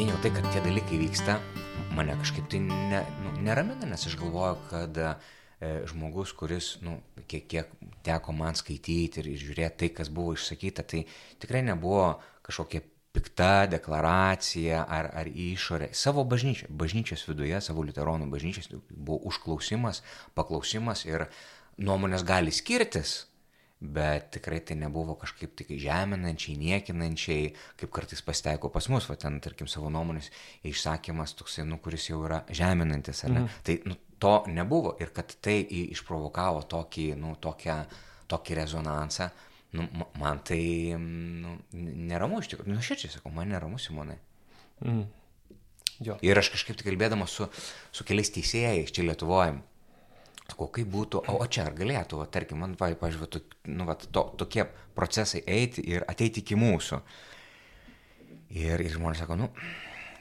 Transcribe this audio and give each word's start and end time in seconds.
vien 0.00 0.14
jau 0.14 0.20
tai, 0.24 0.30
kad 0.32 0.46
tie 0.48 0.60
dalykai 0.64 0.96
vyksta, 0.96 1.34
mane 1.92 2.14
kažkaip 2.22 2.46
tai 2.48 2.62
ne, 2.64 3.02
nu, 3.20 3.34
neramina, 3.44 3.84
nes 3.84 4.06
aš 4.08 4.14
galvoju, 4.16 4.54
kad 4.70 4.96
e, 4.96 5.10
žmogus, 5.90 6.32
kuris, 6.38 6.68
nu, 6.80 6.94
kiek, 7.28 7.44
kiek 7.50 7.74
teko 8.06 8.32
man 8.32 8.56
skaityti 8.56 9.20
ir, 9.20 9.28
ir 9.28 9.42
žiūrėti 9.42 9.76
tai, 9.82 9.90
kas 9.98 10.08
buvo 10.08 10.32
išsakyta, 10.38 10.86
tai 10.88 11.02
tikrai 11.42 11.60
nebuvo 11.66 12.14
kažkokia 12.48 12.80
pikta 13.12 13.66
deklaracija 13.74 14.86
ar, 14.88 15.10
ar 15.20 15.28
išorė. 15.28 15.90
Savo 15.92 16.24
bažnyčio, 16.24 16.70
bažnyčios 16.80 17.26
viduje, 17.28 17.60
savo 17.60 17.84
liuteronų 17.84 18.30
bažnyčios 18.32 18.72
buvo 18.88 19.20
užklausimas, 19.28 20.00
paklausimas 20.32 21.04
ir 21.10 21.28
nuomonės 21.76 22.24
gali 22.24 22.56
skirtis, 22.56 23.26
bet 23.80 24.30
tikrai 24.36 24.60
tai 24.60 24.76
nebuvo 24.76 25.14
kažkaip 25.16 25.54
tik 25.56 25.72
žeminančiai, 25.80 26.58
niekinančiai, 26.60 27.50
kaip 27.80 27.92
kartais 27.96 28.20
pasitaiko 28.24 28.68
pas 28.72 28.88
mus, 28.92 29.06
va 29.08 29.16
ten, 29.16 29.38
tarkim, 29.40 29.70
savo 29.72 29.88
nuomonės 29.92 30.28
išsakymas 30.68 31.32
toksai, 31.38 31.64
nu, 31.68 31.80
kuris 31.80 32.10
jau 32.10 32.20
yra 32.26 32.42
žeminantis, 32.52 33.24
ar 33.24 33.32
ne? 33.32 33.44
Mhm. 33.46 33.62
Tai 33.64 33.78
nu, 33.88 33.96
to 34.20 34.34
nebuvo 34.52 34.96
ir 35.00 35.14
kad 35.16 35.32
tai 35.40 35.62
išprovokavo 35.64 36.66
tokį, 36.68 37.06
nu, 37.20 37.32
tokią, 37.40 37.78
tokį 38.28 38.58
rezonansą, 38.60 39.30
nu, 39.78 39.88
man 40.20 40.42
tai 40.44 40.60
nu, 41.00 41.56
neramu 41.72 42.42
iš 42.42 42.52
tikrųjų, 42.52 42.74
nu, 42.74 42.84
širdžiai 42.84 43.16
sakau, 43.16 43.32
man 43.32 43.48
neramu, 43.54 43.80
Simonai. 43.80 44.18
Mhm. 44.84 45.08
Jo. 46.00 46.16
Ir 46.24 46.38
aš 46.40 46.48
kažkaip 46.54 46.78
tai 46.80 46.86
kalbėdamas 46.86 47.32
su, 47.36 47.46
su 47.92 48.04
keliais 48.08 48.32
teisėjais 48.32 48.92
čia 48.96 49.04
Lietuvoje, 49.04 49.58
Sakau, 50.50 50.70
kaip 50.74 50.88
būtų, 50.90 51.22
o, 51.30 51.36
o 51.42 51.46
čia 51.46 51.68
ar 51.68 51.76
galėtų, 51.78 52.18
va, 52.20 52.26
tarkim, 52.26 52.62
man, 52.62 52.74
pavyzdžiui, 52.80 53.42
nu, 53.70 53.86
va, 53.86 53.94
to, 54.00 54.24
tokie 54.40 54.66
procesai 54.96 55.44
eiti 55.46 55.84
ir 55.92 56.06
ateiti 56.10 56.42
iki 56.42 56.58
mūsų. 56.58 56.98
Ir, 58.58 58.82
ir 58.82 58.90
žmonės 58.96 59.22
sako, 59.22 59.36
nu, 59.38 59.50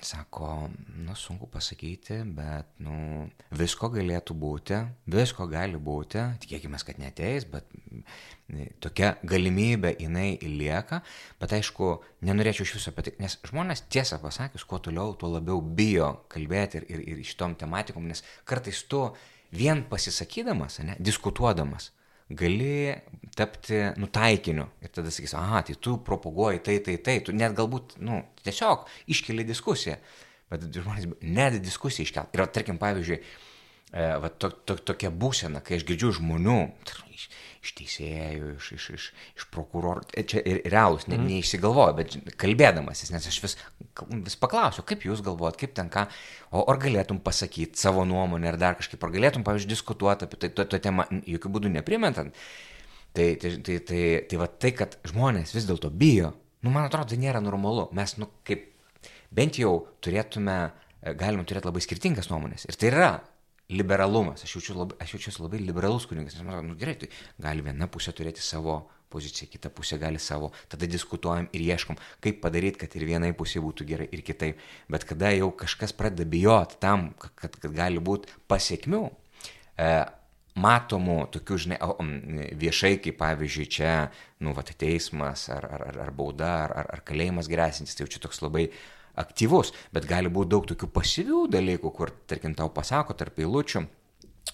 sako, 0.06 0.70
nu, 1.06 1.16
sunku 1.18 1.48
pasakyti, 1.52 2.20
bet, 2.36 2.70
nu, 2.84 3.28
visko 3.58 3.90
galėtų 3.94 4.36
būti, 4.38 4.80
visko 5.12 5.48
gali 5.50 5.80
būti, 5.82 6.22
tikėkime, 6.44 6.80
kad 6.86 7.02
neteis, 7.02 7.48
bet 7.50 7.68
tokia 8.84 9.16
galimybė 9.28 9.96
jinai 10.00 10.38
lieka, 10.44 11.02
bet 11.42 11.58
aišku, 11.58 11.92
nenorėčiau 12.26 12.68
iš 12.68 12.76
viso 12.78 12.94
apie 12.94 13.10
tai, 13.10 13.16
nes 13.24 13.40
žmonės 13.50 13.86
tiesą 13.92 14.22
pasakius, 14.24 14.68
kuo 14.70 14.80
toliau, 14.84 15.18
tuo 15.20 15.34
labiau 15.34 15.62
bijo 15.62 16.14
kalbėti 16.32 16.84
ir, 16.84 16.88
ir, 16.94 17.04
ir 17.16 17.26
šitom 17.28 17.58
tematikom, 17.60 18.08
nes 18.10 18.24
kartais 18.48 18.86
tu 18.90 19.08
vien 19.56 19.84
pasisakydamas, 19.90 20.80
ne, 20.86 20.96
diskutuodamas, 21.00 21.92
gali 22.30 22.94
tapti 23.38 23.82
nutaikiniu. 23.98 24.68
Ir 24.84 24.94
tada 24.94 25.12
sakys, 25.14 25.34
aha, 25.38 25.64
tai 25.66 25.76
tu 25.82 25.98
propaguoji 26.06 26.64
tai, 26.66 26.80
tai, 26.86 26.98
tai, 27.04 27.20
tu 27.26 27.36
net 27.36 27.56
galbūt, 27.58 27.98
nu, 28.06 28.22
tiesiog 28.46 28.88
iškeli 29.10 29.46
diskusiją. 29.48 29.98
Bet 30.50 30.66
žmonės 30.74 31.10
net 31.22 31.60
diskusiją 31.62 32.08
iškel. 32.08 32.30
Ir, 32.34 32.46
tarkim, 32.54 32.80
pavyzdžiui, 32.82 33.20
e, 33.20 34.08
va, 34.22 34.30
to, 34.30 34.52
to, 34.66 34.78
tokia 34.92 35.12
būsena, 35.14 35.62
kai 35.66 35.78
aš 35.78 35.86
girdžiu 35.90 36.16
žmonių, 36.20 36.60
iš, 37.60 37.74
teisėjų, 37.76 38.54
iš, 38.56 38.68
iš, 38.76 38.86
iš, 38.96 39.06
iš 39.36 39.46
prokurorų, 39.54 40.06
e, 40.16 40.24
čia 40.32 40.42
ir 40.48 40.62
realūs, 40.72 41.08
ne, 41.12 41.20
neišsigalvoju, 41.20 41.96
bet 41.98 42.16
kalbėdamasis, 42.40 43.12
nes 43.12 43.28
aš 43.30 43.40
vis, 43.44 43.56
vis 44.28 44.38
paklausiu, 44.40 44.86
kaip 44.88 45.04
jūs 45.08 45.24
galvojat, 45.26 45.60
kaip 45.60 45.76
ten 45.76 45.92
ką, 45.92 46.06
o 46.56 46.64
ar 46.72 46.80
galėtum 46.82 47.20
pasakyti 47.26 47.80
savo 47.80 48.06
nuomonę, 48.08 48.54
ar 48.54 48.60
dar 48.62 48.80
kažkaip, 48.80 49.04
ar 49.04 49.14
galėtum, 49.16 49.46
pavyzdžiui, 49.48 49.74
diskutuoti 49.74 50.28
apie 50.28 50.40
tai, 50.40 50.52
to, 50.56 50.68
to 50.72 50.80
temą, 50.84 51.08
jokių 51.28 51.54
būdų 51.58 51.74
neprimentant. 51.76 52.38
Tai, 53.16 53.26
tai, 53.42 53.56
tai, 53.66 53.80
tai, 53.90 54.04
tai 54.30 54.38
va 54.40 54.48
tai, 54.48 54.72
kad 54.78 54.96
žmonės 55.10 55.56
vis 55.56 55.66
dėlto 55.68 55.90
bijo, 55.92 56.32
nu, 56.64 56.72
man 56.72 56.86
atrodo, 56.88 57.12
tai 57.12 57.20
nėra 57.20 57.42
normalu. 57.44 57.88
Mes, 57.98 58.14
nu, 58.22 58.30
kaip 58.48 58.68
bent 59.36 59.58
jau 59.60 59.74
turėtume, 60.06 60.60
galime 61.18 61.46
turėti 61.48 61.68
labai 61.68 61.84
skirtingas 61.84 62.30
nuomonės. 62.32 62.68
Ir 62.70 62.78
tai 62.78 62.92
yra 62.92 63.12
liberalumas. 63.70 64.44
Aš, 64.44 64.56
jaučiu 64.58 64.78
labai, 64.80 64.98
aš 65.04 65.16
jaučiuosi 65.16 65.44
labai 65.44 65.60
liberalus 65.62 66.08
kunigas, 66.10 66.38
nes 66.38 66.46
man, 66.48 66.72
nu 66.72 66.78
gerai, 66.80 66.96
tai 67.02 67.10
gali 67.42 67.66
viena 67.66 67.88
pusė 67.92 68.14
turėti 68.18 68.44
savo 68.44 68.82
poziciją, 69.10 69.50
kita 69.50 69.72
pusė 69.74 69.98
gali 70.02 70.22
savo, 70.22 70.52
tada 70.70 70.90
diskutuojam 70.90 71.48
ir 71.54 71.64
ieškom, 71.66 71.98
kaip 72.22 72.42
padaryti, 72.44 72.84
kad 72.84 72.94
ir 72.98 73.08
vienai 73.10 73.32
pusė 73.38 73.62
būtų 73.64 73.88
gerai, 73.90 74.08
ir 74.14 74.22
kitaip. 74.26 74.62
Bet 74.90 75.06
kada 75.10 75.32
jau 75.34 75.50
kažkas 75.58 75.96
pradeda 75.98 76.30
bijoti 76.30 76.78
tam, 76.82 77.10
kad, 77.18 77.58
kad 77.58 77.74
gali 77.74 78.02
būti 78.02 78.30
pasiekmių, 78.50 79.02
e, 79.82 79.90
matomų 80.60 81.18
tokių, 81.34 81.58
žinai, 81.64 81.80
viešai, 82.60 82.96
kaip 83.04 83.20
pavyzdžiui 83.22 83.68
čia, 83.72 83.94
nu, 84.44 84.54
va, 84.58 84.66
teismas, 84.66 85.48
ar, 85.54 85.66
ar, 85.66 85.88
ar, 85.92 86.00
ar 86.08 86.14
bauda, 86.16 86.54
ar, 86.66 86.76
ar, 86.84 86.90
ar 86.98 87.04
kalėjimas 87.08 87.50
grėsintis, 87.52 87.96
tai 87.96 88.06
jau 88.06 88.14
čia 88.16 88.24
toks 88.26 88.42
labai 88.46 88.70
aktyvus, 89.20 89.74
bet 89.96 90.08
gali 90.10 90.32
būti 90.32 90.54
daug 90.56 90.68
tokių 90.70 90.90
pasyvių 90.96 91.46
dalykų, 91.54 91.94
kur, 91.96 92.14
tarkim, 92.30 92.56
tau 92.58 92.70
pasako 92.74 93.16
tarp 93.20 93.40
eilučių, 93.44 93.86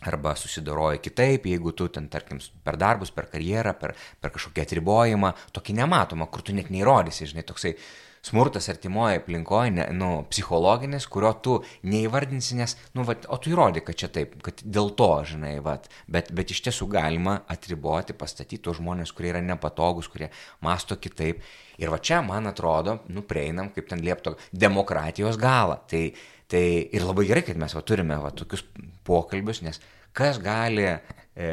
arba 0.06 0.36
susidoroji 0.36 1.00
kitaip, 1.03 1.46
jeigu 1.50 1.72
tu 1.72 1.88
ten, 1.94 2.09
tarkim, 2.12 2.40
per 2.64 2.78
darbus, 2.78 3.14
per 3.16 3.30
karjerą, 3.31 3.76
per, 3.80 3.96
per 4.22 4.34
kažkokį 4.36 4.64
atribojimą, 4.66 5.31
tokį 5.56 5.78
nematomą, 5.80 6.28
kur 6.31 6.44
tu 6.46 6.56
net 6.56 6.72
neįrodysi, 6.74 7.30
žinai, 7.31 7.46
toksai 7.48 7.76
smurtas 8.25 8.69
artimoje 8.72 9.19
aplinkoje, 9.19 9.72
ne, 9.75 9.86
nu, 9.94 10.09
psichologinis, 10.31 11.06
kurio 11.12 11.31
tu 11.46 11.56
neįvardinsi, 11.86 12.58
nes, 12.58 12.75
nu, 12.97 13.06
va, 13.06 13.18
o 13.30 13.38
tu 13.41 13.52
įrodi, 13.53 13.84
kad 13.86 14.00
čia 14.02 14.09
taip, 14.13 14.38
kad 14.46 14.63
dėl 14.66 14.91
to, 14.97 15.09
žinai, 15.30 15.53
va, 15.66 15.78
bet, 16.12 16.31
bet 16.35 16.53
iš 16.56 16.64
tiesų 16.66 16.90
galima 16.96 17.38
atriboti, 17.52 18.18
pastatyti 18.18 18.64
tos 18.66 18.80
žmonės, 18.81 19.14
kurie 19.16 19.30
yra 19.34 19.44
nepatogus, 19.46 20.09
kurie 20.12 20.31
masto 20.66 20.97
kitaip. 21.02 21.44
Ir 21.81 21.91
va 21.94 22.00
čia, 22.00 22.22
man 22.25 22.50
atrodo, 22.50 23.00
nu, 23.14 23.22
prieinam, 23.28 23.69
kaip 23.75 23.91
ten 23.91 24.02
liepto, 24.02 24.38
demokratijos 24.56 25.38
galą. 25.41 25.78
Tai, 25.91 26.08
tai 26.50 26.66
ir 26.96 27.06
labai 27.06 27.28
gerai, 27.30 27.46
kad 27.46 27.59
mes 27.62 27.78
va, 27.78 27.85
turime 27.85 28.18
va, 28.24 28.34
tokius 28.34 28.66
pokalbius, 29.06 29.62
nes 29.66 29.81
kas 30.16 30.40
gali 30.41 30.88
e, 30.88 31.50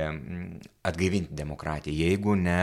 atgaivinti 0.87 1.34
demokratiją, 1.34 2.06
jeigu 2.06 2.37
ne 2.38 2.61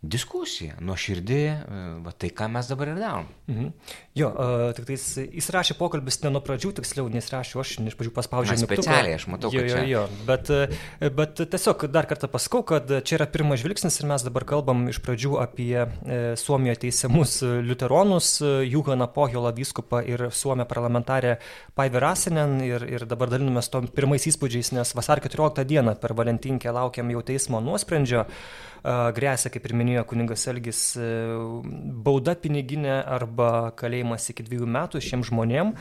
diskusija, 0.00 0.78
nuoširdį, 0.80 1.40
e, 1.44 1.80
va 2.00 2.12
tai 2.16 2.30
ką 2.32 2.46
mes 2.48 2.68
dabar 2.70 2.88
ir 2.88 3.00
darom. 3.02 3.26
Mhm. 3.50 3.66
Jo, 4.16 4.28
uh, 4.32 4.62
tik 4.74 4.86
tais 4.88 5.02
jis 5.20 5.48
rašė 5.54 5.74
pokalbis 5.78 6.18
ne 6.24 6.32
nuo 6.34 6.40
pradžių, 6.44 6.72
tiksliau, 6.78 7.06
nes 7.12 7.28
rašė 7.30 7.58
aš, 7.60 7.72
iš 7.88 7.96
pradžių 7.98 8.12
paspaudžiau. 8.16 8.56
Na, 8.56 8.66
specialiai, 8.66 9.14
aš 9.18 9.26
matau, 9.30 9.50
jo, 9.54 9.62
kad 9.62 9.70
čia. 9.70 9.82
Jo, 9.84 9.90
jo, 9.92 10.24
bet, 10.28 10.50
e, 10.50 11.10
bet 11.14 11.42
tiesiog 11.52 11.84
dar 11.92 12.08
kartą 12.10 12.30
pasakau, 12.32 12.62
kad 12.66 12.90
čia 13.06 13.18
yra 13.18 13.28
pirmas 13.30 13.60
žvilgsnis 13.62 14.00
ir 14.00 14.08
mes 14.10 14.24
dabar 14.26 14.46
kalbam 14.48 14.86
iš 14.90 15.00
pradžių 15.04 15.36
apie 15.42 15.84
Suomijoje 16.40 16.80
teisiamus 16.86 17.36
liuteronus, 17.68 18.32
Juhaną 18.70 19.10
Pohjolą 19.14 19.52
vyskupą 19.56 20.02
ir 20.06 20.26
Suomę 20.34 20.66
parlamentarę 20.70 21.36
Paivi 21.78 22.02
Rasinen 22.02 22.58
ir, 22.66 22.86
ir 22.88 23.06
dabar 23.10 23.30
dalinamės 23.32 23.70
tom 23.72 23.88
pirmais 23.88 24.26
įspūdžiais, 24.26 24.74
nes 24.78 24.96
vasar 24.96 25.22
14 25.22 25.64
dieną 25.68 25.96
per 26.00 26.16
Valentinkę 26.18 26.72
laukiam 26.74 27.12
jau 27.14 27.24
teismo 27.26 27.62
nuosprendžio. 27.64 28.26
Uh, 28.26 28.69
grėsia, 28.84 29.50
kaip 29.52 29.66
ir 29.66 29.74
minėjo 29.76 30.04
kuningas 30.08 30.46
Elgis, 30.50 30.82
e, 30.96 31.08
bauda 32.06 32.36
piniginė 32.38 33.00
arba 33.04 33.72
kalėjimas 33.76 34.30
iki 34.32 34.46
dviejų 34.46 34.70
metų 34.78 35.02
šiem 35.04 35.26
žmonėm. 35.26 35.74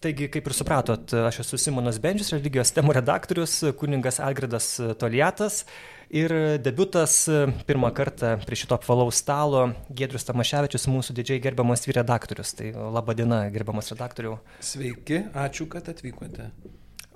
Taigi, 0.00 0.30
kaip 0.32 0.46
ir 0.48 0.56
supratot, 0.56 1.12
aš 1.28 1.42
esu 1.42 1.58
Simonas 1.60 1.98
Bendžius, 2.00 2.32
religijos 2.32 2.72
temų 2.72 2.94
redaktorius, 2.96 3.58
kuningas 3.76 4.16
Algirdas 4.24 4.78
Toliatas 4.96 5.66
ir 6.08 6.32
debutas 6.64 7.26
pirmą 7.68 7.92
kartą 7.92 8.32
prie 8.46 8.56
šito 8.56 8.78
apvalaus 8.78 9.20
stalo 9.20 9.66
Gedrius 9.92 10.24
Tamaševičius, 10.24 10.88
mūsų 10.88 11.20
didžiai 11.20 11.44
gerbiamas 11.44 11.84
vyredaktorius. 11.84 12.56
Tai 12.56 12.72
laba 12.96 13.12
diena, 13.12 13.44
gerbiamas 13.52 13.92
redaktoriu. 13.92 14.38
Sveiki, 14.64 15.26
ačiū, 15.36 15.68
kad 15.68 15.92
atvykote. 15.92 16.48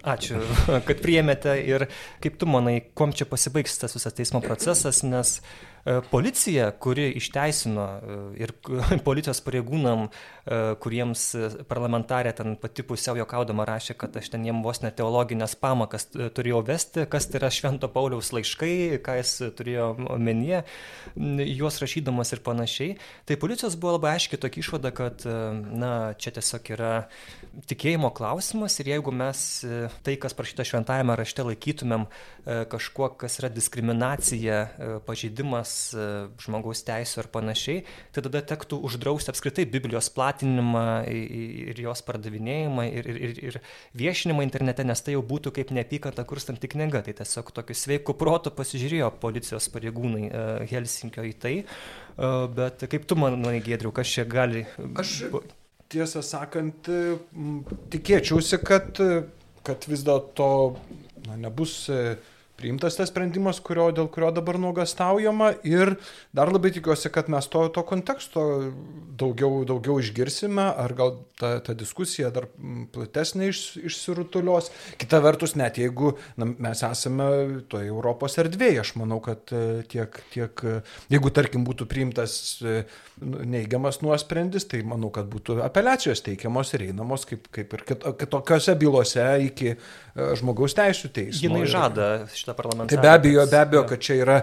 Ačiū, 0.05 0.41
kad 0.89 0.99
priėmėte 1.01 1.55
ir 1.65 1.87
kaip 2.25 2.37
tu 2.41 2.49
manai, 2.51 2.81
kom 2.97 3.15
čia 3.17 3.25
pasibaigs 3.29 3.79
tas 3.81 3.97
visas 3.97 4.17
teismo 4.17 4.43
procesas, 4.45 5.01
nes 5.07 5.39
policija, 5.85 6.71
kuri 6.71 7.11
išteisino 7.19 7.85
e, 7.85 8.17
ir 8.41 8.53
policijos 9.07 9.41
pareigūnam, 9.45 10.07
e, 10.09 10.61
kuriems 10.81 11.25
parlamentarė 11.69 12.33
ten 12.39 12.57
pati 12.61 12.85
pusiau 12.87 13.19
jokaudama 13.21 13.67
rašė, 13.69 13.97
kad 14.01 14.17
aš 14.17 14.31
ten 14.33 14.47
jiem 14.49 14.63
vos 14.65 14.81
net 14.81 14.97
teologinės 14.97 15.57
pamakas 15.61 16.09
turėjau 16.15 16.63
vesti, 16.65 17.05
kas 17.11 17.29
tai 17.29 17.41
yra 17.43 17.53
Švento 17.53 17.91
Pauliaus 17.93 18.33
laiškai, 18.33 19.03
ką 19.05 19.19
jis 19.21 19.35
turėjo 19.59 19.91
omenyje, 20.17 20.63
juos 21.53 21.81
rašydamas 21.83 22.33
ir 22.33 22.43
panašiai. 22.47 22.97
Tai 23.29 23.39
policijos 23.43 23.77
buvo 23.77 23.99
labai 23.99 24.15
aiškiai 24.17 24.41
tokia 24.41 24.65
išvada, 24.65 24.93
kad 24.95 25.27
na, 25.27 26.15
čia 26.17 26.33
tiesiog 26.39 26.73
yra 26.79 26.93
tikėjimo 27.69 28.09
klausimas 28.17 28.79
ir 28.81 28.95
jeigu 28.95 29.13
mes 29.15 29.45
tai, 30.07 30.17
kas 30.21 30.37
parašyta 30.37 30.65
šventajame 30.67 31.17
rašte, 31.21 31.45
laikytumėm 31.45 32.09
kažkuo, 32.45 33.09
kas 33.21 33.39
yra 33.41 33.49
diskriminacija, 33.53 34.59
pažeidimas 35.07 35.75
E, 35.95 36.05
žmogaus 36.45 36.83
teisų 36.87 37.23
ir 37.23 37.29
panašiai, 37.33 37.83
tai 38.15 38.25
tada 38.27 38.43
tektų 38.45 38.79
uždrausti 38.87 39.33
apskritai 39.33 39.67
Biblijos 39.71 40.11
platinimą 40.15 40.85
ir 41.11 41.81
jos 41.81 42.03
pardavinėjimą 42.07 42.87
ir, 42.91 43.09
ir, 43.11 43.41
ir 43.51 43.59
viešinimą 43.99 44.45
internete, 44.47 44.87
nes 44.87 45.03
tai 45.05 45.17
jau 45.17 45.25
būtų 45.27 45.55
kaip 45.59 45.73
neapykanta 45.75 46.27
kurstanti 46.29 46.71
knyga. 46.75 47.05
Tai 47.07 47.17
tiesiog 47.21 47.53
tokiu 47.57 47.77
sveiku 47.79 48.17
protu 48.19 48.53
pasižiūrėjo 48.55 49.13
policijos 49.23 49.71
pareigūnai 49.75 50.25
e, 50.29 50.47
Helsinkio 50.73 51.27
į 51.27 51.35
tai. 51.45 51.57
E, 51.65 52.33
bet 52.57 52.87
kaip 52.91 53.09
tu 53.11 53.19
manai, 53.21 53.59
Gėdriu, 53.65 53.95
kas 53.95 54.11
čia 54.11 54.27
gali... 54.29 54.65
Aš 55.01 55.21
tiesą 55.95 56.25
sakant, 56.27 56.89
tikėčiausi, 57.93 58.59
kad, 58.67 58.99
kad 59.65 59.85
vis 59.87 60.03
dėlto 60.07 60.49
nebus 61.39 61.85
priimtas 62.57 62.97
tas 62.99 63.11
sprendimas, 63.11 63.59
kurio, 63.65 63.89
dėl 63.95 64.09
kurio 64.13 64.31
dabar 64.35 64.59
nuogastaujama 64.63 65.51
ir 65.67 65.95
dar 66.37 66.53
labai 66.55 66.71
tikiuosi, 66.75 67.11
kad 67.15 67.31
mes 67.33 67.49
to, 67.51 67.67
to 67.75 67.83
konteksto 67.87 68.45
daugiau, 69.19 69.65
daugiau 69.69 69.99
išgirsime, 70.03 70.65
ar 70.85 70.95
gal 70.97 71.17
ta, 71.41 71.57
ta 71.65 71.75
diskusija 71.79 72.31
dar 72.35 72.47
platesnė 72.95 73.51
iš, 73.51 73.63
išsirutulios. 73.91 74.71
Kita 75.01 75.21
vertus, 75.25 75.57
net 75.59 75.81
jeigu 75.83 76.15
na, 76.41 76.49
mes 76.53 76.85
esame 76.87 77.29
toje 77.71 77.91
Europos 77.91 78.39
erdvėje, 78.43 78.85
aš 78.85 78.95
manau, 79.01 79.21
kad 79.25 79.51
e, 79.55 79.83
tiek, 79.91 80.21
tiek 80.35 80.65
jeigu 81.13 81.35
tarkim 81.35 81.67
būtų 81.67 81.89
priimtas 81.91 82.39
e, 82.63 82.85
nu, 83.25 83.43
neigiamas 83.55 84.01
nuosprendis, 84.05 84.69
tai 84.71 84.85
manau, 84.87 85.11
kad 85.15 85.29
būtų 85.31 85.59
apeliacijos 85.67 86.23
teikiamos 86.27 86.75
ir 86.77 86.89
einamos 86.89 87.27
kaip, 87.29 87.51
kaip 87.55 87.75
ir 87.75 87.87
kitokiose 88.23 88.79
bylose 88.79 89.27
iki 89.49 89.75
e, 89.75 89.79
žmogaus 90.15 90.75
teisų 90.79 91.11
teismo. 91.15 91.49
Jinai 91.49 91.65
žada 91.71 92.09
šitą 92.31 92.55
parlamentą. 92.55 92.93
Tai 92.93 93.03
be 93.03 93.11
abejo, 93.11 93.47
be 93.51 93.59
abejo, 93.59 93.83
kad 93.91 94.03
čia 94.07 94.19
yra 94.23 94.37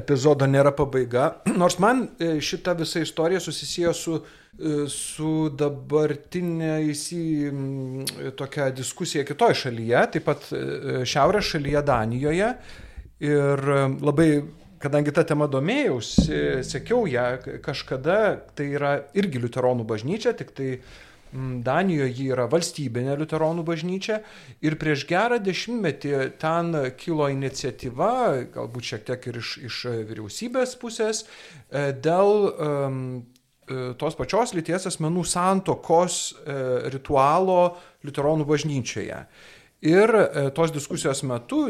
epizodo 0.00 0.48
nėra 0.50 0.74
pabaiga. 0.74 1.28
Nors 1.62 1.78
man 1.82 2.08
e, 2.18 2.34
šita 2.42 2.74
visa 2.78 3.02
istorija 3.04 3.42
susisėjo 3.42 3.92
su, 3.94 4.16
e, 4.18 4.74
su 4.90 5.36
dabartinė 5.54 6.80
įsi 6.90 7.22
tokia 8.38 8.72
diskusija 8.74 9.22
kitoje 9.28 9.60
šalyje, 9.62 10.02
taip 10.16 10.26
pat 10.26 10.50
e, 10.50 11.04
šiaurės 11.06 11.54
šalyje 11.54 11.86
Danijoje. 11.86 12.50
Ir 13.24 13.60
labai 14.02 14.28
kadangi 14.82 15.14
tą 15.14 15.22
temą 15.24 15.46
domėjausi, 15.48 16.64
sekiau 16.66 17.06
ją 17.08 17.38
kažkada, 17.64 18.18
tai 18.58 18.66
yra 18.74 18.96
irgi 19.16 19.40
liuteronų 19.40 19.86
bažnyčia, 19.88 20.34
tik 20.36 20.50
tai 20.58 20.72
Mm, 20.74 21.13
Danijoje 21.34 22.12
ji 22.14 22.28
yra 22.30 22.46
valstybinė 22.50 23.16
liuteronų 23.18 23.64
bažnyčia 23.66 24.20
ir 24.62 24.76
prieš 24.78 25.06
gerą 25.10 25.40
dešimtmetį 25.42 26.12
ten 26.38 26.72
kilo 27.00 27.26
iniciatyva, 27.32 28.14
galbūt 28.54 28.90
šiek 28.92 29.06
tiek 29.08 29.30
ir 29.32 29.40
iš, 29.42 29.54
iš 29.70 29.80
vyriausybės 30.10 30.76
pusės, 30.78 31.24
e, 31.24 31.88
dėl 32.04 32.34
um, 32.52 33.00
tos 33.98 34.16
pačios 34.18 34.52
lyties 34.54 34.84
asmenų 34.90 35.24
santokos 35.24 36.34
e, 36.44 36.56
ritualo 36.92 37.76
liuteronų 38.04 38.44
bažnyčioje. 38.48 39.22
Ir 39.84 40.08
e, 40.16 40.48
tos 40.56 40.72
diskusijos 40.72 41.20
metu, 41.28 41.66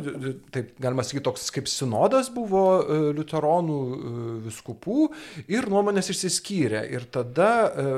taip 0.55 0.77
galima 0.83 1.03
sakyti, 1.03 1.25
toks 1.27 1.49
kaip 1.55 1.67
sinodas 1.67 2.29
buvo 2.31 2.63
e, 2.79 2.99
liuteronų 3.17 3.79
e, 3.79 4.13
viskupų 4.45 5.09
ir 5.51 5.67
nuomonės 5.73 6.13
išsiskyrė. 6.15 6.85
Ir 6.95 7.09
tada 7.11 7.51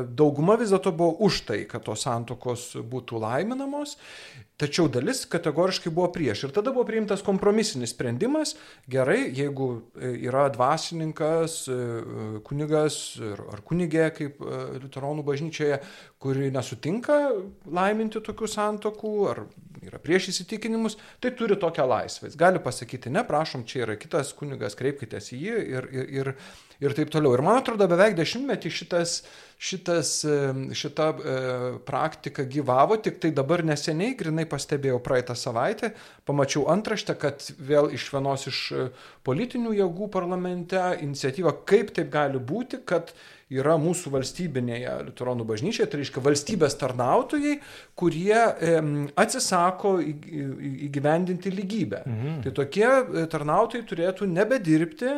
dauguma 0.09 0.57
vis 0.57 0.73
dėlto 0.73 0.95
buvo 0.97 1.19
už 1.29 1.43
tai, 1.51 1.61
kad 1.69 1.85
tos 1.85 2.07
santokos 2.09 2.71
būtų 2.81 3.21
laiminamos. 3.27 3.99
Tačiau 4.57 4.89
dalis 4.89 5.27
kategoriškai 5.29 5.91
buvo 5.93 6.09
prieš. 6.15 6.47
Ir 6.47 6.53
tada 6.57 6.73
buvo 6.73 6.87
priimtas 6.89 7.21
kompromisinis 7.21 7.93
sprendimas. 7.93 8.55
Gerai, 8.89 9.27
jeigu 9.37 9.67
yra 10.01 10.47
dvasininkas, 10.55 11.59
kunigas 12.49 12.97
ar 13.37 13.61
kunigė, 13.69 14.07
kaip 14.17 14.41
Luteronų 14.81 15.27
bažnyčioje, 15.29 15.83
kuri 16.25 16.49
nesutinka 16.57 17.19
laiminti 17.69 18.25
tokių 18.25 18.49
santokų 18.49 19.13
ar 19.35 19.45
yra 19.91 20.01
prieš 20.03 20.31
įsitikinimus, 20.35 20.99
tai 21.23 21.33
turi 21.39 21.59
tokią 21.61 21.87
laisvę. 21.89 22.31
Jis 22.31 22.39
gali 22.41 22.63
pasakyti, 22.63 23.13
ne, 23.15 23.25
prašom, 23.27 23.67
čia 23.69 23.85
yra 23.87 23.99
kitas 24.01 24.33
kunigas, 24.37 24.79
kreipkitės 24.79 25.33
į 25.37 25.43
jį 25.43 25.59
ir, 25.77 25.91
ir, 25.93 26.15
ir, 26.21 26.33
ir 26.85 26.97
taip 26.99 27.13
toliau. 27.15 27.37
Ir 27.37 27.45
man 27.47 27.61
atrodo, 27.63 27.89
beveik 27.91 28.19
dešimtmetį 28.19 28.75
šitas 28.81 29.21
šitas, 29.59 30.25
šita 30.73 31.07
e, 31.09 31.35
praktika 31.87 32.45
gyvavo, 32.45 32.97
tik 33.01 33.21
tai 33.23 33.31
dabar 33.35 33.63
neseniai, 33.65 34.17
grinai 34.19 34.45
pastebėjau 34.49 34.99
praeitą 35.05 35.37
savaitę, 35.39 35.93
pamačiau 36.29 36.67
antraštę, 36.73 37.17
kad 37.21 37.47
vėl 37.57 37.89
iš 37.97 38.11
vienos 38.13 38.47
iš 38.51 38.61
e, 38.73 38.89
politinių 39.27 39.73
jėgų 39.79 40.11
parlamente 40.13 40.83
iniciatyva, 41.01 41.55
kaip 41.69 41.95
taip 41.97 42.13
gali 42.13 42.43
būti, 42.43 42.83
kad 42.85 43.15
yra 43.53 43.77
mūsų 43.79 44.11
valstybinėje 44.17 44.93
liuteronų 45.07 45.47
bažnyčioje, 45.47 45.87
tai 45.91 46.01
reiškia 46.01 46.23
valstybės 46.25 46.77
tarnautojai, 46.81 47.57
kurie 47.99 48.35
atsisako 49.15 49.97
įgyvendinti 50.03 51.53
lygybę. 51.55 52.03
Mhm. 52.07 52.39
Tai 52.47 52.55
tokie 52.59 52.87
e, 52.89 53.27
tarnautojai 53.31 53.87
turėtų 53.87 54.31
nebedirbti 54.33 55.13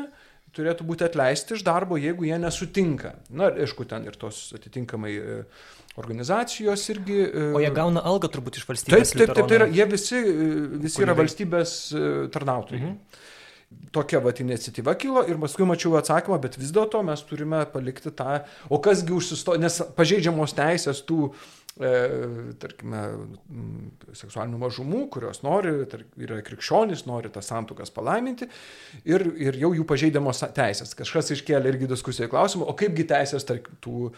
turėtų 0.59 0.85
būti 0.89 1.05
atleisti 1.05 1.55
iš 1.55 1.65
darbo, 1.65 1.99
jeigu 2.01 2.25
jie 2.27 2.37
nesutinka. 2.41 3.15
Na, 3.31 3.51
aišku, 3.53 3.85
ten 3.89 4.07
ir 4.09 4.17
tos 4.19 4.49
atitinkamai 4.57 5.13
e, 5.17 5.41
organizacijos 6.01 6.85
irgi. 6.93 7.19
E, 7.29 7.49
o 7.57 7.63
jie 7.63 7.73
gauna 7.77 8.05
algą 8.09 8.31
turbūt 8.33 8.61
iš 8.61 8.69
valstybės. 8.69 9.13
Taip, 9.15 9.25
taip, 9.25 9.35
taip, 9.37 9.49
tai 9.49 9.59
yra, 9.61 9.73
jie 9.73 9.89
visi, 9.89 10.23
visi 10.85 11.05
yra 11.05 11.17
valstybės 11.17 11.75
tarnautojai. 12.35 12.85
Mhm. 12.85 13.27
Tokia 13.93 14.21
vat 14.25 14.41
iniciatyva 14.41 14.95
kilo 15.01 15.23
ir 15.29 15.37
paskui 15.41 15.67
mačiau 15.69 15.97
atsakymą, 15.99 16.39
bet 16.41 16.57
vis 16.61 16.73
dėlto 16.73 17.03
mes 17.05 17.21
turime 17.29 17.63
palikti 17.73 18.13
tą, 18.17 18.43
o 18.73 18.81
kasgi 18.85 19.13
užsisto, 19.17 19.57
nes 19.61 19.81
pažeidžiamos 19.97 20.57
teisės 20.57 21.03
tų 21.09 21.31
E, 21.79 21.91
tarkime, 22.59 23.01
seksualinių 24.19 24.59
mažumų, 24.59 25.05
kurios 25.15 25.45
nori, 25.45 25.71
tarp, 25.91 26.09
yra 26.19 26.41
krikščionys, 26.43 27.05
nori 27.07 27.31
tas 27.31 27.47
santukas 27.53 27.93
palaiminti 27.95 28.49
ir, 29.07 29.23
ir 29.39 29.59
jau 29.61 29.71
jų 29.77 29.87
pažeidamos 29.87 30.43
teisės. 30.57 30.97
Kažkas 30.99 31.31
iškėlė 31.37 31.71
irgi 31.71 31.91
diskusijoje 31.93 32.33
klausimą, 32.33 32.67
o 32.67 32.75
kaipgi 32.79 33.07
teisės 33.13 33.47
tarp 33.47 33.71
tų 33.85 34.11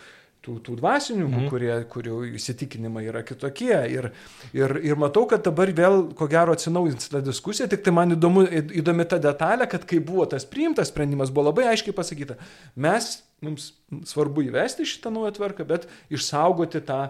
tų, 0.45 0.57
tų 0.65 0.77
dvasininkų, 0.81 1.43
mm. 1.43 1.49
kurie, 1.53 1.73
kurių 1.93 2.19
įsitikinimai 2.39 3.05
yra 3.11 3.23
kitokie. 3.27 3.75
Ir, 3.93 4.11
ir, 4.57 4.77
ir 4.87 5.01
matau, 5.01 5.27
kad 5.31 5.45
dabar 5.47 5.73
vėl, 5.77 6.03
ko 6.17 6.29
gero, 6.31 6.57
atsinaujins 6.57 7.13
ta 7.13 7.23
diskusija, 7.25 7.69
tik 7.71 7.85
tai 7.87 7.95
man 7.97 8.17
įdomu, 8.17 8.47
įdomi 8.81 9.07
ta 9.11 9.21
detalė, 9.23 9.69
kad 9.71 9.85
kai 9.89 10.01
buvo 10.05 10.27
tas 10.31 10.49
priimtas 10.49 10.93
sprendimas, 10.93 11.33
buvo 11.35 11.51
labai 11.51 11.69
aiškiai 11.73 11.97
pasakyta, 11.97 12.39
mes, 12.81 13.13
mums 13.45 13.73
svarbu 14.09 14.47
įvesti 14.49 14.89
šitą 14.89 15.13
naują 15.15 15.35
tvarką, 15.37 15.69
bet 15.69 15.89
išsaugoti 16.13 16.83
tą 16.89 17.03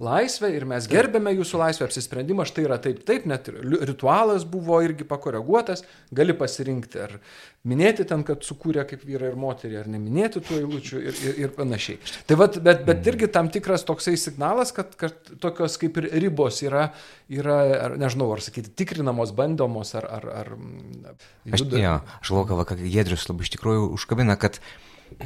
laisvę 0.00 0.48
ir 0.54 0.64
mes 0.68 0.86
gerbėme 0.88 1.32
jūsų 1.36 1.60
laisvę, 1.60 1.86
apsisprendimą, 1.86 2.46
štai 2.48 2.64
yra 2.64 2.78
taip, 2.82 3.02
taip, 3.08 3.26
net 3.28 3.50
ritualas 3.52 4.46
buvo 4.48 4.78
irgi 4.84 5.04
pakoreguotas, 5.08 5.84
gali 6.16 6.32
pasirinkti 6.36 7.02
ar 7.04 7.16
minėti 7.68 8.06
ten, 8.08 8.24
kad 8.24 8.40
sukūrė 8.46 8.86
kaip 8.88 9.04
vyrai 9.04 9.28
ir 9.30 9.36
moteriai, 9.40 9.82
ar 9.82 9.90
neminėti 9.92 10.40
tų 10.44 10.62
eilučių 10.62 11.02
ir, 11.04 11.20
ir, 11.28 11.38
ir 11.44 11.54
panašiai. 11.56 12.00
Tai 12.28 12.38
vat, 12.40 12.56
bet, 12.64 12.84
bet 12.88 13.10
irgi 13.12 13.28
tam 13.32 13.52
tikras 13.52 13.84
toksai 13.88 14.16
signalas, 14.20 14.72
kad, 14.76 14.96
kad 15.00 15.32
tokios 15.42 15.76
kaip 15.80 16.00
ir 16.00 16.08
ribos 16.24 16.62
yra, 16.64 16.88
yra 17.28 17.60
ar, 17.76 17.98
nežinau, 18.00 18.30
ar 18.32 18.44
sakyti, 18.44 18.72
tikrinamos, 18.80 19.34
bandomos, 19.36 19.92
ar... 20.00 20.08
ar, 20.08 20.28
ar 20.40 20.54
aš, 21.52 21.66
jo, 21.76 21.96
aš 22.22 22.36
galvoju, 22.38 22.70
kad 22.72 22.84
Gedrius 22.88 23.28
labai 23.28 23.44
iš 23.44 23.52
tikrųjų 23.58 23.90
užkabina, 23.98 24.40
kad 24.40 24.56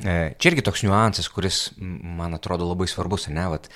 e, 0.02 0.34
čia 0.34 0.50
irgi 0.50 0.66
toks 0.66 0.82
niuansas, 0.82 1.30
kuris 1.30 1.68
man 1.78 2.34
atrodo 2.34 2.66
labai 2.66 2.90
svarbus, 2.90 3.30
ne, 3.30 3.46
vat, 3.54 3.70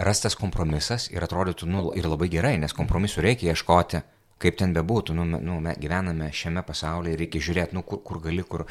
rastas 0.00 0.36
kompromisas 0.38 1.08
ir 1.12 1.24
atrodytų, 1.24 1.66
nu, 1.68 1.88
ir 1.96 2.08
labai 2.08 2.30
gerai, 2.32 2.56
nes 2.60 2.72
kompromisų 2.76 3.24
reikia 3.24 3.52
ieškoti, 3.52 4.00
kaip 4.38 4.56
ten 4.58 4.72
bebūtų, 4.74 5.16
nu, 5.18 5.24
nu, 5.26 5.58
mes 5.62 5.78
gyvename 5.82 6.28
šiame 6.34 6.62
pasaulyje, 6.66 7.18
reikia 7.18 7.42
žiūrėti, 7.42 7.74
nu, 7.74 7.82
kur, 7.86 8.00
kur 8.06 8.20
gali, 8.22 8.44
kur, 8.46 8.64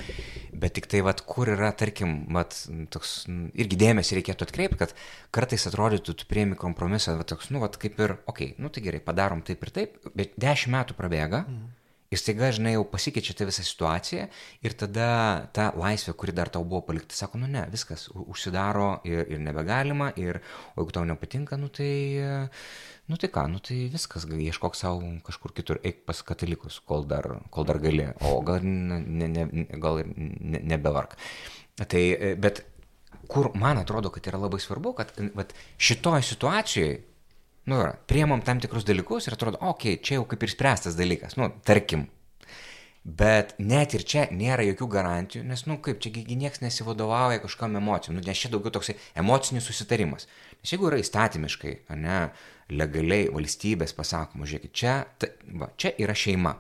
bet 0.56 0.78
tik 0.78 0.88
tai, 0.90 1.02
vat, 1.06 1.22
kur 1.28 1.52
yra, 1.52 1.74
tarkim, 1.76 2.22
vat, 2.34 2.56
toks, 2.94 3.18
irgi 3.60 3.80
dėmesį 3.84 4.22
reikėtų 4.22 4.48
atkreipti, 4.48 4.80
kad 4.80 4.96
kartais 5.36 5.68
atrodytų, 5.70 6.16
tu 6.16 6.30
prieimi 6.30 6.56
kompromisą, 6.60 7.18
vat, 7.20 7.28
toks, 7.34 7.52
nu, 7.52 7.60
vat, 7.66 7.76
kaip 7.82 8.00
ir, 8.00 8.16
okei, 8.24 8.54
okay, 8.54 8.64
nu, 8.64 8.72
tai 8.72 8.86
gerai, 8.88 9.04
padarom 9.04 9.44
taip 9.46 9.68
ir 9.68 9.74
taip, 9.76 10.00
bet 10.16 10.40
dešimt 10.40 10.78
metų 10.78 10.98
prabėga. 11.02 11.44
Mhm 11.46 11.77
Ir 12.08 12.20
staiga, 12.22 12.48
žinai, 12.56 12.72
jau 12.78 12.86
pasikeičia 12.88 13.34
ta 13.36 13.46
visa 13.50 13.64
situacija 13.68 14.30
ir 14.64 14.76
tada 14.80 15.08
ta 15.56 15.66
laisvė, 15.76 16.14
kuri 16.16 16.36
dar 16.36 16.48
tau 16.54 16.64
buvo 16.64 16.86
palikta, 16.88 17.16
sako, 17.18 17.42
nu 17.42 17.50
ne, 17.52 17.66
viskas 17.72 18.06
užsidaro 18.16 19.02
ir, 19.08 19.26
ir 19.28 19.42
nebegalima, 19.44 20.14
ir 20.16 20.40
o 20.76 20.86
jeigu 20.86 20.96
tau 20.96 21.04
nepatinka, 21.10 21.60
nu 21.60 21.68
tai, 21.68 21.90
nu 23.12 23.20
tai 23.20 23.32
ką, 23.34 23.44
nu 23.52 23.60
tai 23.60 23.82
viskas, 23.92 24.24
ieškok 24.24 24.80
savo 24.80 25.04
kažkur 25.28 25.52
kitur, 25.58 25.82
eik 25.84 26.06
pas 26.08 26.24
katalikus, 26.24 26.80
kol 26.80 27.04
dar, 27.12 27.28
kol 27.52 27.68
dar 27.68 27.82
gali, 27.84 28.08
o 28.24 28.40
gal, 28.48 28.64
ne, 28.64 29.28
ne, 29.28 29.68
gal 29.76 30.00
ir 30.00 30.16
ne, 30.16 30.64
nebevark. 30.64 31.20
Tai, 31.84 32.04
bet 32.40 32.64
kur 33.28 33.52
man 33.60 33.84
atrodo, 33.84 34.16
kad 34.16 34.32
yra 34.32 34.40
labai 34.40 34.64
svarbu, 34.64 34.96
kad 34.96 35.12
vat, 35.36 35.52
šitoje 35.76 36.24
situacijoje 36.32 36.98
nu, 37.68 37.80
priemam 38.08 38.42
tam 38.42 38.62
tikrus 38.64 38.86
dalykus 38.88 39.28
ir 39.28 39.36
atrodo, 39.36 39.60
okei, 39.62 39.98
okay, 39.98 40.04
čia 40.04 40.20
jau 40.20 40.28
kaip 40.30 40.46
ir 40.46 40.54
spręstas 40.54 40.96
dalykas, 41.00 41.36
nu, 41.40 41.50
tarkim. 41.68 42.08
Bet 43.08 43.54
net 43.64 43.94
ir 43.96 44.04
čia 44.04 44.26
nėra 44.36 44.66
jokių 44.68 44.88
garantijų, 44.92 45.44
nes, 45.48 45.64
nu, 45.70 45.78
kaip 45.84 46.02
čia 46.04 46.12
niekas 46.28 46.60
nesivadovauja 46.60 47.40
kažkam 47.44 47.78
emocijom, 47.80 48.18
nu, 48.18 48.24
nes 48.26 48.40
čia 48.40 48.52
daugiau 48.52 48.74
toksai 48.76 48.98
emocinis 49.16 49.68
susitarimas. 49.70 50.28
Nes 50.60 50.74
jeigu 50.74 50.90
yra 50.90 51.00
įstatymiškai, 51.00 51.76
ne, 51.96 52.18
legaliai 52.76 53.30
valstybės 53.32 53.96
pasakoma, 53.96 54.48
žiūrėkit, 54.48 54.76
čia, 54.76 54.98
ta, 55.20 55.32
va, 55.60 55.72
čia 55.80 55.94
yra 56.04 56.16
šeima. 56.16 56.58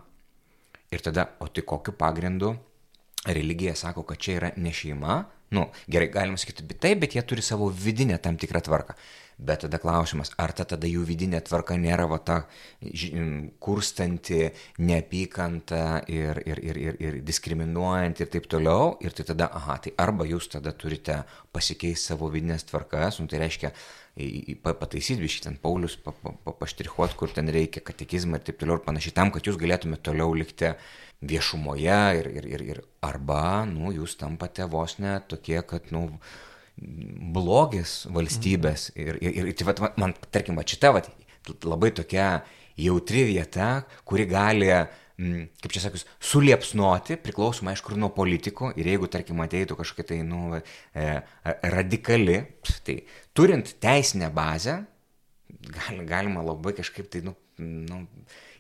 Ir 0.95 1.03
tada, 1.03 1.27
o 1.43 1.49
tai 1.51 1.65
kokiu 1.67 1.91
pagrindu 1.99 2.53
religija 3.27 3.75
sako, 3.75 4.05
kad 4.07 4.23
čia 4.23 4.37
yra 4.39 4.53
ne 4.55 4.71
šeima, 4.71 5.25
Nu, 5.49 5.69
gerai, 5.87 6.09
galima 6.11 6.39
sakyti, 6.39 6.65
bet 6.67 6.81
taip, 6.83 6.99
bet 6.99 7.13
jie 7.15 7.21
turi 7.23 7.43
savo 7.45 7.69
vidinę 7.71 8.17
tam 8.19 8.35
tikrą 8.39 8.59
tvarką. 8.65 8.97
Bet 9.37 9.61
tada 9.61 9.77
klausimas, 9.77 10.31
ar 10.41 10.49
ta 10.57 10.63
tada 10.65 10.89
jų 10.89 11.03
vidinė 11.05 11.43
tvarka 11.45 11.75
nėra 11.77 12.07
va 12.09 12.17
ta 12.25 12.37
kurstanti 13.61 14.47
neapykantą 14.81 15.81
ir, 16.09 16.39
ir, 16.49 16.61
ir, 16.65 16.79
ir, 16.81 16.97
ir 17.03 17.19
diskriminuojant 17.25 18.21
ir 18.23 18.31
taip 18.33 18.47
toliau. 18.49 18.95
Ir 19.05 19.13
tai 19.13 19.27
tada, 19.29 19.49
aha, 19.53 19.77
tai 19.85 19.93
arba 20.01 20.25
jūs 20.25 20.49
tada 20.55 20.73
turite 20.73 21.19
pasikeisti 21.53 22.11
savo 22.13 22.31
vidinės 22.33 22.65
tvarkas, 22.69 23.19
nu, 23.21 23.27
tai 23.29 23.43
reiškia 23.43 23.71
į- 24.17 24.43
į- 24.53 24.57
pa- 24.63 24.73
pataisyti 24.77 25.21
biškį 25.21 25.45
ten 25.45 25.59
Paulius, 25.61 25.99
pa, 26.01 26.15
pa, 26.17 26.33
pa, 26.43 26.55
paštrichuot, 26.63 27.13
kur 27.19 27.29
ten 27.33 27.49
reikia 27.53 27.85
katekizmą 27.85 28.39
ir 28.39 28.47
taip 28.49 28.57
toliau 28.61 28.79
ir 28.79 28.85
panašiai, 28.89 29.13
tam, 29.21 29.31
kad 29.31 29.45
jūs 29.45 29.59
galėtumėte 29.61 30.09
toliau 30.09 30.33
likti 30.33 30.73
viešumoje 31.21 32.01
ir, 32.19 32.27
ir, 32.41 32.49
ir, 32.57 32.65
ir 32.73 32.81
arba, 33.05 33.65
nu, 33.69 33.93
jūs 33.93 34.17
tampate 34.17 34.65
vos 34.69 34.97
ne 35.01 35.19
tokie, 35.29 35.61
kad, 35.65 35.89
nu, 35.93 36.07
blogis 36.77 38.03
valstybės. 38.13 38.91
Ir, 38.97 39.17
ir, 39.21 39.49
ir 39.49 39.57
tai, 39.57 39.67
vat, 39.71 39.81
man, 39.99 40.13
tarkim, 40.33 40.59
šita 40.61 40.93
vat, 40.95 41.09
labai 41.65 41.91
tokia 41.95 42.29
jautri 42.77 43.25
vieta, 43.31 43.69
kuri 44.07 44.27
gali, 44.29 44.69
mm, 44.69 45.47
kaip 45.63 45.73
čia 45.73 45.83
sakius, 45.87 46.05
suliepsnoti, 46.21 47.17
priklausomai, 47.23 47.73
aišku, 47.73 47.97
nuo 47.97 48.11
politikų. 48.15 48.75
Ir 48.77 48.91
jeigu, 48.93 49.09
tarkim, 49.11 49.41
ateitų 49.45 49.79
kažkokia 49.79 50.11
tai, 50.13 50.21
nu, 50.27 50.59
e, 50.93 51.09
radikali, 51.73 52.39
tai 52.85 52.99
turint 53.37 53.73
teisinę 53.81 54.29
bazę, 54.33 54.79
gali, 55.81 56.05
galima 56.07 56.45
labai 56.45 56.75
kažkaip 56.77 57.09
tai, 57.13 57.25
nu, 57.25 57.33
nu, 57.57 58.03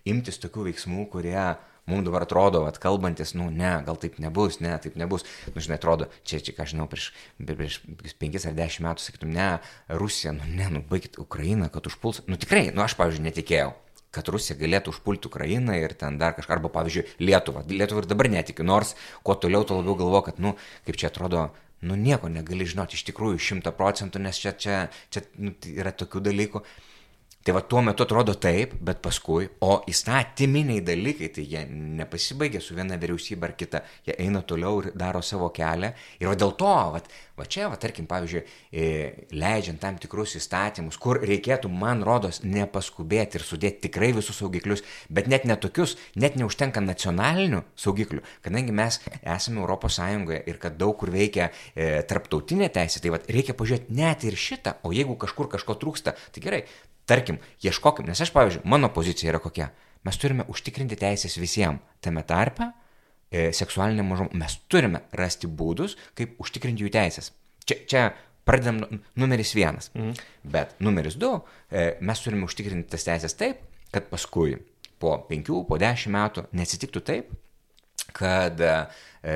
imtis 0.07 0.41
tokių 0.41 0.71
veiksmų, 0.71 1.09
kurie 1.13 1.37
mums 1.87 2.05
dabar 2.05 2.27
atrodo, 2.27 2.63
kad 2.67 2.77
kalbantis, 2.83 3.33
nu, 3.37 3.49
ne, 3.53 3.73
gal 3.87 3.97
taip 3.99 4.19
nebus, 4.23 4.59
ne, 4.63 4.75
taip 4.83 4.99
nebus. 4.99 5.25
Nu, 5.53 5.63
žinai, 5.63 5.79
atrodo, 5.79 6.09
čia, 6.27 6.41
čia 6.43 6.55
ką 6.57 6.67
žinau, 6.69 6.87
prieš, 6.91 7.09
prieš 7.39 7.79
penkis 8.19 8.47
ar 8.49 8.55
dešimt 8.57 8.87
metų 8.89 9.07
sakytum, 9.07 9.33
ne, 9.33 9.49
Rusija, 9.89 10.35
nu, 10.37 10.47
ne, 10.51 10.69
nu, 10.77 10.83
baigit 10.87 11.19
Ukrainą, 11.21 11.71
kad 11.73 11.89
užpuls. 11.89 12.23
Nu, 12.27 12.39
tikrai, 12.39 12.67
nu, 12.75 12.83
aš, 12.85 12.97
pavyzdžiui, 12.99 13.27
netikėjau 13.31 13.73
kad 14.17 14.29
Rusija 14.33 14.57
galėtų 14.57 14.93
užpulti 14.93 15.29
Ukrainą 15.29 15.75
ir 15.77 15.93
ten 15.99 16.17
dar 16.17 16.33
kažką, 16.37 16.57
arba, 16.57 16.71
pavyzdžiui, 16.73 17.05
Lietuvą. 17.21 17.63
Lietuvą 17.69 18.01
ir 18.01 18.09
dabar 18.09 18.29
netikiu, 18.31 18.65
nors 18.65 18.95
kuo 19.25 19.35
toliau, 19.37 19.65
tuo 19.67 19.77
labiau 19.81 19.97
galvoju, 19.99 20.27
kad, 20.29 20.39
nu, 20.41 20.55
kaip 20.87 20.97
čia 20.97 21.11
atrodo, 21.11 21.49
nu, 21.81 21.97
nieko 21.99 22.31
negali 22.31 22.65
žinoti 22.65 22.97
iš 22.97 23.05
tikrųjų 23.11 23.41
šimta 23.49 23.73
procentų, 23.77 24.21
nes 24.23 24.39
čia, 24.41 24.55
čia, 24.57 24.79
čia 25.13 25.23
nu, 25.37 25.53
tai 25.53 25.75
yra 25.77 25.93
tokių 25.93 26.23
dalykų. 26.29 26.63
Tai 27.47 27.53
va 27.55 27.61
tuo 27.63 27.79
metu 27.79 28.03
atrodo 28.03 28.33
taip, 28.43 28.73
bet 28.83 28.97
paskui, 28.99 29.45
o 29.63 29.77
įstatyminiai 29.87 30.81
dalykai, 30.83 31.29
tai 31.31 31.45
jie 31.47 31.61
nepasibaigia 31.71 32.59
su 32.59 32.75
viena 32.75 32.97
vyriausybė 32.99 33.45
ar 33.47 33.53
kita, 33.55 33.79
jie 34.03 34.17
eina 34.19 34.41
toliau 34.43 34.81
ir 34.81 34.89
daro 34.99 35.21
savo 35.23 35.47
kelią. 35.55 35.93
Ir 36.19 36.27
va 36.27 36.33
dėl 36.35 36.51
to, 36.59 36.73
va, 36.91 36.99
va 37.39 37.45
čia, 37.47 37.69
va 37.71 37.77
tarkim, 37.79 38.03
pavyzdžiui, 38.09 38.41
e, 38.67 38.89
leidžiant 39.31 39.79
tam 39.79 39.95
tikrus 40.03 40.35
įstatymus, 40.41 40.97
kur 40.99 41.21
reikėtų, 41.23 41.71
man 41.71 42.03
rodos, 42.03 42.41
nepaskubėti 42.43 43.39
ir 43.39 43.47
sudėti 43.47 43.85
tikrai 43.85 44.11
visus 44.19 44.43
saugiklius, 44.43 44.83
bet 45.07 45.31
net 45.31 45.47
netokius, 45.47 45.95
net 46.19 46.35
neužtenka 46.35 46.83
nacionalinių 46.83 47.63
saugiklių, 47.79 48.25
kadangi 48.43 48.75
mes 48.75 48.99
esame 49.23 49.63
ES 49.63 50.01
ir 50.51 50.59
kad 50.59 50.75
daug 50.75 50.99
kur 50.99 51.15
veikia 51.15 51.47
e, 51.47 52.03
tarptautinė 52.11 52.67
teisė, 52.75 52.99
tai 52.99 53.15
va 53.15 53.23
reikia 53.23 53.55
pažiūrėti 53.55 53.95
net 54.03 54.27
ir 54.27 54.35
šitą, 54.35 54.81
o 54.83 54.91
jeigu 54.91 55.15
kažkur 55.15 55.47
kažko 55.55 55.79
trūksta, 55.79 56.17
tai 56.35 56.43
gerai, 56.43 56.65
tarkim, 57.09 57.39
ieškokim, 57.63 58.07
nes 58.09 58.21
aš, 58.23 58.31
pavyzdžiui, 58.35 58.65
mano 58.69 58.89
pozicija 58.93 59.31
yra 59.31 59.41
kokia. 59.43 59.71
Mes 60.05 60.19
turime 60.21 60.45
užtikrinti 60.51 60.97
teisės 60.99 61.37
visiems, 61.39 61.81
tame 62.03 62.23
tarpe 62.27 62.69
e, 63.31 63.49
seksualinė 63.55 64.05
mažuma. 64.07 64.31
Mes 64.43 64.59
turime 64.71 65.03
rasti 65.17 65.49
būdus, 65.49 65.97
kaip 66.17 66.37
užtikrinti 66.43 66.85
jų 66.85 66.93
teisės. 66.93 67.31
Čia, 67.67 67.79
čia 67.89 68.03
pradedam 68.47 68.79
nu- 68.83 69.01
numeris 69.15 69.55
vienas. 69.57 69.91
Mhm. 69.95 70.13
Bet 70.43 70.77
numeris 70.79 71.17
du, 71.19 71.33
e, 71.71 71.97
mes 71.99 72.23
turime 72.23 72.47
užtikrinti 72.47 72.89
tas 72.89 73.03
teisės 73.03 73.35
taip, 73.35 73.65
kad 73.91 74.09
paskui 74.09 74.57
po 74.99 75.17
penkių, 75.29 75.65
po 75.67 75.77
dešimt 75.77 76.13
metų 76.13 76.47
neatsitiktų 76.53 77.03
taip, 77.03 77.33
kad 78.13 78.61
e, 78.61 78.87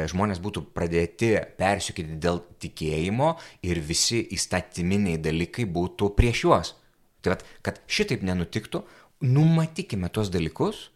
žmonės 0.08 0.40
būtų 0.40 0.64
pradėti 0.74 1.34
persiekyti 1.58 2.16
dėl 2.22 2.40
tikėjimo 2.62 3.34
ir 3.68 3.80
visi 3.80 4.22
įstatyminiai 4.32 5.20
dalykai 5.22 5.66
būtų 5.66 6.14
prieš 6.16 6.44
juos. 6.46 6.76
Tai 7.22 7.36
vat, 7.36 7.46
kad 7.66 7.78
šitaip 7.92 8.24
nenutiktų, 8.26 8.82
numatykime 9.22 10.10
tuos 10.14 10.32
dalykus, 10.34 10.88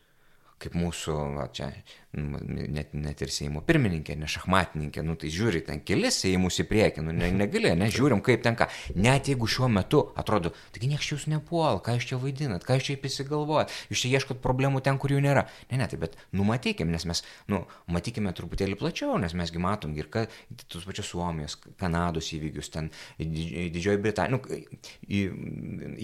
kaip 0.61 0.77
mūsų, 0.77 1.15
va, 1.37 1.49
čia, 1.53 1.69
net, 2.15 2.93
net 2.95 3.21
ir 3.21 3.31
Seimo 3.33 3.61
pirmininkė, 3.65 4.15
ne 4.19 4.27
šachmatininkė, 4.29 5.03
nu 5.05 5.15
tai 5.19 5.31
žiūri 5.33 5.61
ten 5.67 5.81
kelis 5.85 6.21
Seimus 6.23 6.59
į 6.63 6.67
priekį, 6.69 7.03
nu 7.05 7.15
ne, 7.15 7.29
negali, 7.35 7.73
nežiūrim 7.77 8.21
kaip 8.25 8.43
ten 8.45 8.57
ką. 8.59 8.67
Net 8.95 9.29
jeigu 9.31 9.47
šiuo 9.49 9.69
metu 9.71 10.01
atrodo, 10.19 10.53
taigi 10.75 10.89
nieks 10.91 11.11
jūs 11.11 11.27
nepuol, 11.31 11.81
ką 11.85 11.97
jūs 11.97 12.07
čia 12.11 12.19
vaidinat, 12.21 12.65
ką 12.67 12.77
jūs 12.79 12.87
čia 12.89 12.97
įsigalvojat, 13.09 13.73
jūs 13.91 14.05
čia 14.05 14.13
ieškot 14.15 14.41
problemų 14.43 14.81
ten, 14.85 14.99
kur 15.01 15.13
jų 15.13 15.21
nėra. 15.25 15.45
Ne, 15.71 15.79
ne, 15.81 15.89
tai 15.91 15.99
bet 16.01 16.15
numatykime, 16.35 16.93
nes 16.95 17.07
mes, 17.09 17.23
nu, 17.51 17.63
matykime 17.91 18.33
truputėlį 18.35 18.79
plačiau, 18.79 19.17
nes 19.21 19.35
mesgi 19.37 19.61
matom 19.61 19.95
ir 19.97 20.09
ka, 20.13 20.25
tos 20.71 20.87
pačios 20.87 21.11
Suomijos, 21.11 21.57
Kanados 21.79 22.31
įvykius, 22.37 22.71
ten 22.73 22.91
Didž- 23.19 23.71
Didžioji 23.75 24.01
Britanija, 24.03 24.37
nu, 24.37 24.41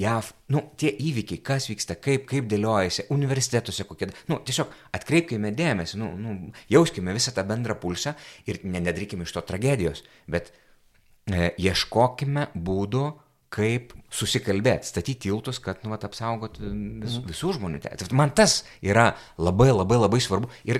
JAV, 0.02 0.34
nu, 0.54 0.64
tie 0.80 0.92
įvykiai, 0.92 1.42
kas 1.46 1.70
vyksta, 1.72 1.98
kaip, 2.02 2.28
kaip 2.30 2.48
dėliojasi, 2.52 3.08
universitetuose 3.14 3.86
kokie, 3.90 4.12
nu, 4.32 4.40
tiesiog 4.46 4.72
atkreipkime 4.98 5.54
dėmesį, 5.56 6.01
nu, 6.02 6.12
nu, 6.20 6.36
jauskime 6.74 7.14
visą 7.16 7.34
tą 7.38 7.46
bendrą 7.48 7.78
pulsą 7.82 8.16
ir 8.50 8.60
ne- 8.66 8.82
nedarykime 8.84 9.28
iš 9.28 9.36
to 9.38 9.44
tragedijos, 9.48 10.04
bet 10.28 10.52
e, 11.30 11.52
ieškokime 11.62 12.50
būdų, 12.58 13.06
kaip 13.52 13.92
susikalbėti, 14.16 14.88
statyti 14.88 15.26
tiltus, 15.28 15.58
kad, 15.60 15.82
nu, 15.84 15.92
vat, 15.92 16.06
apsaugot 16.08 16.56
vis, 16.62 17.18
visų 17.28 17.58
žmonių 17.58 17.82
teisės. 17.84 18.14
Man 18.16 18.32
tas 18.36 18.62
yra 18.80 19.10
labai, 19.36 19.70
labai, 19.76 19.98
labai 20.00 20.22
svarbu. 20.24 20.48
Ir, 20.72 20.80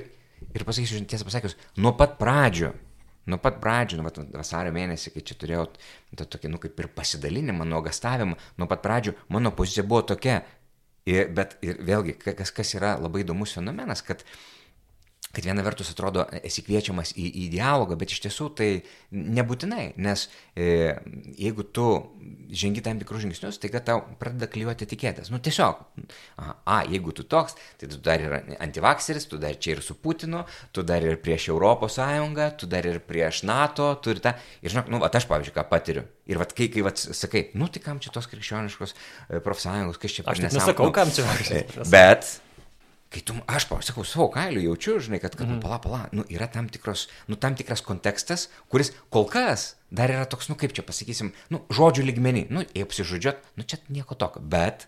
ir 0.56 0.64
pasakysiu, 0.68 1.02
tiesą 1.12 1.28
pasakius, 1.28 1.58
nuo 1.84 1.92
pat 2.00 2.16
pradžio, 2.22 2.70
nuo 3.28 3.42
pat 3.44 3.60
pradžio, 3.64 4.00
nu, 4.00 4.06
vat, 4.08 4.22
vasario 4.40 4.72
mėnesį, 4.76 5.12
kai 5.18 5.24
čia 5.28 5.36
turėjau 5.42 5.66
tą 6.16 6.30
tokį, 6.32 6.54
nu, 6.54 6.62
kaip 6.64 6.80
ir 6.80 6.88
pasidalinimą, 6.96 7.68
nuogastavimą, 7.74 8.40
nuo 8.64 8.70
pat 8.72 8.82
pradžio 8.88 9.18
mano 9.36 9.52
pozicija 9.56 9.84
buvo 9.92 10.06
tokia. 10.16 10.40
Ir, 11.12 11.28
bet 11.34 11.58
ir 11.66 11.80
vėlgi, 11.82 12.14
ka- 12.22 12.36
kas, 12.38 12.52
kas 12.56 12.72
yra 12.78 12.94
labai 13.02 13.24
įdomus 13.26 13.56
fenomenas, 13.58 14.04
kad 14.06 14.24
kad 15.32 15.46
viena 15.48 15.64
vertus 15.66 15.92
atrodo 15.94 16.26
esi 16.44 16.64
kviečiamas 16.66 17.14
į, 17.16 17.28
į 17.44 17.48
dialogą, 17.56 17.98
bet 18.00 18.14
iš 18.14 18.22
tiesų 18.26 18.50
tai 18.58 18.70
nebūtinai, 19.12 19.94
nes 20.02 20.28
e, 20.56 20.94
jeigu 21.40 21.66
tu 21.74 21.88
žengi 22.52 22.84
tam 22.84 23.00
tikrus 23.00 23.24
žingsnius, 23.24 23.60
tai 23.62 23.72
kad 23.72 23.86
tau 23.88 24.04
pradeda 24.20 24.50
klyjuoti 24.52 24.86
etiketės. 24.88 25.32
Nu 25.32 25.40
tiesiog, 25.44 25.82
a, 26.38 26.54
a, 26.66 26.82
jeigu 26.92 27.16
tu 27.16 27.26
toks, 27.28 27.56
tai 27.80 27.90
tu 27.92 28.00
dar 28.04 28.24
ir 28.24 28.38
antivakseris, 28.60 29.28
tu 29.32 29.40
dar 29.42 29.56
čia 29.56 29.78
ir 29.78 29.84
su 29.86 29.96
Putinu, 30.02 30.44
tu 30.76 30.84
dar 30.88 31.04
ir 31.06 31.20
prieš 31.24 31.50
Europos 31.54 31.98
Sąjungą, 32.00 32.52
tu 32.60 32.70
dar 32.72 32.88
ir 32.88 33.00
prieš 33.06 33.44
NATO, 33.48 33.94
tu 34.04 34.14
ir 34.14 34.22
tą. 34.24 34.36
Ir 34.62 34.76
žinok, 34.76 34.92
nu, 34.92 35.02
va, 35.02 35.12
aš 35.14 35.28
pavyzdžiui, 35.30 35.56
ką 35.56 35.68
patiriu. 35.72 36.06
Ir 36.30 36.40
va, 36.42 36.48
kai, 36.48 36.68
kai 36.74 36.84
va, 36.86 36.94
sakai, 36.96 37.48
nu 37.60 37.68
tai 37.72 37.84
kam 37.84 38.00
čia 38.04 38.14
tos 38.14 38.28
krikščioniškos 38.32 38.96
e, 38.96 39.42
profsąjungos, 39.44 40.00
kas 40.02 40.20
čia 40.20 40.28
per 40.28 40.36
Aš 40.36 40.46
nesakau, 40.50 40.92
Nu, 40.92 40.96
kam 40.96 41.12
čia. 41.14 41.24
E, 41.56 41.64
Bet, 41.92 42.28
kai 43.12 43.22
tu, 43.28 43.36
aš 43.52 43.68
pasakau, 43.68 44.06
savo 44.08 44.30
kailiu 44.32 44.62
jaučiu, 44.64 44.96
žinai, 45.04 45.20
kad, 45.20 45.36
kad 45.36 45.50
mm. 45.50 45.60
pala, 45.64 45.82
pala, 45.84 46.02
nu, 46.16 46.24
yra 46.32 46.48
tam, 46.52 46.70
tikros, 46.72 47.10
nu, 47.28 47.36
tam 47.36 47.58
tikras 47.60 47.84
kontekstas, 47.84 48.48
kuris 48.72 48.94
kol 49.12 49.28
kas 49.30 49.74
dar 49.92 50.14
yra 50.14 50.24
toks, 50.32 50.48
nu, 50.48 50.56
kaip 50.60 50.72
čia 50.76 50.86
pasakysim, 50.88 51.34
nu, 51.52 51.60
žodžių 51.76 52.06
lygmenį, 52.08 52.46
nu, 52.56 52.64
jei 52.72 52.86
apsižodžiot, 52.88 53.44
nu, 53.60 53.68
čia 53.68 53.82
nieko 53.92 54.16
tokio, 54.16 54.40
bet, 54.54 54.88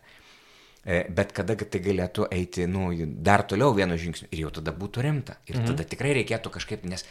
e, 0.87 1.01
bet 1.11 1.35
kada 1.35 1.57
tai 1.59 1.81
galėtų 1.83 2.29
eiti, 2.31 2.69
nu, 2.71 2.93
dar 3.27 3.43
toliau 3.43 3.75
vienu 3.75 3.99
žingsniu 3.99 4.31
ir 4.31 4.45
jau 4.45 4.53
tada 4.55 4.71
būtų 4.71 5.03
rimta. 5.03 5.35
Ir 5.51 5.59
mm. 5.59 5.73
tada 5.73 5.87
tikrai 5.91 6.15
reikėtų 6.21 6.53
kažkaip, 6.55 6.87
nes 6.87 7.03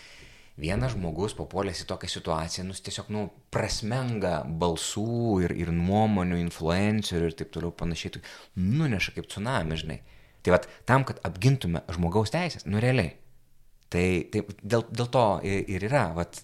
vienas 0.56 0.94
žmogus 0.96 1.36
papuolęs 1.36 1.84
į 1.84 1.90
tokią 1.92 2.08
situaciją, 2.14 2.64
nu, 2.70 2.78
tiesiog, 2.88 3.12
nu, 3.12 3.26
prasmenga 3.52 4.38
balsų 4.48 5.42
ir, 5.44 5.56
ir 5.60 5.76
nuomonių, 5.76 6.40
influencerių 6.46 7.28
ir 7.28 7.36
taip 7.36 7.52
toliau 7.52 7.76
panašiai, 7.76 8.24
nuneša 8.56 9.12
kaip 9.18 9.28
tsunami, 9.28 9.76
žinai. 9.84 10.00
Tai 10.42 10.56
vad, 10.56 10.66
tam, 10.88 11.04
kad 11.06 11.20
apgintume 11.26 11.84
žmogaus 11.92 12.32
teisės, 12.34 12.66
nu 12.66 12.80
realiai. 12.82 13.14
Tai, 13.92 14.06
tai 14.32 14.42
dėl, 14.62 14.86
dėl 14.90 15.10
to 15.12 15.26
ir, 15.46 15.62
ir 15.76 15.86
yra, 15.90 16.08
vad. 16.16 16.40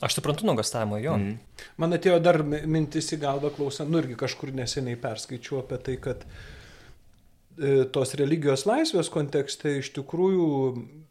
Aš 0.00 0.16
suprantu 0.16 0.46
nuogastavimą 0.48 1.00
jo. 1.02 1.16
Mm. 1.20 1.64
Man 1.80 1.92
atėjo 1.92 2.20
dar 2.24 2.40
mi- 2.46 2.62
mintis 2.64 3.10
į 3.12 3.18
galvą 3.20 3.50
klausant, 3.52 3.90
nu 3.92 4.00
irgi 4.00 4.16
kažkur 4.20 4.52
neseniai 4.56 4.96
perskaičiau 5.00 5.60
apie 5.60 5.76
tai, 5.84 5.96
kad 6.00 6.24
e, 6.24 7.84
tos 7.92 8.14
religijos 8.16 8.64
laisvės 8.68 9.12
kontekste 9.12 9.74
iš 9.82 9.92
tikrųjų 9.98 10.46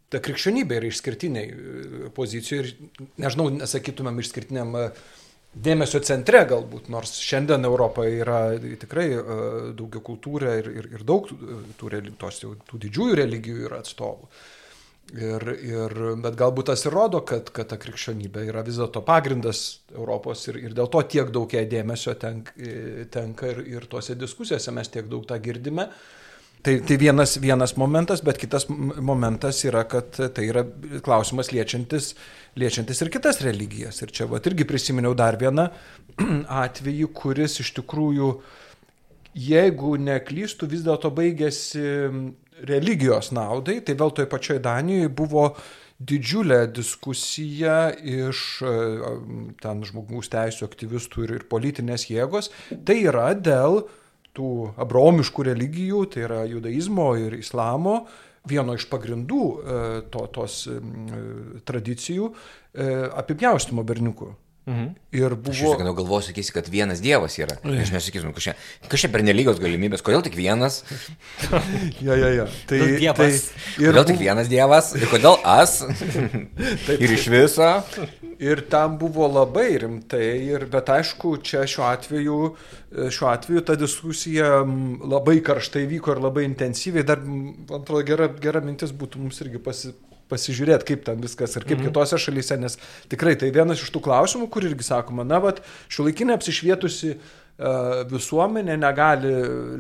ta 0.10 0.22
krikščionybė 0.25 0.79
yra 0.79 0.89
išskirtiniai 0.89 1.51
e, 1.53 2.10
pozicijoje 2.17 2.63
ir, 2.63 2.72
nežinau, 3.22 3.50
nesakytumėm 3.60 4.24
išskirtiniam 4.24 4.74
e, 4.79 4.88
dėmesio 5.53 6.01
centre 6.06 6.44
galbūt, 6.50 6.89
nors 6.94 7.15
šiandien 7.24 7.65
Europoje 7.65 8.22
yra 8.22 8.39
tikrai 8.60 9.08
daugia 9.77 10.01
kultūrė 10.06 10.56
ir, 10.62 10.72
ir, 10.82 10.88
ir 10.98 11.03
daug 11.08 11.27
tų, 11.29 11.91
relig- 11.96 12.15
tos 12.22 12.41
tų 12.44 12.82
didžiųjų 12.86 13.20
religijų 13.24 13.68
yra 13.70 13.82
atstovų. 13.84 14.29
Ir, 15.10 15.41
ir, 15.65 15.96
bet 16.22 16.36
galbūt 16.38 16.68
tas 16.70 16.84
ir 16.86 16.94
rodo, 16.94 17.24
kad, 17.25 17.48
kad 17.50 17.72
ta 17.72 17.79
krikščionybė 17.82 18.44
yra 18.51 18.62
vis 18.62 18.77
dėlto 18.77 19.01
pagrindas 19.01 19.79
Europos 19.96 20.44
ir, 20.51 20.60
ir 20.62 20.75
dėl 20.77 20.89
to 20.94 21.01
tiek 21.10 21.32
daug 21.34 21.50
jai 21.50 21.63
dėmesio 21.65 22.13
tenk, 22.22 22.51
tenka 23.10 23.50
ir, 23.50 23.63
ir 23.65 23.88
tuose 23.89 24.13
diskusijose 24.13 24.74
mes 24.75 24.94
tiek 24.94 25.10
daug 25.10 25.25
tą 25.25 25.39
girdime. 25.41 25.88
Tai, 26.61 26.73
tai 26.83 26.97
vienas, 26.99 27.37
vienas 27.39 27.73
momentas, 27.79 28.19
bet 28.25 28.37
kitas 28.37 28.65
momentas 28.67 29.61
yra, 29.63 29.85
kad 29.87 30.17
tai 30.35 30.49
yra 30.49 30.65
klausimas 31.05 31.53
liečiantis, 31.55 32.11
liečiantis 32.59 32.99
ir 32.99 33.11
kitas 33.13 33.39
religijas. 33.45 34.01
Ir 34.03 34.11
čia 34.11 34.27
vat, 34.27 34.47
irgi 34.49 34.67
prisiminiau 34.67 35.15
dar 35.15 35.39
vieną 35.39 35.69
atvejį, 36.65 37.07
kuris 37.15 37.61
iš 37.63 37.71
tikrųjų, 37.79 38.33
jeigu 39.39 39.93
neklystų, 40.03 40.67
vis 40.73 40.83
dėlto 40.83 41.13
baigėsi 41.15 41.85
religijos 42.67 43.31
naudai, 43.31 43.79
tai 43.79 43.95
vėl 43.95 44.11
toj 44.11 44.27
pačioj 44.27 44.59
Danijoje 44.63 45.13
buvo 45.15 45.45
didžiulė 45.99 46.61
diskusija 46.71 47.89
iš 48.03 48.43
e, 48.63 48.73
ten 49.63 49.81
žmogaus 49.87 50.31
teisų 50.31 50.67
aktyvistų 50.67 51.25
ir, 51.25 51.33
ir 51.39 51.47
politinės 51.51 52.07
jėgos. 52.11 52.51
Tai 52.87 52.95
yra 52.99 53.33
dėl 53.35 53.81
tų 54.38 54.50
abraomiškų 54.79 55.45
religijų, 55.51 56.03
tai 56.13 56.25
yra 56.27 56.41
judaizmo 56.50 57.12
ir 57.19 57.38
islamo, 57.39 58.01
vieno 58.50 58.75
iš 58.77 58.88
pagrindų 58.91 59.43
e, 59.45 59.79
to, 60.13 60.25
tos 60.33 60.62
tradicijų 61.67 62.29
e, 62.29 62.91
apipjaustimo 63.24 63.83
berniukų. 63.88 64.31
Mhm. 64.69 64.89
Ir 65.17 65.33
buvo... 65.33 65.55
Aš 65.55 65.81
jau 65.81 65.93
galvoju, 65.97 66.27
sakysi, 66.27 66.53
kad 66.53 66.67
vienas 66.69 66.99
dievas 67.01 67.39
yra. 67.41 67.55
Aš 67.65 67.89
nesakysiu, 67.95 68.29
kažkaip, 68.35 68.59
kažkaip 68.91 69.13
per 69.15 69.23
nelygios 69.25 69.57
galimybės, 69.61 70.03
kodėl 70.05 70.21
tik 70.27 70.35
vienas? 70.38 70.83
ja, 72.05 72.13
ja, 72.13 72.29
ja. 72.35 72.45
Tai, 72.69 72.77
nu, 72.83 72.89
dievas. 73.01 73.17
tai 73.17 73.29
ir... 73.81 73.89
Kodėl 73.89 74.05
tik 74.11 74.19
vienas 74.21 74.51
dievas? 74.51 74.91
Ir 74.99 75.09
kodėl 75.09 75.39
as? 75.49 75.79
Taip, 76.85 76.93
ir 76.99 77.15
iš 77.15 77.25
viso? 77.33 77.71
Ir 78.39 78.61
tam 78.69 78.99
buvo 79.01 79.25
labai 79.31 79.71
rimtai, 79.81 80.27
ir, 80.51 80.67
bet 80.71 80.93
aišku, 80.93 81.33
čia 81.43 81.65
šiuo 81.67 81.88
atveju, 81.89 82.38
šiuo 83.09 83.31
atveju 83.31 83.65
ta 83.65 83.75
diskusija 83.79 84.61
labai 85.01 85.39
karštai 85.49 85.88
vyko 85.89 86.13
ir 86.13 86.21
labai 86.27 86.45
intensyviai. 86.45 87.07
Dar, 87.09 87.25
man 87.25 87.81
atrodo, 87.81 88.05
gera, 88.07 88.29
gera 88.45 88.61
mintis 88.61 88.93
būtų 88.93 89.25
mums 89.25 89.41
irgi 89.41 89.65
pasi, 89.65 89.95
pasižiūrėti, 90.29 90.91
kaip 90.93 91.03
ten 91.09 91.19
viskas 91.24 91.57
ir 91.57 91.67
kaip 91.67 91.79
mhm. 91.79 91.89
kitose 91.89 92.21
šalyse, 92.21 92.59
nes 92.62 92.79
tikrai 93.12 93.36
tai 93.39 93.51
vienas 93.55 93.83
iš 93.83 93.91
tų 93.95 94.03
klausimų, 94.05 94.50
kur 94.53 94.67
irgi 94.69 94.88
sakoma, 94.88 95.27
na, 95.27 95.41
bet 95.43 95.62
šiuolaikinė 95.91 96.36
apsišvietusi 96.38 97.15
uh, 97.15 98.03
visuomenė 98.09 98.77
negali 98.79 99.31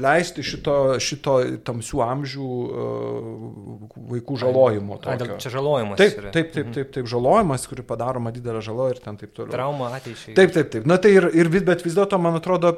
leisti 0.01 0.43
šito, 0.45 0.75
šito 1.03 1.35
tamsių 1.67 2.01
amžių 2.05 2.49
uh, 2.49 3.93
vaikų 4.09 4.39
žalojimo. 4.43 4.99
A, 5.05 5.15
čia 5.39 5.53
žalojimas. 5.53 6.01
Taip, 6.01 6.19
taip, 6.19 6.33
taip, 6.33 6.51
taip, 6.57 6.73
taip, 6.75 6.91
taip, 6.97 7.07
žalojimas, 7.13 7.69
kuri 7.69 7.85
padaroma 7.87 8.33
didelė 8.35 8.65
žala 8.65 8.89
ir 8.95 9.01
ten 9.05 9.21
taip 9.21 9.33
toliau. 9.37 9.53
Trauma 9.53 9.93
ateičiai. 9.99 10.35
Taip, 10.37 10.53
taip, 10.57 10.73
taip. 10.75 10.89
Na 10.89 10.99
tai 11.01 11.15
ir, 11.15 11.29
ir 11.37 11.53
bet 11.55 11.85
vis 11.85 11.97
dėlto, 11.97 12.19
man 12.21 12.41
atrodo, 12.41 12.75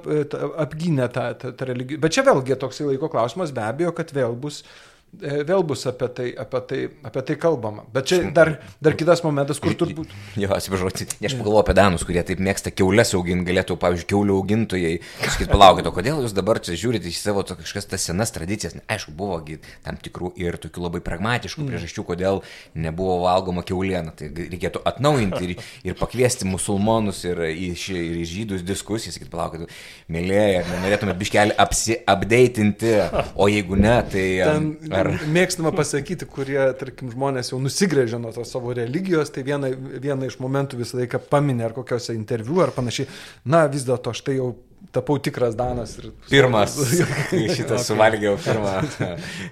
apgynė 0.62 1.10
tą, 1.14 1.32
tą, 1.40 1.56
tą 1.58 1.72
religiją. 1.72 2.04
Bet 2.04 2.18
čia 2.18 2.28
vėlgi 2.28 2.60
toksai 2.62 2.92
laiko 2.92 3.12
klausimas, 3.12 3.56
be 3.56 3.66
abejo, 3.66 3.96
kad 3.98 4.14
vėl 4.16 4.38
bus 4.38 4.62
uh, 4.62 4.72
E, 4.72 4.91
vėl 5.20 5.64
bus 5.68 5.84
apie 5.90 6.08
tai, 6.16 6.28
apie 6.40 6.62
tai, 6.68 6.80
apie 7.08 7.24
tai 7.28 7.36
kalbama. 7.42 7.84
Bet 7.94 8.08
čia 8.12 8.22
dar, 8.36 8.54
dar 8.84 8.96
kitas 9.00 9.24
momentas, 9.26 9.60
kur 9.62 9.76
turbūt. 9.78 10.14
Jo, 10.40 10.52
atsiprašau, 10.56 10.92
aš 10.92 11.36
pagalvoju 11.36 11.64
apie 11.64 11.76
danus, 11.78 12.06
kurie 12.08 12.24
taip 12.28 12.40
mėgsta 12.44 12.72
keulės 12.74 13.12
auginti, 13.18 13.48
galėtų, 13.50 13.78
pavyzdžiui, 13.82 14.10
keulių 14.14 14.38
augintojai. 14.40 14.94
Sakyti, 15.26 15.50
palaukit, 15.52 15.90
o 15.90 15.94
kodėl 15.96 16.24
jūs 16.24 16.36
dabar 16.38 16.62
čia 16.64 16.78
žiūrite 16.80 17.12
į 17.12 17.16
savo 17.18 17.44
to, 17.48 17.58
kažkas 17.60 17.90
tas 17.92 18.08
senas 18.08 18.32
tradicijas? 18.36 18.78
Aišku, 18.92 19.16
buvo 19.18 19.42
tam 19.84 19.98
tikrų 20.00 20.32
ir 20.40 20.58
tokių 20.62 20.86
labai 20.86 21.04
pragmatiškų 21.04 21.64
mm. 21.64 21.72
priežasčių, 21.72 22.06
kodėl 22.08 22.42
nebuvo 22.78 23.20
valgoma 23.26 23.66
keuliena. 23.68 24.16
Tai 24.16 24.32
reikėtų 24.32 24.84
atnaujinti 24.88 25.44
ir, 25.48 25.56
ir 25.92 26.00
pakviesti 26.00 26.48
musulmonus 26.48 27.24
ir 27.28 27.42
ir 27.50 27.76
į 28.22 28.26
žydus 28.28 28.64
diskusijas, 28.66 29.16
sakyti, 29.18 29.32
palaukit, 29.32 29.74
mėlyje, 30.12 30.64
norėtume 30.84 31.16
biškelį 31.20 31.56
apsiapdeitinti, 31.62 32.94
o 33.36 33.48
jeigu 33.52 33.80
ne, 33.80 33.96
tai... 34.12 34.26
Ten, 34.42 34.70
Ar... 35.02 35.12
Mėgstama 35.38 35.74
pasakyti, 35.76 36.28
kurie, 36.30 36.60
tarkim, 36.80 37.12
žmonės 37.14 37.54
jau 37.54 37.62
nusigrėžė 37.62 38.22
nuo 38.22 38.34
to 38.36 38.46
savo 38.48 38.74
religijos, 38.78 39.34
tai 39.34 39.46
viena, 39.48 39.72
viena 39.74 40.30
iš 40.30 40.40
momentų 40.44 40.82
visą 40.82 41.02
laiką 41.02 41.22
paminė 41.32 41.70
ar 41.70 41.78
kokiuose 41.78 42.16
interviu 42.18 42.64
ar 42.64 42.74
panašiai. 42.76 43.10
Na, 43.50 43.66
vis 43.72 43.88
dėlto 43.88 44.14
aš 44.16 44.24
tai 44.28 44.38
jau 44.40 44.54
tapau 44.92 45.18
tikras 45.20 45.56
Danas. 45.56 45.94
Ir... 46.00 46.10
Pirmas. 46.30 46.76
Šitą 47.56 47.78
okay. 47.78 47.84
suvalgiau 47.86 48.38
pirmą. 48.42 48.74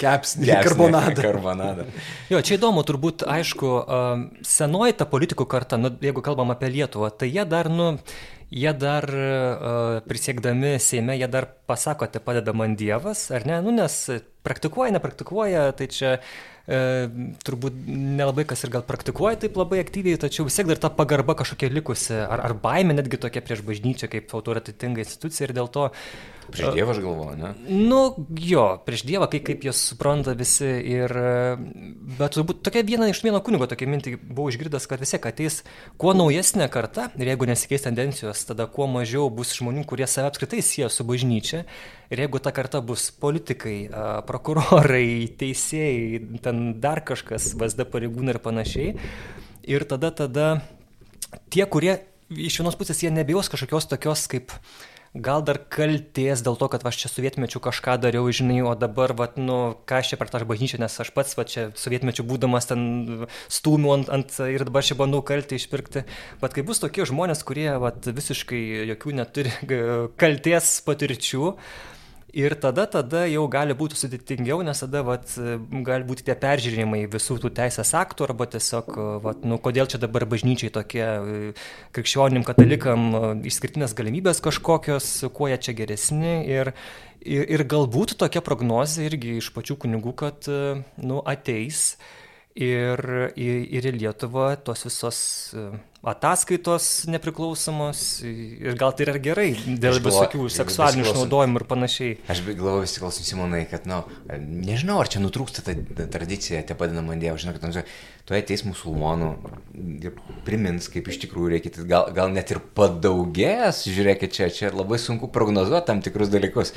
Kepsnį. 0.02 0.50
Karbonadą. 0.66 1.22
Karbonadą. 1.22 1.86
Jo, 2.32 2.42
čia 2.46 2.58
įdomu, 2.58 2.84
turbūt, 2.88 3.24
aišku, 3.30 3.72
senoji 4.48 4.98
ta 5.00 5.08
politikų 5.10 5.48
karta, 5.50 5.80
nu, 5.80 5.94
jeigu 6.04 6.26
kalbam 6.26 6.52
apie 6.56 6.72
Lietuvą, 6.74 7.12
tai 7.14 7.32
jie 7.32 7.46
dar, 7.50 7.72
nu, 7.72 7.94
jie 8.50 8.74
dar 8.74 9.06
uh, 9.14 10.00
prisiekdami 10.10 10.78
Seime, 10.82 11.18
jie 11.20 11.28
dar 11.30 11.48
pasako, 11.70 12.08
tai 12.10 12.22
padeda 12.24 12.54
man 12.54 12.76
Dievas, 12.76 13.30
ar 13.32 13.46
ne? 13.46 13.60
Nu, 13.66 13.74
nes 13.76 13.98
praktikuoja, 14.46 14.94
nepraktikuoja, 14.96 15.68
tai 15.78 15.88
čia 15.92 16.14
e, 16.18 16.80
turbūt 17.46 17.76
nelabai 17.90 18.46
kas 18.50 18.64
ir 18.66 18.72
gal 18.74 18.86
praktikuoja 18.88 19.42
taip 19.44 19.60
labai 19.60 19.82
aktyviai, 19.84 20.20
tačiau 20.22 20.48
vis 20.48 20.58
tiek 20.58 20.70
dar 20.70 20.80
ta 20.82 20.92
pagarba 20.96 21.36
kažkokia 21.38 21.70
likusi, 21.74 22.16
ar, 22.24 22.42
ar 22.48 22.56
baime 22.64 22.96
netgi 22.96 23.20
tokia 23.22 23.44
prieš 23.46 23.62
bažnyčią 23.68 24.10
kaip 24.12 24.34
autoritetinga 24.40 25.04
institucija 25.04 25.50
ir 25.50 25.56
dėl 25.60 25.70
to 25.76 25.90
Prieš 26.54 26.74
Dievą 26.76 26.94
aš 26.94 27.00
galvoju, 27.04 27.36
ne? 27.40 27.52
Nu, 27.70 28.00
jo, 28.42 28.64
prieš 28.86 29.04
Dievą, 29.08 29.28
kaip, 29.32 29.46
kaip 29.48 29.66
jie 29.68 29.74
supranta 29.76 30.34
visi. 30.38 30.68
Ir, 30.90 31.14
bet 32.20 32.36
turbūt 32.36 32.64
tokia 32.66 32.84
viena 32.88 33.10
iš 33.12 33.22
vieno 33.26 33.42
kunigo 33.46 33.68
tokia 33.70 33.90
mintį 33.92 34.16
buvau 34.22 34.50
išgirdęs, 34.52 34.88
kad 34.90 35.04
vis 35.04 35.14
tiek 35.16 35.28
ateis 35.30 35.62
kuo 36.02 36.16
naujesnė 36.18 36.70
karta 36.74 37.10
ir 37.20 37.32
jeigu 37.32 37.50
nesikeis 37.50 37.86
tendencijos, 37.86 38.44
tada 38.50 38.68
kuo 38.72 38.90
mažiau 38.92 39.30
bus 39.34 39.54
žmonių, 39.60 39.86
kurie 39.90 40.08
save 40.10 40.32
apskritai 40.32 40.64
sieja 40.66 40.92
su 40.94 41.06
bažnyčia. 41.08 41.64
Ir 42.10 42.24
jeigu 42.26 42.42
ta 42.42 42.54
karta 42.56 42.82
bus 42.82 43.10
politikai, 43.14 43.78
prokurorai, 44.28 45.30
teisėjai, 45.40 46.22
ten 46.46 46.64
dar 46.82 47.04
kažkas, 47.06 47.54
VSD 47.60 47.86
pareigūnai 47.92 48.36
ir 48.38 48.44
panašiai. 48.44 48.94
Ir 49.70 49.86
tada, 49.86 50.10
tada 50.16 50.48
tie, 51.54 51.66
kurie 51.70 52.00
iš 52.30 52.60
vienos 52.62 52.78
pusės 52.78 53.02
jie 53.04 53.12
nebijos 53.14 53.50
kažkokios 53.52 53.90
tokios 53.90 54.28
kaip 54.30 54.54
gal 55.14 55.44
dar 55.46 55.58
kalties 55.72 56.44
dėl 56.46 56.58
to, 56.60 56.70
kad 56.72 56.86
aš 56.86 57.02
čia 57.04 57.10
sovietmečiu 57.12 57.62
kažką 57.64 57.98
dariau, 58.02 58.30
žinai, 58.30 58.62
o 58.62 58.76
dabar, 58.78 59.14
vat, 59.18 59.38
nu, 59.42 59.76
ką 59.90 60.02
aš 60.02 60.14
čia 60.14 60.20
per 60.22 60.30
tą 60.30 60.42
bažnyčią, 60.46 60.80
nes 60.82 61.00
aš 61.02 61.12
pats, 61.16 61.36
va 61.40 61.46
čia 61.50 61.70
sovietmečiu 61.80 62.26
būdamas 62.30 62.70
ten 62.70 63.28
stūmiu 63.50 63.94
ant, 63.96 64.12
ant 64.14 64.40
ir 64.46 64.66
dabar 64.68 64.86
čia 64.86 64.98
bandau 65.00 65.24
kaltį 65.26 65.58
išpirkti. 65.58 66.06
Bet 66.44 66.56
kai 66.56 66.66
bus 66.68 66.82
tokie 66.84 67.08
žmonės, 67.10 67.42
kurie 67.48 67.72
vat, 67.82 68.06
visiškai 68.06 68.62
jokių 68.94 69.16
neturi 69.22 69.54
kalties 70.22 70.78
patirčių, 70.86 71.56
Ir 72.34 72.54
tada, 72.62 72.86
tada 72.86 73.24
jau 73.26 73.48
gali 73.50 73.74
būti 73.74 73.98
sudėtingiau, 73.98 74.60
nes 74.66 74.84
tada 74.84 75.02
vat, 75.06 75.32
gali 75.88 76.06
būti 76.06 76.28
tie 76.28 76.36
peržiūrimai 76.38 77.02
visų 77.10 77.40
tų 77.42 77.52
teisės 77.58 77.96
aktų 77.98 78.28
arba 78.28 78.46
tiesiog, 78.54 78.92
vat, 79.24 79.42
nu, 79.48 79.58
kodėl 79.58 79.90
čia 79.90 80.02
dabar 80.02 80.28
bažnyčiai 80.30 80.70
tokie 80.76 81.08
krikščionim, 81.96 82.46
katalikam 82.46 83.42
išskirtinės 83.50 83.98
galimybės 83.98 84.44
kažkokios, 84.46 85.10
kuo 85.34 85.50
jie 85.50 85.58
čia 85.58 85.78
geresni. 85.82 86.36
Ir, 86.46 86.74
ir, 87.26 87.50
ir 87.50 87.66
galbūt 87.66 88.18
tokia 88.22 88.46
prognozija 88.46 89.10
irgi 89.10 89.40
iš 89.42 89.50
pačių 89.56 89.80
kunigų, 89.86 90.16
kad 90.22 90.50
nu, 90.50 91.24
ateis 91.26 91.96
ir, 91.96 92.19
ir, 92.60 93.02
ir 93.40 93.88
į 93.90 93.96
Lietuvą 94.02 94.52
tos 94.66 94.84
visos 94.88 95.20
ataskaitos 96.00 96.86
nepriklausomos 97.12 98.02
ir 98.24 98.78
gal 98.80 98.94
tai 98.96 99.04
yra 99.04 99.18
gerai 99.20 99.50
dėl 99.68 100.00
visokių 100.04 100.48
seksualinių 100.54 101.04
išnaudojimų 101.04 101.60
ir 101.60 101.66
panašiai. 101.68 102.14
Aš 102.32 102.44
galvoju, 102.48 102.86
vis 102.86 102.96
klausom 103.02 103.28
Simonai, 103.28 103.66
kad, 103.68 103.88
na, 103.90 104.02
nu, 104.06 104.40
nežinau, 104.64 105.00
ar 105.04 105.12
čia 105.12 105.20
nutrūksta 105.24 105.66
ta 105.66 105.76
tradicija, 106.12 106.64
te 106.64 106.78
padedama 106.80 107.20
Dievo, 107.20 107.36
žinau, 107.42 107.58
kad 107.58 107.84
tu 108.30 108.38
ateis 108.38 108.64
musulmonų 108.68 109.34
ir 110.08 110.16
primins, 110.48 110.88
kaip 110.94 111.12
iš 111.12 111.20
tikrųjų 111.26 111.54
reikia, 111.56 111.76
gal, 111.84 112.12
gal 112.16 112.32
net 112.32 112.56
ir 112.56 112.64
padaugės, 112.80 113.84
žiūrėkit, 113.92 114.36
čia, 114.36 114.52
čia 114.56 114.72
labai 114.72 115.02
sunku 115.04 115.28
prognozuoti 115.36 115.92
tam 115.92 116.04
tikrus 116.06 116.32
dalykus. 116.32 116.76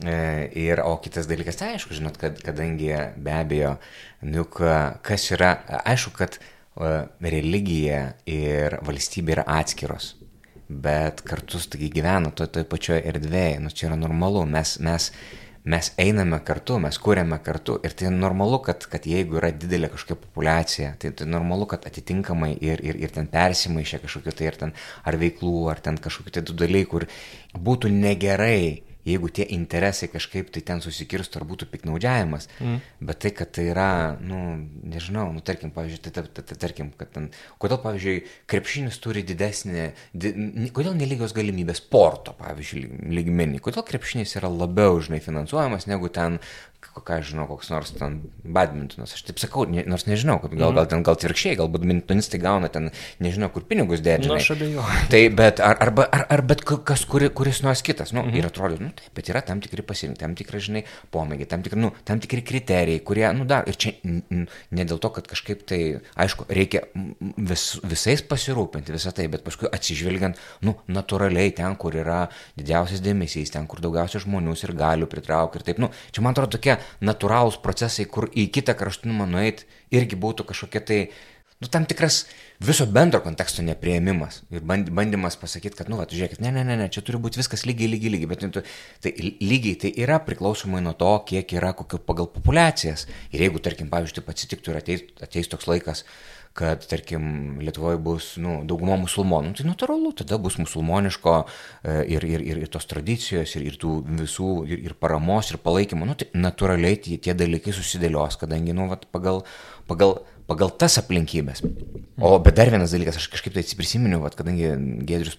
E, 0.00 0.48
ir, 0.56 0.80
o 0.80 0.94
kitas 0.96 1.28
dalykas, 1.28 1.58
tai 1.60 1.74
aišku, 1.74 1.92
žinot, 1.92 2.16
kad 2.20 2.38
kadangi 2.40 2.88
be 3.20 3.34
abejo, 3.36 3.74
nu, 4.24 4.46
kas 4.48 5.26
yra, 5.34 5.58
aišku, 5.84 6.14
kad 6.16 6.38
religija 7.20 8.14
ir 8.24 8.78
valstybė 8.86 9.36
yra 9.36 9.44
atskiros, 9.58 10.14
bet 10.70 11.20
kartu 11.26 11.60
taigi 11.68 11.90
gyvena 11.92 12.32
toje 12.32 12.54
toj 12.54 12.66
pačioje 12.70 13.04
erdvėje, 13.12 13.60
nu 13.60 13.74
čia 13.74 13.90
yra 13.90 14.00
normalu, 14.00 14.46
mes, 14.48 14.78
mes, 14.80 15.10
mes 15.68 15.92
einame 16.00 16.40
kartu, 16.48 16.78
mes 16.80 16.96
kūrėme 16.96 17.36
kartu 17.44 17.76
ir 17.84 17.92
tai 17.92 18.08
normalu, 18.14 18.62
kad, 18.64 18.86
kad 18.88 19.04
jeigu 19.04 19.36
yra 19.42 19.52
didelė 19.52 19.90
kažkokia 19.92 20.20
populiacija, 20.22 20.92
tai, 21.02 21.12
tai 21.12 21.28
normalu, 21.28 21.68
kad 21.68 21.84
atitinkamai 21.90 22.54
ir, 22.56 22.80
ir, 22.80 22.96
ir 23.04 23.12
ten 23.12 23.28
persimaišė 23.28 24.00
kažkokiu 24.06 24.38
tai 24.38 24.48
ir 24.48 24.60
ten 24.62 24.78
ar 25.04 25.20
veiklų, 25.20 25.58
ar 25.74 25.82
ten 25.84 26.00
kažkokiu 26.00 26.38
tai 26.38 26.46
dalykų, 26.48 26.88
kur 26.94 27.10
būtų 27.68 27.92
negerai 27.92 28.88
jeigu 29.06 29.30
tie 29.32 29.46
interesai 29.54 30.10
kažkaip 30.12 30.50
tai 30.54 30.62
ten 30.66 30.82
susikirstų 30.84 31.40
ar 31.40 31.46
būtų 31.48 31.68
piknaudžiavimas. 31.72 32.48
Mm. 32.60 32.80
Bet 33.10 33.22
tai, 33.24 33.32
kad 33.36 33.52
tai 33.56 33.66
yra, 33.72 33.90
nu, 34.20 34.40
nežinau, 34.92 35.28
nu, 35.34 35.42
tarkim, 35.44 35.72
pavyzdžiui, 35.74 36.02
tai, 36.06 36.12
tai, 36.20 36.44
tai, 36.44 36.58
tarkim, 36.60 36.92
kad 36.98 37.12
ten, 37.14 37.30
kodėl, 37.62 37.80
pavyzdžiui, 37.84 38.16
krepšinis 38.50 39.00
turi 39.02 39.24
didesnį, 39.26 39.90
di, 40.12 40.34
kodėl 40.76 40.96
nelygios 40.98 41.34
galimybės 41.36 41.82
sporto, 41.84 42.34
pavyzdžiui, 42.40 42.84
lygmenį, 43.20 43.62
kodėl 43.64 43.86
krepšinis 43.88 44.36
yra 44.40 44.52
labiau, 44.52 45.00
žinai, 45.02 45.22
finansuojamas 45.24 45.88
negu 45.90 46.12
ten 46.12 46.40
ką 46.80 47.20
žinau, 47.24 47.46
koks 47.48 47.70
nors 47.72 47.92
ten 47.96 48.18
badmintonas. 48.44 49.12
Aš 49.16 49.22
taip 49.28 49.40
sakau, 49.40 49.64
ne, 49.68 49.82
nors 49.88 50.06
nežinau, 50.08 50.38
gal, 50.42 50.52
mm. 50.52 50.76
gal 50.78 50.88
ten 50.90 51.04
gal 51.06 51.16
atvirkščiai, 51.16 51.56
gal 51.58 51.70
badmintonistai 51.72 52.40
gauna 52.42 52.70
ten, 52.72 52.90
nežinau, 53.22 53.50
kur 53.54 53.64
pinigus 53.68 54.02
dėti. 54.04 54.28
Na, 54.28 54.36
nu, 54.36 54.40
aš 54.40 54.50
abejoju. 54.54 54.84
Tai, 55.12 55.22
bet, 55.38 55.62
ar, 55.64 55.78
arba, 55.86 56.06
ar, 56.12 56.26
ar 56.34 56.42
bet 56.46 56.64
kas, 56.66 57.04
kuri, 57.10 57.30
kuris 57.36 57.62
nors 57.66 57.82
kitas, 57.86 58.12
nu, 58.12 58.22
mm 58.22 58.30
-hmm. 58.30 58.38
ir 58.38 58.48
atrodo, 58.50 58.78
nu, 58.80 58.92
taip, 58.96 59.12
bet 59.16 59.30
yra 59.32 59.42
tam 59.46 59.60
tikri 59.60 59.84
pasirinkimai, 59.86 60.20
tam 60.20 60.34
tikri, 60.38 60.60
žinai, 60.66 60.84
pomėgiai, 61.12 61.48
tam 61.48 61.62
tikri, 61.62 61.80
nu, 61.80 61.92
tam 62.04 62.20
tikri 62.20 62.42
kriterijai, 62.42 63.00
kurie, 63.00 63.26
nu, 63.32 63.44
dar, 63.44 63.68
ir 63.68 63.76
čia 63.76 63.92
ne 64.04 64.84
dėl 64.84 64.98
to, 64.98 65.10
kad 65.10 65.26
kažkaip 65.26 65.64
tai, 65.66 66.00
aišku, 66.16 66.46
reikia 66.48 66.84
vis, 67.36 67.80
visais 67.84 68.22
pasirūpinti, 68.22 68.92
visą 68.92 69.12
tai, 69.12 69.28
bet 69.28 69.44
paskui 69.44 69.68
atsižvelgiant, 69.72 70.36
nu, 70.62 70.76
natūraliai 70.88 71.54
ten, 71.54 71.76
kur 71.76 71.94
yra 71.94 72.28
didžiausias 72.56 73.00
dėmesys, 73.00 73.50
ten, 73.50 73.66
kur 73.66 73.80
daugiausia 73.80 74.20
žmonių 74.20 74.56
ir 74.60 74.74
galių 74.76 75.06
pritraukti 75.06 75.58
ir 75.58 75.64
taip, 75.64 75.78
nu, 75.78 75.90
čia 76.12 76.22
man 76.22 76.32
atrodo 76.32 76.58
tokia 76.70 76.78
natūralūs 77.02 77.60
procesai, 77.62 78.06
kur 78.06 78.30
į 78.30 78.50
kitą 78.52 78.76
kraštutinumą 78.78 79.26
nueit 79.28 79.66
irgi 79.90 80.16
būtų 80.16 80.46
kažkokia 80.48 80.80
tai, 80.80 80.98
nu, 81.60 81.68
tam 81.68 81.86
tikras 81.86 82.26
viso 82.60 82.86
bendro 82.86 83.20
konteksto 83.20 83.62
neprieimimas 83.62 84.42
ir 84.50 84.62
bandymas 84.62 85.36
pasakyti, 85.40 85.76
kad, 85.76 85.88
nu, 85.90 85.98
va, 85.98 86.06
žiūrėkit, 86.06 86.40
ne, 86.40 86.52
ne, 86.52 86.64
ne, 86.64 86.76
ne, 86.76 86.88
čia 86.88 87.02
turi 87.02 87.18
būti 87.18 87.40
viskas 87.40 87.64
lygiai, 87.66 87.90
lygiai, 87.90 88.14
lygiai, 88.14 88.30
bet 88.30 88.44
nu, 88.46 88.64
tai 89.02 89.14
lygiai 89.40 89.78
tai 89.80 89.92
yra 89.96 90.20
priklausomai 90.24 90.82
nuo 90.84 90.94
to, 90.98 91.12
kiek 91.28 91.56
yra 91.56 91.72
kokio 91.76 92.00
pagal 92.04 92.30
populiacijas. 92.30 93.06
Ir 93.32 93.46
jeigu, 93.46 93.62
tarkim, 93.64 93.90
pavyzdžiui, 93.92 94.26
atsitiktų 94.28 94.74
ir 94.74 94.82
ateis, 94.82 95.06
ateis 95.24 95.50
toks 95.50 95.68
laikas, 95.70 96.04
kad, 96.56 96.82
tarkim, 96.90 97.22
Lietuvoje 97.62 97.98
bus 98.02 98.32
nu, 98.42 98.60
dauguma 98.68 98.96
musulmonų, 99.00 99.52
tai 99.58 99.66
natūralu, 99.68 100.10
tada 100.18 100.38
bus 100.42 100.58
musulmoniško 100.58 101.34
e, 101.40 101.94
ir, 102.16 102.26
ir, 102.26 102.44
ir 102.50 102.72
tos 102.72 102.88
tradicijos, 102.90 103.54
ir, 103.56 103.68
ir 103.70 103.78
tų 103.80 104.00
visų, 104.18 104.50
ir, 104.68 104.82
ir 104.90 104.96
paramos, 104.98 105.52
ir 105.52 105.60
palaikymo, 105.62 106.08
nu, 106.08 106.16
tai 106.18 106.28
natūraliai 106.34 106.98
tie, 107.04 107.20
tie 107.22 107.36
dalykai 107.38 107.74
susidėlios, 107.76 108.40
kadangi, 108.40 108.74
nu, 108.76 108.88
vat, 108.90 109.06
pagal, 109.14 109.44
pagal 109.90 110.20
pagal 110.50 110.72
tas 110.74 110.98
aplinkybės. 111.00 111.62
O 112.20 112.34
bet 112.42 112.56
dar 112.58 112.68
vienas 112.72 112.92
dalykas, 112.92 113.16
aš 113.16 113.28
kažkaip 113.32 113.54
tai 113.54 113.62
prisiminiau, 113.78 114.20
vat, 114.24 114.34
kadangi 114.36 114.72
Gedrius 115.08 115.38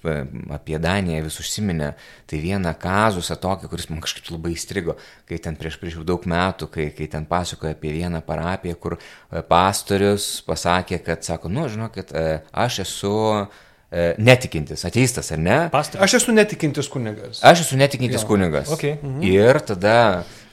apie 0.56 0.80
Daniją 0.82 1.26
vis 1.28 1.38
užsiminė, 1.44 1.92
tai 2.30 2.40
vieną 2.42 2.72
kazusą 2.82 3.38
tokį, 3.42 3.70
kuris 3.70 3.90
man 3.92 4.02
kažkaip 4.02 4.32
labai 4.34 4.56
įstrigo, 4.56 4.96
kai 5.30 5.38
ten 5.44 5.60
prieš 5.60 5.78
prieš 5.82 6.00
daug 6.08 6.26
metų, 6.26 6.72
kai, 6.74 6.88
kai 6.98 7.10
ten 7.12 7.28
pasakoja 7.30 7.76
apie 7.76 7.94
vieną 7.94 8.24
parapiją, 8.26 8.80
kur 8.82 8.98
e, 8.98 9.44
pastorius 9.46 10.32
pasakė, 10.48 11.04
kad 11.06 11.28
sako, 11.28 11.52
nu, 11.54 11.68
žinokit, 11.70 12.16
e, 12.16 12.40
aš 12.66 12.82
esu 12.88 13.16
e, 13.38 14.14
netikintis, 14.18 14.88
ateistas, 14.90 15.30
ar 15.36 15.44
ne? 15.44 15.60
Pastorius. 15.76 16.08
Aš 16.08 16.22
esu 16.24 16.34
netikintis 16.34 16.90
kunigas. 16.90 17.44
Aš 17.46 17.68
esu 17.68 17.78
netikintis 17.78 18.24
jo. 18.24 18.32
kunigas. 18.32 18.74
Okay. 18.74 18.98
Mhm. 19.04 19.22
Ir 19.28 19.62
tada, 19.70 19.98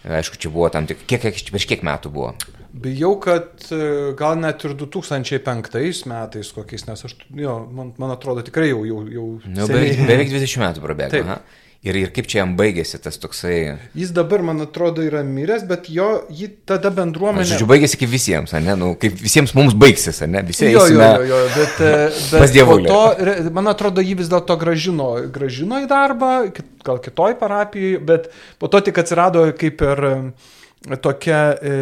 aišku, 0.08 0.38
čia 0.40 0.50
buvo 0.52 0.70
tam 0.72 0.88
tik, 0.88 1.04
kiek, 1.08 1.22
kiek, 1.26 1.42
prieš 1.52 1.68
kiek 1.70 1.84
metų 1.86 2.12
buvo? 2.14 2.32
Bijau, 2.78 3.14
kad 3.22 3.64
e, 3.74 4.12
gal 4.18 4.36
net 4.40 4.64
ir 4.68 4.74
2005 4.78 6.04
metais 6.10 6.52
kokiais, 6.54 6.84
nes 6.88 7.06
aš, 7.08 7.14
jo, 7.34 7.54
man, 7.74 7.94
man 8.00 8.12
atrodo, 8.14 8.44
tikrai 8.46 8.68
jau... 8.70 8.82
jau, 8.88 9.00
jau 9.12 9.28
nu, 9.46 9.64
beveik, 9.66 10.04
beveik 10.08 10.34
20 10.34 10.62
metų 10.64 10.84
prabėgo. 10.84 11.38
Ir, 11.86 11.94
ir 11.94 12.10
kaip 12.10 12.26
čia 12.26 12.40
jam 12.40 12.56
baigėsi 12.58 12.98
tas 12.98 13.20
toksai... 13.22 13.76
Jis 13.94 14.10
dabar, 14.10 14.42
man 14.42 14.58
atrodo, 14.64 15.04
yra 15.06 15.20
miręs, 15.22 15.62
bet 15.68 15.86
jo, 15.94 16.08
jį 16.34 16.48
tada 16.66 16.90
bendruomenė... 16.90 17.44
Aš 17.44 17.52
žodžiu, 17.52 17.68
baigėsi 17.70 18.00
kaip 18.00 18.10
visiems, 18.10 18.54
ne? 18.58 18.74
Nu, 18.80 18.88
kaip 18.98 19.14
visiems 19.20 19.54
mums 19.54 19.76
baigsis, 19.78 20.18
ne? 20.26 20.42
Visi 20.48 20.72
jo, 20.72 20.82
jo, 20.90 20.98
jo, 20.98 21.22
jo, 21.30 21.40
bet, 21.54 21.78
e, 21.86 21.94
bet 22.10 22.42
pas 22.42 22.56
dievulį. 22.56 22.90
To, 22.90 23.46
man 23.54 23.70
atrodo, 23.70 24.02
jį 24.02 24.18
vis 24.24 24.32
dėlto 24.32 24.58
gražino, 24.58 25.12
gražino 25.30 25.78
į 25.84 25.86
darbą, 25.90 26.34
gal 26.82 26.98
kitoj 27.04 27.38
parapijoje, 27.38 28.02
bet 28.10 28.30
po 28.58 28.72
to 28.72 28.82
tik 28.90 29.04
atsirado 29.04 29.46
kaip 29.58 29.86
ir... 29.86 30.08
Er, 30.10 30.56
tokia 31.02 31.58
e, 31.58 31.72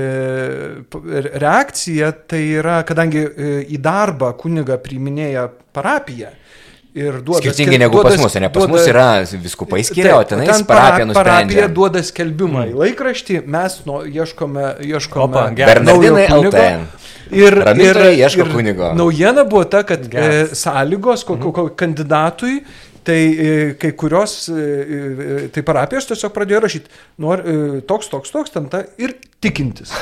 reakcija, 1.37 2.11
tai 2.27 2.41
yra, 2.57 2.81
kadangi 2.89 3.23
e, 3.23 3.51
į 3.77 3.81
darbą 3.85 4.33
kuniga 4.41 4.79
priiminėja 4.83 5.51
parapiją. 6.97 7.23
Duoda, 7.25 7.41
Skirtingai 7.41 7.79
negu 7.79 7.93
duoda, 7.93 8.11
pas 8.11 8.21
mus, 8.21 8.35
ne 8.35 8.49
pas 8.49 8.63
duoda, 8.63 8.73
mus 8.73 8.89
yra 8.89 9.09
viskupai 9.43 9.83
skiria, 9.85 10.17
o 10.19 10.25
tenais 10.25 10.51
ten 10.51 10.65
parapija 10.69 11.09
nusprendžia. 11.09 11.35
Parapija 11.35 11.69
duoda 11.69 12.03
skelbimą 12.03 12.63
mm. 12.63 12.73
į 12.73 12.81
laikraštį, 12.83 13.39
mes 13.57 13.79
nu, 13.89 14.01
ieškome, 14.09 14.67
ieškome 14.87 15.27
Opa, 15.27 15.47
Bernardinai 15.57 16.27
LTN. 16.41 16.89
Ir, 17.37 17.59
ir, 17.83 18.03
ieško 18.15 18.45
ir 18.45 18.53
kunigo. 18.55 18.93
Naujiena 18.97 19.45
buvo 19.49 19.65
ta, 19.67 19.83
kad 19.87 20.05
e, 20.15 20.47
sąlygos 20.55 21.27
kokio 21.27 21.53
mm. 21.53 21.73
kandidatui 21.77 22.61
Tai 23.07 23.23
e, 23.39 23.75
kai 23.79 23.93
kurios, 23.95 24.49
e, 24.51 24.63
e, 24.63 25.49
tai 25.55 25.63
parapijos 25.63 26.09
tiesiog 26.11 26.33
pradėjo 26.35 26.59
rašyti, 26.65 26.97
nor, 27.23 27.39
toks, 27.87 28.09
toks, 28.11 28.33
toks, 28.35 28.51
ten 28.51 28.67
ta 28.73 28.81
ir 28.99 29.15
tikintis. 29.44 29.92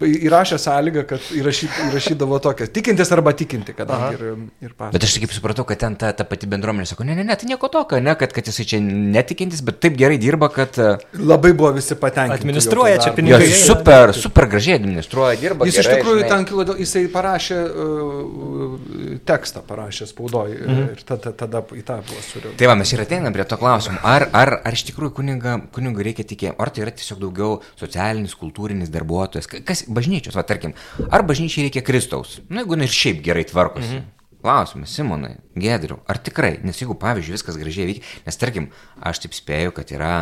Įrašė 0.00 0.58
sąlygą, 0.60 1.04
kad 1.08 1.28
įrašyd, 1.36 1.76
įrašydavo 1.90 2.40
tokią, 2.42 2.68
tikintis 2.74 3.12
arba 3.14 3.32
tikinti, 3.36 3.74
kad 3.76 3.92
ir, 4.16 4.24
ir 4.64 4.72
pasakė. 4.74 4.94
Bet 4.96 5.06
aš 5.06 5.16
kaip 5.22 5.34
supratau, 5.36 5.66
kad 5.68 5.80
ten 5.82 5.96
ta, 6.00 6.10
ta 6.16 6.26
pati 6.28 6.48
bendruomenė 6.50 6.88
sako, 6.88 7.06
ne, 7.08 7.14
ne, 7.18 7.26
ne, 7.28 7.36
tai 7.38 7.50
nieko 7.50 7.70
tokio, 7.72 8.00
ne, 8.02 8.16
kad, 8.18 8.34
kad 8.34 8.50
jisai 8.50 8.66
čia 8.72 8.80
netikintis, 8.82 9.62
bet 9.66 9.78
taip 9.84 9.98
gerai 10.00 10.18
dirba, 10.22 10.50
kad... 10.54 10.80
Labai 11.14 11.52
buvo 11.54 11.70
visi 11.76 11.94
patenkinti. 12.00 12.40
Administruoja 12.40 12.98
čia 13.04 13.14
pinigai. 13.16 13.42
Jo, 13.44 13.60
super, 13.68 14.14
super 14.16 14.48
gražiai 14.50 14.80
administruoja, 14.80 15.38
dirba. 15.44 15.68
Jis 15.68 15.78
gerai, 15.78 15.86
iš 15.86 16.00
tikrųjų 16.00 16.24
žinai. 16.24 16.32
ten 16.34 16.48
kilo, 16.50 16.66
jisai 16.80 17.04
parašė 17.12 17.60
uh, 17.68 19.20
tekstą, 19.30 19.62
parašė 19.68 20.10
spaudoje 20.10 20.58
mhm. 20.64 20.90
ir 20.96 21.06
tada, 21.06 21.36
tada 21.44 21.62
į 21.76 21.84
tą 21.86 22.00
buvo 22.00 22.24
su 22.24 22.40
surinkti. 22.40 22.58
Tai 22.60 22.70
va, 22.70 22.76
mes 22.80 22.92
ir 22.94 23.02
ateinam 23.04 23.34
prie 23.34 23.44
to 23.48 23.58
klausimų. 23.60 24.00
Ar, 24.06 24.26
ar, 24.36 24.52
ar 24.66 24.76
iš 24.76 24.84
tikrųjų 24.90 25.14
kuniga, 25.18 25.56
kunigui 25.74 26.06
reikia 26.06 26.24
tikėti, 26.28 26.56
ar 26.60 26.72
tai 26.72 26.84
yra 26.84 26.94
tiesiog 26.96 27.20
daugiau 27.22 27.58
socialinis, 27.80 28.36
kultūrinis 28.70 28.92
darbuotojas, 28.94 29.48
kas 29.66 29.84
bažnyčios, 29.88 30.36
va 30.36 30.44
tarkim, 30.46 30.74
ar 31.10 31.24
bažnyčiai 31.26 31.66
reikia 31.66 31.82
Kristaus, 31.82 32.40
na 32.48 32.62
nu, 32.62 32.64
jeigu 32.64 32.78
ir 32.86 32.94
šiaip 32.94 33.22
gerai 33.24 33.44
tvarkosi. 33.44 33.98
Mhm. 33.98 34.08
Klausimas, 34.40 34.94
Simonai, 34.96 35.36
Gedriu, 35.60 35.98
ar 36.08 36.16
tikrai, 36.22 36.54
nes 36.64 36.78
jeigu, 36.80 36.94
pavyzdžiui, 36.96 37.34
viskas 37.34 37.58
gražiai 37.60 37.88
veikia, 37.90 38.04
nes 38.24 38.38
tarkim, 38.40 38.70
aš 39.04 39.20
taip 39.24 39.34
spėju, 39.36 39.74
kad 39.76 39.90
yra, 39.92 40.12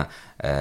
e, 0.43 0.53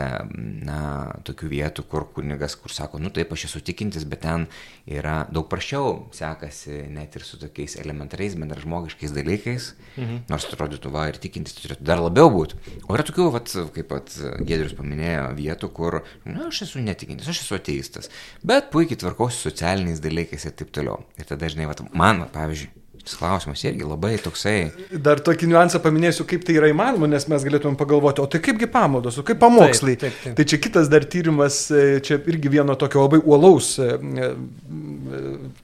na, 0.67 0.79
tokių 1.25 1.49
vietų, 1.53 1.85
kur 1.89 2.05
kunigas, 2.13 2.53
kur 2.59 2.73
sako, 2.73 2.99
nu 3.01 3.09
taip, 3.15 3.31
aš 3.33 3.47
esu 3.47 3.61
tikintis, 3.65 4.05
bet 4.09 4.21
ten 4.25 4.45
yra 4.85 5.23
daug 5.33 5.47
prašiau 5.49 6.07
sekasi 6.13 6.83
net 6.93 7.17
ir 7.17 7.25
su 7.25 7.39
tokiais 7.41 7.77
elementariais 7.81 8.37
bendražmogiškais 8.37 9.15
dalykais, 9.15 9.71
mhm. 9.95 10.23
nors 10.29 10.45
atrodytų, 10.51 10.93
va, 10.93 11.07
ir 11.09 11.17
tikintis 11.23 11.57
turėtų 11.57 11.87
dar 11.87 12.03
labiau 12.03 12.29
būti. 12.33 12.59
O 12.85 12.93
yra 12.93 13.07
tokių, 13.07 13.29
vat, 13.33 13.53
kaip 13.73 13.89
pat 13.89 14.13
Gedrius 14.43 14.77
paminėjo, 14.77 15.31
vietų, 15.39 15.71
kur, 15.73 16.01
na, 16.27 16.51
aš 16.51 16.67
esu 16.67 16.83
netikintis, 16.83 17.31
aš 17.31 17.45
esu 17.47 17.57
ateistas, 17.57 18.11
bet 18.45 18.69
puikiai 18.75 18.99
tvarkausi 19.01 19.41
socialiniais 19.47 20.03
dalykais 20.03 20.45
ir 20.45 20.57
taip 20.59 20.75
toliau. 20.75 21.01
Ir 21.17 21.29
tada, 21.29 21.49
žinai, 21.49 21.71
vat, 21.71 21.81
man, 21.97 22.27
pavyzdžiui, 22.35 22.75
Tas 23.07 23.15
klausimas 23.15 23.61
irgi 23.63 23.85
labai 23.87 24.17
toksai. 24.19 24.67
Dar 24.99 25.21
tokį 25.23 25.47
niuansą 25.47 25.79
paminėsiu, 25.79 26.25
kaip 26.27 26.41
tai 26.43 26.57
yra 26.59 26.67
įmanoma, 26.73 27.07
nes 27.07 27.23
mes 27.31 27.45
galėtumėm 27.47 27.77
pagalvoti, 27.79 28.19
o 28.19 28.27
tai 28.27 28.41
kaipgi 28.43 28.67
pamaldos, 28.67 29.21
o 29.21 29.23
kaip 29.23 29.39
pamokslai. 29.39 29.93
Taip, 29.95 30.11
taip, 30.11 30.25
taip. 30.25 30.33
Tai 30.35 30.45
čia 30.51 30.59
kitas 30.65 30.91
dar 30.91 31.05
tyrimas, 31.07 31.61
e, 31.71 32.01
čia 32.03 32.19
irgi 32.27 32.51
vieno 32.51 32.75
tokio 32.75 33.05
labai 33.05 33.21
uolaus 33.23 33.77
e, 33.79 33.87
e, 33.95 34.29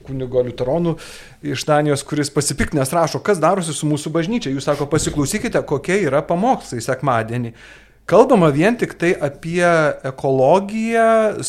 kunigo 0.08 0.46
liuteronų 0.48 0.96
iš 1.52 1.68
Danijos, 1.68 2.06
kuris 2.08 2.32
pasipiknęs 2.32 2.96
rašo, 2.96 3.20
kas 3.20 3.42
darosi 3.44 3.76
su 3.76 3.92
mūsų 3.92 4.14
bažnyčia. 4.14 4.54
Jūs 4.54 4.64
sako, 4.70 4.88
pasiklausykite, 4.88 5.60
kokie 5.68 6.00
yra 6.06 6.24
pamokslai 6.24 6.80
sekmadienį. 6.80 7.52
Kalbama 8.08 8.48
vien 8.52 8.76
tik 8.80 8.96
tai 9.00 9.12
apie 9.16 9.68
ekologiją, 10.08 11.44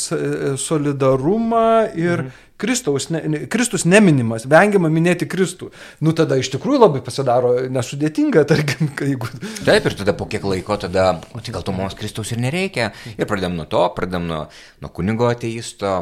solidarumą 0.60 1.70
ir 1.96 2.28
mhm 2.28 2.45
Kristaus, 2.58 3.10
ne, 3.12 3.22
Kristus 3.52 3.84
neminimas, 3.84 4.46
vengiama 4.48 4.88
minėti 4.92 5.28
Kristų. 5.28 5.72
Nu 6.06 6.14
tada 6.16 6.38
iš 6.40 6.54
tikrųjų 6.54 6.80
labai 6.86 7.02
pasidaro 7.04 7.52
nesudėtinga, 7.72 8.46
tarkim, 8.48 8.94
jeigu... 8.96 9.28
Taip, 9.68 9.90
ir 9.90 9.98
tada 10.00 10.16
po 10.16 10.28
kiek 10.32 10.46
laiko 10.48 10.78
tada, 10.80 11.10
o 11.36 11.44
tai 11.44 11.56
gal 11.56 11.66
to 11.68 11.76
mums 11.76 11.98
Kristaus 12.00 12.32
ir 12.32 12.40
nereikia. 12.40 12.94
Ir 13.18 13.28
pradėm 13.28 13.58
nuo 13.60 13.68
to, 13.68 13.84
pradėm 13.98 14.30
nuo, 14.30 14.46
nuo 14.84 14.94
kunigo 14.96 15.28
ateisto, 15.28 15.98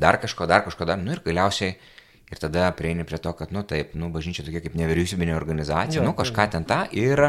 dar 0.00 0.22
kažko, 0.22 0.48
dar 0.48 0.64
kažko, 0.64 0.88
dar, 0.88 1.02
nu 1.02 1.12
ir 1.12 1.20
galiausiai 1.24 1.76
ir 2.32 2.40
tada 2.40 2.70
prieini 2.76 3.04
prie 3.04 3.20
to, 3.20 3.32
kad, 3.36 3.52
nu 3.52 3.62
taip, 3.68 3.92
nu 3.98 4.08
bažnyčia 4.14 4.44
tokia 4.46 4.62
kaip 4.64 4.78
nevyriausybinė 4.78 5.36
organizacija, 5.36 6.00
jo, 6.00 6.06
nu 6.08 6.14
kažką 6.16 6.48
ten 6.54 6.64
tą 6.68 6.80
ir, 6.96 7.26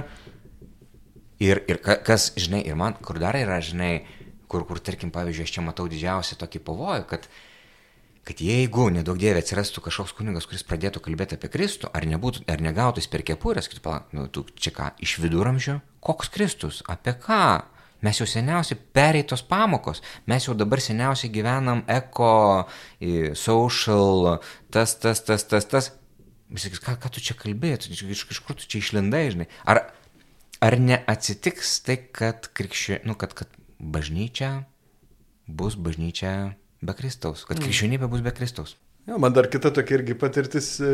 ir, 1.43 1.61
ir 1.67 1.81
kas, 1.83 2.31
žinai, 2.39 2.63
ir 2.65 2.79
man, 2.79 2.95
kur 3.03 3.19
dar 3.21 3.37
yra, 3.37 3.59
žinai, 3.63 4.05
kur, 4.47 4.63
kur, 4.67 4.79
tarkim, 4.79 5.11
pavyzdžiui, 5.13 5.45
aš 5.45 5.53
čia 5.57 5.65
matau 5.65 5.89
didžiausią 5.91 6.39
tokį 6.39 6.63
pavojų, 6.65 7.05
kad 7.11 7.27
kad 8.25 8.41
jeigu, 8.41 8.87
nedaug 8.93 9.19
dievė, 9.21 9.43
atsirastų 9.43 9.83
kažkoks 9.85 10.15
kunigas, 10.17 10.47
kuris 10.49 10.65
pradėtų 10.65 11.03
kalbėti 11.05 11.37
apie 11.37 11.51
Kristų, 11.53 11.91
ar, 11.93 12.07
nebūtų, 12.09 12.45
ar 12.49 12.63
negautų 12.65 13.05
per 13.11 13.23
kepurės, 13.27 13.69
kad, 13.69 14.09
nu, 14.17 14.25
tu 14.33 14.47
čia 14.57 14.73
ką, 14.73 14.89
iš 15.05 15.19
viduramžio, 15.21 15.79
koks 16.05 16.33
Kristus, 16.33 16.81
apie 16.89 17.13
ką? 17.21 17.45
mes 18.05 18.19
jau 18.19 18.27
seniausiai 18.29 18.77
pereitos 18.93 19.41
pamokos, 19.45 20.01
mes 20.29 20.45
jau 20.45 20.53
dabar 20.57 20.81
seniausiai 20.83 21.31
gyvenam 21.33 21.83
eko, 21.89 22.67
social, 23.39 24.35
tas, 24.73 24.97
tas, 25.01 25.23
tas, 25.25 25.47
tas, 25.49 25.69
tas. 25.71 25.91
Jis 26.53 26.67
sakys, 26.67 26.81
ką, 26.85 26.93
ką 27.01 27.09
tu 27.15 27.23
čia 27.25 27.33
kalbėjai, 27.39 27.95
iš, 27.95 28.27
iš 28.35 28.41
kur 28.45 28.57
tu 28.59 28.67
čia 28.69 28.83
išlindai, 28.83 29.23
žinai. 29.33 29.47
Ar, 29.65 29.81
ar 30.61 30.77
neatsitiks 30.77 31.79
tai, 31.87 31.97
kad 32.13 32.51
krikščio, 32.53 32.99
nu, 33.09 33.17
kad, 33.17 33.33
kad 33.37 33.49
bažnyčia 33.79 34.51
bus 35.47 35.75
bažnyčia 35.77 36.53
be 36.85 36.95
Kristaus, 36.97 37.45
kad 37.49 37.61
krikščionybė 37.61 38.09
bus 38.11 38.23
be 38.25 38.33
Kristaus? 38.35 38.75
Jo, 39.05 39.19
man 39.21 39.33
dar 39.33 39.45
kita 39.45 39.69
tokia 39.69 39.99
irgi 39.99 40.15
patirtis, 40.17 40.79
e, 40.81 40.91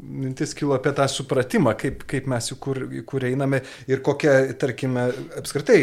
mintis 0.00 0.54
kilo 0.56 0.72
apie 0.72 0.94
tą 0.96 1.04
supratimą, 1.12 1.74
kaip, 1.76 2.06
kaip 2.08 2.24
mes 2.32 2.46
į 2.54 2.56
kur, 2.56 2.78
į 2.88 3.02
kur 3.04 3.26
einame 3.28 3.58
ir 3.84 4.00
kokia, 4.00 4.54
tarkime, 4.56 5.02
apskritai, 5.36 5.76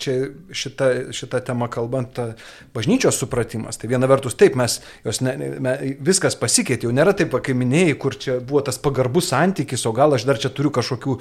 čia 0.00 0.14
šita, 0.48 0.88
šita 1.12 1.42
tema 1.44 1.68
kalbant, 1.68 2.16
bažnyčios 2.72 3.20
supratimas. 3.20 3.76
Tai 3.76 3.90
viena 3.92 4.08
vertus, 4.08 4.38
taip, 4.40 4.56
mes, 4.56 4.78
jos 5.04 5.20
ne, 5.20 5.34
me, 5.60 5.74
viskas 6.08 6.38
pasikeitė, 6.40 6.88
jau 6.88 6.94
nėra 6.96 7.12
taip, 7.18 7.36
kaip 7.36 7.60
minėjai, 7.60 7.92
kur 8.00 8.16
čia 8.16 8.38
buvo 8.40 8.64
tas 8.64 8.80
pagarbus 8.80 9.28
santykis, 9.34 9.84
o 9.84 9.92
gal 9.92 10.16
aš 10.16 10.24
dar 10.24 10.40
čia 10.40 10.48
turiu 10.48 10.72
kažkokių 10.72 11.18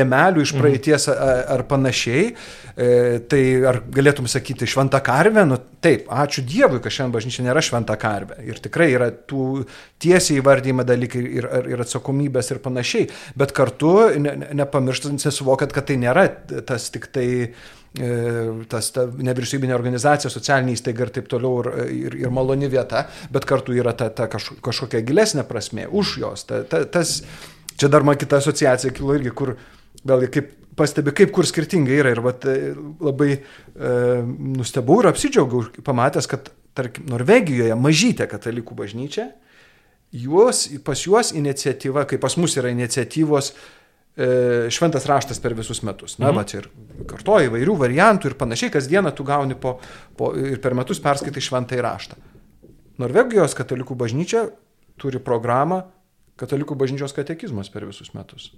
demelių 0.00 0.46
iš 0.46 0.54
praeities 0.56 1.10
ar, 1.12 1.44
ar 1.58 1.66
panašiai. 1.68 2.24
E, 2.72 2.90
tai 3.28 3.44
ar 3.68 3.82
galėtum 3.84 4.32
sakyti 4.32 4.64
šventą 4.64 5.04
karvę? 5.04 5.44
Nu, 5.44 5.60
taip, 5.84 6.08
ačiū 6.08 6.48
Dievui, 6.48 6.80
kad 6.80 6.96
šiandien 6.96 7.18
bažnyčia 7.20 7.44
nėra 7.50 7.60
šventą 7.68 8.00
karvę. 8.00 8.40
Ir 8.48 8.64
tikrai 8.64 8.88
yra 8.96 9.09
tų 9.30 9.64
tiesiai 10.02 10.40
įvardyjama 10.40 10.84
dalykai 10.88 11.22
ir, 11.22 11.48
ir, 11.48 11.68
ir 11.74 11.82
atsakomybės 11.84 12.52
ir 12.54 12.62
panašiai, 12.64 13.08
bet 13.38 13.54
kartu 13.56 13.94
ne, 14.22 14.36
nepamirštant, 14.62 15.22
nesuvokat, 15.26 15.74
kad 15.76 15.88
tai 15.90 15.98
nėra 16.00 16.26
tas 16.68 16.88
tik 16.94 17.10
tai 17.14 17.26
e, 17.46 18.12
tas 18.70 18.92
ta 18.94 19.06
nevyriausybinė 19.10 19.76
organizacija, 19.76 20.32
socialinė 20.32 20.76
įstaiga 20.76 21.06
ir 21.06 21.14
taip 21.18 21.30
toliau 21.32 21.64
ir, 21.64 21.72
ir, 21.96 22.20
ir 22.26 22.34
maloni 22.34 22.70
vieta, 22.72 23.06
bet 23.32 23.48
kartu 23.48 23.76
yra 23.76 23.96
ta, 23.96 24.10
ta 24.14 24.30
kaž, 24.30 24.52
kažkokia 24.64 25.02
gilesnė 25.06 25.46
prasme 25.48 25.88
už 25.88 26.16
jos. 26.24 26.46
Ta, 26.48 26.62
ta, 26.68 26.84
tas, 26.98 27.20
čia 27.76 27.92
dar 27.92 28.06
man 28.06 28.18
kita 28.20 28.40
asociacija 28.40 28.94
kilo 28.96 29.18
irgi, 29.18 29.34
kur 29.36 29.56
vėlgi 30.06 30.32
kaip 30.36 30.56
pastebi, 30.80 31.12
kaip 31.16 31.32
kur 31.34 31.48
skirtingai 31.48 31.98
yra 32.00 32.14
ir 32.14 32.22
vat, 32.24 32.46
labai 33.02 33.34
e, 33.36 33.42
nustebau 34.56 35.00
ir 35.02 35.10
apsidžiaugiau, 35.10 35.68
pamatęs, 35.86 36.28
kad 36.30 36.50
tarkim, 36.76 37.06
Norvegijoje 37.10 37.76
mažytė 37.78 38.26
katalikų 38.30 38.76
bažnyčia, 38.78 39.30
juos, 40.12 40.66
pas 40.86 41.04
juos 41.06 41.34
iniciatyva, 41.36 42.06
kaip 42.10 42.22
pas 42.22 42.36
mus 42.40 42.56
yra 42.58 42.72
iniciatyvos, 42.74 43.52
e, 43.52 44.30
šventas 44.72 45.06
raštas 45.10 45.42
per 45.42 45.54
visus 45.58 45.82
metus. 45.86 46.18
Na, 46.18 46.30
mhm. 46.30 46.38
va, 46.38 46.46
čia 46.48 46.62
ir 46.62 47.06
kartoja 47.10 47.50
įvairių 47.50 47.76
variantų 47.84 48.32
ir 48.32 48.38
panašiai, 48.40 48.72
kasdieną 48.74 49.14
tu 49.16 49.26
gauni 49.26 49.58
po, 49.58 49.78
po, 50.18 50.32
ir 50.34 50.60
per 50.62 50.76
metus 50.78 51.02
perskaitai 51.02 51.44
šventąjį 51.44 51.86
raštą. 51.86 52.20
Norvegijos 53.00 53.56
katalikų 53.56 53.96
bažnyčia 53.96 54.50
turi 55.00 55.22
programą 55.24 55.86
katalikų 56.40 56.76
bažnyčios 56.76 57.14
katekizmas 57.16 57.70
per 57.72 57.86
visus 57.88 58.12
metus. 58.16 58.50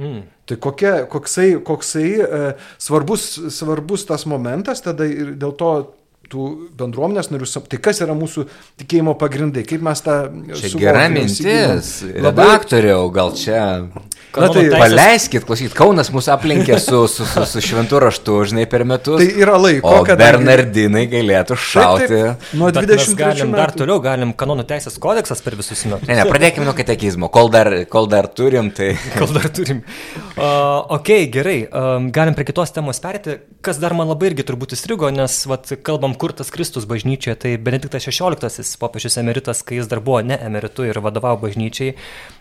Mm. 0.00 0.22
Tai 0.48 0.56
kokia, 0.56 0.92
koksai, 1.12 1.48
koksai 1.64 2.08
e, 2.24 2.44
svarbus, 2.80 3.26
svarbus 3.52 4.06
tas 4.08 4.24
momentas, 4.28 4.80
tada 4.84 5.04
ir 5.04 5.34
dėl 5.40 5.52
to 5.60 5.72
tų 6.30 6.46
bendruomenės 6.78 7.30
narių, 7.32 7.48
tai 7.70 7.80
kas 7.82 8.02
yra 8.04 8.14
mūsų 8.16 8.46
tikėjimo 8.82 9.16
pagrindai, 9.20 9.66
kaip 9.68 9.84
mes 9.84 10.04
tą... 10.04 10.16
Čia 10.52 10.62
suvokiam, 10.62 10.82
gera 10.84 11.04
mintis, 11.12 11.92
redaktoriau, 12.14 13.06
gal 13.14 13.34
čia 13.36 13.62
Na 14.32 14.48
tai 14.48 14.64
paleiskit, 14.72 15.44
klausyt, 15.44 15.74
Kaunas 15.76 16.08
mūsų 16.12 16.30
aplinkė 16.32 16.78
su, 16.80 17.02
su, 17.10 17.24
su, 17.28 17.42
su 17.48 17.60
šventu 17.64 17.98
raštu, 18.00 18.38
žinai, 18.48 18.64
per 18.70 18.84
metus. 18.88 19.20
Tai 19.20 19.42
yra 19.42 19.58
laiko, 19.60 19.90
o 19.90 20.06
kadangi... 20.06 20.22
Bernardinai 20.22 21.02
galėtų 21.12 21.58
šauti. 21.60 22.06
Taip, 22.08 22.38
taip, 22.40 22.54
nuo 22.56 22.70
20 22.72 23.18
galim 23.18 23.50
metų. 23.52 23.58
dar 23.60 23.74
toliau, 23.76 23.98
galim 24.04 24.32
kanonų 24.38 24.64
teisės 24.70 24.96
kodeksas 25.02 25.44
per 25.44 25.58
visus 25.60 25.84
metus. 25.84 26.08
Ne, 26.08 26.16
ne, 26.16 26.24
pradėkime 26.30 26.64
nuo 26.64 26.72
katekizmo, 26.76 27.28
kol 27.32 27.52
dar, 27.52 27.68
kol 27.92 28.08
dar 28.08 28.30
turim, 28.32 28.70
tai... 28.72 28.94
kol 29.20 29.34
dar 29.36 29.50
turim. 29.52 29.82
Uh, 30.32 30.80
ok, 30.96 31.12
gerai, 31.34 31.58
um, 31.68 32.08
galim 32.14 32.38
prie 32.38 32.48
kitos 32.48 32.72
temos 32.72 33.02
perėti, 33.04 33.36
kas 33.60 33.82
dar 33.82 33.92
man 33.98 34.08
labai 34.14 34.32
irgi 34.32 34.48
turbūt 34.48 34.72
įstrigo, 34.78 35.12
nes, 35.12 35.42
vat, 35.50 35.74
kalbam, 35.84 36.11
kur 36.18 36.34
tas 36.36 36.50
Kristus 36.52 36.86
bažnyčioje, 36.88 37.36
tai 37.44 37.52
Benediktas 37.60 38.06
XVI, 38.08 38.64
popiežius 38.80 39.18
emeritas, 39.20 39.62
kai 39.66 39.78
jis 39.78 39.90
dar 39.90 40.02
buvo 40.04 40.20
ne 40.26 40.38
emeritu 40.40 40.86
ir 40.88 41.00
vadovavo 41.02 41.40
bažnyčiai, 41.46 41.94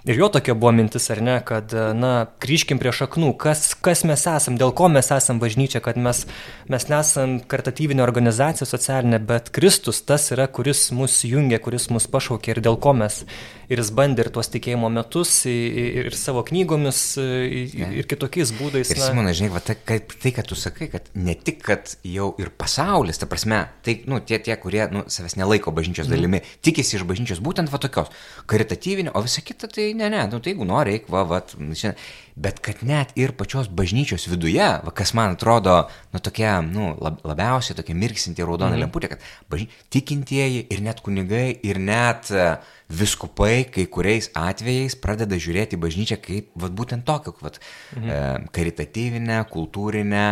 ir 0.06 0.20
jo 0.20 0.30
tokia 0.34 0.56
buvo 0.58 0.72
mintis, 0.76 1.10
ar 1.14 1.22
ne, 1.24 1.38
kad 1.46 1.74
na, 1.98 2.12
grįžkim 2.44 2.82
prie 2.82 2.94
šaknų, 2.96 3.34
kas, 3.42 3.72
kas 3.76 4.04
mes 4.08 4.26
esam, 4.30 4.58
dėl 4.60 4.74
ko 4.78 4.90
mes 4.92 5.12
esam 5.14 5.42
bažnyčia, 5.42 5.84
kad 5.84 6.00
mes, 6.00 6.24
mes 6.72 6.88
nesam 6.92 7.40
karitatyvinė 7.52 8.04
organizacija 8.06 8.68
socialinė, 8.70 9.22
bet 9.32 9.52
Kristus 9.56 10.02
tas 10.08 10.30
yra, 10.36 10.48
kuris 10.52 10.90
mus 10.96 11.22
jungia, 11.28 11.62
kuris 11.62 11.90
mus 11.94 12.10
pašaukė 12.12 12.56
ir 12.56 12.64
dėl 12.66 12.80
ko 12.82 12.96
mes. 12.98 13.24
Ir 13.72 13.80
jis 13.80 13.92
bandė 13.96 14.26
ir 14.26 14.32
tuos 14.36 14.50
tikėjimo 14.52 14.90
metus, 14.92 15.46
ir, 15.48 16.10
ir 16.12 16.16
savo 16.18 16.44
knygomis, 16.44 17.00
ir, 17.22 17.94
ir 18.02 18.10
kitokiais 18.10 18.52
būdais. 18.58 18.92
Ir 18.92 19.00
Simona, 19.00 19.32
žinai, 19.38 19.54
va, 19.54 19.62
tai, 19.64 19.78
kad, 19.80 20.12
tai, 20.12 20.34
kad 20.36 20.50
tu 20.50 20.58
sakai, 20.60 20.90
kad 20.92 21.08
ne 21.16 21.38
tik, 21.40 21.62
kad 21.64 21.94
jau 22.04 22.34
ir 22.42 22.52
pasaulis, 22.52 23.22
ta 23.22 23.30
prasme, 23.32 23.61
tai, 23.86 23.98
nu, 24.10 24.20
tie, 24.26 24.40
tie 24.44 24.58
kurie, 24.62 24.84
nu, 24.94 25.04
savęs 25.12 25.38
nelaiko 25.40 25.74
bažnyčios 25.76 26.08
mhm. 26.08 26.16
dalimi, 26.16 26.42
mm. 26.42 26.60
tikisi 26.66 26.98
iš 27.00 27.06
bažnyčios 27.10 27.44
būtent 27.44 27.72
va 27.72 27.82
tokios, 27.82 28.12
karitatyvinio, 28.52 29.16
o 29.16 29.24
visa 29.26 29.44
kita, 29.46 29.70
tai 29.72 29.92
ne, 29.98 30.10
ne, 30.14 30.26
nu, 30.32 30.42
tai 30.42 30.56
jeigu 30.56 30.68
nori, 30.68 30.98
eik, 31.00 31.10
va, 31.12 31.26
va, 31.28 31.44
šiandien 31.52 31.98
bet 32.36 32.60
kad 32.64 32.82
net 32.88 33.12
ir 33.20 33.34
pačios 33.38 33.68
bažnyčios 33.68 34.26
viduje, 34.32 34.64
va, 34.86 34.94
kas 34.96 35.14
man 35.18 35.36
atrodo, 35.36 35.76
nu, 36.14 36.22
tokia, 36.24 36.60
nu, 36.66 36.92
lab, 37.02 37.20
labiausiai 37.28 37.78
tokia 37.78 37.96
mirksinti 37.98 38.46
raudona 38.46 38.76
mm. 38.76 38.84
lemputė, 38.86 39.12
kad 39.14 39.26
bažny... 39.52 39.68
tikintieji 39.94 40.66
ir 40.72 40.84
net 40.86 41.04
kunigai, 41.06 41.48
ir 41.68 41.80
net 41.82 42.32
uh, 42.36 42.56
viskupai 42.92 43.66
kai 43.72 43.88
kuriais 43.92 44.32
atvejais 44.38 44.98
pradeda 45.02 45.40
žiūrėti 45.42 45.80
bažnyčią 45.82 46.20
kaip, 46.24 46.50
va, 46.56 46.72
būtent 46.72 47.06
tokiu, 47.08 47.36
va, 47.44 47.54
mm. 47.54 48.08
uh, 48.08 48.50
karitatyvinę, 48.56 49.44
kultūrinę, 49.52 50.26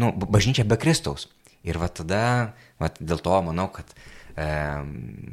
nu, 0.00 0.12
bažnyčią 0.24 0.66
be 0.68 0.80
Kristaus. 0.80 1.28
Ir 1.62 1.78
va 1.78 1.86
tada, 1.86 2.24
va, 2.82 2.90
dėl 3.00 3.22
to 3.22 3.38
manau, 3.46 3.68
kad 3.74 3.94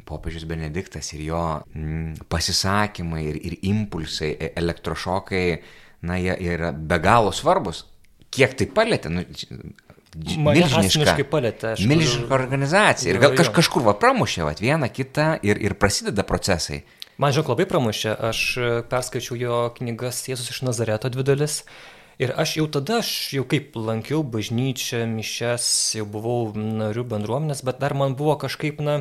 popiežius 0.04 0.44
Benediktas 0.44 1.14
ir 1.16 1.22
jo 1.24 1.42
mm, 1.72 2.26
pasisakymai 2.28 3.22
ir, 3.30 3.38
ir 3.48 3.54
impulsai, 3.70 4.34
e, 4.36 4.50
elektrošokai 4.60 5.44
na, 6.08 6.18
jie 6.20 6.36
yra 6.52 6.72
be 6.72 6.98
galo 7.00 7.32
svarbus. 7.32 7.86
Kiek 8.30 8.54
tai 8.58 8.68
palėtė, 8.70 9.10
nu, 9.10 9.24
milžiniška, 10.18 11.24
palėtė, 11.30 11.74
milžiniška 11.80 12.34
organizacija. 12.34 13.14
Ir 13.14 13.20
gal 13.22 13.36
kaž, 13.38 13.50
kažkur 13.56 13.84
va 13.88 13.96
pramušė 13.98 14.46
va, 14.46 14.54
vieną 14.58 14.90
kitą 14.92 15.32
ir, 15.46 15.60
ir 15.60 15.76
prasideda 15.80 16.24
procesai. 16.26 16.82
Man 17.20 17.34
žinok, 17.36 17.52
labai 17.52 17.66
pramušė. 17.68 18.14
Aš 18.30 18.42
e, 18.56 18.68
perskaičiau 18.88 19.36
jo 19.36 19.56
knygas 19.76 20.22
Jėzus 20.30 20.54
iš 20.54 20.62
Nazareto 20.64 21.10
dvi 21.12 21.26
dalis. 21.32 21.62
Ir 22.20 22.34
aš 22.36 22.58
jau 22.58 22.66
tada, 22.68 22.98
aš 23.00 23.10
jau 23.32 23.46
kaip 23.48 23.72
lankiau 23.80 24.20
bažnyčią, 24.28 25.06
mišes, 25.08 25.66
jau 25.96 26.04
buvau 26.04 26.50
narių 26.52 27.06
bendruomenės, 27.08 27.62
bet 27.64 27.78
dar 27.80 27.94
man 27.96 28.12
buvo 28.18 28.34
kažkaip, 28.42 28.82
na, 28.84 28.98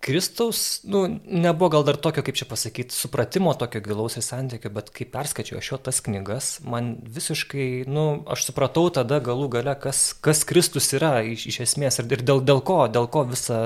Kristaus, 0.00 0.80
nu, 0.82 1.20
nebuvo 1.24 1.68
gal 1.68 1.84
dar 1.84 1.96
tokio, 2.00 2.22
kaip 2.24 2.36
čia 2.38 2.46
pasakyti, 2.48 2.94
supratimo 2.96 3.52
tokio 3.60 3.82
gilaus 3.84 4.16
ir 4.16 4.24
santykio, 4.24 4.70
bet 4.72 4.88
kai 4.96 5.04
perskaičiau 5.04 5.58
aš 5.60 5.68
jo 5.68 5.78
tas 5.88 6.00
knygas, 6.06 6.48
man 6.64 6.94
visiškai, 7.04 7.66
nu, 7.84 8.04
aš 8.32 8.46
supratau 8.48 8.86
tada 8.96 9.20
galų 9.20 9.50
gale, 9.52 9.74
kas, 9.82 10.00
kas 10.24 10.40
Kristus 10.48 10.88
yra 10.96 11.18
iš, 11.28 11.44
iš 11.52 11.60
esmės 11.66 12.00
ir, 12.00 12.08
ir 12.16 12.24
dėl, 12.24 12.40
dėl 12.48 12.64
ko, 12.64 12.78
dėl 12.88 13.10
ko 13.12 13.26
visa 13.28 13.60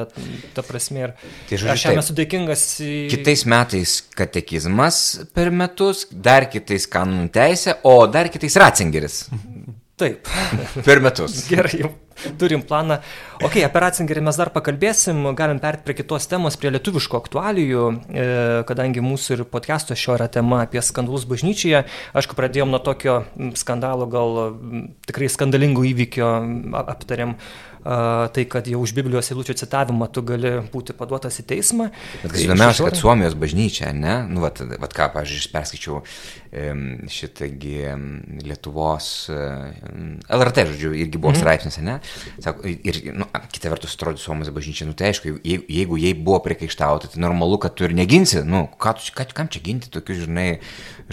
ta 0.58 0.66
prasme. 0.66 1.06
Ir 1.06 1.14
tai, 1.46 1.54
žodžiu, 1.54 1.72
aš 1.76 1.86
jam 1.86 2.02
esu 2.02 2.18
dėkingas. 2.18 2.66
Į... 2.82 2.92
Kitais 3.14 3.46
metais 3.54 3.96
katekizmas 4.18 5.00
per 5.38 5.54
metus, 5.54 6.08
dar 6.10 6.50
kitais 6.50 6.90
kanonų 6.90 7.30
teisė, 7.34 7.78
o 7.86 8.00
dar 8.10 8.32
kitais 8.34 8.58
Ratzingeris. 8.58 9.28
Taip. 10.02 10.26
Per 10.82 10.98
metus. 10.98 11.44
Gerai, 11.46 11.84
jau 11.84 11.94
turim 12.40 12.62
planą. 12.66 13.00
Ok, 13.44 13.58
apie 13.66 13.82
Ratzingerį 13.84 14.22
mes 14.28 14.38
dar 14.38 14.50
pakalbėsim, 14.54 15.26
galim 15.38 15.60
perėti 15.62 15.86
prie 15.88 15.98
kitos 15.98 16.28
temos, 16.30 16.56
prie 16.60 16.72
lietuviško 16.74 17.20
aktualijų, 17.20 17.84
e, 17.90 18.26
kadangi 18.68 19.04
mūsų 19.04 19.38
ir 19.38 19.44
podcast'o 19.50 19.98
šio 19.98 20.16
yra 20.18 20.30
tema 20.32 20.62
apie 20.64 20.82
skandalus 20.84 21.26
bažnyčioje. 21.28 21.84
Aišku, 22.14 22.38
pradėjom 22.38 22.72
nuo 22.72 22.80
tokio 22.84 23.22
skandalo, 23.58 24.08
gal 24.10 24.58
tikrai 25.08 25.30
skandalingų 25.32 25.86
įvykio 25.92 26.32
aptarėm 26.84 27.38
tai, 28.32 28.44
kad 28.48 28.66
jau 28.68 28.80
už 28.80 28.94
Biblijos 28.96 29.28
eilučių 29.28 29.56
citavimą 29.60 30.08
tu 30.12 30.22
gali 30.24 30.54
būti 30.72 30.94
paduotas 30.96 31.36
į 31.42 31.44
teismą. 31.52 31.90
Bet 32.22 32.32
kas 32.32 32.44
įdomiausia, 32.46 32.86
kad 32.88 32.96
Suomijos 32.96 33.36
bažnyčia, 33.36 33.90
ne, 33.92 34.14
nu, 34.30 34.40
vat, 34.44 34.62
vat 34.80 34.96
ką, 34.96 35.10
pažiūrėjau, 35.12 35.52
perskaičiau 35.52 36.00
šitągi 37.12 37.76
Lietuvos, 38.46 39.10
LRT, 39.28 40.66
žodžiu, 40.72 40.94
irgi 40.96 41.20
buvo 41.20 41.34
mhm. 41.34 41.42
straipsnis, 41.42 41.78
ne, 41.84 41.98
Sako, 42.42 42.66
ir, 42.68 43.00
nu, 43.16 43.26
kita 43.52 43.72
vertus, 43.72 43.94
atrodo, 43.96 44.20
Suomijos 44.20 44.52
bažnyčia, 44.54 44.86
nu 44.88 44.96
tai 44.98 45.12
aišku, 45.12 45.36
jeigu, 45.44 45.66
jeigu 45.70 45.98
jai 46.00 46.12
buvo 46.18 46.40
priekaištauta, 46.44 47.12
tai 47.12 47.22
normalu, 47.24 47.58
kad 47.62 47.76
tu 47.78 47.86
ir 47.88 47.94
neginsi, 47.96 48.42
nu, 48.48 48.66
ką, 48.80 48.96
ką, 49.16 49.28
kam 49.36 49.50
čia 49.52 49.62
ginti 49.64 49.92
tokius, 49.94 50.24
žinai, 50.26 50.48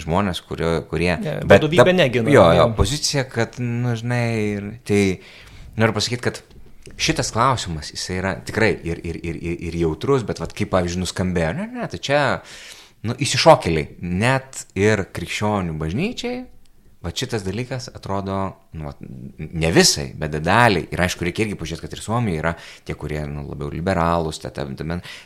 žmonės, 0.02 0.42
kurie... 0.46 0.74
kurie 0.90 1.12
ne, 1.16 1.38
bet 1.44 1.62
vadovybė 1.62 1.96
negina. 1.96 2.32
Jo, 2.32 2.48
jo, 2.58 2.68
pozicija, 2.78 3.26
kad, 3.30 3.58
nu, 3.62 3.96
žinai, 3.98 4.78
tai 4.88 5.02
noriu 5.80 5.96
pasakyti, 5.96 6.24
kad 6.28 6.42
šitas 7.00 7.32
klausimas, 7.34 7.92
jis 7.94 8.06
yra 8.14 8.36
tikrai 8.46 8.74
ir, 8.84 9.00
ir, 9.06 9.18
ir, 9.22 9.38
ir, 9.38 9.58
ir 9.70 9.80
jautrus, 9.84 10.26
bet, 10.28 10.42
vat, 10.42 10.54
kaip, 10.56 10.72
pavyzdžiui, 10.74 11.02
nuskambėjo, 11.04 11.52
ne, 11.58 11.68
ne, 11.78 11.88
tai 11.90 12.00
čia, 12.02 12.22
nu, 13.08 13.16
įsišokėliai, 13.22 13.98
net 14.22 14.64
ir 14.78 15.06
krikščionių 15.14 15.76
bažnyčiai, 15.80 16.42
va 17.02 17.12
šitas 17.14 17.44
dalykas 17.46 17.88
atrodo, 17.92 18.36
nu, 18.78 18.92
ne 19.38 19.70
visai, 19.74 20.08
bet 20.18 20.36
daliai. 20.42 20.86
Ir 20.94 21.02
aišku, 21.04 21.26
reikia 21.26 21.46
irgi 21.46 21.58
pažiūrėti, 21.60 21.86
kad 21.86 21.96
ir 21.96 22.04
Suomijoje 22.04 22.42
yra 22.42 22.52
tie, 22.86 22.96
kurie 22.98 23.24
nu, 23.30 23.46
labiau 23.48 23.72
liberalūs, 23.72 24.42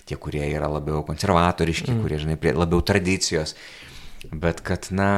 tie, 0.09 0.21
kurie 0.21 0.45
yra 0.49 0.71
labiau 0.73 1.03
konservatoriški, 1.07 1.93
mm. 1.93 2.05
kurie, 2.05 2.23
žinai, 2.23 2.39
labiau 2.57 2.81
tradicijos. 2.87 3.57
Bet 4.33 4.65
kad, 4.67 4.89
na. 4.97 5.11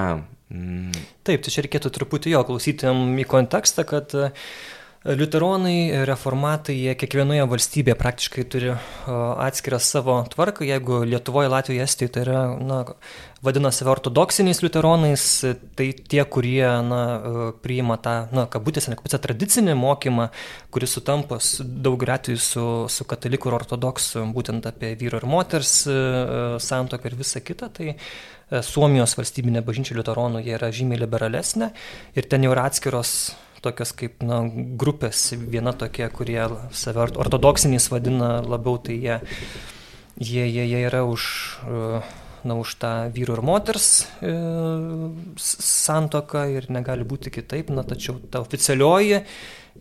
Mm... 0.53 0.91
Taip, 1.29 1.45
tai 1.45 1.53
čia 1.55 1.65
reikėtų 1.67 1.93
truputį 1.95 2.35
jo 2.35 2.43
klausytėm 2.49 3.15
į 3.23 3.29
kontekstą, 3.29 3.85
kad 3.89 4.15
uh, 4.17 4.51
Liuteronai, 5.09 6.05
reformatai, 6.05 6.75
jie 6.77 6.93
kiekvienoje 7.01 7.47
valstybėje 7.49 7.95
praktiškai 7.97 8.43
turi 8.53 8.75
atskirą 9.09 9.79
savo 9.81 10.19
tvarką. 10.35 10.67
Jeigu 10.69 10.99
Lietuvoje, 11.09 11.49
Latvijoje, 11.49 11.87
Estijoje 11.87 12.13
tai 12.13 12.25
yra, 12.27 12.43
na, 12.61 12.83
vadina 13.41 13.71
save 13.73 13.95
ortodoksiniais 13.95 14.61
liuteronais, 14.61 15.25
tai 15.81 15.89
tie, 15.97 16.21
kurie, 16.29 16.67
na, 16.85 17.01
priima 17.65 17.97
tą, 18.05 18.19
na, 18.37 18.45
kabutėse, 18.53 18.93
ne 18.93 19.01
kabutėse, 19.01 19.23
tradicinį 19.25 19.79
mokymą, 19.81 20.29
kuris 20.77 20.99
sutampa 20.99 21.41
daug 21.65 22.05
atveju 22.05 22.45
su, 22.45 22.69
su 22.93 23.09
katalikų 23.09 23.49
ir 23.49 23.61
ortodoksų, 23.63 24.29
būtent 24.37 24.69
apie 24.69 24.93
vyro 25.01 25.23
ir 25.23 25.29
moters 25.31 25.79
santoką 26.69 27.09
ir 27.09 27.21
visą 27.25 27.41
kitą, 27.41 27.73
tai 27.73 27.97
Suomijos 28.65 29.17
valstybinė 29.17 29.65
bažnyčia 29.65 29.97
liuteronų 29.97 30.45
jie 30.45 30.55
yra 30.61 30.69
žymiai 30.73 31.01
liberalesnė 31.01 31.73
ir 32.17 32.29
ten 32.29 32.45
jau 32.45 32.53
yra 32.53 32.69
atskiros 32.69 33.19
tokios 33.65 33.93
kaip 33.97 34.23
na, 34.27 34.43
grupės, 34.81 35.33
viena 35.39 35.75
tokia, 35.77 36.09
kurie 36.15 36.41
save 36.77 37.09
ortodoksiniais 37.19 37.89
vadina 37.93 38.39
labiau, 38.45 38.79
tai 38.83 38.99
jie, 38.99 39.19
jie, 40.19 40.45
jie, 40.47 40.65
jie 40.65 40.83
yra 40.87 41.05
už, 41.09 41.29
na, 42.45 42.59
už 42.59 42.75
tą 42.83 42.93
vyrų 43.15 43.39
ir 43.39 43.45
moters 43.45 43.89
e, 44.23 44.35
santoką 45.43 46.49
ir 46.55 46.71
negali 46.73 47.07
būti 47.09 47.33
kitaip, 47.35 47.73
na, 47.75 47.87
tačiau 47.87 48.19
ta 48.31 48.43
oficialioji, 48.45 49.23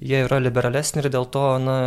jie 0.01 0.23
yra 0.25 0.41
liberalesni 0.41 1.03
ir 1.03 1.11
dėl 1.13 1.29
to, 1.33 1.47
na, 1.61 1.77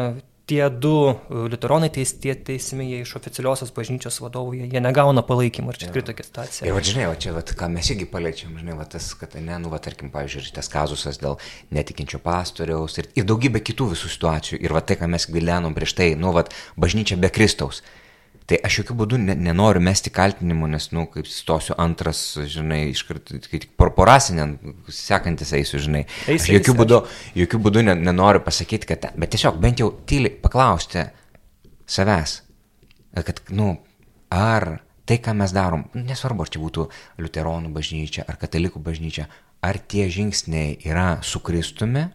tie 0.50 0.66
du 0.70 0.94
e, 1.10 1.14
liuteronai 1.52 1.90
teis, 1.94 2.12
tie 2.22 2.34
teisimi, 2.34 2.88
jie 2.90 3.04
iš 3.04 3.14
oficialiosios 3.20 3.70
bažnyčios 3.76 4.18
vadovų, 4.24 4.56
jie, 4.58 4.68
jie 4.74 4.82
negauna 4.82 5.22
palaikymą 5.26 5.74
ir 5.74 5.80
čia 5.80 5.90
tikrai 5.90 6.04
tokia 6.10 6.26
situacija. 6.26 6.66
Ir 6.66 6.74
va, 6.74 6.82
žinai, 6.90 7.06
va, 7.12 7.18
čia, 7.22 7.34
va, 7.36 7.44
ką 7.62 7.70
mes 7.76 7.92
irgi 7.94 8.08
paliečiam, 8.10 8.56
žinai, 8.58 8.74
va, 8.80 8.88
tas, 8.90 9.12
kad, 9.18 9.36
ne, 9.38 9.60
nu, 9.62 9.70
va, 9.72 9.78
tarkim, 9.82 10.10
pavyzdžiui, 10.14 10.50
tas 10.56 10.70
kazusas 10.72 11.20
dėl 11.22 11.38
netikinčio 11.76 12.22
pastoriaus 12.24 12.98
ir, 13.02 13.10
ir 13.20 13.28
daugybė 13.30 13.62
kitų 13.70 13.92
visų 13.94 14.10
situacijų. 14.16 14.60
Ir 14.64 14.74
va 14.74 14.82
tai, 14.82 14.98
ką 15.00 15.10
mes 15.14 15.28
gvildenom 15.30 15.76
prieš 15.76 15.94
tai, 16.00 16.12
nu, 16.18 16.34
va, 16.36 16.46
bažnyčia 16.80 17.20
be 17.20 17.30
Kristaus. 17.30 17.84
Tai 18.50 18.58
aš 18.66 18.80
jokių 18.80 18.94
būdų 18.98 19.18
ne, 19.22 19.34
nenoriu 19.38 19.78
mesti 19.86 20.10
kaltinimų, 20.10 20.72
nes, 20.72 20.88
nu, 20.90 21.04
kaip 21.12 21.28
stosiu 21.30 21.76
antras, 21.78 22.18
žinai, 22.50 22.80
iškart, 22.90 23.30
kai 23.46 23.60
tik 23.62 23.76
porporasinė, 23.78 24.46
sekantis 24.90 25.52
eisiu, 25.54 25.78
žinai. 25.84 26.00
Eis, 26.26 26.48
aš 26.48 26.56
jokių 26.56 26.74
būdų, 26.80 26.98
jokių 27.44 27.60
būdų 27.62 27.84
nenoriu 27.92 28.42
pasakyti, 28.42 28.88
kad, 28.90 29.06
bet 29.14 29.30
tiesiog 29.36 29.60
bent 29.62 29.84
jau 29.84 29.92
tyliai 30.10 30.34
paklausti 30.42 31.06
savęs, 31.86 32.40
kad, 33.22 33.44
nu, 33.54 33.76
ar 34.34 34.72
tai, 35.06 35.20
ką 35.22 35.36
mes 35.38 35.54
darom, 35.54 35.86
nesvarbu, 35.94 36.42
ar 36.42 36.50
čia 36.50 36.64
būtų 36.64 36.88
liuteronų 37.22 37.70
bažnyčia, 37.76 38.26
ar 38.26 38.40
katalikų 38.42 38.82
bažnyčia, 38.82 39.28
ar 39.62 39.78
tie 39.78 40.08
žingsniai 40.10 40.80
yra 40.90 41.20
su 41.22 41.38
Kristumi, 41.46 42.08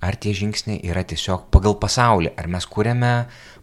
ar 0.00 0.16
tie 0.16 0.32
žingsniai 0.36 0.80
yra 0.86 1.02
tiesiog 1.06 1.48
pagal 1.54 1.76
pasaulį, 1.82 2.32
ar 2.38 2.48
mes 2.50 2.66
kūrėme 2.70 3.12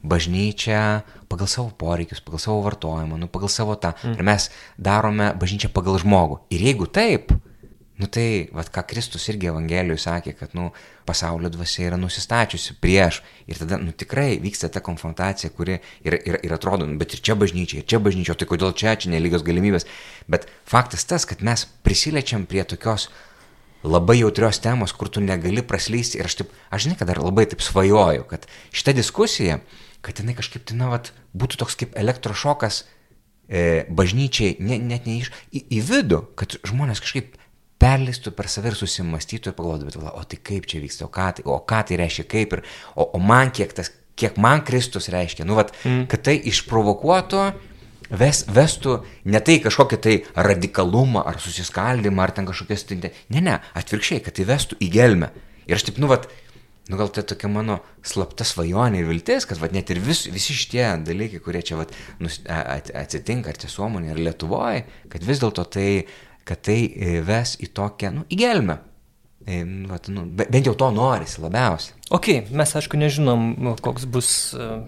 bažnyčią 0.06 0.84
pagal 1.32 1.50
savo 1.50 1.72
poreikius, 1.80 2.22
pagal 2.26 2.44
savo 2.44 2.62
vartojimą, 2.66 3.20
nu, 3.20 3.32
pagal 3.32 3.52
savo 3.52 3.78
tą, 3.80 3.96
mm. 3.96 4.18
ar 4.20 4.28
mes 4.28 4.50
darome 4.78 5.32
bažnyčią 5.40 5.72
pagal 5.74 5.98
žmogų. 6.04 6.44
Ir 6.54 6.66
jeigu 6.68 6.88
taip, 6.92 7.32
nu 7.96 8.10
tai, 8.12 8.50
vad 8.52 8.68
ką 8.76 8.84
Kristus 8.90 9.24
irgi 9.32 9.48
Evangelijoje 9.48 10.04
sakė, 10.04 10.34
kad, 10.36 10.56
nu, 10.58 10.68
pasaulio 11.08 11.50
dvasia 11.54 11.88
yra 11.88 12.00
nusistačiusi 12.00 12.76
prieš 12.84 13.22
ir 13.48 13.62
tada, 13.62 13.80
nu, 13.80 13.94
tikrai 13.96 14.36
vyksta 14.44 14.68
ta 14.74 14.84
konfrontacija, 14.84 15.54
kuri 15.56 15.78
ir, 16.04 16.18
ir, 16.20 16.40
ir 16.44 16.56
atrodo, 16.56 16.88
nu, 16.90 17.00
bet 17.00 17.16
ir 17.16 17.24
čia 17.24 17.38
bažnyčia, 17.40 17.80
ir 17.80 17.88
čia 17.88 18.02
bažnyčia, 18.04 18.36
tai 18.36 18.50
kodėl 18.52 18.76
čia, 18.76 18.98
čia 19.00 19.14
nelygios 19.16 19.46
galimybės. 19.48 19.88
Bet 20.28 20.50
faktas 20.68 21.08
tas, 21.08 21.28
kad 21.30 21.46
mes 21.46 21.64
prisilečiam 21.88 22.44
prie 22.50 22.68
tokios 22.68 23.08
labai 23.86 24.20
jautrios 24.20 24.60
temos, 24.64 24.94
kur 24.96 25.10
tu 25.10 25.24
negali 25.24 25.64
praslysti. 25.66 26.20
Ir 26.20 26.30
aš 26.30 26.40
taip, 26.42 26.52
aš 26.74 26.88
žinai, 26.88 26.98
kad 27.00 27.10
dar 27.12 27.22
labai 27.24 27.48
taip 27.52 27.64
svajoju, 27.64 28.26
kad 28.30 28.48
šita 28.76 28.96
diskusija, 28.98 29.60
kad 30.06 30.22
jinai 30.22 30.36
kažkaip, 30.38 30.66
tai, 30.68 30.78
na, 30.80 30.92
vat, 30.94 31.12
būtų 31.38 31.62
toks 31.62 31.78
kaip 31.80 31.96
elektrošokas 31.98 32.84
e, 32.84 33.86
bažnyčiai, 33.90 34.58
ne, 34.60 34.80
net 34.82 35.10
ne 35.10 35.20
iš, 35.24 35.32
į, 35.52 35.66
į 35.78 35.82
vidų, 35.90 36.22
kad 36.40 36.58
žmonės 36.68 37.04
kažkaip 37.04 37.36
perleistų 37.82 38.32
per 38.36 38.50
save 38.52 38.72
ir 38.72 38.80
susimastytų 38.80 39.52
ir 39.52 39.58
pagalvotų, 39.58 39.90
bet, 39.90 40.00
o 40.00 40.24
tai 40.24 40.40
kaip 40.52 40.68
čia 40.70 40.82
vyksta, 40.84 41.08
o 41.08 41.12
ką 41.14 41.30
tai, 41.38 41.46
o 41.50 41.60
ką 41.68 41.82
tai 41.90 42.00
reiškia, 42.02 42.28
kaip 42.32 42.58
ir, 42.58 42.66
o, 42.96 43.08
o 43.18 43.22
man 43.22 43.52
kiek 43.56 43.74
tas, 43.76 43.92
kiek 44.16 44.38
man 44.42 44.64
Kristus 44.68 45.10
reiškia, 45.12 45.46
nu, 45.48 45.58
vat, 45.60 45.74
mm. 45.84 46.06
kad 46.12 46.24
tai 46.30 46.38
išprovokuotų, 46.52 47.44
ves, 48.10 48.44
vestų 48.52 49.00
ne 49.26 49.42
tai 49.44 49.58
kažkokią 49.64 50.00
tai 50.02 50.16
radikalumą 50.36 51.24
ar 51.26 51.40
susiskaldimą 51.42 52.24
ar 52.26 52.34
ten 52.36 52.48
kažkokias, 52.48 52.86
tai, 52.90 53.00
ne, 53.02 53.42
ne, 53.42 53.60
atvirkščiai, 53.78 54.24
kad 54.26 54.38
tai 54.38 54.48
vestų 54.50 54.80
į 54.82 54.90
gelmę. 54.94 55.32
Ir 55.66 55.80
aš 55.80 55.88
taip, 55.88 56.00
nu, 56.02 56.10
vat, 56.12 56.28
nu 56.92 57.00
gal 57.00 57.10
tai 57.14 57.26
tokia 57.26 57.50
mano 57.50 57.80
slapta 58.06 58.46
svajonė 58.46 59.02
ir 59.02 59.10
viltis, 59.10 59.48
kad 59.50 59.62
vat, 59.62 59.74
net 59.76 59.90
ir 59.94 60.02
vis, 60.04 60.26
visi 60.32 60.56
šitie 60.58 60.86
dalykai, 61.06 61.42
kurie 61.44 61.64
čia 61.66 61.80
vat, 61.80 61.94
nus, 62.22 62.42
atsitinka, 62.46 63.54
ar 63.54 63.62
čia 63.62 63.72
Suomenė, 63.74 64.14
ar 64.14 64.22
Lietuvoje, 64.22 64.84
kad 65.12 65.26
vis 65.26 65.42
dėlto 65.42 65.66
tai, 65.78 65.90
kad 66.46 66.62
tai 66.66 66.82
e, 66.90 67.16
ves 67.26 67.56
į 67.64 67.72
tokią, 67.76 68.14
nu, 68.20 68.28
į 68.30 68.42
gelmę. 68.44 68.78
E, 69.46 69.64
vat, 69.90 70.10
nu, 70.14 70.28
bent 70.30 70.66
jau 70.66 70.76
to 70.78 70.92
norisi 70.94 71.42
labiausiai. 71.42 71.98
Ok, 72.14 72.30
mes 72.54 72.78
aišku 72.78 72.98
nežinom, 73.02 73.76
koks 73.82 74.06
bus 74.10 74.30
uh, 74.58 74.86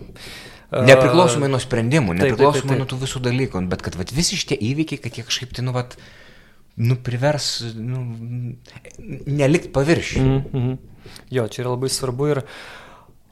Nepriklausomai 0.71 1.47
nuo 1.47 1.60
sprendimų, 1.63 2.17
nepriklausomai 2.17 2.38
taip, 2.38 2.39
taip, 2.43 2.62
taip, 2.62 2.71
taip. 2.71 2.82
nuo 2.82 2.88
tų 2.91 2.99
visų 3.06 3.21
dalykų, 3.23 3.62
bet 3.71 3.84
kad 3.86 3.95
vat, 3.95 4.12
visi 4.12 4.39
šitie 4.39 4.58
įvykiai, 4.71 4.99
kad 4.99 5.15
jie 5.15 5.23
kažkaip 5.27 5.53
tai, 5.56 5.63
nu, 5.63 5.71
vat, 5.75 5.95
nu, 6.75 6.97
privers, 6.99 7.51
nu, 7.75 8.01
nelikt 9.25 9.71
paviršių. 9.75 10.25
Mm 10.25 10.41
-hmm. 10.51 10.77
Jo, 11.32 11.47
čia 11.47 11.63
yra 11.63 11.71
labai 11.75 11.89
svarbu 11.89 12.27
ir 12.34 12.43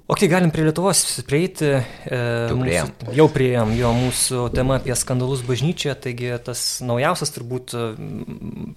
Ok, 0.05 0.27
galim 0.29 0.51
prie 0.53 0.61
Lietuvos 0.67 0.99
prieiti. 1.25 1.65
E, 1.65 2.17
jau 2.51 2.57
prieėm. 2.59 2.89
Mūsų, 2.91 3.13
jau 3.17 3.25
prieėm, 3.33 3.71
jo 3.73 3.93
mūsų 3.97 4.41
tema 4.53 4.75
apie 4.77 4.93
skandalus 4.93 5.41
bažnyčioje, 5.47 5.95
taigi 6.03 6.29
tas 6.45 6.61
naujausias 6.85 7.33
turbūt, 7.33 7.73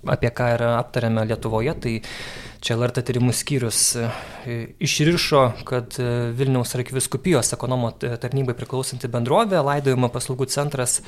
apie 0.08 0.30
ką 0.32 0.46
yra 0.54 0.70
aptariame 0.78 1.26
Lietuvoje, 1.28 1.74
tai 1.84 1.92
čia 2.64 2.78
LRT 2.78 3.04
tyrimų 3.10 3.34
skyrius 3.36 3.82
e, 4.00 4.08
išrišo, 4.88 5.42
kad 5.68 5.98
e, 6.00 6.08
Vilniaus 6.38 6.72
arkiviskupijos 6.80 7.52
ekonomo 7.58 7.92
tarnybai 8.00 8.56
priklausanti 8.56 9.12
bendrovė, 9.12 9.60
laidojimo 9.68 10.08
paslaugų 10.14 10.48
centras 10.48 11.02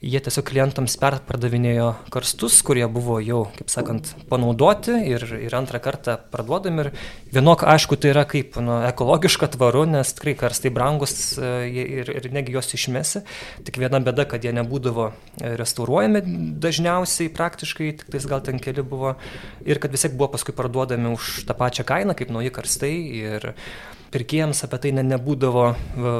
jie 0.00 0.20
tiesiog 0.24 0.46
klientams 0.48 0.96
perpardavinėjo 1.00 1.90
karstus, 2.12 2.56
kurie 2.64 2.86
buvo 2.88 3.18
jau, 3.20 3.42
kaip 3.56 3.68
sakant, 3.72 4.14
panaudoti 4.30 4.94
ir, 5.10 5.24
ir 5.36 5.56
antrą 5.56 5.80
kartą 5.84 6.16
parduodami. 6.32 6.86
Ir 6.86 7.34
vienok, 7.36 7.66
aišku, 7.68 7.98
tai 8.00 8.14
yra 8.14 8.24
kaip 8.28 8.56
nu, 8.64 8.78
ekologiška 8.88 9.50
tvaru, 9.56 9.84
nes 9.92 10.14
tikrai 10.16 10.34
karstai 10.40 10.72
brangus 10.72 11.14
e, 11.36 11.52
ir, 11.68 12.12
ir 12.16 12.30
negi 12.32 12.56
juos 12.56 12.72
išmesi. 12.76 13.24
Tik 13.68 13.80
viena 13.82 14.00
bėda, 14.04 14.24
kad 14.30 14.46
jie 14.46 14.54
nebūdavo 14.56 15.10
restauruojami 15.60 16.24
dažniausiai 16.64 17.32
praktiškai, 17.36 17.92
tik 18.00 18.12
tais 18.16 18.28
gal 18.30 18.40
ten 18.46 18.60
keli 18.62 18.84
buvo. 18.86 19.18
Ir 19.68 19.82
kad 19.82 19.92
vis 19.92 20.06
tiek 20.06 20.16
buvo 20.16 20.32
paskui 20.32 20.56
parduodami 20.56 21.12
už 21.12 21.44
tą 21.48 21.56
pačią 21.58 21.84
kainą, 21.88 22.16
kaip 22.16 22.32
nauji 22.32 22.56
karstai. 22.56 22.94
Ir, 23.20 23.52
pirkėjams 24.14 24.64
apie 24.66 24.78
tai 24.84 24.92
ne, 24.96 25.04
nebūdavo 25.06 25.64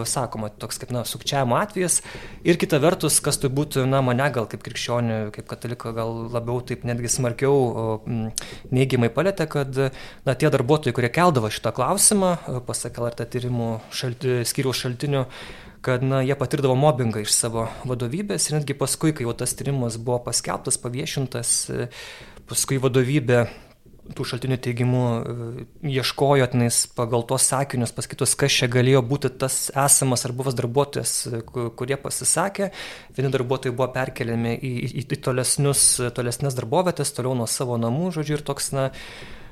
sakoma, 0.08 0.50
toks 0.62 0.80
kaip 0.82 0.92
na, 0.94 1.04
sukčiavimo 1.08 1.58
atvejas. 1.58 2.00
Ir 2.46 2.58
kita 2.60 2.80
vertus, 2.82 3.18
kas 3.24 3.40
turbūt, 3.42 3.80
na, 3.90 4.02
mane 4.04 4.26
gal 4.34 4.48
kaip 4.50 4.64
krikščionių, 4.66 5.18
kaip 5.34 5.48
kataliką 5.50 5.94
gal 5.96 6.12
labiau 6.32 6.62
taip 6.66 6.84
netgi 6.88 7.10
smarkiau 7.12 8.00
neigiamai 8.70 9.10
palėtė, 9.14 9.48
kad 9.50 9.80
na, 9.80 10.34
tie 10.34 10.50
darbuotojai, 10.52 10.96
kurie 10.96 11.10
keldavo 11.14 11.50
šitą 11.52 11.74
klausimą, 11.76 12.36
pasak 12.68 13.00
LRT 13.02 13.26
tyrimų 13.34 13.72
šalti, 13.94 14.40
skyriaus 14.48 14.84
šaltinių, 14.84 15.24
kad 15.84 16.04
na, 16.04 16.20
jie 16.26 16.36
patirdavo 16.38 16.76
mobbingą 16.78 17.24
iš 17.24 17.32
savo 17.34 17.66
vadovybės 17.88 18.50
ir 18.50 18.58
netgi 18.60 18.76
paskui, 18.78 19.14
kai 19.16 19.26
jau 19.26 19.34
tas 19.36 19.56
tyrimas 19.56 19.96
buvo 19.96 20.20
paskelbtas, 20.28 20.78
paviešintas, 20.82 21.56
paskui 22.50 22.80
vadovybė 22.82 23.46
tų 24.16 24.26
šaltinių 24.32 24.58
teigimų 24.64 25.02
e, 25.02 25.64
ieškojo 25.92 26.46
tenais 26.52 26.82
pagal 26.96 27.24
tuos 27.28 27.46
sakinius 27.50 27.94
pas 27.96 28.08
kitus, 28.10 28.34
kas 28.38 28.56
čia 28.60 28.68
galėjo 28.72 29.02
būti 29.06 29.30
tas 29.42 29.68
esamas 29.70 30.26
ar 30.26 30.34
buvęs 30.36 30.56
darbuotojas, 30.58 31.14
kurie 31.78 31.98
pasisakė. 32.00 32.70
Vieni 33.16 33.32
darbuotojai 33.34 33.74
buvo 33.76 33.90
perkeliami 33.94 34.56
į, 34.56 34.72
į, 34.90 35.04
į 35.04 35.20
tolesnius, 35.24 35.84
tolesnes 36.16 36.58
darbovietės, 36.58 37.14
toliau 37.16 37.36
nuo 37.38 37.48
savo 37.50 37.78
namų, 37.80 38.12
žodžiu, 38.18 38.38
ir 38.38 38.44
toks, 38.46 38.70
na, 38.76 38.90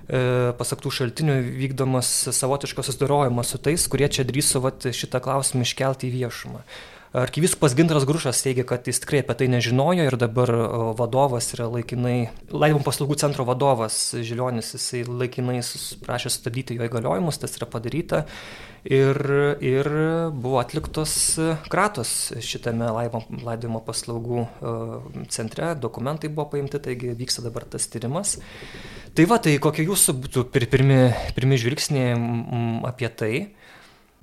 e, 0.09 0.23
pasaktų 0.59 0.95
šaltinių 1.01 1.41
vykdomas 1.63 2.13
savotiškas 2.37 2.91
susidorojimas 2.91 3.55
su 3.55 3.63
tais, 3.63 3.89
kurie 3.91 4.11
čia 4.13 4.27
drįso 4.29 4.63
vat, 4.65 4.91
šitą 4.93 5.23
klausimą 5.25 5.67
iškelti 5.69 6.11
į 6.11 6.17
viešumą. 6.23 6.65
Arkivispas 7.13 7.73
Ginteras 7.73 8.05
Grušas 8.05 8.43
teigia, 8.45 8.67
kad 8.69 8.85
jis 8.85 9.01
tikrai 9.01 9.23
apie 9.23 9.37
tai 9.41 9.47
nežinojo 9.49 10.05
ir 10.05 10.17
dabar 10.21 10.51
vadovas 10.99 11.47
yra 11.57 11.65
laikinai, 11.73 12.29
laimų 12.53 12.83
paslaugų 12.85 13.17
centro 13.23 13.47
vadovas 13.49 13.97
Žilionis, 14.13 14.75
jisai 14.77 15.07
laikinai 15.09 15.63
prašė 16.05 16.29
sustabdyti 16.29 16.77
jo 16.77 16.85
įgaliojimus, 16.85 17.41
tas 17.41 17.57
yra 17.57 17.69
padaryta. 17.71 18.27
Ir, 18.85 19.17
ir 19.65 19.89
buvo 20.37 20.61
atliktos 20.61 21.15
kratos 21.73 22.13
šitame 22.45 22.91
laidojimo 22.93 23.81
paslaugų 23.87 24.45
centre, 25.33 25.73
dokumentai 25.81 26.29
buvo 26.29 26.51
paimti, 26.53 26.81
taigi 26.85 27.15
vyksta 27.17 27.47
dabar 27.47 27.65
tas 27.73 27.89
tyrimas. 27.89 28.37
Tai 29.17 29.25
va, 29.33 29.41
tai 29.43 29.57
kokie 29.65 29.89
jūsų 29.89 30.15
būtų 30.27 30.45
pirmi, 30.53 31.01
pirmi 31.35 31.59
žvilgsniai 31.59 32.13
apie? 32.87 33.09
Tai 33.09 33.33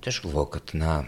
aš 0.05 0.21
galvoju, 0.21 0.53
kad, 0.53 0.75
na, 0.77 0.99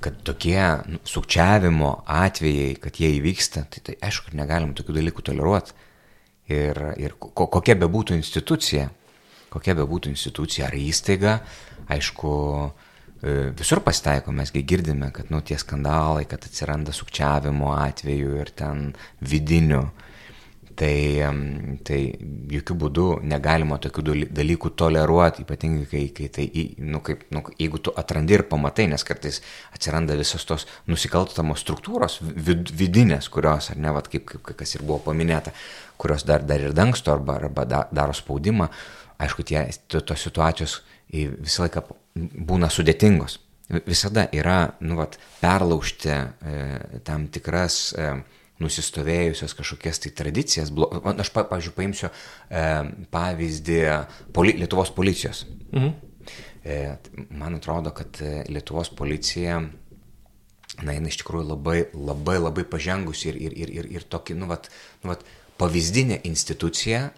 kad 0.00 0.22
tokie 0.24 0.60
nu, 0.88 1.00
sukčiavimo 1.04 1.92
atvejai, 2.08 2.74
kad 2.80 2.96
jie 3.00 3.12
įvyksta, 3.18 3.66
tai, 3.70 3.82
tai 3.84 3.96
aišku, 4.08 4.34
negalim 4.38 4.74
tokių 4.76 4.96
dalykų 4.96 5.24
toleruoti. 5.30 5.76
Ir, 6.50 6.80
ir 6.98 7.14
ko, 7.20 7.46
kokia 7.46 7.76
bebūtų 7.78 8.16
institucija, 8.18 8.88
kokia 9.52 9.76
bebūtų 9.78 10.10
institucija 10.10 10.66
ar 10.66 10.74
įstaiga, 10.74 11.36
aišku, 11.90 12.32
e, 13.22 13.34
visur 13.60 13.82
pasitaiko, 13.86 14.34
mesgi 14.34 14.64
girdime, 14.66 15.12
kad 15.14 15.30
nu, 15.30 15.44
tie 15.46 15.58
skandalai, 15.60 16.24
kad 16.30 16.42
atsiranda 16.48 16.94
sukčiavimo 16.96 17.70
atveju 17.76 18.34
ir 18.40 18.50
ten 18.58 18.88
vidinių 19.22 19.84
Tai, 20.80 20.96
tai 21.84 21.98
jokių 22.54 22.74
būdų 22.80 23.06
negalima 23.28 23.76
tokių 23.84 24.14
dalykų 24.32 24.70
toleruoti, 24.80 25.42
ypatingai 25.44 25.84
kai, 25.90 26.04
kai 26.16 26.28
tai, 26.32 26.46
nu, 26.80 27.02
kaip, 27.04 27.26
nu, 27.36 27.42
jeigu 27.58 27.82
tu 27.84 27.92
atrandi 28.00 28.38
ir 28.38 28.46
pamatai, 28.48 28.86
nes 28.88 29.04
kartais 29.04 29.42
atsiranda 29.76 30.16
visos 30.16 30.46
tos 30.48 30.64
nusikaltamos 30.88 31.60
struktūros 31.60 32.16
vid, 32.22 32.72
vidinės, 32.72 33.28
kurios, 33.28 33.68
ar 33.74 33.82
ne, 33.82 33.92
vat, 33.92 34.08
kaip, 34.08 34.24
kaip 34.30 34.56
kas 34.62 34.72
ir 34.78 34.86
buvo 34.88 35.02
paminėta, 35.10 35.52
kurios 36.00 36.24
dar, 36.24 36.48
dar 36.48 36.64
ir 36.64 36.72
dangsto 36.72 37.12
arba, 37.12 37.36
arba 37.42 37.68
da, 37.68 37.82
daro 37.92 38.16
spaudimą, 38.16 38.70
aišku, 39.20 39.44
tie, 39.52 39.66
tos 39.92 40.24
situacijos 40.24 40.80
visą 41.12 41.66
laiką 41.66 41.84
būna 42.48 42.72
sudėtingos. 42.72 43.36
Visada 43.86 44.24
yra, 44.34 44.72
nu, 44.82 44.96
vat, 44.98 45.20
perlaužti 45.38 46.10
e, 46.10 47.00
tam 47.06 47.28
tikras 47.30 47.92
e, 47.94 48.14
nusistovėjusios 48.60 49.54
kažkokias 49.58 50.02
tai 50.04 50.12
tradicijas. 50.16 50.70
Aš, 50.70 51.32
pavyzdžiui, 51.34 51.74
paimsiu 51.76 52.10
e, 52.10 52.64
pavyzdį 53.12 53.80
poli, 54.36 54.56
Lietuvos 54.60 54.92
policijos. 54.96 55.46
Mhm. 55.72 55.92
E, 56.60 56.80
man 57.30 57.56
atrodo, 57.56 57.94
kad 57.96 58.20
e, 58.20 58.42
Lietuvos 58.52 58.92
policija, 58.96 59.62
na, 60.80 60.92
jinai 60.92 61.12
iš 61.12 61.22
tikrųjų 61.22 61.46
labai, 61.54 61.78
labai, 61.96 62.36
labai 62.40 62.66
pažengusi 62.68 63.32
ir, 63.32 63.40
ir, 63.48 63.56
ir, 63.64 63.72
ir, 63.80 63.90
ir 63.96 64.06
tokį, 64.12 64.36
nu, 64.42 64.50
vat, 64.50 64.68
nu, 65.02 65.14
vat, 65.14 65.24
pavyzdinė 65.60 66.20
institucija. 66.28 67.08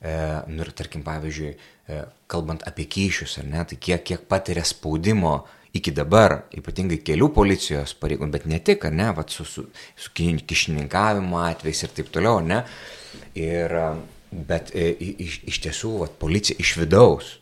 E, 0.00 0.12
nu, 0.48 0.64
ir 0.64 0.72
tarkim, 0.74 1.04
pavyzdžiui, 1.06 1.54
e, 1.90 2.02
kalbant 2.30 2.66
apie 2.66 2.88
kyšius, 2.90 3.38
ar 3.42 3.48
ne, 3.50 3.62
tai 3.68 3.78
kiek, 3.78 4.02
kiek 4.10 4.26
patiria 4.30 4.64
spaudimo 4.66 5.34
e, 5.38 5.59
iki 5.76 5.92
dabar, 5.94 6.44
ypatingai 6.56 7.00
kelių 7.06 7.30
policijos 7.34 7.94
pareigūnų, 8.00 8.34
bet 8.34 8.46
ne 8.50 8.60
tik, 8.64 8.86
ar 8.88 8.94
ne, 8.96 9.10
vat, 9.16 9.30
su, 9.30 9.46
su, 9.46 9.66
su 9.96 10.14
kišininkavimo 10.14 11.40
atvejais 11.44 11.84
ir 11.86 11.94
taip 11.98 12.10
toliau, 12.14 12.40
ne. 12.44 12.62
Ir, 13.38 13.74
bet 14.30 14.74
e, 14.74 14.90
iš, 15.26 15.40
iš 15.50 15.60
tiesų, 15.66 15.96
vat, 16.04 16.18
policija 16.22 16.58
iš 16.62 16.76
vidaus 16.82 17.39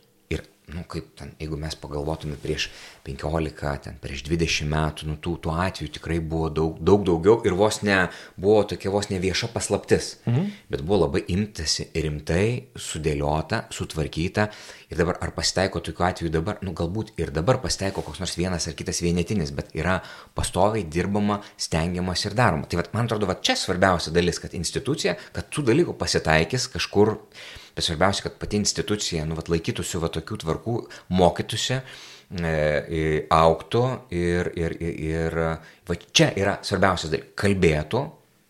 nu 0.74 0.84
kaip 0.88 1.12
ten, 1.16 1.30
jeigu 1.40 1.56
mes 1.60 1.74
pagalvotume 1.80 2.36
prieš 2.40 2.68
15, 3.06 3.84
ten 3.86 3.96
prieš 4.02 4.24
20 4.26 4.68
metų, 4.68 5.08
nu 5.08 5.16
tų, 5.22 5.36
tų 5.44 5.52
atvejų 5.64 5.92
tikrai 5.96 6.18
buvo 6.20 6.50
daug, 6.52 6.80
daug 6.84 7.04
daugiau 7.06 7.38
ir 7.48 7.56
vos 7.56 7.80
ne, 7.86 7.96
buvo 8.36 8.62
tokia 8.68 8.92
vos 8.92 9.08
ne 9.08 9.20
vieša 9.22 9.48
paslaptis, 9.54 10.10
mhm. 10.26 10.50
bet 10.72 10.84
buvo 10.84 11.06
labai 11.06 11.22
imtasi 11.32 11.88
rimtai, 11.96 12.68
sudėliota, 12.76 13.64
sutvarkyta 13.72 14.48
ir 14.90 15.00
dabar 15.00 15.20
ar 15.24 15.32
pasitaiko 15.36 15.80
tokių 15.84 16.06
atvejų 16.10 16.32
dabar, 16.36 16.60
nu 16.64 16.74
galbūt 16.76 17.14
ir 17.20 17.32
dabar 17.34 17.60
pasitaiko 17.64 18.04
koks 18.04 18.20
nors 18.22 18.36
vienas 18.40 18.68
ar 18.68 18.76
kitas 18.76 19.00
vienetinis, 19.04 19.54
bet 19.56 19.72
yra 19.76 19.98
pastoviai 20.36 20.84
dirbama, 20.84 21.40
stengiamas 21.56 22.26
ir 22.28 22.36
daroma. 22.36 22.68
Tai 22.68 22.82
vat, 22.82 22.92
man 22.96 23.08
atrodo, 23.08 23.28
va 23.28 23.38
čia 23.40 23.56
svarbiausia 23.56 24.12
dalis, 24.12 24.40
kad 24.42 24.56
institucija, 24.56 25.16
kad 25.32 25.48
tų 25.52 25.64
dalykų 25.70 25.96
pasitaikys 26.00 26.68
kažkur 26.76 27.16
bet 27.78 27.86
svarbiausia, 27.86 28.26
kad 28.26 28.38
pati 28.42 28.58
institucija, 28.58 29.24
nu, 29.28 29.38
vat, 29.38 29.50
laikytųsi 29.52 30.00
va 30.02 30.10
tokių 30.10 30.40
tvarkų, 30.42 30.76
mokytųsi, 31.14 31.78
e, 32.42 33.02
auktų 33.30 33.84
ir, 34.18 34.50
ir, 34.58 34.74
ir, 34.82 34.98
ir 35.06 35.38
va 35.86 35.98
čia 36.10 36.32
yra 36.34 36.58
svarbiausias 36.66 37.14
dalykas- 37.14 37.36
kalbėtų, 37.44 38.02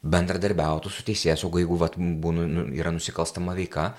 bendradarbiautų 0.09 0.91
su 0.91 1.05
teisės 1.05 1.43
saugu, 1.43 1.61
jeigu 1.61 1.77
vat, 1.79 1.99
būnu, 1.99 2.47
nu, 2.49 2.67
yra 2.73 2.91
nusikalstama 2.95 3.55
veika. 3.55 3.93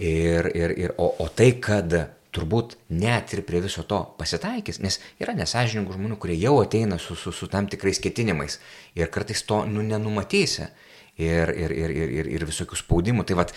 Ir, 0.00 0.50
ir, 0.56 0.72
ir, 0.78 0.94
o, 0.98 1.14
o 1.20 1.28
tai, 1.28 1.52
kad 1.60 1.92
turbūt 2.32 2.76
net 2.94 3.32
ir 3.34 3.42
prie 3.46 3.60
viso 3.60 3.82
to 3.82 3.98
pasitaikys, 4.18 4.78
nes 4.80 5.00
yra 5.20 5.34
nesažiningų 5.36 5.96
žmonių, 5.96 6.16
kurie 6.20 6.36
jau 6.38 6.60
ateina 6.62 6.98
su, 6.98 7.16
su, 7.18 7.32
su 7.32 7.48
tam 7.50 7.66
tikrais 7.66 8.00
ketinimais 8.00 8.60
ir 8.94 9.10
kartais 9.10 9.42
to 9.42 9.64
nu, 9.66 9.82
nenumatysi 9.82 10.68
ir, 11.18 11.52
ir, 11.52 11.74
ir, 11.74 11.90
ir, 11.90 12.30
ir 12.30 12.46
visokių 12.48 12.78
spaudimų. 12.78 13.26
Tai 13.28 13.40
vad, 13.42 13.54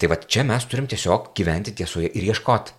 Tai 0.00 0.08
va 0.08 0.16
čia 0.16 0.46
mes 0.48 0.64
turim 0.64 0.86
tiesiog 0.88 1.32
gyventi 1.36 1.74
tiesoje 1.76 2.08
ir 2.08 2.30
ieškoti. 2.32 2.76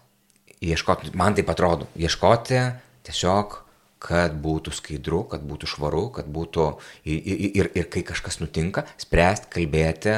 Ieškoti, 0.65 1.11
man 1.17 1.35
taip 1.37 1.49
atrodo, 1.53 1.87
ieškoti 1.97 2.61
tiesiog, 3.05 3.59
kad 4.01 4.33
būtų 4.41 4.73
skaidru, 4.73 5.23
kad 5.29 5.43
būtų 5.45 5.69
švaru, 5.69 6.07
kad 6.15 6.29
būtų 6.33 6.65
ir, 7.05 7.19
ir, 7.19 7.43
ir, 7.61 7.69
ir 7.77 7.89
kai 7.93 8.01
kažkas 8.05 8.39
nutinka, 8.41 8.87
spręsti, 9.01 9.51
kalbėti 9.53 10.15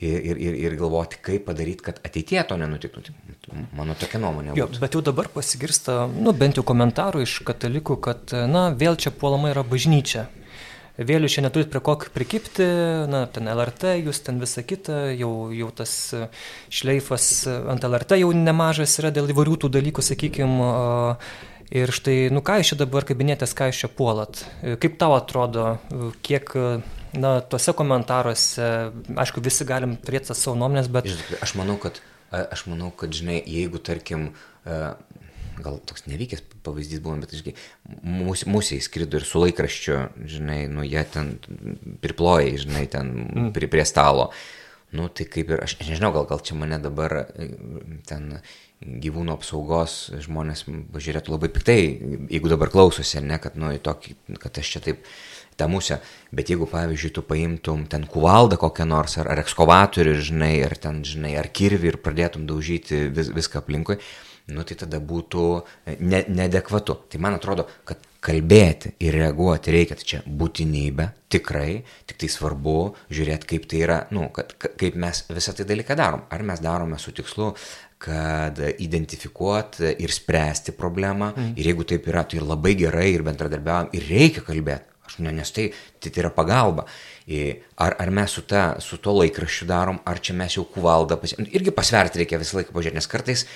ir, 0.00 0.32
ir, 0.32 0.56
ir, 0.64 0.78
galvoti, 0.80 1.20
kaip 1.24 1.44
padaryti, 1.48 1.84
kad 1.90 2.00
ateitie 2.04 2.40
to 2.48 2.56
nenutiktų. 2.60 3.04
Tai 3.44 3.66
mano 3.76 3.96
tokia 4.00 4.20
nuomonė. 4.24 4.56
Jo, 4.56 4.70
bet 4.80 4.96
jau 4.96 5.04
dabar 5.04 5.28
pasigirsta, 5.32 6.04
nu, 6.12 6.32
bent 6.36 6.56
jau 6.56 6.64
komentarų 6.64 7.24
iš 7.24 7.38
katalikų, 7.48 8.00
kad, 8.08 8.32
na, 8.48 8.70
vėl 8.72 8.96
čia 9.00 9.12
puolama 9.12 9.52
yra 9.52 9.64
bažnyčia 9.64 10.28
vėlių 10.98 11.30
čia 11.30 11.44
neturit 11.44 11.70
prie 11.72 11.82
ko 11.84 11.96
prikipti, 12.14 12.66
na, 13.10 13.24
ten 13.30 13.50
LRT, 13.52 13.96
jūs 14.06 14.22
ten 14.26 14.40
visą 14.42 14.64
kitą, 14.66 15.10
jau, 15.16 15.32
jau 15.54 15.68
tas 15.76 15.92
šleifas 16.72 17.28
ant 17.46 17.84
LRT 17.84 18.20
jau 18.22 18.32
nemažas 18.36 18.98
yra 19.02 19.12
dėl 19.14 19.30
įvairių 19.34 19.60
tų 19.64 19.72
dalykų, 19.78 20.04
sakykime. 20.04 20.70
Ir 21.74 21.90
štai, 21.90 22.28
nu 22.30 22.44
ką 22.46 22.60
jūs 22.60 22.68
čia 22.70 22.76
dabar 22.78 23.02
kabinėtės, 23.02 23.50
ką 23.58 23.66
jūs 23.72 23.80
čia 23.82 23.88
puolat? 23.90 24.44
Kaip 24.62 25.00
tau 25.00 25.16
atrodo, 25.16 25.64
kiek, 26.22 26.52
na, 27.18 27.32
tuose 27.42 27.74
komentaruose, 27.74 28.68
aišku, 29.18 29.42
visi 29.42 29.66
galim 29.66 29.96
turėti 29.98 30.30
savo 30.30 30.54
nuomonės, 30.60 30.86
bet... 30.94 31.10
Aš 31.42 31.56
manau, 31.58 31.74
kad, 31.82 31.98
aš 32.30 32.68
manau, 32.70 32.92
kad 32.94 33.10
žinai, 33.18 33.40
jeigu, 33.50 33.82
tarkim, 33.82 34.28
gal 35.62 35.80
toks 35.88 36.06
nevykęs 36.10 36.42
pavyzdys 36.66 37.00
buvo, 37.04 37.16
bet, 37.22 37.34
žinai, 37.36 37.54
mūsų, 38.02 38.50
mūsų 38.52 38.78
įskrido 38.80 39.20
ir 39.20 39.26
su 39.28 39.42
laikraščiu, 39.42 39.98
žinai, 40.28 40.60
nu, 40.72 40.84
jie 40.86 41.02
ten 41.12 41.36
priplojai, 42.02 42.54
žinai, 42.62 42.86
ten 42.92 43.12
mm. 43.24 43.50
prie, 43.56 43.70
prie 43.72 43.86
stalo. 43.88 44.30
Nu, 44.96 45.08
tai 45.10 45.26
kaip 45.28 45.50
ir, 45.50 45.64
aš 45.64 45.76
nežinau, 45.82 46.12
gal, 46.14 46.28
gal 46.30 46.42
čia 46.46 46.54
mane 46.58 46.78
dabar 46.80 47.26
ten 48.06 48.36
gyvūnų 48.80 49.32
apsaugos 49.34 49.96
žmonės 50.24 50.66
žiūrėtų 50.68 51.32
labai 51.32 51.48
piktai, 51.52 51.80
jeigu 52.30 52.52
dabar 52.52 52.70
klausosi, 52.72 53.22
ne, 53.24 53.38
kad, 53.42 53.56
nu, 53.58 53.72
tokį, 53.82 54.14
kad 54.42 54.60
aš 54.60 54.76
čia 54.76 54.82
taip 54.84 55.08
tą 55.56 55.68
musę, 55.72 55.98
bet 56.36 56.52
jeigu, 56.52 56.68
pavyzdžiui, 56.68 57.12
tu 57.16 57.24
paimtum 57.24 57.86
ten 57.90 58.04
kuvaldą 58.10 58.58
kokią 58.60 58.86
nors, 58.88 59.16
ar, 59.22 59.30
ar 59.32 59.40
ekskavatorių, 59.40 60.14
žinai, 60.28 60.54
ar 60.66 60.76
ten, 60.80 61.00
žinai, 61.08 61.32
ar 61.40 61.48
kirvį 61.48 61.94
ir 61.94 62.00
pradėtum 62.04 62.44
daužyti 62.48 63.06
vis, 63.16 63.32
viską 63.32 63.62
aplinkui, 63.62 63.96
nu 64.54 64.66
tai 64.66 64.76
tada 64.78 65.00
būtų 65.02 65.46
e, 65.58 65.96
ne, 66.00 66.22
neadekvatu. 66.28 67.00
Tai 67.10 67.22
man 67.22 67.38
atrodo, 67.38 67.66
kad 67.88 68.04
kalbėti 68.26 68.92
ir 69.06 69.14
reaguoti 69.20 69.74
reikia, 69.74 69.96
tai 69.98 70.06
čia 70.10 70.20
būtinybė, 70.26 71.06
tikrai, 71.30 71.82
tik 72.08 72.18
tai 72.22 72.30
svarbu 72.32 72.78
žiūrėti, 73.14 73.50
kaip 73.52 73.66
tai 73.70 73.82
yra, 73.84 73.98
nu, 74.14 74.26
kad, 74.34 74.54
kaip 74.58 74.98
mes 74.98 75.22
visą 75.30 75.54
tai 75.54 75.66
dalyką 75.68 75.98
darom. 75.98 76.24
Ar 76.34 76.42
mes 76.46 76.62
darome 76.62 76.98
su 76.98 77.14
tikslu, 77.14 77.52
kad 78.02 78.58
identifikuoti 78.78 79.94
ir 80.02 80.12
spręsti 80.12 80.74
problemą. 80.76 81.32
Mm. 81.32 81.54
Ir 81.56 81.70
jeigu 81.70 81.86
taip 81.88 82.10
yra, 82.10 82.26
tai 82.28 82.42
labai 82.42 82.74
gerai 82.78 83.08
ir 83.14 83.24
bendradarbiavam 83.26 83.94
ir 83.96 84.10
reikia 84.10 84.44
kalbėti. 84.44 84.92
Aš, 85.06 85.20
ne, 85.22 85.30
nes 85.32 85.52
tai, 85.54 85.68
tai, 86.02 86.10
tai 86.10 86.24
yra 86.24 86.32
pagalba. 86.34 86.84
Ar, 87.82 87.94
ar 88.02 88.10
mes 88.14 88.32
su, 88.34 88.42
ta, 88.46 88.76
su 88.82 88.98
to 89.02 89.14
laikraščiu 89.16 89.68
darom, 89.70 90.00
ar 90.06 90.18
čia 90.18 90.34
mes 90.36 90.58
jau 90.58 90.66
kuvaldą 90.66 91.18
pasiekėm. 91.22 91.48
Irgi 91.54 91.74
pasverti 91.74 92.22
reikia 92.22 92.40
visą 92.42 92.58
laiką 92.58 92.74
pažiūrėti, 92.74 92.98
nes 92.98 93.10
kartais, 93.10 93.46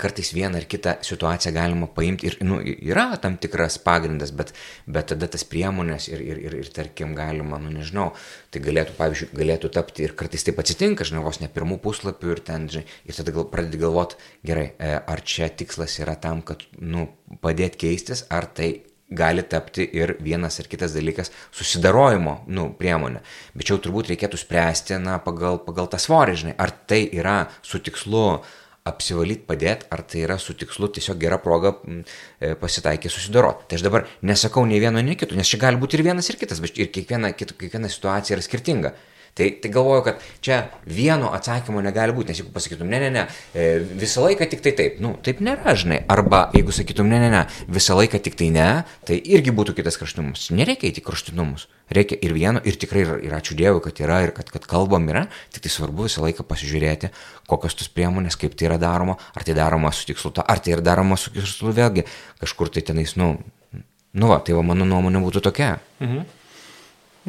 kartais 0.00 0.32
vieną 0.34 0.60
ar 0.60 0.66
kitą 0.70 0.96
situaciją 1.06 1.52
galima 1.54 1.88
paimti 1.94 2.30
ir 2.30 2.36
nu, 2.46 2.60
yra 2.64 3.06
tam 3.22 3.36
tikras 3.40 3.78
pagrindas, 3.84 4.32
bet, 4.36 4.52
bet 4.86 5.10
tada 5.12 5.28
tas 5.30 5.44
priemonės 5.48 6.08
ir, 6.12 6.24
ir, 6.24 6.42
ir, 6.48 6.58
ir 6.62 6.72
tarkim 6.74 7.14
galima, 7.18 7.60
nu 7.62 7.72
nežinau, 7.74 8.10
tai 8.50 8.64
galėtų, 8.64 8.96
pavyzdžiui, 8.98 9.30
galėtų 9.40 9.72
tapti 9.76 10.06
ir 10.06 10.16
kartais 10.18 10.46
taip 10.46 10.60
atsitinka, 10.62 11.06
žinai, 11.08 11.24
vos 11.26 11.42
ne 11.42 11.50
pirmų 11.52 11.80
puslapių 11.84 12.36
ir 12.36 12.44
ten, 12.46 12.68
žinai, 12.72 12.86
ir 13.08 13.18
tada 13.20 13.34
gal, 13.36 13.48
pradedi 13.52 13.80
galvoti, 13.82 14.20
gerai, 14.46 14.70
e, 14.76 14.94
ar 15.00 15.24
čia 15.24 15.50
tikslas 15.52 15.98
yra 16.02 16.16
tam, 16.20 16.44
kad, 16.46 16.64
nu, 16.80 17.08
padėti 17.44 17.84
keistis, 17.86 18.26
ar 18.32 18.48
tai 18.56 18.72
gali 19.10 19.42
tapti 19.42 19.84
ir 19.92 20.14
vienas 20.22 20.60
ar 20.62 20.68
kitas 20.70 20.94
dalykas 20.94 21.32
susidarojimo 21.56 22.36
nu, 22.54 22.68
priemonė. 22.78 23.22
Bet 23.54 23.66
čia 23.66 23.74
jau 23.74 23.82
turbūt 23.86 24.12
reikėtų 24.12 24.38
spręsti 24.38 25.00
na, 25.02 25.18
pagal, 25.22 25.58
pagal 25.66 25.90
tą 25.90 25.98
svorį, 26.00 26.36
žinai, 26.44 26.54
ar 26.62 26.72
tai 26.86 27.02
yra 27.10 27.40
su 27.66 27.82
tikslu 27.82 28.40
apsivalyti, 28.88 29.44
padėti, 29.48 29.88
ar 29.92 30.02
tai 30.08 30.24
yra 30.24 30.38
su 30.40 30.54
tikslu 30.56 30.88
tiesiog 30.96 31.18
gera 31.20 31.38
proga 31.42 31.74
e, 31.84 32.54
pasitaikė 32.60 33.12
susidoroti. 33.12 33.68
Tai 33.68 33.78
aš 33.78 33.84
dabar 33.84 34.06
nesakau 34.26 34.64
nei 34.68 34.80
vieno, 34.82 35.02
nei 35.04 35.18
kito, 35.20 35.36
nes 35.36 35.48
čia 35.48 35.60
gali 35.60 35.80
būti 35.80 35.98
ir 35.98 36.06
vienas, 36.06 36.30
ir 36.32 36.40
kitas, 36.40 36.62
bet 36.64 36.80
ir 36.80 36.88
kiekviena, 36.94 37.34
kiekviena 37.36 37.90
situacija 37.92 38.38
yra 38.38 38.46
skirtinga. 38.46 38.94
Tai, 39.34 39.46
tai 39.62 39.70
galvoju, 39.72 40.02
kad 40.04 40.22
čia 40.44 40.56
vieno 40.90 41.30
atsakymo 41.36 41.80
negali 41.84 42.12
būti, 42.12 42.32
nes 42.32 42.40
jeigu 42.42 42.50
pasakytum, 42.52 42.88
ne, 42.90 42.98
ne, 43.04 43.10
ne, 43.14 43.22
e, 43.54 43.66
visą 44.00 44.24
laiką 44.26 44.48
tik 44.50 44.62
tai 44.64 44.72
taip, 44.76 44.98
nu, 45.00 45.12
taip 45.24 45.38
nėra, 45.44 45.74
žinai, 45.78 46.00
arba 46.10 46.42
jeigu 46.56 46.74
sakytum, 46.74 47.08
ne, 47.08 47.20
ne, 47.22 47.28
ne, 47.32 47.42
visą 47.70 47.94
laiką 47.98 48.18
tik 48.24 48.36
tai 48.40 48.50
ne, 48.54 48.66
tai 49.06 49.20
irgi 49.20 49.54
būtų 49.54 49.76
kitas 49.78 50.00
kraštutinumas. 50.00 50.48
Nereikia 50.56 50.90
įti 50.90 51.04
kraštutinumus. 51.06 51.68
Reikia 51.90 52.18
ir 52.22 52.34
vieno, 52.34 52.62
ir 52.66 52.76
tikrai, 52.78 53.04
ir, 53.06 53.12
ir 53.26 53.36
ačiū 53.38 53.56
Dievui, 53.58 53.82
kad 53.82 54.02
yra, 54.02 54.20
ir 54.26 54.34
kad, 54.34 54.50
kad 54.54 54.66
kalbam 54.70 55.08
yra, 55.10 55.24
tik 55.54 55.64
tai 55.64 55.72
svarbu 55.74 56.06
visą 56.06 56.22
laiką 56.26 56.46
pasižiūrėti, 56.46 57.12
kokios 57.50 57.78
tos 57.78 57.90
priemonės, 57.94 58.38
kaip 58.38 58.58
tai 58.58 58.68
yra 58.68 58.80
daroma, 58.82 59.16
ar 59.34 59.46
tai 59.46 59.56
daroma 59.58 59.94
su 59.94 60.06
tikslu, 60.10 60.34
ar 60.42 60.62
tai 60.62 60.76
yra 60.76 60.84
daroma 60.86 61.18
su 61.18 61.32
tikslu 61.34 61.74
vėlgi, 61.74 62.06
kažkur 62.42 62.70
tai 62.74 62.84
tenais, 62.86 63.16
nu, 63.18 63.32
nu 63.74 64.30
va, 64.30 64.38
tai 64.42 64.58
va 64.58 64.66
mano 64.66 64.86
nuomonė 64.86 65.22
būtų 65.26 65.46
tokia. 65.50 65.72
Mhm. 66.02 66.28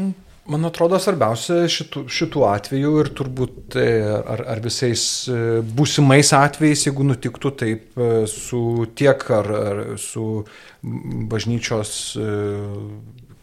Mm. 0.01 0.30
Man 0.49 0.65
atrodo 0.65 0.97
svarbiausia 0.97 1.67
šitų, 1.69 2.07
šitų 2.09 2.45
atvejų 2.49 2.91
ir 3.03 3.09
turbūt 3.13 3.75
e, 3.77 3.85
ar, 4.09 4.41
ar 4.55 4.61
visais 4.63 5.03
e, 5.29 5.61
būsimais 5.61 6.31
atvejais, 6.33 6.87
jeigu 6.87 7.05
nutiktų 7.05 7.51
taip 7.59 8.01
e, 8.01 8.07
su 8.31 8.87
tiek 8.97 9.21
ar, 9.37 9.51
ar 9.59 9.81
su 10.01 10.25
bažnyčios 10.81 11.91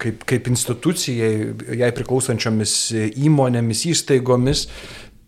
kaip, 0.03 0.24
kaip 0.26 0.51
institucijai, 0.51 1.30
jai 1.78 1.92
priklausančiomis 1.94 2.74
įmonėmis, 3.28 3.84
įstaigomis, 3.92 4.66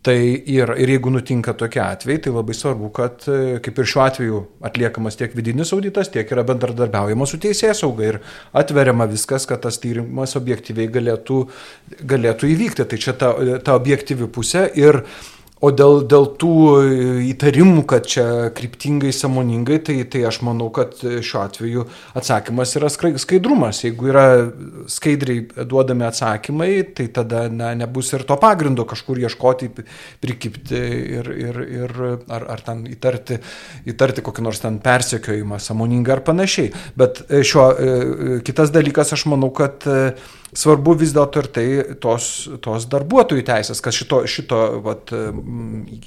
Tai 0.00 0.16
ir, 0.16 0.70
ir 0.80 0.90
jeigu 0.94 1.10
nutinka 1.12 1.52
tokie 1.60 1.82
atvejai, 1.84 2.22
tai 2.24 2.30
labai 2.32 2.54
svarbu, 2.56 2.88
kad 2.96 3.26
kaip 3.64 3.80
ir 3.82 3.88
šiuo 3.90 4.02
atveju 4.06 4.38
atliekamas 4.64 5.18
tiek 5.20 5.34
vidinis 5.36 5.74
auditas, 5.76 6.08
tiek 6.08 6.30
yra 6.32 6.44
bendradarbiaujama 6.48 7.28
su 7.28 7.36
teisės 7.42 7.82
sauga 7.84 8.06
ir 8.08 8.18
atveriama 8.56 9.04
viskas, 9.10 9.44
kad 9.50 9.60
tas 9.66 9.76
tyrimas 9.82 10.32
objektyviai 10.40 10.88
galėtų, 10.94 11.42
galėtų 12.14 12.48
įvykti. 12.54 12.88
Tai 12.88 13.00
čia 13.04 13.12
ta, 13.20 13.34
ta 13.66 13.76
objektyvi 13.76 14.30
pusė 14.32 14.70
ir 14.80 15.02
O 15.60 15.68
dėl, 15.76 16.06
dėl 16.08 16.24
tų 16.40 16.52
įtarimų, 17.28 17.82
kad 17.88 18.06
čia 18.08 18.24
kryptingai, 18.56 19.10
samoningai, 19.12 19.76
tai, 19.84 19.98
tai 20.08 20.22
aš 20.24 20.38
manau, 20.46 20.70
kad 20.72 20.94
šiuo 20.96 21.42
atveju 21.42 21.84
atsakymas 22.16 22.72
yra 22.80 22.88
skaidrumas. 22.88 23.82
Jeigu 23.84 24.08
yra 24.08 24.24
skaidriai 24.88 25.66
duodami 25.68 26.06
atsakymai, 26.08 26.70
tai 26.96 27.10
tada 27.12 27.44
na, 27.52 27.74
nebus 27.76 28.14
ir 28.16 28.24
to 28.24 28.38
pagrindo 28.40 28.88
kažkur 28.88 29.20
ieškoti, 29.20 29.68
prikipti 30.24 30.80
ir, 31.20 31.28
ir, 31.28 31.62
ir 31.82 31.96
ar, 32.08 32.48
ar 32.56 32.64
ten 32.64 32.86
įtarti, 32.88 33.42
įtarti 33.92 34.24
kokį 34.24 34.48
nors 34.48 34.64
ten 34.64 34.80
persekiojimą, 34.80 35.60
samoningą 35.60 36.16
ar 36.16 36.24
panašiai. 36.24 36.72
Bet 36.96 37.26
šiuo 37.28 37.68
kitas 38.48 38.72
dalykas, 38.72 39.12
aš 39.12 39.28
manau, 39.28 39.52
kad 39.52 39.84
svarbu 40.56 40.94
vis 40.98 41.12
dėlto 41.14 41.42
ir 41.42 41.48
tai 41.54 41.66
tos, 42.02 42.26
tos 42.64 42.86
darbuotojų 42.90 43.44
teisės, 43.46 43.80
kas 43.84 43.96
šito, 43.96 44.22
šito 44.30 44.58
vat, 44.84 45.12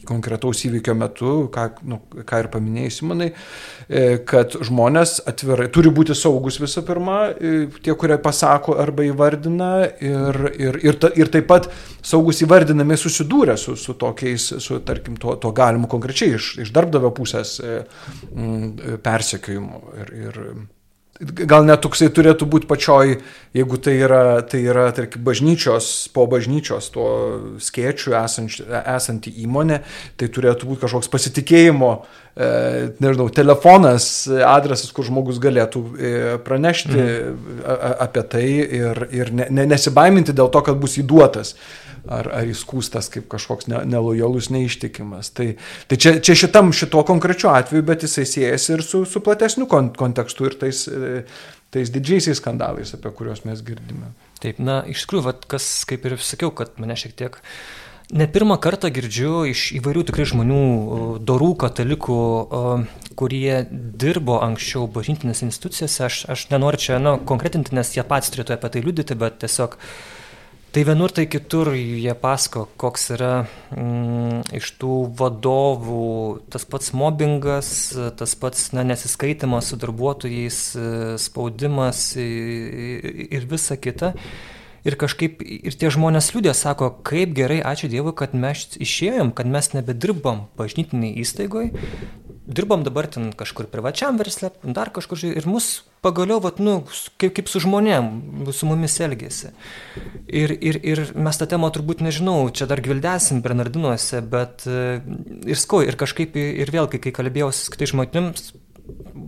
konkretaus 0.08 0.64
įvykio 0.68 0.96
metu, 0.98 1.34
ką, 1.54 1.68
nu, 1.88 2.00
ką 2.28 2.44
ir 2.44 2.50
paminėjai 2.54 2.94
Simonai, 2.94 3.30
e, 3.88 4.04
kad 4.28 4.58
žmonės 4.60 5.20
atvirai 5.30 5.70
turi 5.74 5.94
būti 5.96 6.16
saugus 6.18 6.60
visų 6.62 6.86
pirma, 6.88 7.20
e, 7.32 7.54
tie, 7.84 7.96
kurie 8.00 8.20
pasako 8.24 8.78
arba 8.84 9.08
įvardina 9.08 9.72
ir, 10.04 10.44
ir, 10.60 10.80
ir, 10.84 11.00
ta, 11.00 11.12
ir 11.16 11.32
taip 11.34 11.48
pat 11.52 11.72
saugus 12.04 12.44
įvardinami 12.44 13.00
susidūrę 13.00 13.58
su, 13.60 13.78
su 13.80 13.96
tokiais, 14.00 14.50
su, 14.64 14.80
tarkim, 14.86 15.18
to, 15.22 15.38
to 15.42 15.54
galimu 15.56 15.90
konkrečiai 15.92 16.38
iš, 16.38 16.54
iš 16.68 16.76
darbdavio 16.76 17.14
pusės 17.16 17.58
e, 17.64 17.82
persekiojimu. 19.04 19.84
Ir, 20.04 20.16
ir, 20.28 20.40
gal 21.24 21.66
net 21.68 21.82
toksai 21.84 22.10
turėtų 22.14 22.48
būti 22.50 22.68
pačioj, 22.70 23.16
jeigu 23.56 23.80
tai 23.82 23.94
yra, 24.02 24.24
tai 24.48 24.64
yra 24.66 24.88
tarkim, 24.96 25.24
bažnyčios, 25.26 26.10
po 26.14 26.26
bažnyčios 26.30 26.90
tuo 26.94 27.08
skėčiu 27.64 28.16
esanti, 28.20 28.66
esanti 28.96 29.34
įmonė, 29.46 29.82
tai 30.20 30.30
turėtų 30.34 30.70
būti 30.72 30.84
kažkoks 30.86 31.12
pasitikėjimo, 31.14 31.92
e, 32.36 32.50
nežinau, 33.04 33.30
telefonas, 33.34 34.10
adresas, 34.48 34.92
kur 34.96 35.08
žmogus 35.08 35.40
galėtų 35.44 35.84
e, 35.84 36.14
pranešti 36.46 36.98
mhm. 36.98 37.64
apie 38.08 38.28
tai 38.36 38.46
ir, 38.82 39.08
ir 39.14 39.34
ne, 39.34 39.50
ne, 39.50 39.68
nesibaiminti 39.76 40.36
dėl 40.36 40.52
to, 40.54 40.66
kad 40.66 40.80
bus 40.82 41.00
įduotas 41.02 41.56
ar, 42.08 42.28
ar 42.36 42.50
įskūstas 42.50 43.10
kaip 43.14 43.28
kažkoks 43.32 43.70
ne, 43.72 43.84
nelojalus, 43.88 44.50
neištikimas. 44.54 45.32
Tai, 45.36 45.54
tai 45.92 46.00
čia, 46.00 46.16
čia 46.24 46.36
šitam 46.46 46.74
šito 46.76 47.04
konkrečiu 47.08 47.52
atveju, 47.54 47.86
bet 47.88 48.08
jisai 48.08 48.26
siejasi 48.30 48.76
ir 48.78 48.86
su, 48.86 49.04
su 49.10 49.24
platesniu 49.24 49.68
kontekstu 49.70 50.50
ir 50.50 50.58
tais, 50.60 50.86
tais 51.74 51.94
didžiaisiais 51.94 52.42
skandalais, 52.42 52.96
apie 52.98 53.14
kuriuos 53.16 53.46
mes 53.48 53.64
girdime. 53.66 54.12
Taip, 54.44 54.60
na, 54.60 54.82
iš 54.90 55.06
tikrųjų, 55.06 55.28
vat, 55.30 55.48
kas, 55.50 55.70
kaip 55.90 56.06
ir 56.10 56.20
sakiau, 56.20 56.52
kad 56.56 56.76
mane 56.82 57.00
šiek 57.00 57.16
tiek 57.20 57.42
Ne 58.14 58.28
pirmą 58.30 58.60
kartą 58.62 58.90
girdžiu 58.94 59.46
iš 59.50 59.62
įvairių 59.80 60.02
tikrai 60.06 60.26
žmonių, 60.28 60.58
dorų 61.26 61.48
katalikų, 61.64 62.18
kurie 63.18 63.62
dirbo 63.72 64.36
anksčiau 64.44 64.84
bažnytinėse 64.92 65.48
institucijose. 65.48 66.04
Aš, 66.06 66.18
aš 66.30 66.44
nenoriu 66.52 66.82
čia 66.84 67.00
nu, 67.02 67.16
konkretinti, 67.26 67.74
nes 67.74 67.96
jie 67.96 68.04
patys 68.06 68.36
turėtų 68.36 68.54
apie 68.58 68.70
tai 68.76 68.84
liudyti, 68.86 69.18
bet 69.18 69.40
tiesiog 69.42 69.80
uh, 69.80 69.96
Tai 70.74 70.82
vienur, 70.82 71.12
tai 71.14 71.28
kitur 71.30 71.70
jie 71.78 72.14
pasako, 72.18 72.64
koks 72.82 73.12
yra 73.14 73.34
mm, 73.78 74.40
iš 74.58 74.72
tų 74.82 74.96
vadovų 75.20 76.08
tas 76.50 76.66
pats 76.66 76.90
mobbingas, 76.98 77.70
tas 78.18 78.34
pats 78.42 78.72
na, 78.74 78.82
nesiskaitimas 78.90 79.70
su 79.70 79.78
darbuotojais, 79.78 80.58
spaudimas 81.22 82.02
ir 82.18 83.46
visa 83.54 83.78
kita. 83.78 84.16
Ir 84.84 84.98
kažkaip 85.00 85.46
ir 85.46 85.78
tie 85.78 85.94
žmonės 85.94 86.34
liūdė, 86.34 86.56
sako, 86.58 86.90
kaip 87.06 87.38
gerai, 87.38 87.62
ačiū 87.62 87.88
Dievui, 87.94 88.16
kad 88.18 88.34
mes 88.34 88.66
išėjom, 88.74 89.30
kad 89.38 89.48
mes 89.48 89.70
nebedirbam 89.78 90.48
bažnytiniai 90.58 91.22
įstaigoje, 91.22 91.70
dirbam 92.48 92.84
dabar 92.84 93.08
ten 93.08 93.32
kažkur 93.36 93.68
privačiam 93.72 94.18
versle, 94.20 94.52
dar 94.64 94.92
kažkur 94.94 95.22
ir 95.30 95.48
mus 95.48 95.84
pagaliau, 96.04 96.42
vat, 96.44 96.60
nu, 96.60 96.82
kaip, 97.22 97.32
kaip 97.38 97.48
su 97.48 97.62
žmonėm, 97.64 98.10
su 98.52 98.68
mumis 98.68 98.98
elgėsi. 99.04 99.54
Ir, 100.28 100.52
ir, 100.52 100.80
ir 100.84 101.04
mes 101.16 101.40
tą 101.40 101.48
temą 101.54 101.70
turbūt 101.74 102.04
nežinau, 102.04 102.50
čia 102.52 102.68
dar 102.68 102.84
gvildesim 102.84 103.40
Bernardinuose, 103.46 104.20
bet 104.28 104.68
ir 104.68 105.62
skau, 105.62 105.80
ir 105.86 105.96
kažkaip, 106.00 106.36
ir 106.36 106.74
vėl, 106.74 106.90
kai, 106.92 107.00
kai 107.04 107.16
kalbėjau 107.16 107.54
su 107.56 107.72
kitais 107.72 107.94
žmonėms, 107.94 108.52
bet 108.60 108.63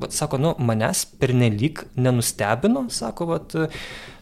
sako, 0.09 0.37
nu, 0.37 0.53
manęs 0.59 1.05
pernelyg 1.19 1.83
nenustebino, 1.95 2.85
sako, 2.91 3.27
vat, 3.29 3.55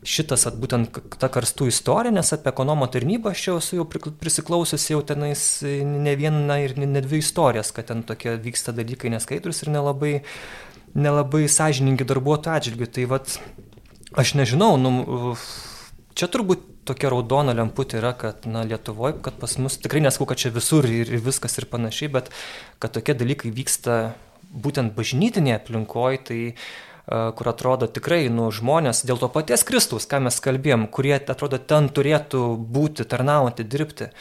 šitas, 0.05 0.45
vat, 0.47 0.57
būtent 0.61 0.99
ta 1.21 1.29
karstų 1.33 1.69
istorija, 1.71 2.13
nes 2.13 2.33
apie 2.35 2.51
ekonomo 2.51 2.87
tarnybą 2.91 3.31
aš 3.33 3.45
jau 3.47 3.57
esu 3.61 3.79
jau 3.79 3.87
prisiklausius 3.87 4.89
jau 4.91 5.01
tenais 5.07 5.45
ne 5.63 6.15
vieną 6.19 6.59
ir 6.65 6.75
ne 6.77 7.01
dvi 7.01 7.21
istorijas, 7.23 7.73
kad 7.75 7.89
ten 7.89 8.03
tokie 8.07 8.35
vyksta 8.43 8.75
dalykai 8.75 9.13
neskaidrus 9.13 9.63
ir 9.63 9.73
nelabai, 9.73 10.13
nelabai 10.93 11.47
sąžiningi 11.49 12.07
darbuotojų 12.09 12.59
atžvilgių. 12.59 12.91
Tai 12.97 13.07
vat, 13.15 13.39
aš 14.19 14.35
nežinau, 14.37 14.75
nu, 14.77 14.93
čia 16.13 16.29
turbūt 16.29 16.69
tokia 16.87 17.09
raudona 17.13 17.55
lemputė 17.55 17.97
yra, 18.01 18.11
kad 18.19 18.45
na, 18.49 18.65
Lietuvoje, 18.67 19.17
kad 19.23 19.39
pas 19.39 19.55
mus, 19.61 19.79
tikrai 19.81 20.03
nesakau, 20.03 20.27
kad 20.29 20.41
čia 20.41 20.51
visur 20.53 20.85
ir, 20.85 21.07
ir 21.07 21.23
viskas 21.23 21.55
ir 21.57 21.69
panašiai, 21.71 22.11
bet 22.11 22.29
kad 22.83 22.93
tokie 22.93 23.15
dalykai 23.17 23.53
vyksta 23.55 23.97
būtent 24.53 24.93
bažnytinėje 24.97 25.59
aplinkoje, 25.59 26.23
tai 26.29 26.39
kur 27.05 27.49
atrodo 27.51 27.89
tikrai 27.91 28.29
nu, 28.31 28.47
žmonės 28.55 29.03
dėl 29.03 29.19
to 29.19 29.27
paties 29.27 29.65
Kristaus, 29.67 30.07
ką 30.07 30.21
mes 30.23 30.37
kalbėjom, 30.39 30.87
kurie 30.87 31.17
atrodo 31.19 31.59
ten 31.59 31.89
turėtų 31.91 32.43
būti, 32.55 33.03
tarnauti, 33.03 33.65
dirbti. 33.67 34.13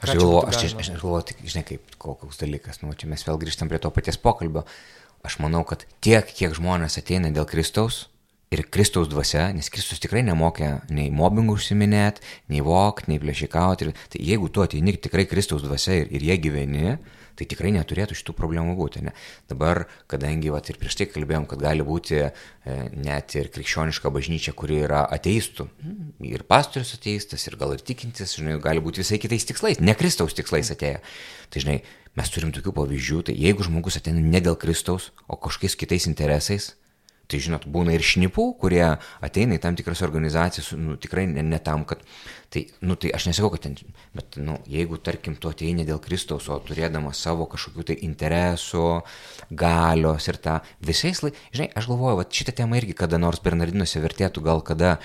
Aš 0.00 0.14
galvoju, 0.14 0.46
aš, 0.48 0.62
aš, 0.70 0.76
aš 0.80 0.92
galvoju, 1.02 1.26
tik, 1.28 1.42
žinai, 1.44 1.64
kaip 1.68 1.98
koks 2.00 2.40
dalykas, 2.40 2.80
nu, 2.80 2.94
čia 2.96 3.10
mes 3.10 3.26
vėl 3.26 3.40
grįžtam 3.42 3.68
prie 3.68 3.82
to 3.82 3.92
paties 3.92 4.16
pokalbio. 4.22 4.64
Aš 5.26 5.36
manau, 5.42 5.64
kad 5.68 5.82
tiek, 6.00 6.24
kiek 6.24 6.54
žmonės 6.56 6.96
ateina 7.00 7.28
dėl 7.34 7.44
Kristaus, 7.50 8.06
ir 8.54 8.64
Kristaus 8.72 9.08
dvasia, 9.10 9.50
nes 9.52 9.68
Kristus 9.72 10.00
tikrai 10.00 10.22
nemokė 10.24 10.70
nei 10.94 11.10
mobbingų 11.12 11.58
užsiminėti, 11.58 12.24
nei 12.52 12.62
vok, 12.64 13.04
nei 13.10 13.20
plėšikauti. 13.20 13.92
Tai 14.14 14.22
jeigu 14.30 14.48
tu 14.48 14.64
ateini 14.64 14.96
tikrai 14.96 15.26
Kristaus 15.28 15.64
dvasia 15.66 16.00
ir, 16.02 16.12
ir 16.16 16.24
jie 16.30 16.38
gyveni, 16.46 16.96
tai 17.38 17.46
tikrai 17.50 17.70
neturėtų 17.76 18.16
šitų 18.18 18.34
problemų 18.38 18.74
būti. 18.78 19.04
Ne? 19.06 19.14
Dabar, 19.50 19.84
kadangi 20.10 20.50
vat, 20.54 20.70
ir 20.70 20.80
prieš 20.80 20.98
tai 20.98 21.08
kalbėjom, 21.12 21.46
kad 21.50 21.62
gali 21.62 21.86
būti 21.86 22.18
e, 22.24 22.32
net 22.98 23.36
ir 23.38 23.52
krikščioniška 23.54 24.10
bažnyčia, 24.14 24.54
kuri 24.58 24.80
yra 24.88 25.04
ateistų, 25.14 25.68
ir 26.26 26.44
pastorius 26.48 26.96
ateistas, 26.98 27.46
ir 27.46 27.58
gal 27.60 27.76
ir 27.76 27.84
tikintis, 27.84 28.34
žinai, 28.38 28.58
gali 28.64 28.82
būti 28.82 29.04
visai 29.04 29.20
kitais 29.22 29.46
tikslais, 29.48 29.80
ne 29.80 29.94
Kristaus 29.98 30.36
tikslais 30.36 30.72
atėję. 30.74 30.98
Tai 31.48 31.64
žinai, 31.64 31.78
mes 32.18 32.34
turim 32.34 32.52
tokių 32.54 32.74
pavyzdžių, 32.76 33.22
tai 33.30 33.38
jeigu 33.38 33.66
žmogus 33.66 34.00
ateina 34.00 34.22
ne 34.24 34.42
dėl 34.42 34.58
Kristaus, 34.60 35.12
o 35.30 35.38
kažkokiais 35.38 35.78
kitais 35.78 36.10
interesais, 36.10 36.72
Tai 37.28 37.38
žinot, 37.44 37.66
būna 37.68 37.92
ir 37.92 38.00
šnipų, 38.00 38.44
kurie 38.56 38.84
ateina 39.20 39.58
į 39.58 39.60
tam 39.60 39.76
tikras 39.76 40.00
organizacijas, 40.06 40.70
nu, 40.80 40.96
tikrai 40.96 41.26
ne, 41.28 41.44
ne 41.44 41.60
tam, 41.60 41.84
kad... 41.88 42.00
Tai, 42.48 42.62
nu, 42.88 42.94
tai 42.96 43.10
aš 43.12 43.26
nesakau, 43.28 43.50
kad 43.52 43.66
ten... 43.66 43.74
Bet, 44.16 44.38
nu, 44.40 44.54
jeigu, 44.72 44.96
tarkim, 45.04 45.34
tu 45.36 45.50
ateini 45.52 45.84
dėl 45.84 46.00
Kristaus, 46.00 46.46
o 46.48 46.56
turėdamas 46.64 47.20
savo 47.20 47.44
kažkokių 47.52 47.84
tai 47.90 47.98
interesų, 48.06 48.86
galios 49.52 50.30
ir 50.32 50.40
tą 50.40 50.56
visais 50.80 51.20
laikais... 51.20 51.42
Žinai, 51.52 51.68
aš 51.76 51.90
galvoju, 51.90 52.22
va 52.22 52.24
šitą 52.40 52.56
temą 52.62 52.80
irgi 52.80 52.96
kada 52.96 53.20
nors 53.20 53.44
Bernardinuose 53.44 54.00
vertėtų 54.00 54.46
gal 54.48 54.64
kada 54.64 54.96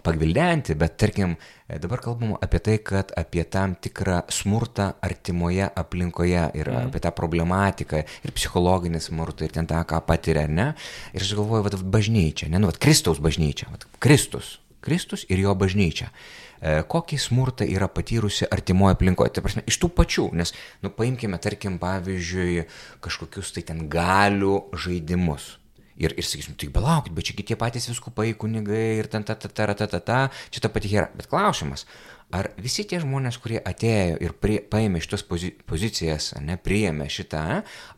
pagvildenti, 0.00 0.74
bet, 0.78 0.96
tarkim, 0.96 1.34
dabar 1.68 2.00
kalbam 2.00 2.32
apie 2.40 2.60
tai, 2.64 2.78
kad 2.80 3.12
apie 3.18 3.44
tam 3.44 3.74
tikrą 3.76 4.22
smurtą 4.32 4.88
artimoje 5.04 5.68
aplinkoje 5.68 6.46
ir 6.56 6.70
mm. 6.72 6.88
apie 6.88 7.02
tą 7.04 7.12
problematiką 7.16 8.00
ir 8.00 8.32
psichologinį 8.32 9.02
smurtą 9.04 9.44
ir 9.44 9.52
ten 9.52 9.68
tą, 9.68 9.82
ką 9.88 10.00
patiria, 10.08 10.46
ne? 10.48 10.72
Ir 11.12 11.24
aš 11.24 11.34
galvoju, 11.36 11.66
va, 11.68 11.82
bažnyčia, 11.98 12.48
ne, 12.48 12.62
nu, 12.62 12.72
va, 12.72 12.78
Kristaus 12.80 13.20
bažnyčia, 13.20 13.68
va, 13.72 13.80
Kristus, 14.02 14.56
Kristus 14.82 15.26
ir 15.28 15.44
jo 15.44 15.52
bažnyčia 15.58 16.08
e, 16.08 16.80
kokį 16.88 17.18
smurtą 17.20 17.68
yra 17.68 17.90
patyrusi 17.92 18.48
artimoje 18.48 18.96
aplinkoje. 18.96 19.36
Tai 19.36 19.44
prasme, 19.44 19.66
iš 19.68 19.78
tų 19.82 19.92
pačių, 19.92 20.30
nes, 20.40 20.54
nu, 20.82 20.92
paimkime, 20.94 21.38
tarkim, 21.42 21.76
pavyzdžiui, 21.82 22.64
kažkokius 23.04 23.52
tai 23.56 23.66
ten 23.68 23.84
galių 23.92 24.62
žaidimus. 24.72 25.58
Ir, 26.02 26.14
ir 26.18 26.26
sakysim, 26.26 26.56
tai 26.58 26.66
belaukit, 26.74 27.14
bet 27.14 27.28
čia 27.28 27.44
tie 27.46 27.58
patys 27.58 27.86
viskupai, 27.90 28.32
kunigai 28.38 28.98
ir 28.98 29.06
ten 29.12 29.22
ta 29.22 29.36
ta 29.38 29.48
ta 29.48 29.74
ta 29.74 29.86
ta 29.86 30.00
ta, 30.00 30.18
čia 30.50 30.64
ta 30.64 30.70
pati 30.72 30.90
hera. 30.90 31.06
Bet 31.14 31.28
klausimas, 31.30 31.86
ar 32.34 32.48
visi 32.58 32.84
tie 32.88 32.98
žmonės, 33.02 33.38
kurie 33.42 33.60
atėjo 33.60 34.18
ir 34.24 34.34
prie, 34.40 34.58
paėmė 34.72 35.02
šitas 35.04 35.22
pozi, 35.28 35.52
pozicijas, 35.68 36.32
ne, 36.42 36.56
priėmė 36.58 37.06
šitą, 37.12 37.44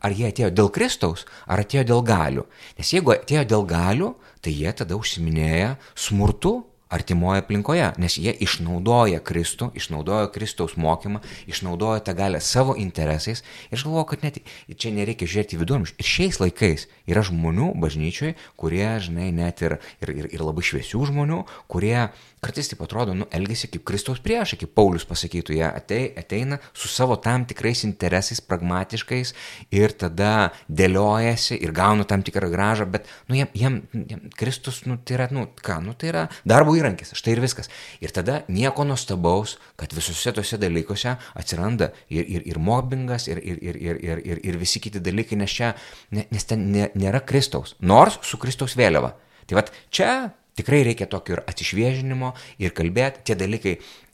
ar 0.05 0.15
jie 0.15 0.29
atėjo 0.29 0.51
dėl 0.53 0.69
Kristaus, 0.75 1.25
ar 1.47 1.63
atėjo 1.63 1.87
dėl 1.95 2.05
galių? 2.05 2.45
Nes 2.77 2.93
jeigu 2.93 3.15
atėjo 3.15 3.47
dėl 3.55 3.67
galių, 3.73 4.13
tai 4.45 4.53
jie 4.53 4.75
tada 4.83 4.99
užsiminėja 4.99 5.75
smurtu 5.97 6.59
artimoje 6.95 7.41
aplinkoje, 7.41 7.87
nes 7.97 8.17
jie 8.21 8.33
išnaudoja 8.45 9.21
Kristų, 9.25 9.71
išnaudoja 9.77 10.29
Kristaus 10.35 10.75
mokymą, 10.77 11.21
išnaudoja 11.49 12.03
tą 12.05 12.15
galę 12.17 12.41
savo 12.41 12.75
interesais. 12.77 13.41
Ir 13.71 13.79
aš 13.79 13.87
galvoju, 13.87 14.05
kad 14.11 14.27
net 14.27 14.39
čia 14.77 14.93
nereikia 14.95 15.27
žiūrėti 15.27 15.57
į 15.57 15.63
viduramžius. 15.63 15.95
Ir 15.97 16.11
šiais 16.11 16.39
laikais 16.43 16.87
yra 17.09 17.23
žmonių 17.25 17.73
bažnyčiai, 17.81 18.35
kurie, 18.59 18.87
žinai, 19.03 19.31
net 19.35 19.61
ir, 19.65 19.77
ir, 20.03 20.13
ir, 20.13 20.29
ir 20.33 20.45
labai 20.45 20.65
šviesių 20.65 21.09
žmonių, 21.11 21.43
kurie 21.71 22.09
kartais 22.45 22.69
taip 22.69 22.81
atrodo, 22.85 23.15
nu, 23.17 23.25
elgesi 23.33 23.69
kaip 23.71 23.83
Kristaus 23.87 24.19
priešai, 24.23 24.59
kaip 24.61 24.73
Paulius 24.77 25.05
pasakytų, 25.09 25.55
jie 25.57 25.65
atei, 25.65 26.09
ateina 26.19 26.59
su 26.77 26.89
savo 26.91 27.17
tam 27.21 27.45
tikrais 27.49 27.81
interesais, 27.87 28.41
pragmatiškais 28.45 29.33
ir 29.73 29.95
tada 29.97 30.51
dėliojasi 30.69 31.57
ir 31.57 31.73
gauna 31.75 32.05
tam 32.09 32.21
tikrą 32.25 32.51
gražą, 32.53 32.85
bet, 32.91 33.09
nu, 33.29 33.39
jiem, 33.39 33.49
jiem, 33.57 33.79
jiem 34.11 34.21
Kristus, 34.37 34.83
nu, 34.85 34.99
tai 35.01 35.17
yra, 35.17 35.29
nu, 35.33 35.47
ką, 35.65 35.79
nu, 35.85 35.95
tai 35.97 36.11
yra 36.11 36.25
darbo 36.45 36.75
įrankis, 36.77 37.15
štai 37.17 37.33
ir 37.33 37.41
viskas. 37.43 37.71
Ir 38.03 38.13
tada 38.13 38.43
nieko 38.51 38.85
nuostabaus, 38.85 39.57
kad 39.79 39.95
visose 39.97 40.35
tose 40.35 40.59
dalykuose 40.61 41.15
atsiranda 41.33 41.91
ir, 42.13 42.27
ir, 42.37 42.45
ir 42.45 42.61
mobbingas, 42.61 43.25
ir, 43.31 43.41
ir, 43.41 43.61
ir, 43.61 43.81
ir, 43.81 44.01
ir, 44.05 44.21
ir, 44.21 44.43
ir 44.51 44.61
visi 44.61 44.83
kiti 44.83 45.01
dalykai, 45.01 45.39
nes 45.41 45.57
čia, 45.57 45.73
nes 46.13 46.45
ten 46.45 46.69
nėra 46.95 47.21
Kristaus, 47.21 47.75
nors 47.79 48.17
su 48.23 48.39
Kristaus 48.41 48.77
vėliava. 48.79 49.13
Tai 49.45 49.59
vad 49.59 49.69
čia 49.93 50.15
Tikrai 50.55 50.85
reikia 50.87 51.07
tokio 51.11 51.35
ir 51.35 51.41
atsišviežinimo 51.51 52.31
ir 52.63 52.71
kalbėti, 52.75 53.25
tie 53.27 53.35
dalykai 53.35 53.73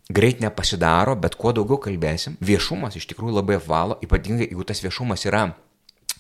greit 0.10 0.40
nepasidaro, 0.42 1.14
bet 1.22 1.38
kuo 1.38 1.52
daugiau 1.54 1.78
kalbėsim, 1.84 2.40
viešumas 2.42 2.98
iš 2.98 3.06
tikrųjų 3.12 3.36
labai 3.38 3.60
apvalo, 3.60 4.00
ypatingai 4.02 4.48
jeigu 4.48 4.66
tas 4.66 4.82
viešumas 4.82 5.28
yra 5.30 5.52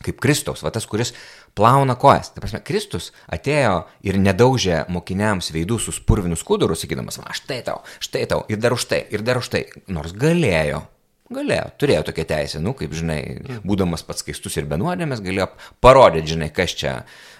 kaip 0.01 0.22
Kristaus, 0.22 0.62
va 0.66 0.70
tas, 0.74 0.86
kuris 0.89 1.12
plauna 1.57 1.93
kojas. 1.97 2.32
Tai 2.34 2.41
prasme, 2.41 2.62
Kristus 2.66 3.12
atėjo 3.34 3.84
ir 4.05 4.18
nedaužė 4.22 4.84
mokiniams 4.93 5.51
veidų 5.53 5.78
su 5.82 5.93
spurvinu 5.93 6.38
skuduru, 6.38 6.78
sakydamas, 6.78 7.18
va 7.22 7.34
štai 7.38 7.59
tau, 7.66 7.82
štai 8.01 8.24
tau, 8.30 8.45
ir 8.49 8.62
dar 8.62 8.78
už 8.78 8.88
tai, 8.93 9.03
ir 9.14 9.26
dar 9.26 9.41
už 9.41 9.51
tai, 9.53 9.66
nors 9.89 10.14
galėjo. 10.14 10.86
Galėjo, 11.32 11.69
turėjo 11.79 12.03
tokią 12.09 12.25
teisę, 12.27 12.59
nu, 12.63 12.73
kaip 12.77 12.91
žinai, 12.97 13.19
būdamas 13.63 14.03
pats 14.03 14.23
skaistus 14.25 14.57
ir 14.59 14.67
benuodėmės, 14.71 15.23
galėjo 15.23 15.47
parodyti, 15.84 16.34
žinai, 16.34 16.49
kas 16.55 16.75
čia, 16.75 16.93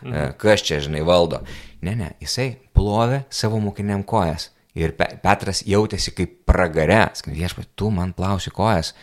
mhm. 0.05 0.37
kas 0.41 0.63
čia, 0.67 0.79
žinai, 0.85 1.03
valdo. 1.07 1.41
Ne, 1.83 1.97
ne, 1.99 2.11
jisai 2.23 2.53
plovė 2.77 3.25
savo 3.33 3.59
mokiniam 3.63 4.05
kojas. 4.07 4.51
Ir 4.77 4.93
Petras 4.95 5.65
jautėsi 5.67 6.13
kaip 6.15 6.45
pragare, 6.47 7.09
viešpat, 7.27 7.73
tu 7.75 7.89
man 7.91 8.13
plausi 8.15 8.53
kojas. 8.55 8.93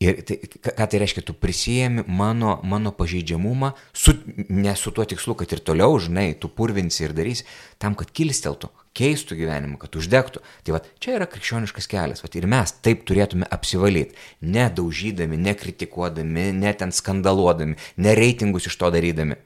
Ir 0.00 0.20
tai, 0.28 0.36
ką 0.44 0.86
tai 0.92 0.98
reiškia, 1.00 1.22
tu 1.24 1.32
prisijėmi 1.40 2.04
mano, 2.08 2.58
mano 2.68 2.92
pažeidžiamumą, 2.96 3.70
su, 3.96 4.12
ne 4.52 4.74
su 4.76 4.92
tuo 4.96 5.04
tikslu, 5.08 5.36
kad 5.40 5.52
ir 5.52 5.62
toliau, 5.64 5.96
žinai, 6.00 6.34
tu 6.40 6.50
purvinsi 6.52 7.06
ir 7.06 7.14
darysi, 7.16 7.46
tam, 7.80 7.96
kad 7.96 8.12
kilsteltų, 8.12 8.68
keistų 8.96 9.38
gyvenimą, 9.40 9.80
kad 9.82 9.98
uždegtų. 9.98 10.42
Tai 10.66 10.76
va, 10.76 10.82
čia 11.02 11.16
yra 11.18 11.28
krikščioniškas 11.30 11.90
kelias. 11.92 12.24
Vat, 12.24 12.38
ir 12.38 12.48
mes 12.50 12.72
taip 12.84 13.04
turėtume 13.08 13.48
apsivalyti, 13.52 14.16
nedaužydami, 14.44 15.38
nekritikuodami, 15.48 16.48
net 16.56 16.80
ten 16.82 16.94
skandaluodami, 16.94 17.78
nereitingus 18.00 18.70
iš 18.70 18.80
to 18.80 18.92
darydami 18.94 19.38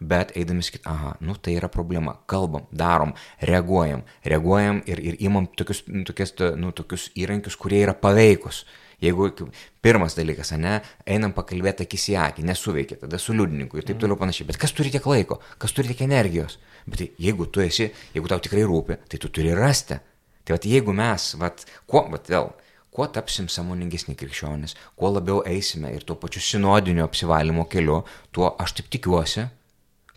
bet 0.00 0.32
eidami 0.36 0.64
sakyti, 0.64 0.86
aha, 0.88 1.14
nu 1.20 1.34
tai 1.36 1.54
yra 1.58 1.68
problema, 1.68 2.14
kalbam, 2.26 2.64
darom, 2.72 3.12
reaguojam, 3.44 4.02
reaguojam 4.24 4.80
ir, 4.88 5.00
ir 5.10 5.18
imam 5.20 5.48
tokius, 5.56 5.82
tokius, 6.08 6.32
nu, 6.56 6.72
tokius 6.72 7.10
įrankius, 7.20 7.58
kurie 7.60 7.82
yra 7.84 7.94
paveikus. 7.94 8.64
Jeigu 9.00 9.30
pirmas 9.80 10.12
dalykas, 10.16 10.52
ne, 10.60 10.74
einam 11.08 11.32
pakalbėti 11.32 11.86
akis 11.86 12.02
į 12.12 12.16
akį, 12.20 12.44
nesuveikia, 12.50 12.98
tada 13.00 13.20
su 13.20 13.32
liudininku 13.32 13.80
ir 13.80 13.86
taip 13.86 13.96
mm. 13.96 14.02
toliau 14.04 14.20
panašiai. 14.20 14.48
Bet 14.50 14.60
kas 14.60 14.74
turi 14.76 14.92
tiek 14.92 15.06
laiko, 15.08 15.38
kas 15.62 15.72
turi 15.72 15.88
tiek 15.88 16.02
energijos? 16.04 16.58
Bet 16.84 17.00
tai, 17.00 17.06
jeigu 17.20 17.48
tu 17.48 17.64
esi, 17.64 17.88
jeigu 18.12 18.28
tau 18.28 18.42
tikrai 18.44 18.66
rūpi, 18.68 18.98
tai 19.08 19.20
tu 19.22 19.32
turi 19.32 19.54
rasti. 19.56 19.96
Tai 20.44 20.56
vat, 20.56 20.66
jeigu 20.68 20.92
mes, 20.96 21.30
vat, 21.40 21.64
kuo, 21.88 22.04
vat, 22.12 22.28
vėl, 22.28 22.50
kuo 22.92 23.06
tapsim 23.12 23.48
samoningesni 23.48 24.16
krikščionis, 24.18 24.76
kuo 24.98 25.12
labiau 25.14 25.40
eisime 25.48 25.92
ir 25.94 26.04
tuo 26.04 26.16
pačiu 26.20 26.42
sinodinio 26.44 27.06
apsivalymo 27.06 27.64
keliu, 27.72 28.02
tuo 28.34 28.52
aš 28.60 28.76
taip 28.78 28.90
tikiuosi, 28.92 29.46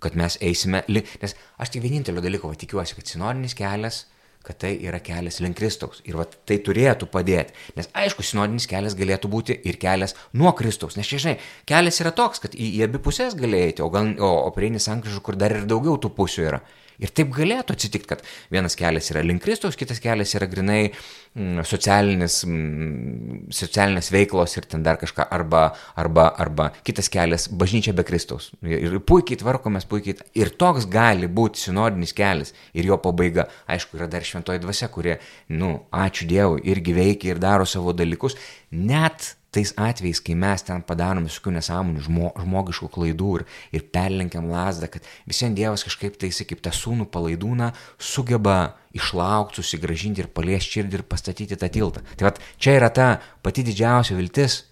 kad 0.04 0.18
mes 0.20 0.36
eisime, 0.44 0.84
nes 0.90 1.36
aš 1.62 1.72
tik 1.72 1.86
vienintelio 1.86 2.24
dalyko 2.24 2.52
va, 2.52 2.60
tikiuosi, 2.60 2.98
kad 2.98 3.08
sinodinis 3.08 3.56
kelias, 3.56 4.04
kad 4.44 4.60
tai 4.60 4.74
yra 4.84 5.00
kelias 5.04 5.40
link 5.44 5.58
Kristaus. 5.58 6.02
Ir 6.08 6.18
va, 6.20 6.26
tai 6.28 6.60
turėtų 6.64 7.08
padėti. 7.12 7.56
Nes 7.78 7.90
aišku, 7.96 8.26
sinodinis 8.28 8.68
kelias 8.70 8.98
galėtų 9.00 9.32
būti 9.32 9.56
ir 9.70 9.80
kelias 9.80 10.18
nuo 10.36 10.52
Kristaus. 10.58 10.98
Nes 11.00 11.08
čia, 11.08 11.22
žinai, 11.24 11.36
kelias 11.70 12.02
yra 12.04 12.12
toks, 12.16 12.44
kad 12.44 12.58
į, 12.58 12.74
į 12.80 12.86
abi 12.88 13.02
pusės 13.04 13.38
galėjai, 13.40 13.78
o, 13.86 13.90
gal, 13.94 14.12
o, 14.20 14.32
o 14.44 14.54
prieini 14.56 14.84
sankryžų, 14.84 15.24
kur 15.24 15.40
dar 15.40 15.56
ir 15.56 15.68
daugiau 15.70 15.96
tų 16.02 16.12
pusių 16.18 16.48
yra. 16.50 16.64
Ir 17.02 17.12
taip 17.16 17.32
galėtų 17.34 17.76
atsitikti, 17.76 18.10
kad 18.10 18.24
vienas 18.54 18.78
kelias 18.78 19.10
yra 19.14 19.24
link 19.26 19.44
Kristaus, 19.44 19.78
kitas 19.80 20.02
kelias 20.04 20.34
yra 20.38 20.48
grinai 20.50 20.82
mm, 20.90 21.64
socialinis, 21.68 22.40
mm, 22.46 23.52
socialinės 23.54 24.12
veiklos 24.14 24.58
ir 24.60 24.68
ten 24.70 24.86
dar 24.86 25.00
kažką, 25.02 25.26
arba, 25.34 25.66
arba, 26.00 26.28
arba 26.40 26.70
kitas 26.86 27.10
kelias- 27.14 27.50
bažnyčia 27.62 27.96
be 27.98 28.06
Kristaus. 28.08 28.52
Ir, 28.62 29.00
puikiai 29.00 29.42
tvarkomės, 29.42 29.88
puikiai. 29.90 30.20
Ir 30.38 30.50
toks 30.50 30.86
gali 30.86 31.28
būti 31.28 31.68
sinodinis 31.68 32.14
kelias 32.14 32.54
ir 32.74 32.86
jo 32.86 32.98
pabaiga. 32.98 33.48
Aišku, 33.68 33.98
yra 33.98 34.08
dar 34.08 34.22
šventoji 34.22 34.62
dvasia, 34.62 34.90
kurie, 34.90 35.20
nu, 35.50 35.86
ačiū 35.92 36.28
Dievui, 36.28 36.62
irgi 36.64 36.94
veikia 36.94 37.34
ir 37.34 37.40
daro 37.40 37.66
savo 37.66 37.94
dalykus. 37.94 38.38
Net 38.72 39.36
tais 39.54 39.74
atvejais, 39.80 40.22
kai 40.24 40.36
mes 40.40 40.66
ten 40.66 40.84
padarom 40.86 41.28
visokių 41.28 41.54
nesąmonių, 41.58 42.04
žmo, 42.08 42.32
žmogiškų 42.42 42.90
klaidų 42.96 43.32
ir, 43.40 43.46
ir 43.78 43.86
perlenkiam 43.94 44.50
lasdą, 44.52 44.90
kad 44.92 45.08
visiems 45.30 45.58
Dievas 45.58 45.86
kažkaip 45.88 46.18
tai, 46.22 46.32
kaip 46.34 46.64
tą 46.66 46.74
sūnų 46.74 47.08
palaidūną, 47.14 47.72
sugeba 48.02 48.76
išlaukti, 48.98 49.62
susigražinti 49.62 50.24
ir 50.24 50.30
paliesti 50.34 50.80
širdį 50.80 51.00
ir 51.00 51.08
pastatyti 51.10 51.58
tą 51.60 51.70
tiltą. 51.74 52.04
Tai 52.18 52.30
vat, 52.30 52.42
čia 52.58 52.78
yra 52.80 52.92
ta 52.94 53.10
pati 53.46 53.66
didžiausia 53.66 54.18
viltis, 54.18 54.64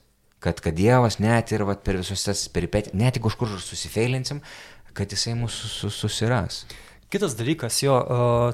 kad, 0.41 0.61
kad 0.61 0.77
Dievas 0.77 1.19
net 1.21 1.53
ir 1.53 1.65
vat, 1.69 1.84
per 1.86 2.01
visus 2.01 2.25
tas 2.25 2.47
peripetį, 2.53 2.95
net 2.97 3.17
jeigu 3.17 3.29
kažkur 3.29 3.53
susifeilinsim, 3.61 4.41
kad 4.97 5.13
jisai 5.13 5.38
mūsų 5.39 5.91
susiras. 5.93 6.65
Kitas 7.12 7.34
dalykas, 7.36 7.76
jo, 7.84 7.91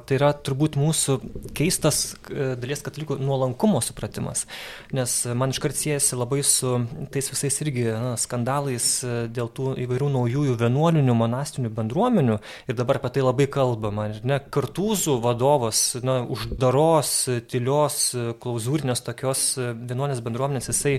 tai 0.02 0.16
yra 0.16 0.32
turbūt 0.34 0.74
mūsų 0.80 1.14
keistas 1.54 2.16
e, 2.26 2.56
dalies 2.58 2.80
katalikų 2.82 3.14
nuolankumo 3.22 3.78
supratimas, 3.86 4.48
nes 4.90 5.12
man 5.38 5.54
iškart 5.54 5.78
siejasi 5.78 6.18
labai 6.18 6.40
su 6.42 6.72
tais 7.14 7.30
visais 7.30 7.60
irgi 7.62 7.84
na, 7.92 8.16
skandalais 8.18 8.88
e, 9.06 9.12
dėl 9.30 9.52
tų 9.54 9.76
įvairių 9.84 10.10
naujųjų 10.16 10.56
vienuolinių 10.58 11.14
monastinių 11.20 11.70
bendruomenių 11.76 12.40
ir 12.66 12.78
dabar 12.80 12.98
apie 12.98 13.12
tai 13.14 13.22
labai 13.28 13.46
kalbama. 13.46 14.08
Ne, 14.26 14.40
kartūzų 14.42 15.20
vadovas, 15.22 15.84
na, 16.02 16.24
uždaros, 16.26 17.14
tylios, 17.46 18.08
klauzūrinės 18.42 19.06
tokios 19.06 19.52
vienuolinės 19.60 20.24
bendruomenės, 20.26 20.72
jisai 20.74 20.96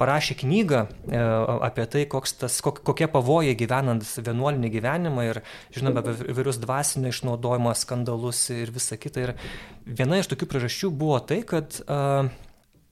parašė 0.00 0.38
knygą 0.40 0.86
e, 0.88 1.20
apie 1.68 1.84
tai, 1.92 2.08
tas, 2.40 2.58
kokie 2.64 3.12
pavojai 3.12 3.54
gyvenant 3.60 4.08
vienuolinį 4.24 4.72
gyvenimą 4.72 5.28
ir, 5.28 5.44
žinome, 5.76 6.00
apie 6.00 6.32
įvairius 6.32 6.64
dvasinio 6.94 7.10
išnaudojimo 7.10 7.74
skandalus 7.74 8.50
ir 8.50 8.70
visa 8.70 8.96
kita. 8.96 9.20
Ir 9.20 9.32
viena 9.84 10.18
iš 10.20 10.28
tokių 10.30 10.46
priežasčių 10.46 10.90
buvo 10.94 11.18
tai, 11.18 11.42
kad 11.42 11.80
uh, 11.88 12.30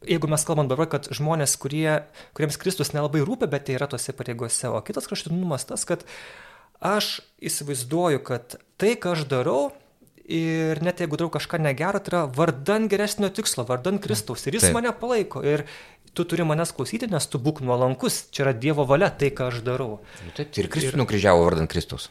jeigu 0.03 0.28
mes 0.28 0.44
kalbam 0.44 0.68
dabar, 0.68 0.88
kad 0.90 1.07
žmonės, 1.12 1.57
kurie, 1.57 2.03
kuriems 2.34 2.59
Kristus 2.59 2.92
nelabai 2.92 3.22
rūpia, 3.22 3.46
bet 3.46 3.68
jie 3.68 3.78
yra 3.78 3.86
tose 3.86 4.12
pareigose, 4.12 4.68
o 4.68 4.80
kitas 4.82 5.07
kraštutinumas 5.07 5.68
tas, 5.68 5.84
kad 5.86 6.03
aš 6.82 7.20
įsivaizduoju, 7.38 8.24
kad 8.26 8.59
tai, 8.76 8.96
ką 8.96 9.16
aš 9.16 9.28
darau, 9.30 9.70
Ir 10.32 10.78
net 10.86 11.00
jeigu 11.03 11.18
darau 11.18 11.32
kažką 11.34 11.59
negero, 11.59 11.98
tai 11.98 12.12
yra 12.12 12.20
vardan 12.30 12.84
geresnio 12.88 13.26
tikslo, 13.34 13.64
vardan 13.66 13.98
Kristaus. 13.98 14.46
Ir 14.46 14.55
jis 14.55 14.68
Taip. 14.68 14.76
mane 14.76 14.92
palaiko. 14.94 15.42
Ir 15.42 15.64
tu 16.14 16.22
turi 16.24 16.46
manęs 16.46 16.70
klausyti, 16.72 17.09
nes 17.11 17.26
tu 17.26 17.40
būk 17.42 17.59
nuolankus, 17.66 18.20
čia 18.30 18.46
yra 18.46 18.55
Dievo 18.55 18.86
valia 18.86 19.11
tai, 19.11 19.32
ką 19.34 19.50
aš 19.50 19.59
darau. 19.66 19.98
Nu, 20.22 20.30
taip, 20.38 20.55
tai 20.55 20.62
ir 20.62 20.70
Kristus 20.70 20.94
ir... 20.94 21.00
nukryžiavo 21.03 21.42
vardant 21.42 21.68
Kristus. 21.74 22.07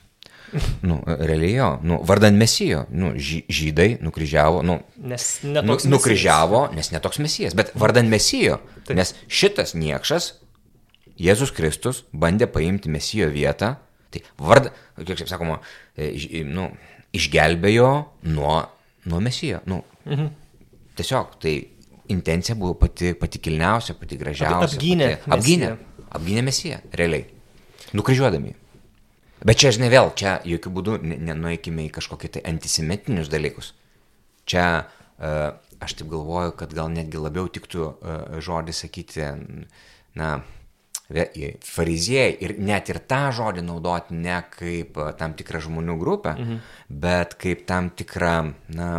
Nu, 0.84 0.98
realiai 1.06 1.54
jo, 1.54 1.70
nu, 1.88 2.00
vardant 2.08 2.36
Mesijo, 2.38 2.84
nu, 2.92 3.14
žydai 3.16 3.96
nukryžiavo, 4.04 4.62
nu, 4.68 4.80
nes 5.08 5.28
netoks 5.48 5.88
nu, 5.88 5.96
nukryžiavo, 5.96 6.66
nes 6.76 6.92
netoks 6.92 7.22
Mesijas, 7.24 7.56
bet 7.58 7.72
vardant 7.80 8.12
Mesijo, 8.12 8.60
taip. 8.84 8.98
nes 9.00 9.14
šitas 9.32 9.76
niekšas, 9.80 10.34
Jėzus 11.22 11.54
Kristus, 11.56 12.04
bandė 12.12 12.50
paimti 12.52 12.92
Mesijo 12.92 13.30
vietą, 13.32 13.76
tai 14.12 14.24
vard, 14.42 14.72
kiek 15.00 15.22
čia 15.22 15.30
sakoma, 15.30 15.60
e, 15.96 16.44
nu, 16.48 16.68
išgelbėjo 17.16 17.92
nuo, 18.34 18.58
nuo 19.08 19.24
Mesijo. 19.24 19.62
Nu, 19.70 19.84
mhm. 20.10 20.32
Tiesiog, 20.98 21.38
tai 21.40 21.56
intencija 22.12 22.56
buvo 22.60 22.74
pati, 22.74 23.14
pati 23.16 23.40
kilniausia, 23.40 23.96
pati 24.00 24.18
gražiausia. 24.20 24.76
Apgynė. 24.78 25.12
Pati, 25.24 25.32
apgynė. 25.38 25.72
Apgynė 26.12 26.44
mesiją, 26.44 26.82
realiai. 27.00 27.24
Nukryžiuodami. 27.96 28.52
Bet 29.42 29.58
čia, 29.62 29.72
žinai, 29.74 29.90
vėl, 29.90 30.12
čia 30.18 30.38
jokių 30.46 30.72
būdų 30.76 30.96
nenueikime 31.02 31.88
į 31.88 31.94
kažkokį 31.96 32.30
tai 32.36 32.46
antisemitinius 32.52 33.30
dalykus. 33.32 33.72
Čia 34.46 34.66
uh, 34.86 35.58
aš 35.82 35.98
taip 35.98 36.12
galvoju, 36.12 36.54
kad 36.60 36.74
gal 36.78 36.92
netgi 36.94 37.22
labiau 37.22 37.50
tiktų 37.50 37.88
uh, 37.88 38.40
žodį 38.44 38.76
sakyti, 38.78 39.32
na, 40.20 40.32
fariziejai 41.68 42.38
ir 42.46 42.54
net 42.62 42.88
ir 42.92 43.02
tą 43.10 43.24
žodį 43.36 43.66
naudoti 43.66 44.16
ne 44.16 44.38
kaip 44.54 45.00
uh, 45.02 45.12
tam 45.18 45.34
tikrą 45.38 45.64
žmonių 45.66 45.98
grupę, 46.00 46.36
mhm. 46.38 46.64
bet 47.02 47.36
kaip 47.42 47.66
tam 47.70 47.90
tikrą, 47.98 48.36
na, 48.78 48.92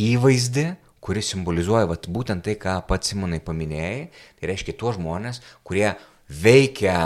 įvaizdį, 0.00 0.68
kuris 1.04 1.32
simbolizuoja 1.32 1.88
vat, 1.90 2.08
būtent 2.10 2.44
tai, 2.46 2.56
ką 2.60 2.80
pats 2.88 3.12
Simonai 3.12 3.40
paminėjai, 3.44 4.08
tai 4.38 4.50
reiškia 4.50 4.74
tuos 4.80 4.96
žmonės, 4.98 5.42
kurie 5.66 5.92
veikia 6.28 6.98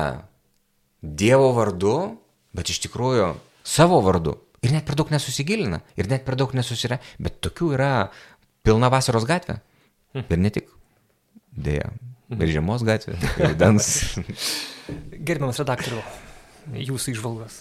Dievo 1.02 1.50
vardu, 1.56 1.96
bet 2.57 2.72
iš 2.72 2.82
tikrųjų 2.86 3.32
savo 3.66 4.00
vardu. 4.05 4.36
Ir 4.62 4.74
net 4.76 4.86
per 4.86 4.96
daug 4.98 5.11
nesusigilina, 5.11 5.80
ir 5.98 6.09
net 6.11 6.24
per 6.26 6.36
daug 6.38 6.53
nesusira, 6.55 7.00
bet 7.18 7.40
tokių 7.42 7.72
yra 7.74 7.90
pilna 8.62 8.92
vasaros 8.92 9.26
gatvė. 9.26 9.59
Hm. 10.14 10.26
Ir 10.28 10.42
ne 10.42 10.53
tik. 10.55 10.70
Dėja. 11.53 11.90
Ir 12.32 12.48
žiemos 12.48 12.84
gatvė, 12.86 13.18
ir 13.18 13.50
rudens. 13.50 13.90
Gerbiamas 15.26 15.61
redaktoriu, 15.61 16.00
jūsų 16.78 17.16
išvalgas. 17.16 17.61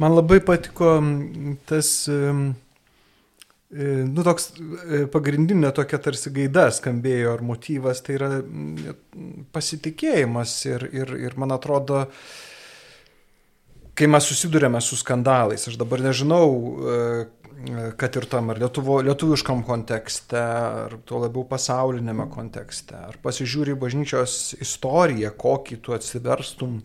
Man 0.00 0.14
labai 0.16 0.38
patiko 0.40 0.94
tas 1.68 1.92
E, 3.70 3.84
nu, 4.02 4.24
toks 4.26 4.48
e, 4.58 5.04
pagrindinė 5.14 5.68
tokia 5.70 6.00
tarsi 6.02 6.32
gaida 6.34 6.64
skambėjo 6.74 7.36
ar 7.36 7.42
motyvas, 7.46 8.00
tai 8.02 8.16
yra 8.16 8.30
pasitikėjimas 9.54 10.54
ir, 10.66 10.84
ir, 10.90 11.12
ir 11.28 11.36
man 11.38 11.54
atrodo, 11.54 12.00
kai 14.00 14.08
mes 14.08 14.24
susidurėme 14.30 14.80
su 14.84 14.96
skandalais, 14.96 15.66
aš 15.68 15.76
dabar 15.80 16.00
nežinau, 16.04 16.48
e, 16.50 17.92
kad 18.00 18.16
ir 18.16 18.24
tam 18.32 18.48
ar 18.54 18.60
lietuvo, 18.62 19.02
lietuviškam 19.04 19.60
kontekste, 19.68 20.40
ar 20.40 20.96
tuo 21.04 21.20
labiau 21.26 21.44
pasaulinėme 21.48 22.30
kontekste, 22.32 22.96
ar 22.96 23.20
pasižiūri 23.20 23.76
bažnyčios 23.80 24.56
istoriją, 24.64 25.34
kokį 25.36 25.80
tu 25.84 25.92
atsiverstum, 25.92 26.78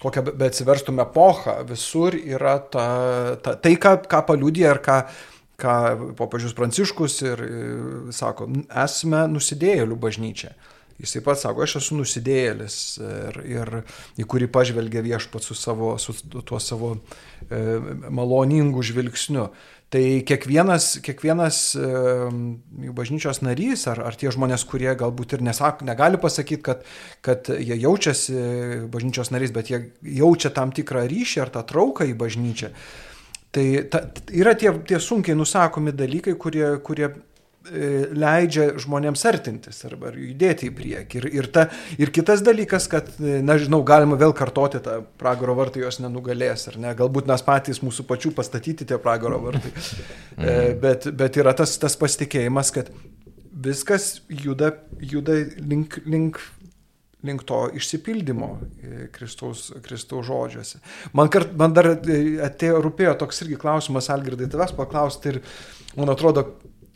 kokią 0.00 0.24
be 0.32 0.48
atsiverstum 0.48 1.04
epochą, 1.04 1.58
visur 1.68 2.16
yra 2.16 2.56
ta, 2.72 2.86
ta, 3.44 3.58
tai, 3.60 3.76
ką, 3.80 3.98
ką 4.08 4.22
paliūdė 4.32 4.70
ar 4.72 4.84
ką 4.84 5.00
ką 5.56 5.74
popiežius 6.18 6.52
Pranciškus 6.56 7.14
ir 7.24 7.42
sako, 8.12 8.50
esame 8.84 9.22
nusidėjėlių 9.32 9.96
bažnyčia. 10.00 10.52
Jisai 11.00 11.22
pats 11.24 11.44
sako, 11.44 11.64
aš 11.66 11.76
esu 11.82 11.96
nusidėjėlis 11.98 12.76
ir, 13.04 13.38
ir 13.44 13.72
į 14.16 14.26
kurį 14.28 14.48
pažvelgia 14.52 15.04
viešpat 15.04 15.44
su, 15.44 15.56
savo, 15.58 15.94
su 16.00 16.14
tuo 16.36 16.60
savo 16.62 16.94
e, 16.96 17.60
maloningu 18.08 18.84
žvilgsniu. 18.86 19.50
Tai 19.92 20.02
kiekvienas, 20.26 20.96
kiekvienas 21.04 21.58
e, 21.78 21.90
bažnyčios 22.96 23.42
narys 23.44 23.84
ar, 23.92 24.00
ar 24.08 24.16
tie 24.18 24.32
žmonės, 24.34 24.64
kurie 24.66 24.90
galbūt 24.98 25.36
ir 25.36 25.44
nesak, 25.46 25.84
negali 25.86 26.18
pasakyti, 26.22 26.62
kad, 26.64 26.86
kad 27.22 27.52
jie 27.52 27.76
jaučiasi 27.84 28.40
bažnyčios 28.92 29.30
narys, 29.36 29.52
bet 29.54 29.70
jie 29.70 29.84
jaučia 30.16 30.50
tam 30.56 30.72
tikrą 30.74 31.04
ryšį 31.12 31.44
ar 31.44 31.52
tą 31.54 31.66
trauką 31.68 32.08
į 32.08 32.16
bažnyčią, 32.18 32.72
Tai 33.56 33.88
ta, 33.88 34.02
yra 34.36 34.52
tie, 34.58 34.68
tie 34.84 34.98
sunkiai 35.00 35.36
nusakomi 35.38 35.94
dalykai, 35.96 36.34
kurie, 36.36 36.66
kurie 36.84 37.06
leidžia 38.16 38.68
žmonėms 38.80 39.24
artintis 39.28 39.80
arba 39.88 40.12
judėti 40.14 40.70
į 40.70 40.74
priekį. 40.76 41.20
Ir, 41.20 41.28
ir, 41.40 41.48
ta, 41.52 41.66
ir 41.98 42.12
kitas 42.14 42.42
dalykas, 42.46 42.88
kad, 42.92 43.10
e, 43.20 43.40
na 43.44 43.58
žinau, 43.60 43.82
galima 43.86 44.18
vėl 44.20 44.34
kartoti 44.36 44.80
tą 44.84 45.00
pragaro 45.20 45.56
vartai 45.58 45.84
jos 45.84 46.00
nenugalės, 46.02 46.68
ar 46.70 46.80
ne? 46.82 46.94
Galbūt 46.98 47.30
mes 47.30 47.44
patys 47.46 47.82
mūsų 47.84 48.06
pačių 48.08 48.34
pastatyti 48.36 48.88
tie 48.88 49.00
pragaro 49.02 49.40
vartai. 49.42 49.72
Mm. 50.36 50.76
bet, 50.84 51.10
bet 51.16 51.40
yra 51.42 51.56
tas, 51.56 51.76
tas 51.82 51.98
pasitikėjimas, 52.00 52.72
kad 52.74 52.92
viskas 53.66 54.20
juda, 54.28 54.74
juda 55.00 55.40
link, 55.58 56.00
link 56.06 56.42
link 57.26 57.42
to 57.48 57.64
išsipildymo 57.74 58.48
e, 58.54 59.06
Kristaus, 59.14 59.70
Kristaus 59.82 60.28
žodžiuose. 60.28 60.78
Man, 61.16 61.30
kart, 61.32 61.54
man 61.58 61.74
dar 61.74 61.88
e, 61.96 62.18
atėjo, 62.44 62.80
rūpėjo 62.84 63.16
toks 63.22 63.42
irgi 63.44 63.58
klausimas, 63.60 64.10
Algirdai, 64.12 64.46
tavęs 64.52 64.76
paklausti 64.76 65.32
ir 65.32 65.40
man 65.96 66.12
atrodo, 66.12 66.44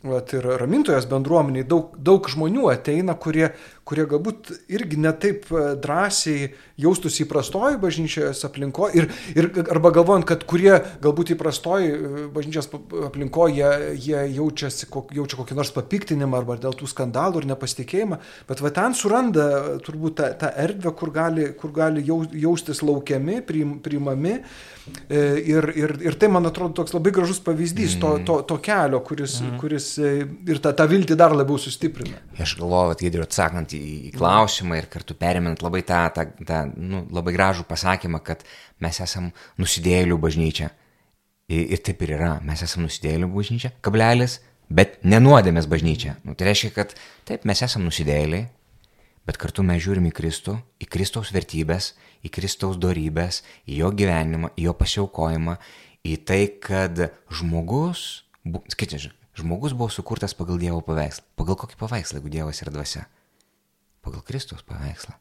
Vat 0.01 0.31
ir 0.33 0.45
ramintojas 0.57 1.05
bendruomeniai 1.05 1.65
daug, 1.69 1.91
daug 2.01 2.25
žmonių 2.33 2.71
ateina, 2.71 3.13
kurie, 3.21 3.51
kurie 3.87 4.05
galbūt 4.09 4.51
irgi 4.71 4.99
netaip 5.01 5.47
e, 5.51 5.63
drąsiai 5.81 6.51
jaustųsi 6.81 7.25
įprastoji 7.25 7.79
bažnyčios 7.81 8.43
aplinkoje 8.47 9.01
ir, 9.01 9.07
ir 9.35 9.49
arba 9.73 9.91
galvojant, 9.95 10.25
kad 10.29 10.45
kurie 10.49 10.73
galbūt 11.03 11.33
įprastoji 11.35 11.91
e, 11.91 12.25
bažnyčios 12.33 12.69
aplinkoje 13.07 13.51
jie, 13.51 13.71
jie 14.05 14.25
jaučiasi, 14.37 14.89
jaučia 15.15 15.39
kokį 15.39 15.57
nors 15.57 15.73
papiktinimą 15.75 16.41
arba 16.41 16.57
dėl 16.61 16.75
tų 16.77 16.89
skandalų 16.91 17.41
ir 17.41 17.49
nepasitikėjimą, 17.51 18.19
bet 18.49 18.63
va 18.63 18.73
ten 18.75 18.95
suranda 18.97 19.47
turbūt 19.85 20.19
tą, 20.19 20.29
tą 20.41 20.51
erdvę, 20.65 20.93
kur 20.97 21.13
gali, 21.15 21.49
kur 21.57 21.73
gali 21.75 22.05
jaustis 22.05 22.83
laukiami, 22.85 23.41
priim, 23.45 23.79
priimami. 23.83 24.37
E, 25.09 25.19
ir, 25.45 25.67
ir, 25.77 25.93
ir 26.01 26.15
tai, 26.19 26.27
man 26.33 26.49
atrodo, 26.49 26.73
toks 26.81 26.95
labai 26.95 27.13
gražus 27.13 27.39
pavyzdys 27.43 27.99
to, 28.01 28.15
to, 28.25 28.39
to 28.49 28.57
kelio, 28.63 29.01
kuris, 29.05 29.37
mm. 29.43 29.59
kuris 29.61 29.91
e, 30.01 30.13
ir 30.49 30.61
tą, 30.63 30.73
tą 30.77 30.87
viltį 30.89 31.17
dar 31.19 31.35
labiau 31.37 31.59
sustiprina. 31.61 32.17
Aš 32.41 32.55
galvoju, 32.59 32.95
kad 32.95 33.03
Gidriu 33.05 33.25
atsakant 33.27 33.70
į, 33.77 33.81
į 34.09 34.11
klausimą 34.15 34.77
ir 34.79 34.87
kartu 34.91 35.15
perimant 35.17 35.63
labai 35.63 35.81
tą, 35.87 36.03
tą, 36.15 36.27
tą 36.47 36.61
nu, 36.75 37.05
labai 37.13 37.33
gražų 37.35 37.65
pasakymą, 37.69 38.21
kad 38.25 38.45
mes 38.83 39.01
esam 39.03 39.31
nusidėlių 39.61 40.17
bažnyčia. 40.21 40.71
Ir, 41.51 41.65
ir 41.75 41.83
taip 41.83 42.01
ir 42.05 42.15
yra, 42.15 42.31
mes 42.45 42.63
esam 42.63 42.85
nusidėlių 42.85 43.29
bažnyčia, 43.33 43.73
kablelis, 43.83 44.39
bet 44.71 45.01
nenuodėmės 45.03 45.67
bažnyčia. 45.71 46.15
Nu, 46.23 46.35
tai 46.37 46.51
reiškia, 46.51 46.71
kad 46.75 46.95
taip, 47.27 47.45
mes 47.47 47.61
esam 47.65 47.83
nusidėliai, 47.87 48.47
bet 49.27 49.39
kartu 49.41 49.65
mes 49.67 49.81
žiūrim 49.83 50.07
į 50.09 50.13
Kristų, 50.17 50.57
į 50.81 50.89
Kristaus 50.91 51.31
vertybės, 51.35 51.93
į 52.25 52.31
Kristaus 52.33 52.79
darybės, 52.81 53.41
į 53.67 53.81
jo 53.83 53.91
gyvenimą, 53.95 54.53
į 54.55 54.69
jo 54.69 54.75
pasiaukojimą, 54.79 55.57
į 56.07 56.17
tai, 56.25 56.43
kad 56.63 57.07
žmogus, 57.29 58.23
skaičiai, 58.73 59.11
žmogus 59.37 59.75
buvo 59.77 59.91
sukurtas 59.93 60.35
pagal 60.37 60.59
Dievo 60.61 60.81
paveikslą. 60.85 61.25
Pagal 61.39 61.59
kokį 61.61 61.77
paveikslą, 61.81 62.19
jeigu 62.19 62.33
Dievas 62.33 62.63
yra 62.63 62.73
dvasia? 62.73 63.05
Pagal 64.01 64.23
Kristaus 64.25 64.63
paveikslą. 64.65 65.17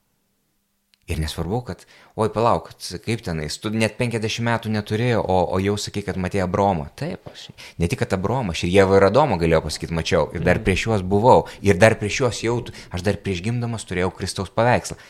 Ir 1.11 1.19
nesvarbu, 1.19 1.59
kad, 1.67 1.81
oi 2.21 2.29
palauk, 2.31 2.69
kaip 3.03 3.23
tenais, 3.27 3.57
tu 3.59 3.73
net 3.75 3.97
50 3.99 4.45
metų 4.47 4.71
neturėjai, 4.71 5.19
o, 5.19 5.39
o 5.51 5.59
jau 5.59 5.75
sakai, 5.81 6.05
kad 6.07 6.19
matėjai 6.21 6.45
Abromą. 6.45 6.87
Taip, 6.99 7.27
aš 7.33 7.49
ne 7.83 7.89
tik 7.91 8.05
kad 8.05 8.15
Abromą, 8.15 8.55
aš 8.55 8.63
ir 8.69 8.71
Jėvą 8.77 9.01
ir 9.01 9.07
Adomą 9.09 9.41
galėjau 9.41 9.65
pasakyti, 9.65 9.97
mačiau. 9.97 10.29
Ir 10.37 10.45
dar 10.47 10.61
prieš 10.63 10.87
juos 10.87 11.03
buvau. 11.03 11.49
Ir 11.67 11.81
dar 11.83 11.97
prieš 11.99 12.21
juos 12.21 12.43
jau, 12.47 12.55
aš 12.95 13.03
dar 13.07 13.19
prieš 13.25 13.43
gimdamas 13.49 13.89
turėjau 13.91 14.13
Kristaus 14.15 14.55
paveikslą. 14.55 15.01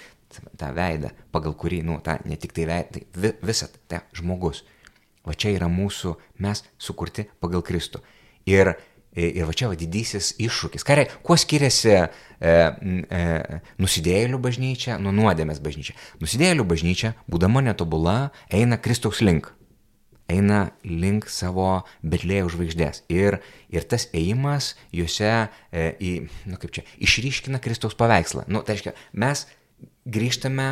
Ta 0.56 0.70
veidą, 0.72 1.10
pagal 1.34 1.56
kurį, 1.58 1.82
nu, 1.84 1.98
ta, 2.06 2.16
ne 2.24 2.38
tik 2.40 2.56
tai 2.56 2.64
veidą, 2.70 2.94
tai 2.96 3.04
vi, 3.20 3.34
visą, 3.50 3.68
tai 3.90 4.00
žmogus. 4.16 4.62
Va 5.26 5.36
čia 5.36 5.52
yra 5.52 5.68
mūsų, 5.68 6.14
mes 6.40 6.64
sukurti 6.80 7.26
pagal 7.44 7.66
Kristų. 7.66 8.00
Ir 8.48 8.72
Ir 9.18 9.42
va 9.48 9.54
čia 9.56 9.66
va 9.66 9.74
didysis 9.74 10.36
iššūkis. 10.38 10.84
Ką, 10.86 11.02
kuo 11.26 11.34
skiriasi 11.38 11.90
e, 11.96 12.02
e, 12.46 13.22
nusidėjėlių 13.82 14.38
bažnyčia 14.42 15.00
nuo 15.02 15.10
nuodėmės 15.14 15.58
bažnyčia? 15.64 15.96
Nusidėjėlių 16.22 16.66
bažnyčia, 16.70 17.16
būdama 17.26 17.64
netobula, 17.66 18.30
eina 18.54 18.78
Kristaus 18.78 19.18
link. 19.24 19.50
Eina 20.30 20.68
link 20.86 21.26
savo 21.26 21.80
betlėjų 22.06 22.52
žvaigždės. 22.54 23.02
Ir, 23.10 23.40
ir 23.74 23.88
tas 23.90 24.06
ėjimas 24.14 24.76
juose 24.94 25.32
e, 25.34 25.88
į, 25.98 26.12
nu 26.46 26.60
kaip 26.62 26.76
čia, 26.78 26.86
išryškina 27.02 27.58
Kristaus 27.58 27.98
paveikslą. 27.98 28.46
Nu, 28.46 28.62
tai 28.62 28.78
reiškia, 28.78 28.94
mes 29.18 29.48
grįžtame 30.06 30.70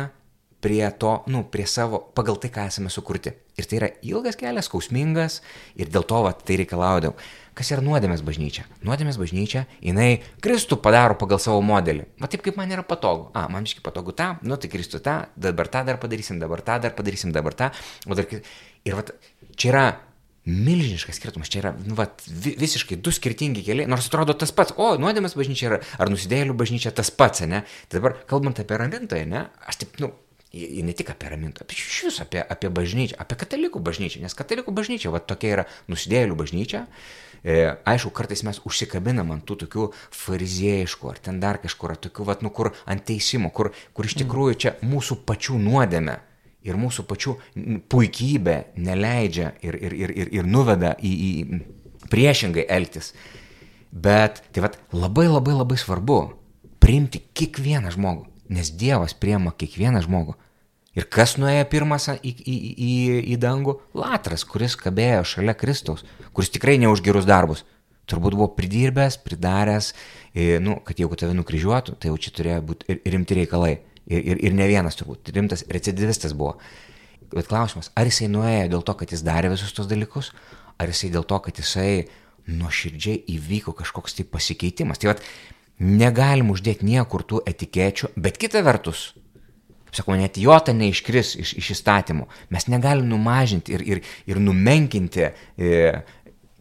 prie 0.59 0.91
to, 0.99 1.23
nu, 1.27 1.43
prie 1.43 1.65
savo, 1.67 2.01
pagal 2.15 2.39
tai, 2.39 2.51
ką 2.55 2.67
esame 2.67 2.91
sukurti. 2.91 3.31
Ir 3.59 3.67
tai 3.67 3.79
yra 3.79 3.89
ilgas 4.03 4.39
kelias, 4.39 4.67
skausmingas 4.67 5.39
ir 5.79 5.91
dėl 5.91 6.07
to 6.07 6.19
va, 6.25 6.33
tai 6.35 6.59
reikalauja 6.59 7.09
daug. 7.09 7.23
Kas 7.59 7.73
yra 7.75 7.83
nuodėmės 7.83 8.21
bažnyčia? 8.23 8.63
Nuodėmės 8.87 9.17
bažnyčia, 9.19 9.65
jinai 9.83 10.21
Kristų 10.39 10.77
padaro 10.79 11.17
pagal 11.19 11.41
savo 11.43 11.59
modelį. 11.65 12.05
Va 12.23 12.29
taip, 12.31 12.45
kaip 12.45 12.55
man 12.55 12.71
yra 12.71 12.85
patogu. 12.87 13.27
A, 13.35 13.49
man 13.51 13.67
iški 13.67 13.83
patogu 13.83 14.13
tą, 14.15 14.37
nu 14.47 14.55
tai 14.55 14.69
Kristų 14.71 15.01
tą, 15.03 15.15
dabar 15.35 15.67
tą 15.67 15.81
dar 15.89 15.99
padarysim, 15.99 16.39
dabar 16.39 16.63
tą 16.63 16.77
dar 16.79 16.95
padarysim, 16.95 17.33
dabar 17.35 17.57
tą. 17.59 17.67
Dar... 18.07 18.29
Ir 18.87 18.95
va, 18.95 19.03
čia 19.59 19.73
yra 19.73 19.83
milžiniškas 20.47 21.19
skirtumas, 21.19 21.51
čia 21.51 21.59
yra 21.65 21.73
nu, 21.83 21.97
va, 21.99 22.07
visiškai 22.63 22.95
du 23.03 23.11
skirtingi 23.11 23.65
keliai, 23.67 23.89
nors 23.91 24.07
atrodo 24.07 24.37
tas 24.39 24.55
pats, 24.55 24.73
o 24.79 24.93
nuodėmės 25.01 25.35
bažnyčia 25.37 25.67
yra, 25.67 25.81
ar 25.99 26.15
nusidėlių 26.15 26.55
bažnyčia 26.57 26.95
tas 26.95 27.11
pats, 27.11 27.43
ne? 27.43 27.65
Tai 27.91 27.99
dabar 27.99 28.15
kalbant 28.29 28.63
apie 28.63 28.79
ramintoją, 28.79 29.27
ne, 29.29 29.45
aš 29.67 29.83
taip, 29.83 29.99
nu, 29.99 30.13
ne 30.53 30.95
tik 30.97 31.11
apie 31.13 31.29
ramintoją, 31.29 31.67
bet 31.67 31.77
iš 31.77 32.03
viso 32.07 32.23
apie, 32.25 32.41
apie 32.41 32.71
bažnyčią, 32.73 33.19
apie 33.21 33.37
katalikų 33.43 33.83
bažnyčią, 33.85 34.23
nes 34.23 34.37
katalikų 34.37 34.73
bažnyčia, 34.73 35.11
va 35.13 35.21
tokia 35.21 35.51
yra 35.59 35.67
nusidėlių 35.91 36.39
bažnyčia. 36.39 36.87
E, 37.43 37.59
aišku, 37.87 38.11
kartais 38.15 38.43
mes 38.43 38.59
užsikabinam 38.67 39.31
ant 39.31 39.45
tų 39.47 39.61
tokių 39.63 39.89
fariziejaiškų 40.15 41.11
ar 41.11 41.21
ten 41.23 41.39
dar 41.39 41.61
kažkur, 41.63 41.95
tokių, 42.07 42.25
vat, 42.27 42.43
nu, 42.43 42.51
kur 42.51 42.73
ant 42.89 43.05
teisimo, 43.07 43.51
kur, 43.55 43.71
kur 43.95 44.09
iš 44.09 44.17
tikrųjų 44.19 44.57
čia 44.59 44.75
mūsų 44.83 45.21
pačių 45.29 45.59
nuodėme 45.63 46.19
ir 46.67 46.79
mūsų 46.79 47.05
pačių 47.07 47.35
puikybė 47.91 48.57
neleidžia 48.75 49.53
ir, 49.63 49.77
ir, 49.79 49.95
ir, 49.95 50.15
ir, 50.23 50.33
ir 50.41 50.49
nuveda 50.49 50.95
į, 50.99 51.13
į 51.15 52.09
priešingai 52.11 52.67
elgtis. 52.67 53.13
Bet 53.89 54.43
tai 54.53 54.67
vat, 54.67 54.77
labai 54.93 55.29
labai 55.29 55.55
labai 55.55 55.79
svarbu 55.79 56.19
priimti 56.83 57.21
kiekvieną 57.35 57.93
žmogų, 57.95 58.27
nes 58.53 58.71
Dievas 58.75 59.15
priema 59.17 59.55
kiekvieną 59.55 60.03
žmogų. 60.05 60.35
Ir 60.97 61.05
kas 61.11 61.35
nuėjo 61.37 61.65
pirmas 61.69 62.07
į, 62.09 62.31
į, 62.33 62.55
į, 62.73 62.93
į 63.33 63.35
dangų? 63.41 63.75
Latras, 63.97 64.45
kuris 64.47 64.75
kabėjo 64.79 65.21
šalia 65.35 65.53
Kristaus, 65.57 66.05
kuris 66.33 66.49
tikrai 66.53 66.79
ne 66.81 66.89
už 66.89 67.03
gerus 67.05 67.27
darbus. 67.29 67.61
Turbūt 68.09 68.33
buvo 68.33 68.47
pridirbęs, 68.57 69.19
pridaręs, 69.21 69.91
ir, 70.33 70.57
nu, 70.65 70.79
kad 70.85 70.97
jeigu 70.97 71.17
tave 71.19 71.35
nukryžiuotų, 71.37 71.93
tai 72.01 72.09
jau 72.09 72.17
čia 72.17 72.33
turėjo 72.33 72.63
būti 72.71 72.97
rimti 73.05 73.37
reikalai. 73.37 73.75
Ir, 74.09 74.23
ir, 74.23 74.39
ir 74.49 74.55
ne 74.57 74.65
vienas 74.65 74.97
turbūt, 74.97 75.29
rimtas 75.35 75.61
recidivistas 75.69 76.33
buvo. 76.33 76.55
Bet 77.29 77.45
klausimas, 77.45 77.91
ar 77.93 78.09
jisai 78.09 78.25
nuėjo 78.33 78.71
dėl 78.71 78.81
to, 78.87 78.95
kad 78.97 79.13
jis 79.13 79.21
darė 79.21 79.51
visus 79.53 79.75
tos 79.77 79.85
dalykus, 79.89 80.31
ar 80.81 80.89
jisai 80.89 81.11
dėl 81.13 81.27
to, 81.29 81.37
kad 81.45 81.61
jisai 81.61 82.07
nuoširdžiai 82.49 83.21
įvyko 83.35 83.75
kažkoks 83.77 84.17
tai 84.17 84.25
pasikeitimas. 84.25 84.97
Tai 84.97 85.11
vad, 85.11 85.21
negalim 85.77 86.49
uždėti 86.49 86.87
niekur 86.89 87.21
tų 87.29 87.43
etikečių, 87.51 88.15
bet 88.17 88.41
kita 88.41 88.63
vertus, 88.65 89.11
kaip 89.89 89.99
sakoma, 89.99 90.19
net 90.21 90.37
jota 90.37 90.73
neiškris 90.77 91.35
iš, 91.41 91.55
iš 91.59 91.73
įstatymų. 91.75 92.29
Mes 92.53 92.69
negalim 92.69 93.09
numažinti 93.09 93.73
ir, 93.75 93.83
ir, 93.85 94.01
ir 94.29 94.41
numenkinti 94.41 95.29
e, 95.29 95.83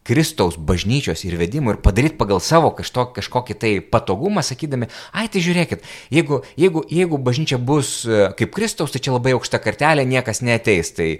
Kristaus 0.09 0.57
bažnyčios 0.57 1.20
ir 1.29 1.37
vedimo 1.37 1.74
ir 1.74 1.83
padaryti 1.85 2.16
pagal 2.16 2.41
savo 2.41 2.70
kažto, 2.72 3.11
kažkokį 3.18 3.57
tai 3.61 3.72
patogumą, 3.85 4.41
sakydami, 4.47 4.89
ai 5.12 5.26
tai 5.29 5.43
žiūrėkit, 5.45 5.85
jeigu, 6.14 6.41
jeigu, 6.57 6.83
jeigu 6.89 7.18
bažnyčia 7.20 7.59
bus 7.61 8.07
e, 8.09 8.31
kaip 8.39 8.55
Kristaus, 8.57 8.95
tai 8.95 9.03
čia 9.05 9.12
labai 9.12 9.35
aukšta 9.37 9.61
kartelė, 9.61 10.07
niekas 10.09 10.41
neteis. 10.41 10.95
Tai 10.97 11.11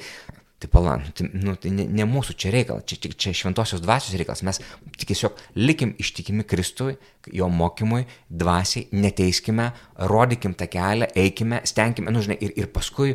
Tai 0.59 0.69
pala, 0.73 0.97
nu, 0.99 1.13
tai, 1.15 1.29
nu, 1.39 1.55
tai 1.55 1.71
ne, 1.71 1.85
ne 1.87 2.05
mūsų 2.09 2.35
čia 2.35 2.51
reikalas, 2.51 2.83
čia, 2.91 2.97
čia, 2.99 3.13
čia 3.15 3.35
šventosios 3.43 3.83
dvasios 3.85 4.17
reikalas. 4.19 4.43
Mes 4.43 4.59
tiesiog 4.99 5.39
likim 5.55 5.93
ištikimi 6.03 6.43
Kristui, 6.49 6.97
jo 7.31 7.47
mokymui, 7.47 8.09
dvasiai, 8.27 8.89
neteiskime, 8.91 9.69
rodykim 10.11 10.57
tą 10.59 10.67
kelią, 10.73 11.13
eikime, 11.15 11.63
stenkime, 11.69 12.11
nu 12.11 12.25
žinai, 12.27 12.41
ir, 12.43 12.57
ir 12.59 12.73
paskui 12.75 13.15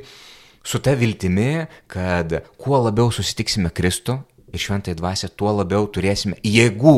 su 0.63 0.79
ta 0.79 0.95
viltimi, 0.95 1.65
kad 1.91 2.39
kuo 2.55 2.79
labiau 2.85 3.11
susitiksime 3.11 3.73
Kristų 3.75 4.21
ir 4.53 4.63
šventai 4.63 4.95
dvasia, 4.95 5.27
tuo 5.27 5.51
labiau 5.51 5.89
turėsime 5.91 6.39
jėgų 6.47 6.97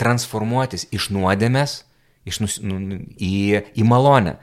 transformuotis 0.00 0.88
iš 0.96 1.12
nuodėmės 1.12 1.82
iš 2.24 2.40
nus, 2.42 2.58
nu, 2.62 2.78
į, 3.18 3.62
į 3.74 3.86
malonę 3.86 4.36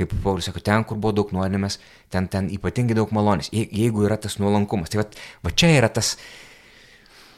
kaip 0.00 0.12
Paulius 0.24 0.48
sako, 0.48 0.62
ten, 0.64 0.84
kur 0.88 0.98
buvo 1.00 1.14
daug 1.20 1.32
nuodėmės, 1.36 1.78
ten, 2.12 2.28
ten 2.32 2.50
ypatingai 2.52 2.96
daug 2.98 3.12
malonės, 3.14 3.52
Je, 3.54 3.66
jeigu 3.66 4.06
yra 4.08 4.18
tas 4.20 4.38
nuolankumas. 4.40 4.92
Tai 4.92 5.02
va, 5.02 5.06
va 5.44 5.52
čia 5.52 5.72
yra 5.76 5.90
tas, 5.92 6.14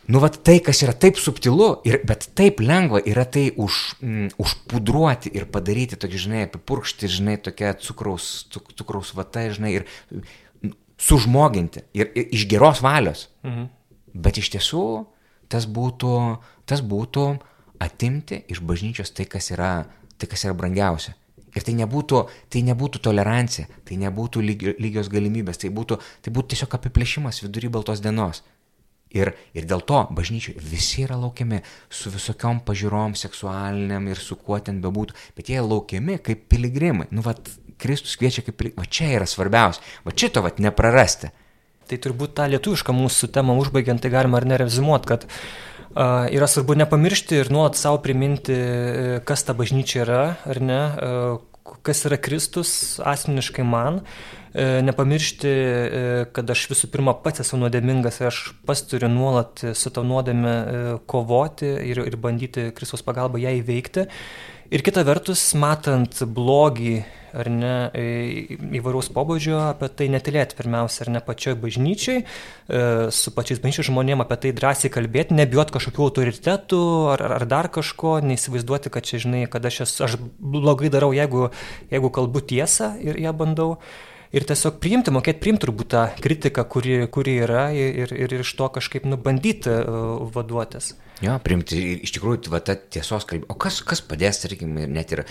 nu 0.08 0.22
va 0.22 0.30
tai, 0.32 0.58
kas 0.64 0.82
yra 0.86 0.94
taip 0.94 1.20
subtilu, 1.20 1.68
ir, 1.88 2.00
bet 2.08 2.28
taip 2.38 2.62
lengva 2.62 3.02
yra 3.08 3.24
tai 3.26 3.48
už, 3.56 3.80
mm, 4.00 4.34
užpudruoti 4.42 5.32
ir 5.36 5.48
padaryti 5.52 5.98
tokį, 6.00 6.22
žinai, 6.26 6.44
apipurkšti, 6.48 7.10
žinai, 7.10 7.38
tokia 7.42 7.74
cukraus, 7.80 8.46
cuk, 8.52 8.72
cukraus 8.78 9.14
vata, 9.18 9.48
žinai, 9.52 9.76
ir 9.80 9.88
mm, 10.10 10.76
sužmoginti, 11.02 11.86
ir, 11.98 12.12
ir 12.14 12.36
iš 12.38 12.46
geros 12.50 12.82
valios. 12.84 13.28
Mhm. 13.46 13.70
Bet 14.12 14.36
iš 14.36 14.52
tiesų 14.52 14.84
tas 15.52 15.64
būtų, 15.68 16.12
tas 16.68 16.82
būtų 16.84 17.26
atimti 17.82 18.42
iš 18.52 18.60
bažnyčios 18.64 19.12
tai, 19.16 19.26
kas 19.28 19.50
yra, 19.54 19.72
tai, 20.16 20.28
kas 20.30 20.44
yra 20.46 20.54
brangiausia. 20.56 21.14
Ir 21.52 21.66
tai 21.66 21.74
nebūtų, 21.76 22.22
tai 22.48 22.62
nebūtų 22.64 23.02
tolerancija, 23.04 23.68
tai 23.84 23.98
nebūtų 24.00 24.40
lygios 24.46 25.10
galimybės, 25.12 25.60
tai 25.60 25.68
būtų, 25.74 25.98
tai 26.24 26.32
būtų 26.32 26.54
tiesiog 26.54 26.78
apiplėšimas 26.78 27.42
vidury 27.44 27.68
baltos 27.72 28.00
dienos. 28.00 28.40
Ir, 29.12 29.34
ir 29.52 29.66
dėl 29.68 29.82
to 29.84 29.98
bažnyčiai 30.16 30.56
visi 30.56 31.02
yra 31.04 31.18
laukiami 31.20 31.58
su 31.92 32.08
visokiom 32.12 32.62
pažiūrom, 32.64 33.12
seksualiniam 33.20 34.06
ir 34.08 34.20
su 34.20 34.38
kuo 34.40 34.56
ten 34.64 34.80
bebūtų, 34.80 35.18
bet 35.36 35.52
jie 35.52 35.60
laukiami 35.60 36.16
kaip 36.24 36.46
piligrimai. 36.48 37.10
Nu, 37.12 37.24
va, 37.26 37.36
Kristus 37.82 38.16
kviečia 38.16 38.46
kaip 38.46 38.56
piligrimai. 38.56 38.80
Va 38.80 38.88
čia 38.88 39.10
yra 39.18 39.28
svarbiausia, 39.28 39.84
va 40.06 40.16
šito 40.16 40.40
va 40.44 40.54
neprarasti. 40.56 41.28
Tai 41.92 41.98
turbūt 42.00 42.32
tą 42.38 42.46
lietuvišką 42.54 42.94
mūsų 42.96 43.28
temą 43.34 43.58
užbaigiant, 43.60 44.00
tai 44.00 44.08
galima 44.14 44.40
ar 44.40 44.48
nerezimuot, 44.48 45.04
kad 45.04 45.26
Yra 45.92 46.46
svarbu 46.48 46.74
nepamiršti 46.80 47.36
ir 47.42 47.50
nuolat 47.52 47.76
savo 47.76 47.98
priminti, 48.00 48.54
e, 48.56 49.16
kas 49.28 49.44
ta 49.44 49.52
bažnyčia 49.52 50.06
yra, 50.06 50.22
ar 50.48 50.60
ne, 50.64 50.80
kas 51.84 52.06
yra 52.08 52.16
Kristus 52.16 53.00
asmeniškai 53.04 53.64
man. 53.66 54.00
E, 54.52 54.80
nepamiršti, 54.84 55.48
e, 55.48 56.24
kad 56.32 56.48
aš 56.52 56.64
visų 56.72 56.88
pirma 56.92 57.12
pats 57.24 57.44
esu 57.44 57.60
nuodėmingas 57.60 58.20
ir 58.20 58.30
aš 58.30 58.40
pats 58.68 58.84
turiu 58.88 59.08
nuolat 59.12 59.64
su 59.76 59.92
to 59.92 60.04
nuodėme 60.04 60.54
kovoti 61.08 61.68
ir, 61.92 62.02
ir 62.08 62.16
bandyti 62.20 62.70
Kristus 62.76 63.04
pagalba 63.04 63.40
ją 63.40 63.52
įveikti. 63.60 64.08
Ir 64.72 64.84
kita 64.84 65.04
vertus, 65.04 65.44
matant 65.52 66.24
blogį 66.24 67.02
ar 67.32 67.48
ne, 67.52 67.74
įvairaus 68.78 69.08
pobūdžio, 69.14 69.56
apie 69.70 69.88
tai 69.96 70.08
netilėti 70.12 70.56
pirmiausia, 70.58 71.04
ar 71.06 71.12
ne 71.16 71.22
pačioj 71.24 71.56
bažnyčiai, 71.62 72.22
e, 72.22 72.84
su 73.14 73.32
pačiais 73.34 73.62
bažnyčiai 73.62 73.88
žmonėm 73.88 74.24
apie 74.24 74.38
tai 74.44 74.54
drąsiai 74.56 74.92
kalbėti, 74.92 75.36
nebijot 75.38 75.72
kažkokių 75.74 76.06
autoritetų 76.06 76.82
ar, 77.16 77.26
ar 77.40 77.46
dar 77.48 77.70
kažko, 77.72 78.18
neįsivaizduoti, 78.28 78.92
kad 78.92 79.08
čia, 79.08 79.22
žinai, 79.24 79.44
kad 79.50 79.66
aš, 79.68 79.82
esu, 79.86 80.06
aš 80.06 80.16
blogai 80.38 80.92
darau, 80.92 81.12
jeigu, 81.16 81.50
jeigu 81.92 82.12
kalbu 82.14 82.44
tiesą 82.52 82.94
ir 83.02 83.20
ją 83.22 83.34
bandau. 83.36 83.76
Ir 84.32 84.46
tiesiog 84.48 84.78
priimti, 84.80 85.12
mokėti 85.12 85.42
priimti 85.44 85.66
turbūt 85.66 85.90
tą 85.92 86.06
kritiką, 86.24 86.64
kuri, 86.72 87.02
kuri 87.12 87.34
yra 87.44 87.66
ir, 87.76 87.98
ir, 88.06 88.14
ir 88.16 88.40
iš 88.40 88.54
to 88.56 88.70
kažkaip 88.72 89.04
nubandyti 89.04 89.68
uh, 89.68 90.22
vaduotis. 90.32 90.94
Jo, 91.22 91.36
primti 91.42 91.78
iš 92.02 92.10
tikrųjų 92.16 92.50
va, 92.50 92.58
ta 92.64 92.74
tiesos 92.74 93.24
kalbė. 93.28 93.46
O 93.52 93.56
kas, 93.60 93.78
kas 93.86 94.00
padės, 94.02 94.40
tarkim, 94.42 94.74
net 94.90 95.12
ir, 95.14 95.22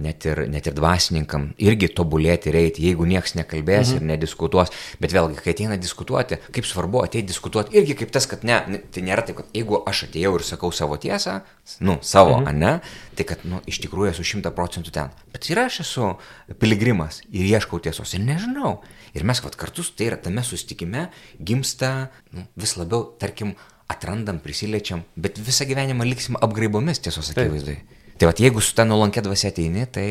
net, 0.00 0.24
ir, 0.24 0.40
net 0.48 0.70
ir 0.70 0.76
dvasininkam 0.76 1.50
irgi 1.60 1.90
tobulėti 1.92 2.48
ir 2.48 2.58
eiti, 2.62 2.86
jeigu 2.88 3.04
niekas 3.08 3.36
nekalbės 3.36 3.92
mhm. 3.92 4.00
ir 4.00 4.14
nediskutuos. 4.14 4.72
Bet 5.02 5.12
vėlgi, 5.12 5.36
kai 5.44 5.52
ateina 5.52 5.76
diskutuoti, 5.80 6.38
kaip 6.54 6.68
svarbu 6.68 7.02
ateiti 7.04 7.28
diskutuoti, 7.28 7.76
irgi 7.76 7.98
kaip 8.00 8.14
tas, 8.14 8.28
kad 8.30 8.46
ne, 8.48 8.80
tai 8.94 9.04
nėra 9.04 9.26
taip, 9.26 9.42
kad 9.42 9.52
jeigu 9.56 9.82
aš 9.84 10.06
atėjau 10.08 10.32
ir 10.38 10.46
sakau 10.48 10.72
savo 10.72 10.96
tiesą, 11.02 11.42
nu, 11.84 11.98
savo, 12.00 12.38
mhm. 12.40 12.64
ne, 12.64 12.72
tai 13.18 13.28
kad, 13.28 13.44
nu, 13.48 13.60
iš 13.68 13.82
tikrųjų 13.84 14.14
esu 14.14 14.24
šimta 14.32 14.54
procentų 14.56 14.96
ten. 14.96 15.12
Bet 15.34 15.50
ir 15.52 15.60
aš 15.66 15.82
esu 15.84 16.14
piligrimas 16.60 17.20
ir 17.28 17.44
ieškau 17.52 17.82
tiesos 17.84 18.16
ir 18.16 18.24
nežinau. 18.24 18.78
Ir 19.14 19.28
mes, 19.28 19.38
vad, 19.44 19.54
kartu, 19.60 19.84
tai 19.94 20.08
yra 20.08 20.16
tame 20.18 20.42
sustikime, 20.42 21.06
gimsta 21.38 22.08
nu, 22.34 22.48
vis 22.58 22.74
labiau, 22.80 23.12
tarkim, 23.20 23.52
atrandam, 23.92 24.40
prisiliečiam, 24.42 25.04
bet 25.16 25.38
visą 25.42 25.66
gyvenimą 25.68 26.06
liksim 26.08 26.38
apgraibomis 26.40 27.02
tiesos 27.04 27.32
akivaizdai. 27.34 27.78
Tai 28.18 28.30
vad, 28.30 28.40
jeigu 28.40 28.62
su 28.62 28.76
ta 28.76 28.86
nuolankė 28.88 29.24
dvasia 29.26 29.54
ateini, 29.54 29.88
tai... 29.90 30.10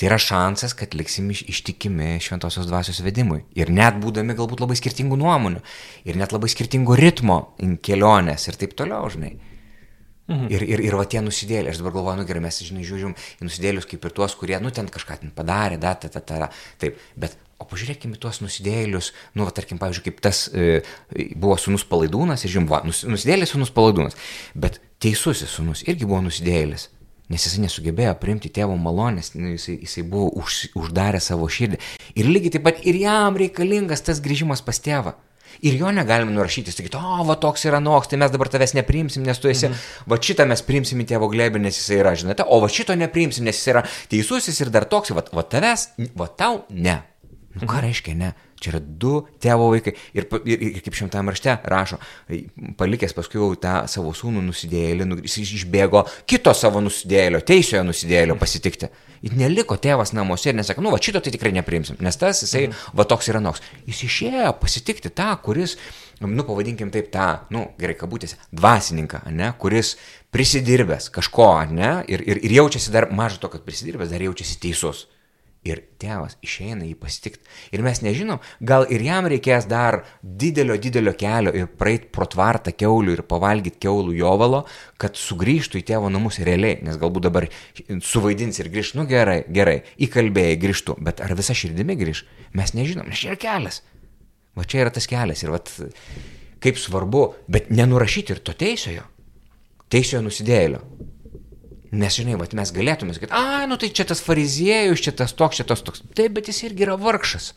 Tai 0.00 0.06
yra 0.08 0.16
šansas, 0.16 0.72
kad 0.72 0.94
liksim 0.96 1.26
iš, 1.28 1.42
ištikimi 1.52 2.14
šventosios 2.24 2.64
dvasios 2.64 3.02
vedimui. 3.04 3.42
Ir 3.52 3.68
net 3.68 3.98
būdami 4.00 4.32
galbūt 4.38 4.62
labai 4.62 4.78
skirtingų 4.78 5.18
nuomonių. 5.20 5.60
Ir 6.08 6.16
net 6.16 6.32
labai 6.32 6.48
skirtingo 6.48 6.96
ritmo 6.96 7.36
kelionės 7.84 8.48
ir 8.48 8.56
taip 8.56 8.72
toliau, 8.78 9.10
žinai. 9.12 9.34
Mhm. 10.30 10.46
Ir, 10.54 10.64
ir, 10.72 10.84
ir 10.86 10.96
va 10.96 11.04
tie 11.10 11.20
nusidėlė, 11.20 11.74
aš 11.74 11.82
dabar 11.82 11.98
galvoju, 11.98 12.20
nu 12.22 12.26
gerai, 12.28 12.42
mes, 12.46 12.62
žinai, 12.64 12.86
žiūrim 12.86 13.12
į 13.12 13.48
nusidėlius 13.48 13.88
kaip 13.90 14.06
ir 14.06 14.16
tuos, 14.16 14.38
kurie, 14.38 14.56
nu 14.62 14.70
ten 14.72 14.88
kažką 14.88 15.18
ten 15.24 15.32
padarė, 15.36 15.76
da, 15.82 15.96
ta, 15.98 16.08
ta, 16.14 16.22
ta, 16.22 16.48
taip, 16.80 17.00
bet, 17.18 17.34
o 17.60 17.66
pažiūrėkime 17.68 18.18
tuos 18.20 18.40
nusidėlius, 18.42 19.12
nu, 19.36 19.44
va, 19.46 19.54
tarkim, 19.54 19.80
pavyzdžiui, 19.80 20.06
kaip 20.08 20.22
tas 20.24 20.46
e, 20.48 20.80
buvo 21.34 21.58
sunus 21.60 21.84
palaidūnas, 21.88 22.44
ir 22.44 22.54
žinoma, 22.56 22.82
nus, 22.88 23.04
nusidėlis 23.08 23.52
sunus 23.54 23.72
palaidūnas, 23.76 24.16
bet 24.58 24.80
teisusis 25.02 25.52
sunus 25.52 25.84
irgi 25.88 26.08
buvo 26.08 26.22
nusidėlis. 26.26 26.88
Nes 27.30 27.44
jisai 27.46 27.62
nesugebėjo 27.62 28.16
priimti 28.18 28.50
tėvo 28.50 28.74
malonės, 28.74 29.36
nu, 29.36 29.52
jisai, 29.54 29.76
jisai 29.84 30.02
buvo 30.02 30.32
už, 30.40 30.72
uždarę 30.80 31.20
savo 31.22 31.46
širdį. 31.46 31.78
Ir 32.18 32.26
lygiai 32.26 32.56
taip 32.56 32.64
pat 32.66 32.80
ir 32.82 32.98
jam 32.98 33.38
reikalingas 33.38 34.02
tas 34.02 34.18
grįžimas 34.24 34.64
pas 34.66 34.82
tėvą. 34.82 35.14
Ir 35.66 35.76
jo 35.76 35.90
negalime 35.92 36.32
nurašyti, 36.32 36.72
sakyti, 36.72 36.96
o, 36.96 37.24
va 37.28 37.36
toks 37.38 37.66
yra 37.68 37.80
noks, 37.82 38.08
tai 38.10 38.18
mes 38.22 38.32
dabar 38.32 38.48
tavęs 38.50 38.72
nepriimsim, 38.78 39.24
nes 39.26 39.38
tu 39.38 39.50
esi, 39.50 39.68
mhm. 39.68 39.82
va 40.10 40.18
šitą 40.22 40.46
mes 40.48 40.62
priimsim 40.66 41.02
į 41.02 41.08
tėvo 41.12 41.28
glėbį, 41.32 41.62
nes 41.66 41.76
jisai 41.76 42.00
yra, 42.00 42.14
žinote, 42.18 42.46
o 42.46 42.60
va 42.62 42.70
šito 42.70 42.96
nepriimsim, 42.98 43.46
nes 43.46 43.58
jisai 43.58 43.74
yra 43.74 43.84
teisusis 44.10 44.60
ir 44.62 44.72
dar 44.74 44.88
toks, 44.90 45.12
va, 45.16 45.26
va 45.36 45.44
tavęs, 45.54 45.90
va 46.18 46.30
tau 46.30 46.64
ne. 46.70 47.00
Nu, 47.54 47.66
ką 47.66 47.80
mhm. 47.80 47.82
reiškia 47.82 48.14
ne? 48.14 48.30
Čia 48.60 48.74
yra 48.74 48.80
du 48.80 49.14
tėvo 49.42 49.70
vaikai. 49.72 49.94
Ir, 50.14 50.26
ir, 50.44 50.64
ir 50.68 50.82
kaip 50.84 50.94
šimtam 50.94 51.30
rašte 51.32 51.56
rašo, 51.72 51.96
palikęs 52.78 53.14
paskui 53.16 53.40
jau 53.40 53.48
tą 53.58 53.72
savo 53.90 54.12
sūnų 54.14 54.42
nusidėlį, 54.44 55.06
jis 55.24 55.54
išbėgo 55.58 56.04
kito 56.30 56.52
savo 56.54 56.82
nusidėlio, 56.84 57.40
teisiojo 57.46 57.82
nusidėlio 57.88 58.36
pasitikti. 58.38 58.90
Ir 59.26 59.34
neliko 59.36 59.76
tėvas 59.80 60.14
namuose 60.16 60.52
ir 60.52 60.60
nesakė, 60.60 60.84
nu 60.84 60.92
va 60.94 61.00
šito 61.02 61.20
tai 61.24 61.32
tikrai 61.34 61.50
nepriimsim, 61.56 61.98
nes 62.04 62.20
tas 62.20 62.44
jisai, 62.44 62.68
mhm. 62.68 62.94
va 63.00 63.08
toks 63.08 63.32
yra 63.32 63.42
noks. 63.42 63.64
Jis 63.88 64.04
išėjo 64.06 64.54
pasitikti 64.60 65.10
tą, 65.10 65.32
kuris, 65.42 65.74
nu 66.22 66.46
pavadinkim 66.46 66.92
taip 66.94 67.10
tą, 67.12 67.30
nu 67.50 67.66
gerai 67.80 67.98
kabutėse, 67.98 68.38
dvasininką, 68.54 69.24
ne, 69.34 69.50
kuris 69.60 69.96
prisidirbęs 70.32 71.10
kažko, 71.12 71.50
ne, 71.72 71.96
ir, 72.06 72.22
ir, 72.22 72.44
ir 72.46 72.60
jaučiasi 72.60 72.94
dar, 72.94 73.10
mažo 73.10 73.42
to, 73.42 73.50
kad 73.52 73.66
prisidirbęs, 73.66 74.12
dar 74.12 74.28
jaučiasi 74.28 74.60
teisus. 74.62 75.08
Ir 75.60 75.82
tėvas 76.00 76.38
išeina 76.40 76.86
jį 76.88 76.94
pasitikti. 76.96 77.42
Ir 77.76 77.82
mes 77.84 77.98
nežinom, 78.00 78.38
gal 78.64 78.86
ir 78.88 79.02
jam 79.04 79.26
reikės 79.28 79.66
dar 79.68 79.98
didelio, 80.22 80.78
didelio 80.80 81.12
kelio 81.20 81.52
ir 81.52 81.68
praeit 81.68 82.06
pro 82.14 82.24
tvartą 82.32 82.72
keulių 82.72 83.18
ir 83.18 83.22
pavalgyti 83.28 83.82
keulų 83.84 84.14
jovalo, 84.16 84.62
kad 84.96 85.20
sugrįžtų 85.20 85.82
į 85.82 85.84
tėvo 85.92 86.08
namus 86.08 86.40
realiai. 86.40 86.78
Nes 86.86 86.96
galbūt 87.00 87.28
dabar 87.28 87.48
suvaidins 88.00 88.62
ir 88.62 88.72
grįž, 88.72 88.94
nu 88.96 89.04
gerai, 89.10 89.42
gerai, 89.52 89.82
įkalbėjai 90.00 90.56
grįžtų, 90.64 90.96
bet 91.04 91.20
ar 91.20 91.36
visa 91.36 91.56
širdimi 91.56 91.98
grįž, 92.00 92.24
mes 92.56 92.72
nežinom, 92.80 93.12
nes 93.12 93.20
čia 93.20 93.34
yra 93.34 93.40
kelias. 93.44 93.82
Va 94.56 94.64
čia 94.64 94.86
yra 94.86 94.96
tas 94.96 95.06
kelias 95.10 95.44
ir 95.44 95.52
va 95.52 95.60
kaip 96.60 96.80
svarbu, 96.80 97.24
bet 97.52 97.68
nenurašyti 97.72 98.36
ir 98.36 98.44
to 98.44 98.56
teisiojo. 98.56 99.04
Teisiojo 99.92 100.24
nusidėlio. 100.24 100.80
Nes, 101.90 102.14
žinai, 102.14 102.36
vat, 102.38 102.52
mes 102.54 102.70
galėtume 102.70 103.14
sakyti, 103.16 103.34
a, 103.34 103.64
nu 103.66 103.74
tai 103.80 103.90
čia 103.90 104.04
tas 104.06 104.20
fariziejus, 104.22 105.02
čia 105.02 105.14
tas 105.16 105.34
toks, 105.34 105.58
čia 105.58 105.66
tas 105.66 105.82
toks. 105.82 106.04
Taip, 106.14 106.36
bet 106.36 106.50
jis 106.50 106.62
irgi 106.68 106.86
yra 106.86 106.94
vargšas. 107.00 107.50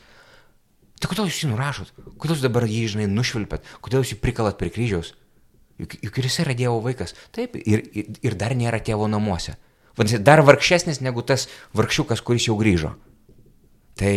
Tai 0.98 1.10
kodėl 1.12 1.28
jūs 1.30 1.44
jį 1.44 1.52
nurašot? 1.52 1.92
Kodėl 2.18 2.38
jūs 2.38 2.46
dabar 2.46 2.66
jį, 2.66 2.86
žinai, 2.96 3.06
nušvilpėt? 3.12 3.68
Kodėl 3.84 4.02
jūs 4.02 4.16
jį 4.16 4.18
prikalat 4.24 4.58
prie 4.58 4.72
kryžiaus? 4.74 5.12
Juk, 5.82 5.98
juk 6.06 6.18
ir 6.18 6.28
jis 6.30 6.40
yra 6.42 6.56
Dievo 6.58 6.80
vaikas. 6.82 7.14
Taip, 7.36 7.58
ir, 7.60 7.84
ir, 7.94 8.10
ir 8.26 8.38
dar 8.40 8.56
nėra 8.58 8.80
tėvo 8.82 9.06
namuose. 9.12 9.58
Vadinasi, 9.98 10.24
dar 10.26 10.42
vargšesnis 10.46 11.02
negu 11.06 11.22
tas 11.26 11.46
vargšiukas, 11.78 12.24
kuris 12.26 12.48
jau 12.48 12.58
grįžo. 12.58 12.96
Tai, 14.00 14.14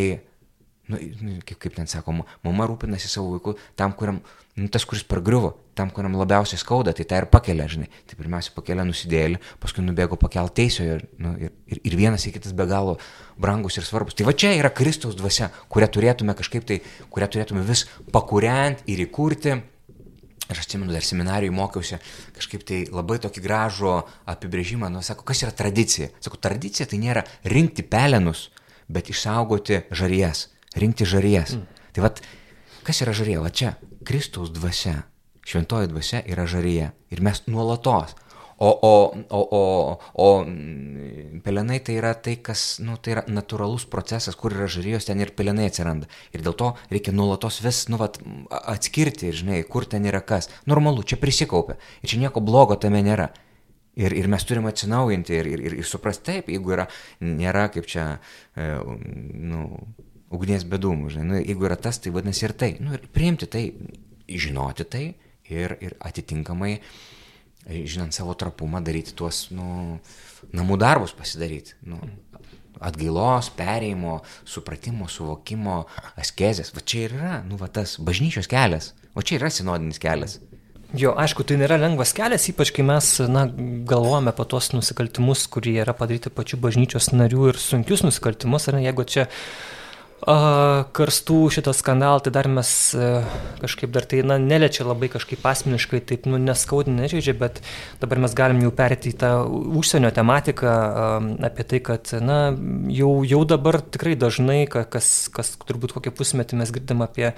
nu, 0.88 1.00
nu 1.20 1.36
kaip, 1.44 1.58
kaip 1.66 1.76
ten 1.76 1.90
sakoma, 1.90 2.24
mama 2.46 2.68
rūpinasi 2.70 3.10
savo 3.12 3.34
vaiku 3.34 3.56
tam, 3.76 3.92
kuriam 3.98 4.22
nu, 4.56 4.70
tas, 4.72 4.86
kuris 4.88 5.04
pargriuvo, 5.04 5.56
tam, 5.76 5.90
kuriam 5.92 6.16
labiausiai 6.16 6.58
skauda, 6.60 6.94
tai 6.96 7.04
tą 7.08 7.20
ir 7.20 7.28
pakelia, 7.30 7.68
žinai. 7.70 7.90
Tai 8.08 8.16
pirmiausia 8.18 8.54
pakelia 8.56 8.86
nusidėlį, 8.88 9.40
paskui 9.62 9.84
nubėgo 9.84 10.18
pakelt 10.20 10.54
teisėjo 10.56 10.96
ir, 10.98 11.06
nu, 11.22 11.34
ir, 11.36 11.52
ir, 11.68 11.80
ir 11.90 11.96
vienas 11.98 12.24
į 12.26 12.32
kitas 12.38 12.56
be 12.56 12.66
galo 12.70 12.96
brangus 13.40 13.76
ir 13.76 13.86
svarbus. 13.86 14.16
Tai 14.16 14.28
va 14.28 14.34
čia 14.36 14.54
yra 14.56 14.72
Kristaus 14.74 15.16
dvasia, 15.18 15.50
kurią 15.72 15.90
turėtume 15.92 16.36
kažkaip 16.38 16.66
tai, 16.68 16.80
kurią 17.12 17.28
turėtume 17.32 17.64
vis 17.66 17.84
pakuriant 18.14 18.80
ir 18.88 19.04
įkurti. 19.04 19.58
Aš 20.46 20.60
atsimenu, 20.62 20.92
dar 20.94 21.02
seminarijui 21.02 21.50
mokiausi 21.50 21.98
kažkaip 22.36 22.62
tai 22.66 22.84
labai 22.86 23.18
tokį 23.18 23.42
gražų 23.42 23.96
apibrėžimą, 24.30 24.88
nu, 24.94 25.02
sako, 25.02 25.26
kas 25.26 25.42
yra 25.42 25.50
tradicija. 25.50 26.12
Sako, 26.22 26.38
tradicija 26.38 26.86
tai 26.86 27.00
nėra 27.02 27.24
rinkti 27.50 27.82
pelenus, 27.82 28.46
bet 28.86 29.10
išsaugoti 29.10 29.82
žarijas, 29.90 30.46
rinkti 30.78 31.08
žarijas. 31.08 31.56
Mm. 31.58 31.82
Tai 31.96 32.06
vad, 32.06 32.22
kas 32.86 33.02
yra 33.02 33.16
žarija? 33.18 33.42
Va 33.42 33.50
čia, 33.50 33.74
Kristaus 34.06 34.54
dvasia, 34.54 35.00
šventoji 35.46 35.90
dvasia 35.92 36.22
yra 36.26 36.46
žaryje 36.50 36.92
ir 37.14 37.22
mes 37.22 37.42
nuolatos. 37.46 38.16
O, 38.58 38.70
o, 38.88 39.16
o, 39.28 39.40
o, 39.52 39.98
o 40.14 40.28
pelenai 41.44 41.76
tai 41.84 41.98
yra 41.98 42.14
tai, 42.14 42.38
kas, 42.40 42.78
nu, 42.80 42.94
tai 42.96 43.12
yra 43.12 43.24
natūralus 43.28 43.84
procesas, 43.92 44.36
kur 44.40 44.54
yra 44.56 44.64
žarijos, 44.72 45.04
ten 45.04 45.20
ir 45.20 45.34
pelenai 45.36 45.66
atsiranda. 45.68 46.08
Ir 46.32 46.40
dėl 46.44 46.56
to 46.56 46.70
reikia 46.88 47.12
nuolatos 47.12 47.60
vis, 47.60 47.82
nu, 47.92 47.98
vat, 48.00 48.16
atskirti, 48.48 49.28
žinai, 49.36 49.60
kur 49.68 49.84
ten 49.84 50.08
yra 50.08 50.22
kas. 50.24 50.48
Normalu, 50.72 51.04
čia 51.04 51.20
prisikaupia. 51.20 51.76
Ir 52.00 52.14
čia 52.14 52.22
nieko 52.22 52.40
blogo 52.40 52.78
tame 52.80 53.04
nėra. 53.04 53.28
Ir, 54.00 54.16
ir 54.16 54.30
mes 54.32 54.48
turime 54.48 54.72
atsinaujinti 54.72 55.36
ir, 55.36 55.52
ir, 55.52 55.66
ir, 55.68 55.76
ir 55.82 55.88
suprasti 55.88 56.24
taip, 56.30 56.50
jeigu 56.52 56.72
yra, 56.72 56.88
nėra 57.24 57.68
kaip 57.72 57.88
čia, 57.88 58.06
e, 58.56 58.72
nu, 59.52 59.68
ugnies 60.32 60.64
bedumų, 60.68 61.12
žinai, 61.12 61.28
nu, 61.28 61.38
jeigu 61.40 61.68
yra 61.68 61.76
tas, 61.80 62.00
tai 62.00 62.12
vadinasi 62.12 62.44
ir 62.44 62.56
tai, 62.60 62.72
nu, 62.80 62.96
ir 62.96 63.04
priimti 63.12 63.48
tai, 63.52 63.68
žinoti 64.28 64.84
tai 64.92 65.06
ir, 65.52 65.76
ir 65.84 65.96
atitinkamai, 66.04 66.78
žinant 67.66 68.14
savo 68.14 68.36
trapumą, 68.38 68.82
daryti 68.84 69.14
tuos, 69.16 69.46
nu, 69.54 69.98
namų 70.54 70.78
darbus 70.80 71.14
pasidaryti, 71.16 71.74
nu, 71.86 72.00
atgailos, 72.84 73.48
perėjimo, 73.56 74.20
supratimo, 74.48 75.08
suvokimo, 75.10 75.84
askezės, 76.20 76.74
va 76.76 76.84
čia 76.84 77.06
ir 77.06 77.16
yra, 77.18 77.32
nu, 77.46 77.58
va 77.60 77.70
tas 77.72 77.96
bažnyčios 78.02 78.48
kelias, 78.50 78.92
o 79.16 79.24
čia 79.24 79.40
yra 79.40 79.50
sinodinis 79.52 80.02
kelias. 80.02 80.38
Jo, 80.96 81.16
aišku, 81.18 81.42
tai 81.42 81.56
nėra 81.58 81.80
lengvas 81.80 82.12
kelias, 82.14 82.46
ypač 82.52 82.70
kai 82.76 82.84
mes 82.86 83.08
na, 83.28 83.46
galvojame 83.88 84.30
apie 84.30 84.46
tos 84.52 84.70
nusikaltimus, 84.70 85.48
kurie 85.50 85.74
yra 85.82 85.96
padaryti 85.96 86.30
pačių 86.30 86.60
bažnyčios 86.62 87.10
narių 87.10 87.50
ir 87.50 87.58
sunkius 87.60 88.04
nusikaltimus, 88.06 88.68
ar 88.70 88.78
ne, 88.78 88.84
jeigu 88.86 89.06
čia 89.08 89.26
karstų 90.24 91.38
šitą 91.52 91.74
skandalą, 91.76 92.22
tai 92.24 92.32
dar 92.32 92.48
mes 92.48 92.70
e, 92.96 93.08
kažkaip 93.60 93.92
dar 93.92 94.06
tai, 94.08 94.22
na, 94.24 94.38
neliečia 94.40 94.86
labai 94.86 95.10
kažkaip 95.12 95.44
asmeniškai, 95.44 96.00
taip, 96.08 96.24
nu, 96.30 96.40
neskaudina, 96.40 97.04
nežaidžia, 97.04 97.36
bet 97.36 97.60
dabar 98.00 98.22
mes 98.24 98.34
galim 98.34 98.62
jau 98.64 98.72
perėti 98.74 99.12
į 99.12 99.18
tą 99.20 99.30
užsienio 99.76 100.10
tematiką 100.16 100.72
apie 101.46 101.68
tai, 101.68 101.82
kad, 101.84 102.14
na, 102.24 102.40
jau, 102.88 103.12
jau 103.28 103.44
dabar 103.44 103.82
tikrai 103.84 104.16
dažnai, 104.16 104.64
kas, 104.66 105.28
kas 105.28 105.52
turbūt 105.68 105.94
kokią 105.98 106.14
pusmetį 106.16 106.62
mes 106.62 106.72
girdim 106.72 107.04
apie 107.04 107.34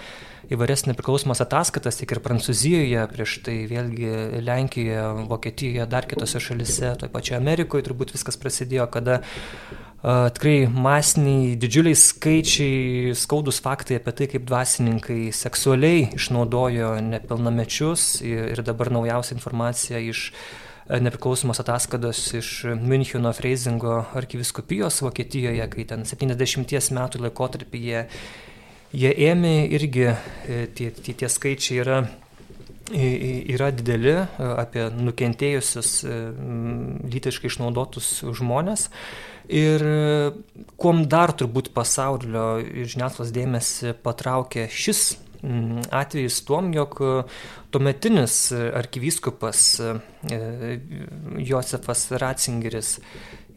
įvairias 0.53 0.87
nepriklausomas 0.89 1.43
ataskaitas, 1.45 1.99
tiek 2.01 2.15
ir 2.15 2.23
Prancūzijoje, 2.25 3.03
prieš 3.13 3.39
tai 3.47 3.59
vėlgi 3.71 4.43
Lenkijoje, 4.45 5.03
Vokietijoje, 5.29 5.89
dar 5.91 6.09
kitose 6.09 6.41
šalise, 6.43 6.95
toje 7.01 7.13
pačioje 7.13 7.41
Amerikoje 7.41 7.87
turbūt 7.89 8.15
viskas 8.17 8.41
prasidėjo, 8.41 8.89
kada 8.93 9.21
tikrai 9.99 10.69
masiniai, 10.71 11.57
didžiuliai 11.59 11.99
skaičiai, 11.99 13.17
skaudus 13.19 13.59
faktai 13.65 13.99
apie 13.99 14.15
tai, 14.15 14.31
kaip 14.31 14.47
dvasininkai 14.47 15.33
seksualiai 15.35 16.07
išnaudojo 16.15 16.95
nepilnamečius 17.03 18.23
ir 18.23 18.63
dabar 18.67 18.93
naujausia 18.95 19.35
informacija 19.35 19.99
iš 19.99 20.31
nepriklausomos 20.89 21.61
ataskaitos 21.61 22.21
iš 22.39 22.51
Müncheno 22.81 23.35
Freizingo 23.37 24.05
arkiviskupijos 24.17 25.03
Vokietijoje, 25.05 25.67
kai 25.75 25.85
ten 25.91 26.07
70 26.09 26.95
metų 26.97 27.27
laikotarpį 27.27 27.83
jie, 28.93 29.13
ėmė 29.31 29.55
irgi 29.77 30.09
e, 30.09 30.65
tie, 30.75 30.91
tie, 30.91 31.15
tie 31.15 31.29
skaičiai 31.33 31.85
yra 31.85 32.01
yra 32.89 33.67
dideli 33.69 34.15
apie 34.39 34.87
nukentėjusius 34.97 35.91
e, 36.09 36.19
lytiškai 37.13 37.51
išnaudotus 37.51 38.23
žmonės. 38.39 38.89
Ir 39.49 39.85
kuom 40.81 41.07
dar 41.09 41.33
turbūt 41.37 41.71
pasaulio 41.77 42.59
žiniasklaidos 42.65 43.33
dėmesį 43.33 43.95
patraukė 44.05 44.69
šis 44.73 45.19
atvejis 45.95 46.41
tuom, 46.45 46.73
jog 46.75 46.99
tuometinis 47.73 48.51
arkivyskupas 48.53 49.63
Josefas 51.39 52.09
Ratzingeris 52.19 52.97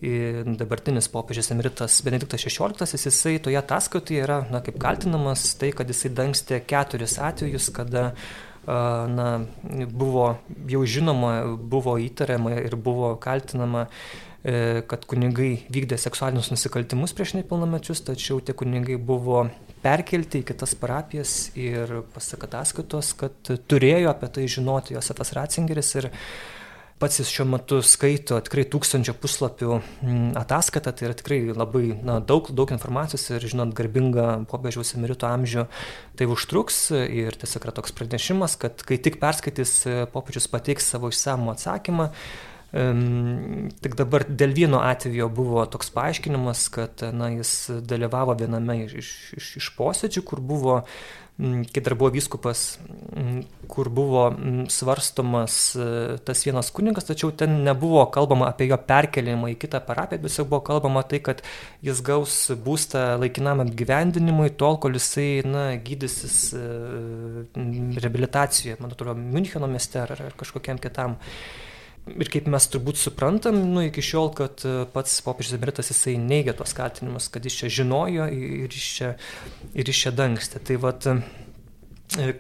dabartinis 0.02 1.08
popiežius 1.14 1.52
emeritas 1.54 2.00
Benediktas 2.02 2.42
XVI, 2.42 2.88
jisai 2.90 3.36
toje 3.44 3.60
ataskaitoje 3.60 4.24
yra, 4.24 4.40
na, 4.50 4.64
kaip 4.66 4.80
kaltinamas 4.82 5.52
tai, 5.62 5.70
kad 5.78 5.90
jisai 5.90 6.10
dangstė 6.18 6.62
keturis 6.66 7.20
atvejus, 7.22 7.70
kada 7.76 8.12
na, 8.66 9.46
buvo 9.90 10.38
jau 10.70 10.84
žinoma, 10.86 11.58
buvo 11.58 11.98
įtariama 12.02 12.60
ir 12.62 12.76
buvo 12.76 13.16
kaltinama 13.22 13.88
e, 14.44 14.82
kad 14.88 15.06
kunigai 15.10 15.66
vykdė 15.74 15.98
seksualinius 15.98 16.52
nusikaltimus 16.54 17.14
prieš 17.18 17.36
nepilnamečius, 17.40 18.04
tačiau 18.06 18.40
tie 18.42 18.54
kunigai 18.58 18.98
buvo 18.98 19.48
perkelti 19.82 20.42
į 20.42 20.48
kitas 20.52 20.76
parapijas 20.78 21.52
ir 21.58 22.04
pasak 22.14 22.46
ataskaitos, 22.50 23.14
kad 23.18 23.54
turėjo 23.70 24.14
apie 24.14 24.30
tai 24.30 24.48
žinoti 24.50 24.98
Josefas 24.98 25.34
Ratzingeris 25.38 25.96
ir 25.98 26.12
pats 27.02 27.20
jis 27.20 27.32
šiuo 27.34 27.48
metu 27.50 27.80
skaito 27.86 28.38
tikrai 28.46 28.68
tūkstančio 28.70 29.16
puslapių 29.18 29.72
mm, 29.80 30.28
ataskaitą, 30.42 30.94
tai 30.94 31.08
yra 31.10 31.18
tikrai 31.18 31.40
labai 31.50 31.84
na, 32.06 32.20
daug, 32.22 32.52
daug 32.54 32.72
informacijos 32.76 33.26
ir 33.34 33.48
žinot 33.52 33.74
garbingą 33.78 34.28
popiežiaus 34.52 34.94
emerito 35.00 35.30
amžių, 35.30 35.66
tai 36.20 36.30
užtruks 36.30 36.84
ir 37.02 37.38
tiesiog 37.42 37.68
yra 37.68 37.76
toks 37.82 37.96
pranešimas, 37.98 38.58
kad 38.62 38.86
kai 38.86 39.00
tik 39.02 39.18
perskaitys 39.22 39.76
popiežius 40.14 40.48
pateiks 40.54 40.94
savo 40.94 41.10
išsamų 41.12 41.56
atsakymą, 41.56 42.12
tik 42.72 43.98
dabar 44.00 44.24
dėl 44.28 44.54
vieno 44.56 44.80
atvejo 44.80 45.28
buvo 45.28 45.66
toks 45.68 45.92
paaiškinimas, 45.92 46.68
kad 46.72 47.04
na, 47.12 47.28
jis 47.36 47.54
dalyvavo 47.84 48.38
viename 48.40 48.86
iš, 48.86 49.10
iš, 49.36 49.50
iš 49.60 49.74
posėdžių, 49.76 50.24
kur 50.28 50.40
buvo 50.40 50.78
kai 51.42 51.82
dar 51.82 51.96
buvo 51.98 52.12
vyskupas, 52.14 52.78
kur 53.72 53.90
buvo 53.90 54.28
svarstomas 54.70 55.56
e, 55.74 55.86
tas 56.28 56.44
vienas 56.46 56.70
kuningas, 56.76 57.08
tačiau 57.08 57.32
ten 57.34 57.64
nebuvo 57.66 58.04
kalbama 58.14 58.50
apie 58.52 58.68
jo 58.70 58.78
perkelimą 58.78 59.50
į 59.54 59.56
kitą 59.64 59.82
parapiją, 59.88 60.22
tiesiog 60.22 60.52
buvo 60.52 60.62
kalbama 60.68 61.02
tai, 61.08 61.22
kad 61.24 61.42
jis 61.86 62.04
gaus 62.06 62.36
būstą 62.66 63.16
laikinam 63.24 63.64
apgyvendinimui 63.64 64.52
tol, 64.60 64.78
kol 64.84 65.00
jisai 65.00 65.42
na, 65.48 65.66
gydysis 65.82 66.38
e, 66.54 66.64
reabilitacijoje, 68.06 68.78
man 68.84 68.94
atrodo, 68.94 69.18
Müncheno 69.18 69.72
mieste 69.72 70.04
ar, 70.04 70.14
ar 70.14 70.38
kažkokiam 70.38 70.78
kitam 70.84 71.18
ir 72.10 72.32
kaip 72.34 72.48
mes 72.52 72.68
turbūt 72.74 73.00
suprantam, 73.00 73.60
nu, 73.74 73.84
iki 73.88 74.04
šiol, 74.06 74.32
kad 74.38 74.66
e, 74.66 74.74
pats 74.94 75.20
popiežius 75.26 75.58
emeritas 75.58 75.92
jisai 75.94 76.18
neigia 76.22 76.56
tos 76.58 76.74
kaltinimus, 76.78 77.30
kad 77.34 77.46
jis 77.46 77.60
čia 77.62 77.72
žinojo 77.82 78.28
ir 78.34 78.74
jis 78.74 78.90
čia, 78.98 79.14
ir 79.76 79.92
jis 79.92 80.06
čia 80.06 80.16
dangstė. 80.16 80.64
Tai 80.66 80.80
vad, 80.82 81.08
E, 81.08 81.16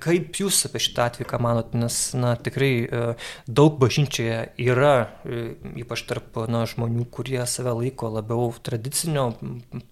kaip 0.04 0.36
jūs 0.36 0.58
apie 0.68 0.82
šitą 0.84 1.06
atvejį, 1.08 1.28
ką 1.30 1.40
manot, 1.44 1.76
nes 1.78 1.98
na, 2.18 2.34
tikrai 2.36 2.72
e, 2.84 3.02
daug 3.48 3.78
bažnyčioje 3.80 4.40
yra, 4.60 4.94
e, 5.24 5.56
ypač 5.80 6.04
tarp 6.10 6.42
na, 6.52 6.66
žmonių, 6.68 7.06
kurie 7.14 7.40
save 7.48 7.74
laiko 7.78 8.12
labiau 8.12 8.50
tradicinio 8.64 9.30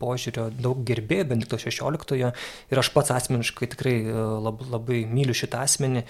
požiūrio, 0.02 0.50
daug 0.60 0.84
gerbėjų, 0.88 1.30
bent 1.32 1.48
to 1.52 1.62
16-ojo. 1.62 2.34
Ir 2.70 2.84
aš 2.84 2.92
pats 2.96 3.16
asmeniškai 3.16 3.72
tikrai 3.76 3.96
labai, 4.44 4.70
labai 4.76 5.02
myliu 5.08 5.38
šitą 5.38 5.64
asmenį. 5.64 6.04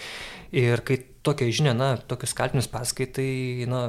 Ir 0.57 0.81
kai 0.85 1.01
tokia 1.25 1.51
žinia, 1.53 1.77
na, 1.77 1.93
tokius 2.09 2.33
kaltinius 2.37 2.71
paskaitai, 2.71 3.67
na, 3.69 3.83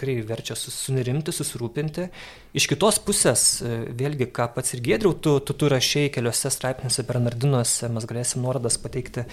tikrai 0.00 0.20
verčia 0.24 0.56
sunerimti, 0.56 1.32
susirūpinti. 1.34 2.08
Iš 2.56 2.66
kitos 2.72 2.98
pusės, 3.04 3.60
e, 3.60 3.92
vėlgi, 3.92 4.30
ką 4.32 4.48
pats 4.54 4.74
ir 4.74 4.80
gėdriau, 4.80 5.12
tu, 5.20 5.38
tu, 5.44 5.52
tu 5.52 5.68
rašiai 5.68 6.10
keliose 6.10 6.50
straipsniuose 6.50 7.04
Bernardinuose, 7.04 7.90
mes 7.92 8.08
galėsim 8.08 8.42
nuorodas 8.42 8.80
pateikti, 8.80 9.26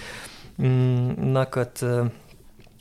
mm, 0.60 1.32
na, 1.34 1.46
kad 1.46 1.84
e, 1.84 2.10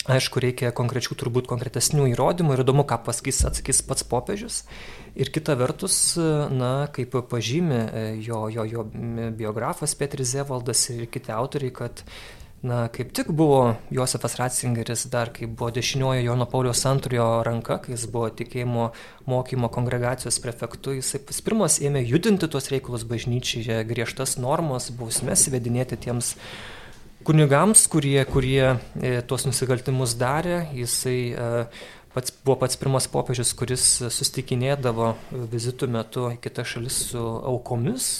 Aišku, 0.06 0.38
reikia 0.38 0.68
konkrečių, 0.70 1.16
turbūt 1.18 1.48
konkretesnių 1.50 2.04
įrodymų 2.12 2.54
ir 2.54 2.60
įdomu, 2.62 2.84
ką 2.86 3.00
pasakys, 3.08 3.40
atsakys 3.48 3.80
pats 3.82 4.04
popiežius. 4.06 4.60
Ir 5.18 5.32
kita 5.34 5.56
vertus, 5.58 5.96
e, 6.14 6.26
na, 6.54 6.86
kaip 6.94 7.16
pažymi 7.26 7.80
jo, 8.22 8.44
jo, 8.46 8.68
jo 8.70 8.84
biografas 9.34 9.96
Petris 9.98 10.30
Zevaldas 10.36 10.84
ir 10.94 11.08
kiti 11.10 11.34
autoriai, 11.34 11.74
kad 11.74 12.04
Na, 12.66 12.88
kaip 12.90 13.12
tik 13.14 13.28
buvo 13.30 13.76
Josefas 13.94 14.34
Ratzingeris 14.40 15.04
dar, 15.12 15.28
kai 15.30 15.46
buvo 15.46 15.68
dešiniojo 15.70 16.22
Jono 16.24 16.46
Pauliaus 16.50 16.80
antrojo 16.88 17.26
ranka, 17.46 17.76
kai 17.84 17.92
jis 17.92 18.06
buvo 18.10 18.26
tikėjimo 18.34 18.88
mokymo 19.30 19.68
kongregacijos 19.70 20.40
prefektu, 20.42 20.96
jisai 20.96 21.20
pirmas 21.46 21.76
ėmė 21.84 22.02
judinti 22.02 22.48
tuos 22.50 22.66
reikalus 22.72 23.04
bažnyčiai, 23.06 23.84
griežtas 23.86 24.34
normas, 24.42 24.88
bausmes 24.90 25.44
įvedinėti 25.46 25.98
tiems 26.08 26.32
kunigams, 27.28 27.84
kurie, 27.92 28.18
kurie 28.32 28.64
e, 28.72 29.12
tuos 29.28 29.46
nusikaltimus 29.46 30.16
darė. 30.18 30.64
Jisai 30.74 31.16
e, 31.36 31.52
pats, 32.16 32.34
buvo 32.40 32.58
pats 32.64 32.80
pirmas 32.82 33.06
popiežius, 33.12 33.54
kuris 33.60 33.86
sustikinėdavo 34.16 35.12
vizitų 35.54 35.92
metu 36.00 36.26
į 36.32 36.40
kitas 36.42 36.74
šalis 36.74 36.98
su 37.12 37.22
aukomis, 37.52 38.10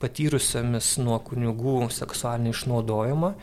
patyrusiamis 0.00 0.94
nuo 1.04 1.20
kunigų 1.28 1.90
seksualinį 2.00 2.56
išnaudojimą. 2.56 3.34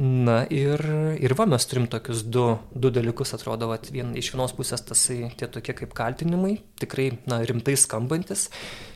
Na 0.00 0.38
ir, 0.48 0.80
ir 1.20 1.34
va, 1.36 1.44
mes 1.50 1.66
turim 1.68 1.84
tokius 1.90 2.22
du, 2.24 2.46
du 2.72 2.88
dalykus, 2.94 3.34
atrodo, 3.36 3.66
vat, 3.68 3.90
vien, 3.92 4.14
iš 4.16 4.30
vienos 4.32 4.54
pusės 4.56 4.80
tasai 4.88 5.28
tie 5.36 5.48
tokie 5.52 5.74
kaip 5.76 5.92
kaltinimai, 5.96 6.54
tikrai 6.80 7.10
na, 7.28 7.42
rimtai 7.44 7.74
skambantis, 7.76 8.46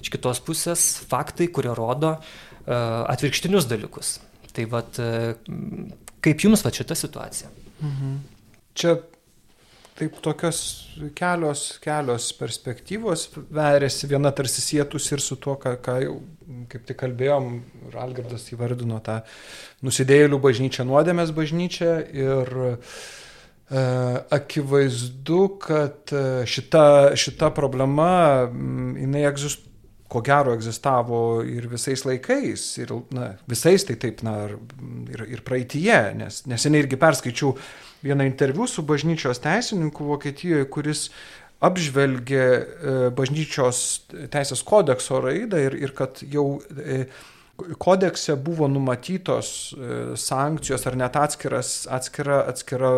iš 0.01 0.09
kitos 0.15 0.41
pusės 0.47 0.87
faktai, 1.11 1.51
kurie 1.53 1.75
rodo 1.77 2.15
uh, 2.17 3.03
atvirkštinius 3.13 3.69
dalykus. 3.69 4.15
Tai 4.57 4.65
vad, 4.73 4.97
uh, 5.03 5.35
kaip 6.25 6.47
jums 6.47 6.65
va 6.65 6.73
šita 6.73 6.97
situacija? 6.97 7.53
Mhm. 7.85 8.17
Čia 8.73 8.97
taip 9.99 10.17
tokios 10.25 10.63
kelios, 11.21 11.67
kelios 11.85 12.31
perspektyvos 12.39 13.29
verėsi, 13.55 14.09
viena 14.11 14.33
tarsi 14.35 14.65
sėtus 14.65 15.13
ir 15.13 15.23
su 15.23 15.37
tuo, 15.37 15.59
ką, 15.61 15.77
ką 15.85 16.01
jau 16.03 16.17
kaip 16.73 16.87
tik 16.89 16.99
kalbėjom, 17.01 17.51
ir 17.89 17.99
Algirdas 18.01 18.47
įvardino 18.55 19.01
tą 19.05 19.21
nusidėjėlių 19.87 20.41
bažnyčią, 20.45 20.87
nuodėmės 20.89 21.35
bažnyčią 21.37 21.93
ir 22.15 22.55
e, 22.65 23.85
akivaizdu, 24.39 25.43
kad 25.65 26.15
e, 26.15 26.25
šita, 26.49 26.87
šita 27.21 27.53
problema, 27.57 28.11
jinai 28.51 29.29
egzistuoja 29.31 29.73
ko 30.15 30.21
gero 30.23 30.53
egzistavo 30.55 31.21
ir 31.49 31.67
visais 31.71 32.05
laikais, 32.07 32.65
ir 32.79 32.93
na, 33.15 33.33
visais 33.51 33.83
tai 33.89 33.97
taip, 34.01 34.21
na, 34.27 34.37
ir, 35.11 35.25
ir 35.37 35.43
praeitie, 35.47 35.97
nes 36.19 36.45
neseniai 36.51 36.85
irgi 36.85 37.01
perskaičiau 37.01 37.55
vieną 38.05 38.27
interviu 38.29 38.69
su 38.71 38.85
bažnyčios 38.87 39.41
teisininku 39.43 40.07
Vokietijoje, 40.13 40.69
kuris 40.71 41.09
apžvelgė 41.65 42.43
e, 42.45 42.97
bažnyčios 43.17 43.79
teisės 44.33 44.65
kodekso 44.67 45.21
raidą 45.25 45.63
ir, 45.69 45.77
ir 45.87 45.95
kad 45.97 46.21
jau 46.31 46.59
e, 46.79 47.05
kodekse 47.79 48.37
buvo 48.43 48.69
numatytos 48.71 49.49
e, 49.73 49.97
sankcijos 50.19 50.87
ar 50.91 51.01
net 51.01 51.19
atskiras, 51.21 51.81
atskira, 51.91 52.45
atskira 52.51 52.95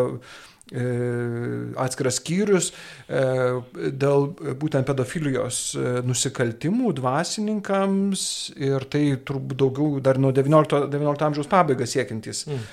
atskiras 1.79 2.17
skyrius 2.19 2.73
dėl 3.07 4.25
būtent 4.59 4.89
pedofilijos 4.89 5.61
nusikaltimų 6.03 6.91
dvasininkams 6.99 8.25
ir 8.59 8.87
tai 8.91 9.05
turbūt 9.23 9.61
daugiau 9.63 10.01
dar 10.03 10.19
nuo 10.19 10.33
XIX, 10.35 10.89
XIX 10.91 11.23
amžiaus 11.29 11.53
pabaigą 11.53 11.87
siekiantys 11.87 12.43
mm. 12.51 12.67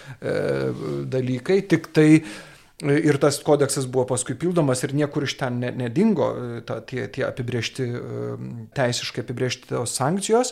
dalykai, 1.13 1.59
tik 1.69 1.91
tai 1.93 2.07
Ir 2.81 3.15
tas 3.21 3.37
kodeksas 3.45 3.85
buvo 3.87 4.07
paskui 4.09 4.33
pildomas 4.35 4.81
ir 4.83 4.95
niekur 4.97 5.23
iš 5.27 5.35
ten 5.39 5.59
nedingo 5.61 6.25
ta, 6.67 6.79
tie, 6.83 7.05
tie 7.13 7.23
apibriežti, 7.27 7.85
teisiškai 8.75 9.21
apibriežti 9.23 9.69
tos 9.69 9.93
sankcijos. 9.95 10.51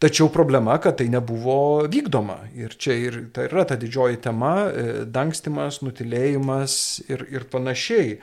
Tačiau 0.00 0.30
problema, 0.32 0.78
kad 0.82 0.96
tai 0.98 1.10
nebuvo 1.12 1.84
vykdoma. 1.86 2.40
Ir 2.56 2.74
čia 2.80 2.96
ir 2.96 3.20
tai 3.36 3.46
yra 3.50 3.66
ta 3.68 3.76
didžioji 3.78 4.22
tema 4.24 4.54
e,- 4.66 4.88
dangstimas, 5.18 5.82
nutilėjimas 5.84 6.74
ir, 7.12 7.26
ir 7.30 7.46
panašiai. 7.52 8.18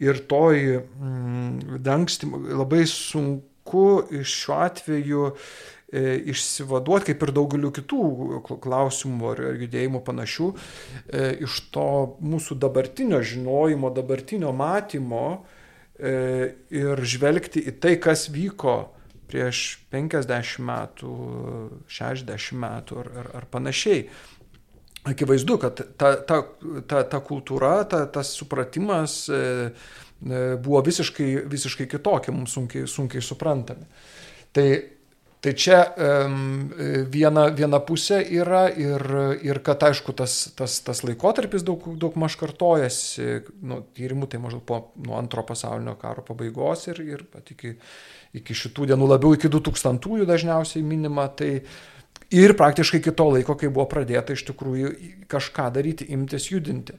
Ir 0.00 0.24
toj 0.30 0.80
mm, 0.80 1.82
dangstimo 1.84 2.40
labai 2.62 2.86
sunku 2.88 3.86
šiuo 4.22 4.62
atveju 4.64 5.28
E, 5.34 5.73
išsivaduoti, 6.32 7.12
kaip 7.12 7.22
ir 7.26 7.32
daugeliu 7.36 7.70
kitų 7.74 8.00
klausimų 8.62 9.30
ar 9.30 9.42
judėjimų 9.62 10.00
panašių, 10.06 10.48
e, 10.50 11.28
iš 11.46 11.60
to 11.74 11.88
mūsų 12.24 12.58
dabartinio 12.60 13.20
žinojimo, 13.22 13.92
dabartinio 13.94 14.52
matymo 14.56 15.26
e, 15.98 16.54
ir 16.74 17.04
žvelgti 17.04 17.62
į 17.70 17.76
tai, 17.82 17.96
kas 18.02 18.28
vyko 18.32 18.76
prieš 19.30 19.64
50 19.94 20.62
metų, 20.64 21.12
60 21.90 22.58
metų 22.64 23.02
ar, 23.02 23.12
ar, 23.22 23.30
ar 23.40 23.50
panašiai. 23.50 24.06
Akivaizdu, 25.04 25.58
kad 25.60 25.82
ta, 26.00 26.14
ta, 26.24 26.40
ta, 26.88 27.02
ta 27.04 27.20
kultūra, 27.20 27.82
ta, 27.84 28.06
tas 28.08 28.30
supratimas 28.32 29.26
buvo 30.64 30.80
visiškai, 30.86 31.26
visiškai 31.52 31.84
kitokia, 31.92 32.32
mums 32.32 32.54
sunkiai, 32.56 32.86
sunkiai 32.88 33.20
suprantami. 33.24 33.84
Tai 34.54 34.64
Tai 35.44 35.52
čia 35.60 35.78
um, 35.84 36.70
viena, 37.12 37.42
viena 37.52 37.76
pusė 37.84 38.22
yra 38.32 38.62
ir, 38.80 39.02
ir 39.44 39.58
kad, 39.66 39.82
aišku, 39.84 40.14
tas, 40.16 40.38
tas, 40.56 40.78
tas 40.86 41.02
laikotarpis 41.04 41.66
daug, 41.66 41.84
daug 42.00 42.14
maž 42.16 42.38
kartojasi, 42.40 43.26
nu, 43.68 43.82
tyrimų 43.92 44.30
tai 44.32 44.40
maždaug 44.40 44.62
po 44.64 44.78
nuo 45.04 45.18
antro 45.18 45.44
pasaulinio 45.44 45.98
karo 46.00 46.24
pabaigos 46.24 46.86
ir, 46.88 47.02
ir 47.04 47.26
iki, 47.42 47.74
iki 48.40 48.56
šitų 48.56 48.88
dienų 48.94 49.10
labiau 49.10 49.36
iki 49.36 49.50
2000-ųjų 49.52 50.24
dažniausiai 50.30 50.80
minima. 50.86 51.26
Tai, 51.36 51.50
ir 52.32 52.56
praktiškai 52.56 53.02
iki 53.02 53.12
to 53.12 53.28
laiko, 53.34 53.58
kai 53.60 53.68
buvo 53.68 53.84
pradėta 53.90 54.32
iš 54.32 54.46
tikrųjų 54.48 54.94
kažką 55.28 55.68
daryti, 55.76 56.08
imtis 56.16 56.48
judinti. 56.54 56.96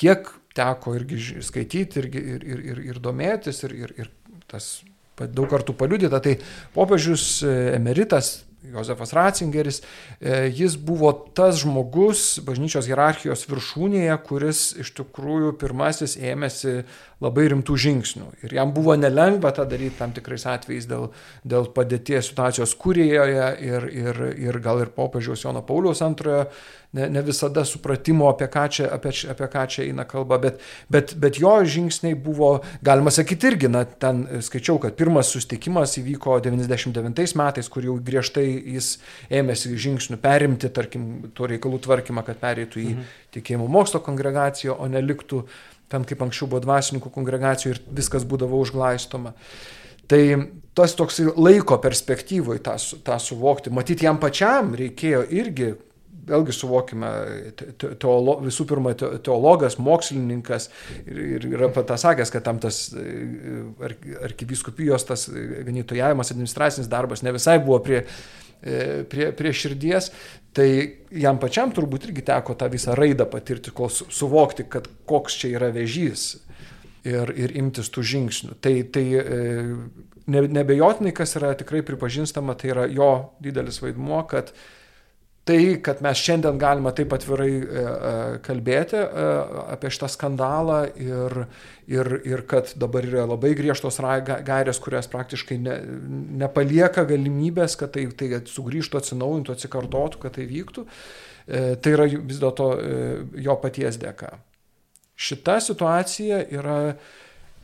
Kiek 0.00 0.32
teko 0.56 0.96
irgi 0.96 1.44
skaityti 1.44 2.00
irgi, 2.00 2.24
ir, 2.38 2.48
ir, 2.54 2.64
ir, 2.72 2.82
ir 2.88 3.04
domėtis, 3.04 3.60
ir, 3.68 3.76
ir, 3.84 3.94
ir 4.00 4.40
tas 4.48 4.78
daug 5.20 5.50
kartų 5.50 5.76
paliudyta, 5.78 6.22
tai 6.24 6.38
popiežius 6.76 7.42
e, 7.44 7.52
emeritas 7.76 8.40
Josefas 8.62 9.12
Ratzingeris, 9.12 9.82
e, 10.20 10.46
jis 10.54 10.76
buvo 10.78 11.10
tas 11.34 11.58
žmogus 11.62 12.38
bažnyčios 12.46 12.86
hierarchijos 12.86 13.42
viršūnėje, 13.50 14.14
kuris 14.28 14.60
iš 14.78 14.92
tikrųjų 15.00 15.56
pirmasis 15.58 16.14
ėmėsi 16.16 16.82
labai 17.22 17.48
rimtų 17.52 17.78
žingsnių. 17.86 18.28
Ir 18.46 18.56
jam 18.58 18.74
buvo 18.74 18.96
nelengva 18.98 19.52
tą 19.54 19.66
daryti 19.70 19.98
tam 20.00 20.14
tikrais 20.16 20.46
atvejais 20.50 20.88
dėl, 20.90 21.08
dėl 21.46 21.70
padėties 21.74 22.32
situacijos 22.32 22.74
Kurijoje 22.82 23.48
ir, 23.62 23.88
ir, 23.94 24.22
ir 24.48 24.60
gal 24.64 24.82
ir 24.82 24.92
popiežiaus 24.94 25.46
Jono 25.46 25.62
Pauliaus 25.66 26.02
antrojo 26.04 26.46
ne, 26.92 27.08
ne 27.10 27.22
visada 27.22 27.64
supratimo, 27.64 28.28
apie 28.28 28.46
ką 28.52 28.66
čia, 28.72 28.88
apie, 28.92 29.12
apie 29.32 29.48
ką 29.52 29.64
čia 29.70 29.86
eina 29.86 30.04
kalba, 30.08 30.38
bet, 30.42 30.60
bet, 30.92 31.14
bet 31.20 31.38
jo 31.40 31.54
žingsniai 31.64 32.16
buvo, 32.18 32.52
galima 32.84 33.12
sakyti 33.14 33.48
irgi, 33.52 33.70
na, 33.72 33.84
ten 33.84 34.24
skaičiau, 34.44 34.78
kad 34.82 34.96
pirmas 34.98 35.32
susitikimas 35.32 35.96
įvyko 36.02 36.38
99 36.44 37.36
metais, 37.40 37.70
kur 37.72 37.88
jau 37.88 37.96
griežtai 37.96 38.46
jis 38.76 38.94
ėmėsi 39.32 39.72
žingsnių 39.86 40.20
perimti, 40.22 40.72
tarkim, 40.74 41.08
tuo 41.36 41.48
reikalų 41.50 41.80
tvarkymą, 41.86 42.26
kad 42.28 42.40
pereitų 42.42 42.84
į 42.84 42.88
mhm. 42.92 43.12
tikėjimo 43.38 43.68
mokslo 43.72 44.02
kongregaciją, 44.04 44.76
o 44.76 44.90
neliktų 44.92 45.46
ten 45.92 46.08
kaip 46.08 46.24
anksčiau 46.24 46.48
buvo 46.50 46.62
dvasininkų 46.64 47.12
kongregacijų 47.14 47.74
ir 47.74 47.80
viskas 48.00 48.26
būdavo 48.28 48.60
užglaistoma. 48.64 49.34
Tai 50.10 50.22
tas 50.76 50.96
toks 50.98 51.20
laiko 51.36 51.78
perspektyvoje 51.80 52.64
tą, 52.66 52.74
tą 53.06 53.16
suvokti, 53.22 53.72
matyti 53.72 54.08
jam 54.08 54.18
pačiam 54.20 54.74
reikėjo 54.76 55.24
irgi 55.30 55.72
vėlgi 56.26 56.54
suvokime, 56.54 57.10
teolo, 58.00 58.36
visų 58.44 58.66
pirma, 58.70 58.92
teologas, 58.94 59.78
mokslininkas 59.82 60.68
ir, 61.02 61.18
ir 61.32 61.46
yra 61.50 61.70
pasakęs, 61.74 62.30
kad 62.34 62.44
tam 62.46 62.60
tas 62.62 62.84
ar, 62.94 63.96
arkiviskupijos 64.28 65.06
tas 65.08 65.26
ganytojavimas, 65.32 66.30
administracinis 66.34 66.90
darbas 66.92 67.24
ne 67.26 67.34
visai 67.34 67.58
buvo 67.62 67.80
prie, 67.82 68.04
prie, 68.62 69.28
prie 69.36 69.52
širdies, 69.56 70.10
tai 70.56 70.68
jam 71.10 71.40
pačiam 71.42 71.72
turbūt 71.74 72.08
irgi 72.08 72.24
teko 72.28 72.56
tą 72.58 72.68
visą 72.72 72.96
raidą 72.98 73.26
patirti, 73.30 73.72
kol 73.74 73.90
suvokti, 73.90 74.66
kad 74.70 74.88
koks 75.08 75.40
čia 75.42 75.54
yra 75.56 75.72
vežys 75.74 76.42
ir, 77.08 77.32
ir 77.34 77.56
imtis 77.58 77.90
tų 77.92 78.04
žingsnių. 78.12 78.58
Tai, 78.62 78.74
tai 78.94 79.04
ne, 80.26 80.44
nebejotinai, 80.58 81.14
kas 81.16 81.36
yra 81.40 81.54
tikrai 81.58 81.82
pripažįstama, 81.86 82.56
tai 82.58 82.72
yra 82.74 82.86
jo 82.90 83.10
didelis 83.42 83.80
vaidmuo, 83.82 84.22
kad 84.30 84.52
tai, 85.44 85.58
kad 85.82 86.02
mes 86.04 86.20
šiandien 86.22 86.58
galime 86.60 86.92
taip 86.94 87.12
atvirai 87.16 87.50
e, 87.50 87.62
e, 87.62 88.12
kalbėti 88.46 88.98
e, 88.98 89.24
apie 89.74 89.90
šitą 89.94 90.10
skandalą 90.12 90.78
ir, 91.02 91.34
ir, 91.90 92.12
ir 92.28 92.44
kad 92.50 92.70
dabar 92.78 93.06
yra 93.08 93.24
labai 93.26 93.54
griežtos 93.58 93.98
gairės, 94.46 94.80
kurias 94.82 95.10
praktiškai 95.10 95.58
ne, 95.64 95.80
nepalieka 96.44 97.06
galimybės, 97.10 97.76
kad 97.80 97.94
tai, 97.96 98.06
tai 98.14 98.30
sugrįžtų, 98.46 99.02
atsinaujintų, 99.02 99.56
atsikartotų, 99.56 100.22
kad 100.22 100.38
tai 100.38 100.46
vyktų, 100.50 100.86
tai 101.82 101.90
yra 101.96 102.06
vis 102.06 102.38
dėlto 102.38 102.68
jo 103.42 103.56
paties 103.58 103.98
dėka. 103.98 104.36
Šita 105.18 105.58
situacija 105.62 106.38
yra 106.54 106.76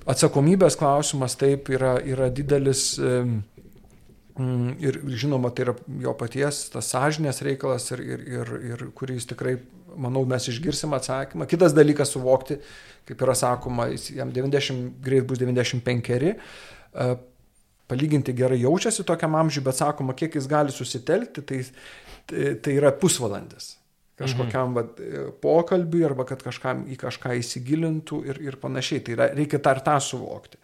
atsakomybės 0.08 0.74
klausimas, 0.78 1.38
taip 1.38 1.70
yra, 1.70 1.94
yra 2.02 2.26
didelis 2.34 2.90
ir 4.38 5.00
žinoma, 5.18 5.50
tai 5.50 5.66
yra 5.66 5.74
jo 6.02 6.12
paties 6.18 6.68
tas 6.72 6.90
sąžinės 6.92 7.40
reikalas 7.46 7.88
ir, 7.94 8.02
ir, 8.02 8.20
ir, 8.38 8.52
ir 8.70 8.84
kuris 8.98 9.26
tikrai, 9.26 9.56
manau, 9.98 10.22
mes 10.28 10.46
išgirsim 10.52 10.94
atsakymą. 10.94 11.48
Kitas 11.50 11.74
dalykas 11.74 12.12
suvokti, 12.14 12.58
kaip 13.08 13.24
yra 13.26 13.34
sakoma, 13.38 13.88
jam 14.14 14.30
90, 14.34 14.92
greit 15.02 15.26
bus 15.26 15.40
95, 15.42 16.28
e, 16.28 17.08
palyginti 17.90 18.36
gerai 18.36 18.60
jaučiasi 18.62 19.06
tokiam 19.08 19.34
amžiui, 19.40 19.64
bet 19.66 19.80
sakoma, 19.80 20.14
kiek 20.14 20.38
jis 20.38 20.46
gali 20.50 20.74
susitelkti, 20.74 21.42
tai, 21.48 21.64
tai, 22.30 22.54
tai 22.62 22.78
yra 22.78 22.94
pusvalandis 22.94 23.74
kažkokiam 24.18 24.72
mhm. 24.72 24.74
va, 24.74 25.26
pokalbiui 25.42 26.02
arba 26.02 26.24
kad 26.26 26.40
kažkam 26.42 26.80
į 26.90 26.96
kažką 26.98 27.36
įsigilintų 27.38 28.16
ir, 28.26 28.40
ir 28.48 28.56
panašiai. 28.58 29.02
Tai 29.06 29.14
yra, 29.14 29.28
reikia 29.38 29.60
tą 29.62 29.76
ir 29.76 29.82
tą 29.86 29.94
suvokti 30.02 30.58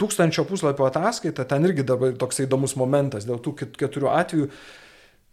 tūkstančio 0.00 0.46
puslapio 0.48 0.86
ataskaita, 0.88 1.46
ten 1.48 1.66
irgi 1.68 1.84
dabar 1.86 2.14
toks 2.18 2.42
įdomus 2.44 2.76
momentas, 2.80 3.26
dėl 3.28 3.40
tų 3.44 3.54
keturių 3.78 4.10
atvejų 4.14 4.48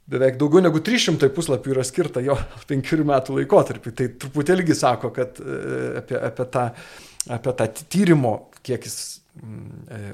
beveik 0.08 0.40
daugiau 0.40 0.64
negu 0.64 0.82
300 0.84 1.30
puslapių 1.36 1.76
yra 1.76 1.86
skirta 1.88 2.24
jo 2.24 2.38
penkerių 2.70 3.08
metų 3.12 3.40
laikotarpį. 3.42 3.96
Tai 3.98 4.10
truputėlgi 4.24 4.78
sako, 4.78 5.12
kad 5.16 5.42
e, 5.44 5.62
apie, 6.02 6.20
apie, 6.30 6.50
tą, 6.54 6.68
apie 7.38 7.56
tą 7.60 7.70
tyrimo, 7.84 8.36
kiek 8.64 8.88
jis 8.88 8.98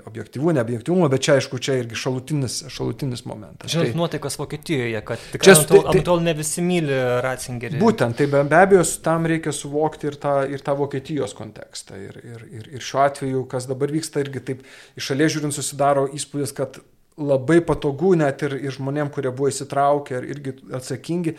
objektyvų, 0.08 0.54
neobjektyvumą, 0.58 1.08
bet 1.12 1.24
čia 1.26 1.38
aišku, 1.40 1.60
čia 1.64 1.78
irgi 1.82 1.98
šalutinis, 1.98 2.60
šalutinis 2.74 3.24
momentas. 3.30 3.72
Žinot, 3.72 3.90
tai, 3.90 3.98
nuotaikas 3.98 4.38
Vokietijoje, 4.40 5.02
kad 5.08 5.26
tikrai 5.34 5.56
čia, 5.56 5.66
tai, 5.70 6.02
tai, 6.06 6.18
ne 6.28 6.36
visi 6.38 6.64
myli 6.66 7.00
Ratzingerį. 7.26 7.80
Būtent, 7.82 8.20
tai 8.20 8.28
be, 8.32 8.44
be 8.50 8.60
abejo, 8.60 8.86
tam 9.06 9.28
reikia 9.30 9.54
suvokti 9.56 10.12
ir 10.12 10.20
tą, 10.22 10.36
ir 10.52 10.64
tą 10.66 10.78
Vokietijos 10.80 11.36
kontekstą. 11.38 12.00
Ir, 12.00 12.20
ir, 12.22 12.48
ir, 12.62 12.72
ir 12.78 12.86
šiuo 12.86 13.04
atveju, 13.08 13.44
kas 13.52 13.70
dabar 13.70 13.94
vyksta, 13.94 14.24
irgi 14.24 14.44
taip 14.52 14.66
iš 15.00 15.12
šalies 15.12 15.38
žiūrint 15.38 15.56
susidaro 15.56 16.08
įspūdis, 16.14 16.56
kad 16.58 16.82
labai 17.18 17.60
patogu 17.66 18.14
net 18.18 18.42
ir, 18.46 18.58
ir 18.58 18.74
žmonėm, 18.74 19.12
kurie 19.14 19.32
buvo 19.34 19.52
įsitraukę 19.52 20.18
ir 20.18 20.30
irgi 20.34 20.56
atsakingi, 20.74 21.38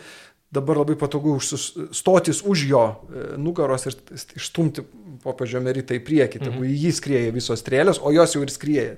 dabar 0.55 0.79
labai 0.83 0.95
patogu 0.99 1.35
stotis 1.43 2.41
už 2.45 2.67
jo 2.69 2.83
e, 2.87 3.25
nugaros 3.41 3.87
ir 3.89 3.97
išstumti 4.39 4.85
popiežio 5.25 5.61
meritą 5.65 5.97
į 5.97 6.03
priekį, 6.05 6.43
mhm. 6.45 6.63
į 6.69 6.79
jį 6.85 6.95
skrieja 7.01 7.35
visos 7.35 7.63
strėlės, 7.63 8.01
o 8.01 8.13
jos 8.15 8.37
jau 8.37 8.45
ir 8.45 8.53
skrieja. 8.53 8.95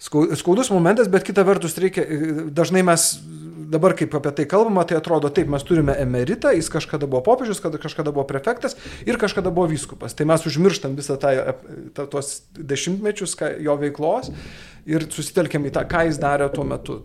Skaudus 0.00 0.70
momentas, 0.72 1.10
bet 1.12 1.26
kita 1.26 1.44
vertus 1.44 1.76
reikia, 1.76 2.06
dažnai 2.56 2.80
mes 2.86 3.12
dabar 3.70 3.94
kaip 3.94 4.14
apie 4.16 4.32
tai 4.34 4.46
kalbama, 4.50 4.84
tai 4.88 4.98
atrodo 4.98 5.30
taip, 5.32 5.50
mes 5.52 5.64
turime 5.66 5.94
emeritą, 6.02 6.54
jis 6.56 6.70
kažkada 6.72 7.06
buvo 7.10 7.22
popiežius, 7.28 7.60
kažkada 7.60 8.12
buvo 8.14 8.24
prefektas 8.28 8.76
ir 9.06 9.20
kažkada 9.20 9.52
buvo 9.54 9.68
vyskupas. 9.70 10.16
Tai 10.16 10.26
mes 10.30 10.46
užmirštam 10.48 10.96
visą 10.98 11.18
tą, 11.20 11.34
tą 11.96 12.08
tuos 12.10 12.32
dešimtmečius 12.56 13.36
jo 13.62 13.76
veiklos 13.80 14.32
ir 14.90 15.06
susitelkiam 15.12 15.68
į 15.68 15.74
tą, 15.76 15.86
ką 15.90 16.08
jis 16.08 16.20
darė 16.22 16.50
tuo 16.54 16.66
metu 16.66 17.02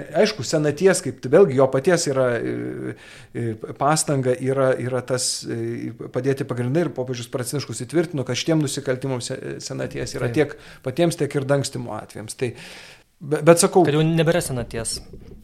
aišku, 0.00 0.44
senaties, 0.46 1.02
kaip 1.04 1.26
vėlgi 1.32 1.58
jo 1.58 1.66
paties 1.72 2.06
yra 2.10 2.26
e, 2.38 2.94
e, 3.34 3.54
pastanga, 3.78 4.34
yra, 4.34 4.70
yra 4.80 5.02
tas 5.06 5.42
e, 5.44 5.92
padėti 6.12 6.46
pagrindai 6.48 6.86
ir 6.86 6.92
popiežius 6.96 7.30
Praciškus 7.32 7.84
įtvirtino, 7.86 8.24
kad 8.28 8.38
šitiem 8.38 8.62
nusikaltimams 8.64 9.32
senaties 9.64 10.16
yra 10.18 10.30
tiek 10.34 10.56
patiems, 10.84 11.18
tiek 11.20 11.34
ir 11.38 11.48
dangstimo 11.48 11.96
atvejams. 11.98 12.38
Tai, 12.38 12.52
bet, 13.20 13.44
bet 13.48 13.64
sakau. 13.64 13.84
Kad 13.88 13.98
jau 13.98 14.06
nebėra 14.06 14.44
senaties. 14.44 15.00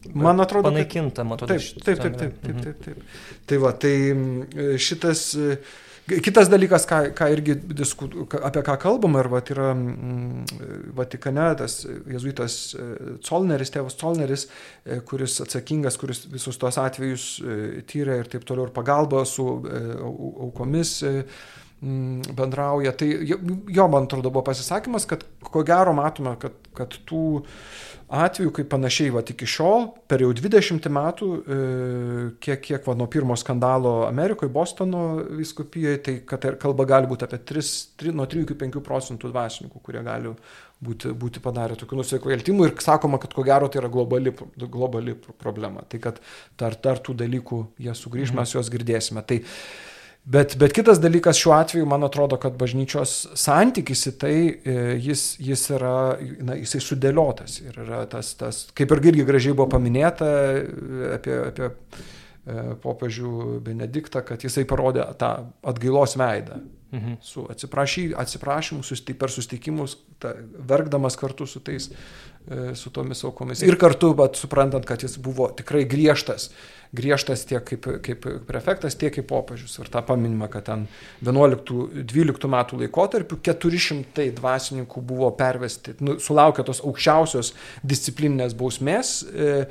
Man 0.09 0.41
atrodo. 0.41 0.71
Panaikinta, 0.71 1.27
man 1.27 1.37
atrodo. 1.37 1.59
Taip, 1.59 1.83
taip, 1.85 2.01
taip, 2.01 2.17
taip, 2.17 2.41
taip, 2.45 2.63
taip, 2.65 2.81
taip. 2.87 3.21
Tai 3.49 3.61
va, 3.65 3.75
tai 3.77 3.93
šitas. 4.81 5.29
Kitas 6.09 6.49
dalykas, 6.49 6.85
ką, 6.89 6.99
ką 7.17 7.27
irgi 7.33 7.55
disku, 7.77 8.07
apie 8.45 8.63
ką 8.65 8.75
kalbama, 8.81 9.21
ir 9.21 9.29
va, 9.29 9.41
yra 9.53 9.69
mm, 9.75 10.93
Vatikane 10.97 11.49
tas 11.59 11.83
jezuitas 11.85 12.55
e, 12.73 12.87
Colneris, 13.25 13.69
tėvas 13.73 13.97
Colneris, 13.99 14.47
e, 14.85 14.99
kuris 15.05 15.37
atsakingas, 15.45 15.99
kuris 16.01 16.23
visus 16.31 16.57
tuos 16.61 16.79
atvejus 16.81 17.27
e, 17.43 17.59
tyrė 17.89 18.19
ir 18.23 18.31
taip 18.31 18.47
toliau, 18.49 18.67
ir 18.69 18.73
pagalba 18.75 19.21
su 19.29 19.45
aukomis 20.47 20.95
mm, 21.05 21.21
bendrauja. 21.81 22.91
Tai 22.91 23.07
jo, 23.07 23.87
man 23.87 24.07
atrodo, 24.07 24.31
buvo 24.31 24.43
pasisakymas, 24.49 25.07
kad 25.09 25.23
ko 25.43 25.63
gero 25.67 25.93
matome, 25.95 26.35
kad, 26.41 26.57
kad 26.75 26.95
tų 27.07 27.23
atvejų, 28.09 28.51
kaip 28.57 28.69
panašiai, 28.71 29.11
va, 29.13 29.21
iki 29.21 29.45
šiol, 29.47 29.85
per 30.09 30.23
jau 30.23 30.31
20 30.33 30.87
metų, 30.91 31.27
e, 31.37 31.57
kiek, 32.41 32.63
kiek 32.65 32.87
va, 32.89 32.95
nuo 32.97 33.05
pirmo 33.11 33.37
skandalo 33.37 34.07
Amerikoje, 34.07 34.49
Bostono 34.51 35.03
viskupijoje, 35.37 35.99
tai 36.05 36.15
kad 36.27 36.47
kalba 36.61 36.87
gali 36.89 37.09
būti 37.09 37.27
apie 37.27 37.37
3, 37.51 37.67
3, 38.01 38.15
nuo 38.17 38.25
3 38.29 38.47
iki 38.47 38.57
5 38.57 38.81
procentų 38.85 39.29
dvasininkų, 39.29 39.83
kurie 39.85 40.01
gali 40.05 40.33
būti, 40.81 41.13
būti 41.21 41.43
padarę 41.43 41.77
tokių 41.77 42.01
nusikaltimų 42.01 42.65
ir 42.65 42.73
sakoma, 42.81 43.21
kad 43.21 43.35
ko 43.37 43.45
gero 43.45 43.69
tai 43.69 43.83
yra 43.83 43.91
globali, 43.93 44.33
globali 44.65 45.13
problema. 45.37 45.85
Tai 45.85 46.01
kad 46.01 46.19
tar, 46.57 46.75
tar 46.81 47.03
tų 47.05 47.13
dalykų 47.21 47.61
jie 47.85 47.93
sugrįž, 47.93 48.33
mhm. 48.33 48.41
mes 48.41 48.57
juos 48.57 48.73
girdėsime. 48.73 49.23
Tai, 49.29 49.43
Bet, 50.29 50.53
bet 50.61 50.75
kitas 50.77 50.99
dalykas 51.01 51.39
šiuo 51.41 51.55
atveju, 51.57 51.87
man 51.89 52.05
atrodo, 52.05 52.37
kad 52.37 52.53
bažnyčios 52.59 53.15
santykis 53.39 54.05
į 54.11 54.13
tai, 54.21 54.35
e, 54.61 54.75
jis, 55.01 55.23
jis 55.41 55.63
yra, 55.73 55.95
na, 56.45 56.57
jisai 56.59 56.83
sudėliotas. 56.85 57.57
Ir 57.63 57.79
yra 57.81 58.03
tas, 58.11 58.35
tas, 58.37 58.59
kaip 58.77 58.93
ir 58.93 59.01
irgi 59.09 59.25
gražiai 59.25 59.57
buvo 59.57 59.71
paminėta 59.73 60.29
apie, 61.15 61.39
apie 61.49 61.71
popiežių 62.81 63.59
Benediktą, 63.65 64.21
kad 64.25 64.43
jisai 64.45 64.65
parodė 64.69 65.05
tą 65.19 65.31
atgailos 65.69 66.15
veidą. 66.17 66.61
Mhm. 66.91 67.19
Su 67.21 67.43
atsiprašy, 67.51 68.07
atsiprašymu, 68.17 68.81
susti, 68.83 69.13
per 69.13 69.29
sustikimus, 69.29 69.97
ta, 70.17 70.31
verkdamas 70.71 71.17
kartu 71.19 71.45
su 71.45 71.61
tais, 71.61 71.91
e, 72.49 72.73
su 72.73 72.89
tomis 72.89 73.21
aukomis. 73.23 73.61
Ir 73.61 73.77
kartu, 73.77 74.15
bet 74.17 74.39
suprantant, 74.39 74.85
kad 74.89 75.03
jis 75.05 75.19
buvo 75.21 75.51
tikrai 75.53 75.83
griežtas, 75.85 76.49
griežtas 76.95 77.43
tiek 77.45 77.63
kaip, 77.65 77.85
kaip 78.05 78.25
prefektas, 78.47 78.97
tiek 78.97 79.13
kaip 79.13 79.27
popiežius. 79.29 79.77
Ir 79.81 79.91
tą 79.93 80.01
paminimą, 80.05 80.49
kad 80.51 80.65
ten 80.69 80.87
11-12 81.25 82.49
metų 82.49 82.81
laikotarpiu 82.83 83.39
400 83.45 84.29
dvasininkų 84.39 85.03
buvo 85.11 85.29
pervesti, 85.37 85.97
nu, 86.05 86.17
sulaukė 86.23 86.65
tos 86.67 86.81
aukščiausios 86.85 87.53
disciplininės 87.85 88.57
bausmės. 88.57 89.19
E, 89.29 89.67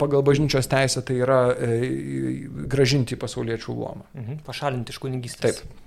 pagal 0.00 0.24
bažnyčios 0.24 0.70
teisę 0.70 1.04
tai 1.04 1.18
yra 1.20 1.42
e, 1.52 1.74
gražinti 2.70 3.18
pasauliečių 3.20 3.74
luomą. 3.74 4.08
Mhm. 4.16 4.40
Pašalinti 4.48 4.96
iš 4.96 5.02
kunigystės. 5.04 5.60
Taip. 5.60 5.84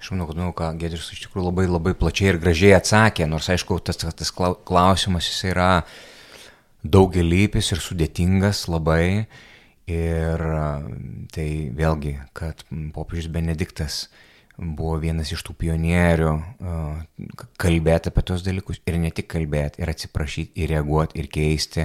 Aš 0.00 0.10
manau, 0.12 0.26
kad, 0.28 0.36
nu, 0.36 0.50
ką 0.52 0.66
Gedris 0.80 1.06
iš 1.14 1.22
tikrųjų 1.24 1.46
labai, 1.46 1.64
labai 1.68 1.94
plačiai 1.96 2.34
ir 2.34 2.40
gražiai 2.40 2.74
atsakė, 2.76 3.24
nors 3.30 3.46
aišku, 3.52 3.78
tas, 3.80 3.96
tas 3.96 4.32
klausimas 4.34 5.28
jis 5.30 5.46
yra 5.48 5.68
daugelypis 6.84 7.70
ir 7.72 7.80
sudėtingas 7.80 8.66
labai. 8.68 9.24
Ir 9.90 10.40
tai 11.34 11.48
vėlgi, 11.76 12.14
kad 12.32 12.62
popiežius 12.94 13.28
Benediktas 13.32 14.06
buvo 14.56 14.96
vienas 15.02 15.32
iš 15.34 15.42
tų 15.44 15.56
pionierių 15.60 16.30
kalbėti 17.60 18.08
apie 18.08 18.24
tos 18.24 18.44
dalykus 18.46 18.80
ir 18.86 18.96
ne 19.02 19.10
tik 19.12 19.28
kalbėti, 19.34 19.82
ir 19.82 19.92
atsiprašyti, 19.92 20.54
ir 20.62 20.72
reaguoti, 20.72 21.20
ir 21.20 21.28
keisti. 21.28 21.84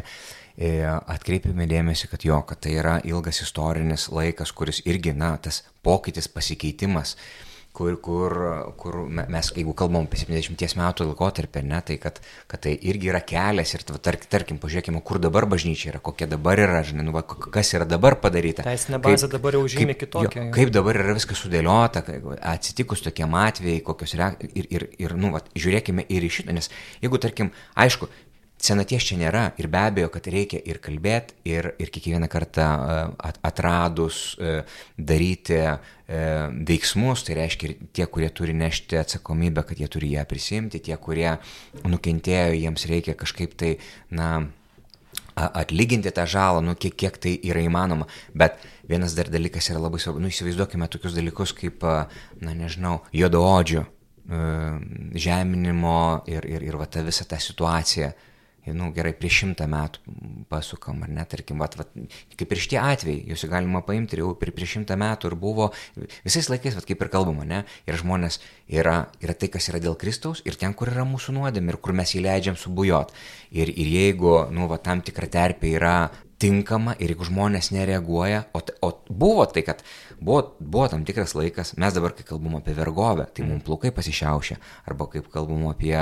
Atkreipėme 0.60 1.68
dėmesį, 1.72 2.08
kad 2.12 2.24
jo, 2.28 2.40
kad 2.48 2.62
tai 2.64 2.78
yra 2.80 2.98
ilgas 3.08 3.42
istorinis 3.44 4.10
laikas, 4.12 4.52
kuris 4.56 4.82
irgi, 4.88 5.16
na, 5.16 5.34
tas 5.42 5.64
pokytis, 5.84 6.28
pasikeitimas 6.32 7.16
kur, 7.74 7.96
kur, 8.02 8.34
kur 8.80 8.96
mes, 9.08 9.50
jeigu 9.56 9.74
kalbam 9.78 10.08
apie 10.08 10.20
70 10.20 10.76
metų 10.80 11.06
laikotarpį, 11.12 11.62
ne, 11.70 11.80
tai 11.86 12.00
kad, 12.02 12.20
kad 12.50 12.64
tai 12.66 12.74
irgi 12.90 13.12
yra 13.12 13.22
kelias 13.24 13.74
ir 13.76 13.86
tark, 13.88 14.26
tarkim, 14.32 14.60
pažiūrėkime, 14.62 15.02
kur 15.06 15.22
dabar 15.22 15.48
bažnyčia 15.50 15.94
yra, 15.94 16.02
kokia 16.04 16.28
dabar 16.32 16.60
yra, 16.60 16.82
žinai, 16.86 17.06
nu, 17.08 17.14
va, 17.16 17.24
kas 17.24 17.72
yra 17.78 17.88
dabar 17.90 18.18
padaryta. 18.22 18.66
Teisinė 18.68 19.02
bazė 19.06 19.28
kaip, 19.30 19.36
dabar 19.38 19.60
jau 19.60 19.64
žymiai 19.76 20.00
kitokia. 20.00 20.48
Jo, 20.48 20.54
kaip 20.56 20.74
dabar 20.76 21.00
yra 21.04 21.16
viskas 21.18 21.44
sudėliota, 21.46 22.04
atsitikus 22.52 23.06
tokiem 23.06 23.38
atvejai, 23.40 23.84
kokios 23.86 24.18
yra 24.18 24.34
ir, 24.50 24.68
ir, 24.68 24.90
ir 25.00 25.16
nu, 25.20 25.32
va, 25.38 25.44
žiūrėkime 25.56 26.08
ir 26.10 26.26
į 26.26 26.34
šitą, 26.40 26.58
nes 26.58 26.72
jeigu, 27.04 27.22
tarkim, 27.22 27.54
aišku, 27.80 28.10
senaties 28.60 29.06
čia 29.08 29.18
nėra 29.20 29.44
ir 29.60 29.70
be 29.72 29.80
abejo, 29.80 30.10
kad 30.14 30.28
reikia 30.32 30.60
ir 30.68 30.80
kalbėti, 30.84 31.38
ir, 31.48 31.72
ir 31.80 31.92
kiekvieną 31.94 32.28
kartą 32.32 32.68
e, 32.68 33.32
atradus 33.48 34.36
e, 34.36 34.60
daryti 34.98 35.58
e, 35.60 35.72
veiksmus, 36.68 37.24
tai 37.28 37.40
reiškia 37.40 37.70
ir 37.70 37.76
tie, 37.96 38.06
kurie 38.12 38.30
turi 38.36 38.56
nešti 38.58 39.00
atsakomybę, 39.00 39.64
kad 39.68 39.80
jie 39.80 39.90
turi 39.92 40.14
ją 40.16 40.26
prisimti, 40.30 40.84
tie, 40.84 40.98
kurie 41.00 41.38
nukentėjo, 41.88 42.56
jiems 42.60 42.88
reikia 42.92 43.16
kažkaip 43.20 43.56
tai, 43.60 43.76
na, 44.12 44.32
atlyginti 45.40 46.12
tą 46.12 46.26
žalą, 46.28 46.60
nu, 46.66 46.76
kiek, 46.76 46.98
kiek 47.00 47.16
tai 47.22 47.38
yra 47.48 47.62
įmanoma. 47.64 48.10
Bet 48.36 48.60
vienas 48.90 49.16
dar 49.16 49.32
dalykas 49.32 49.72
yra 49.72 49.80
labai 49.86 50.02
svarbu, 50.04 50.20
nu, 50.20 50.32
įsivaizduokime 50.34 50.90
tokius 50.92 51.16
dalykus 51.16 51.56
kaip, 51.56 51.86
na, 52.44 52.58
nežinau, 52.58 53.00
juodoodžių 53.16 53.86
žeminimo 55.18 56.00
ir, 56.30 56.46
ir, 56.46 56.62
ir 56.68 56.76
va 56.78 56.86
ta 56.86 57.02
visa 57.02 57.26
ta 57.26 57.40
situacija 57.42 58.12
nu, 58.78 58.90
gerai, 58.96 59.14
prieš 59.18 59.42
šimtą 59.44 59.68
metų 59.70 60.16
pasukam, 60.52 61.04
ar 61.06 61.12
ne, 61.14 61.26
tarkim, 61.30 61.62
vat, 61.64 61.78
vat, 61.80 61.92
kaip 62.40 62.56
ir 62.56 62.62
šitie 62.64 62.80
atvejai, 62.82 63.26
juos 63.32 63.46
galima 63.52 63.82
paimti 63.86 64.18
ir 64.18 64.24
jau 64.24 64.32
prieš 64.40 64.78
šimtą 64.78 64.98
metų 65.00 65.32
ir 65.32 65.38
buvo, 65.40 65.70
visais 66.26 66.50
laikais, 66.52 66.78
vat, 66.78 66.88
kaip 66.90 67.04
ir 67.06 67.12
kalbama, 67.14 67.48
ne, 67.48 67.64
ir 67.90 68.00
žmonės 68.00 68.40
yra, 68.68 68.98
yra 69.24 69.36
tai, 69.36 69.52
kas 69.54 69.70
yra 69.72 69.82
dėl 69.84 69.98
Kristaus 70.00 70.44
ir 70.46 70.58
ten, 70.60 70.76
kur 70.78 70.92
yra 70.94 71.06
mūsų 71.08 71.38
nuodėmė 71.40 71.76
ir 71.76 71.82
kur 71.84 71.96
mes 71.98 72.16
įleidžiam 72.18 72.58
subujot. 72.60 73.14
Ir, 73.52 73.70
ir 73.70 73.94
jeigu, 73.96 74.34
nu, 74.54 74.70
va, 74.72 74.82
tam 74.82 75.04
tikra 75.06 75.30
terpė 75.32 75.76
yra 75.78 75.96
tinkama 76.40 76.96
ir 77.00 77.12
jeigu 77.14 77.28
žmonės 77.28 77.72
nereaguoja, 77.76 78.46
o, 78.56 78.62
o 78.86 78.90
buvo 79.10 79.44
tai, 79.52 79.64
kad 79.68 79.82
buvo, 80.20 80.56
buvo 80.60 80.88
tam 80.92 81.04
tikras 81.08 81.36
laikas, 81.36 81.74
mes 81.80 81.96
dabar, 81.96 82.14
kai 82.16 82.24
kalbam 82.28 82.56
apie 82.60 82.76
vergovę, 82.78 83.28
tai 83.36 83.46
mums 83.48 83.66
plaukai 83.68 83.92
pasišiaušia, 83.96 84.60
arba 84.88 85.10
kaip 85.12 85.28
kalbam 85.34 85.68
apie, 85.70 85.96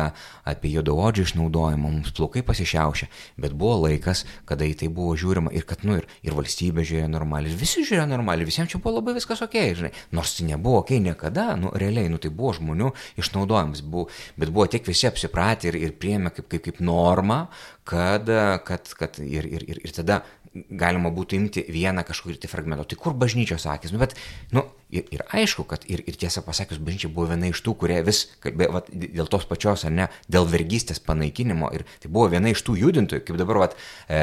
apie 0.48 0.74
juodaodžių 0.76 1.26
išnaudojimą, 1.28 1.94
mums 1.98 2.14
plaukai 2.18 2.44
pasišiaušia, 2.46 3.10
bet 3.42 3.56
buvo 3.58 3.80
laikas, 3.88 4.26
kada 4.50 4.68
į 4.68 4.76
tai 4.84 4.92
buvo 4.94 5.16
žiūrima 5.18 5.54
ir 5.58 5.66
kad, 5.70 5.86
nu, 5.88 5.98
ir, 6.02 6.08
ir 6.26 6.38
valstybė 6.38 6.86
žiūrėjo 6.86 7.10
normaliai, 7.14 7.58
visi 7.58 7.86
žiūrėjo 7.86 8.08
normaliai, 8.14 8.50
visiems 8.50 8.74
čia 8.74 8.82
buvo 8.84 9.00
labai 9.00 9.18
viskas 9.18 9.42
ok, 9.46 9.58
žinai, 9.82 9.94
nors 10.14 10.36
tai 10.38 10.50
nebuvo 10.52 10.84
ok 10.84 10.98
niekada, 11.02 11.50
nu, 11.60 11.74
realiai, 11.74 12.12
nu, 12.14 12.22
tai 12.22 12.30
buvo 12.34 12.54
žmonių 12.60 12.94
išnaudojimas, 13.22 13.82
buvo, 13.82 14.08
bet 14.38 14.54
buvo 14.54 14.70
tiek 14.70 14.86
visi 14.86 15.10
apsipratę 15.10 15.72
ir, 15.72 15.82
ir 15.82 15.98
priėmė 15.98 16.34
kaip, 16.36 16.50
kaip, 16.52 16.68
kaip 16.70 16.84
normą, 16.86 17.48
kad, 17.88 18.28
kad, 18.68 18.90
kad 19.00 19.20
ir, 19.24 19.48
ir, 19.48 19.64
ir, 19.64 19.80
ir 19.88 19.94
tada 19.96 20.22
galima 20.70 21.12
būtų 21.14 21.38
imti 21.38 21.64
vieną 21.72 22.04
kažkokį 22.08 22.42
tai 22.44 22.52
fragmentą. 22.52 22.86
Tai 22.88 23.00
kur 23.02 23.16
bažnyčios 23.18 23.68
akis? 23.70 23.94
Nu, 23.94 24.02
bet, 24.02 24.16
nu, 24.56 24.64
ir, 24.90 25.06
ir 25.12 25.24
aišku, 25.36 25.66
kad 25.68 25.84
ir, 25.92 26.04
ir 26.08 26.18
tiesą 26.20 26.44
pasakius, 26.46 26.80
bažnyčia 26.84 27.10
buvo 27.14 27.28
viena 27.32 27.50
iš 27.52 27.62
tų, 27.66 27.74
kurie 27.82 28.00
vis 28.08 28.24
kalbėjo 28.44 28.76
vat, 28.78 28.92
dėl 28.92 29.30
tos 29.32 29.48
pačios, 29.50 29.84
ar 29.88 29.94
ne, 29.96 30.08
dėl 30.32 30.48
vergystės 30.50 31.02
panaikinimo. 31.04 31.72
Ir 31.76 31.86
tai 32.04 32.12
buvo 32.12 32.30
viena 32.34 32.54
iš 32.54 32.64
tų 32.68 32.78
judintojų, 32.82 33.26
kaip 33.28 33.40
dabar, 33.40 33.62
vat, 33.66 33.76
e, 34.08 34.22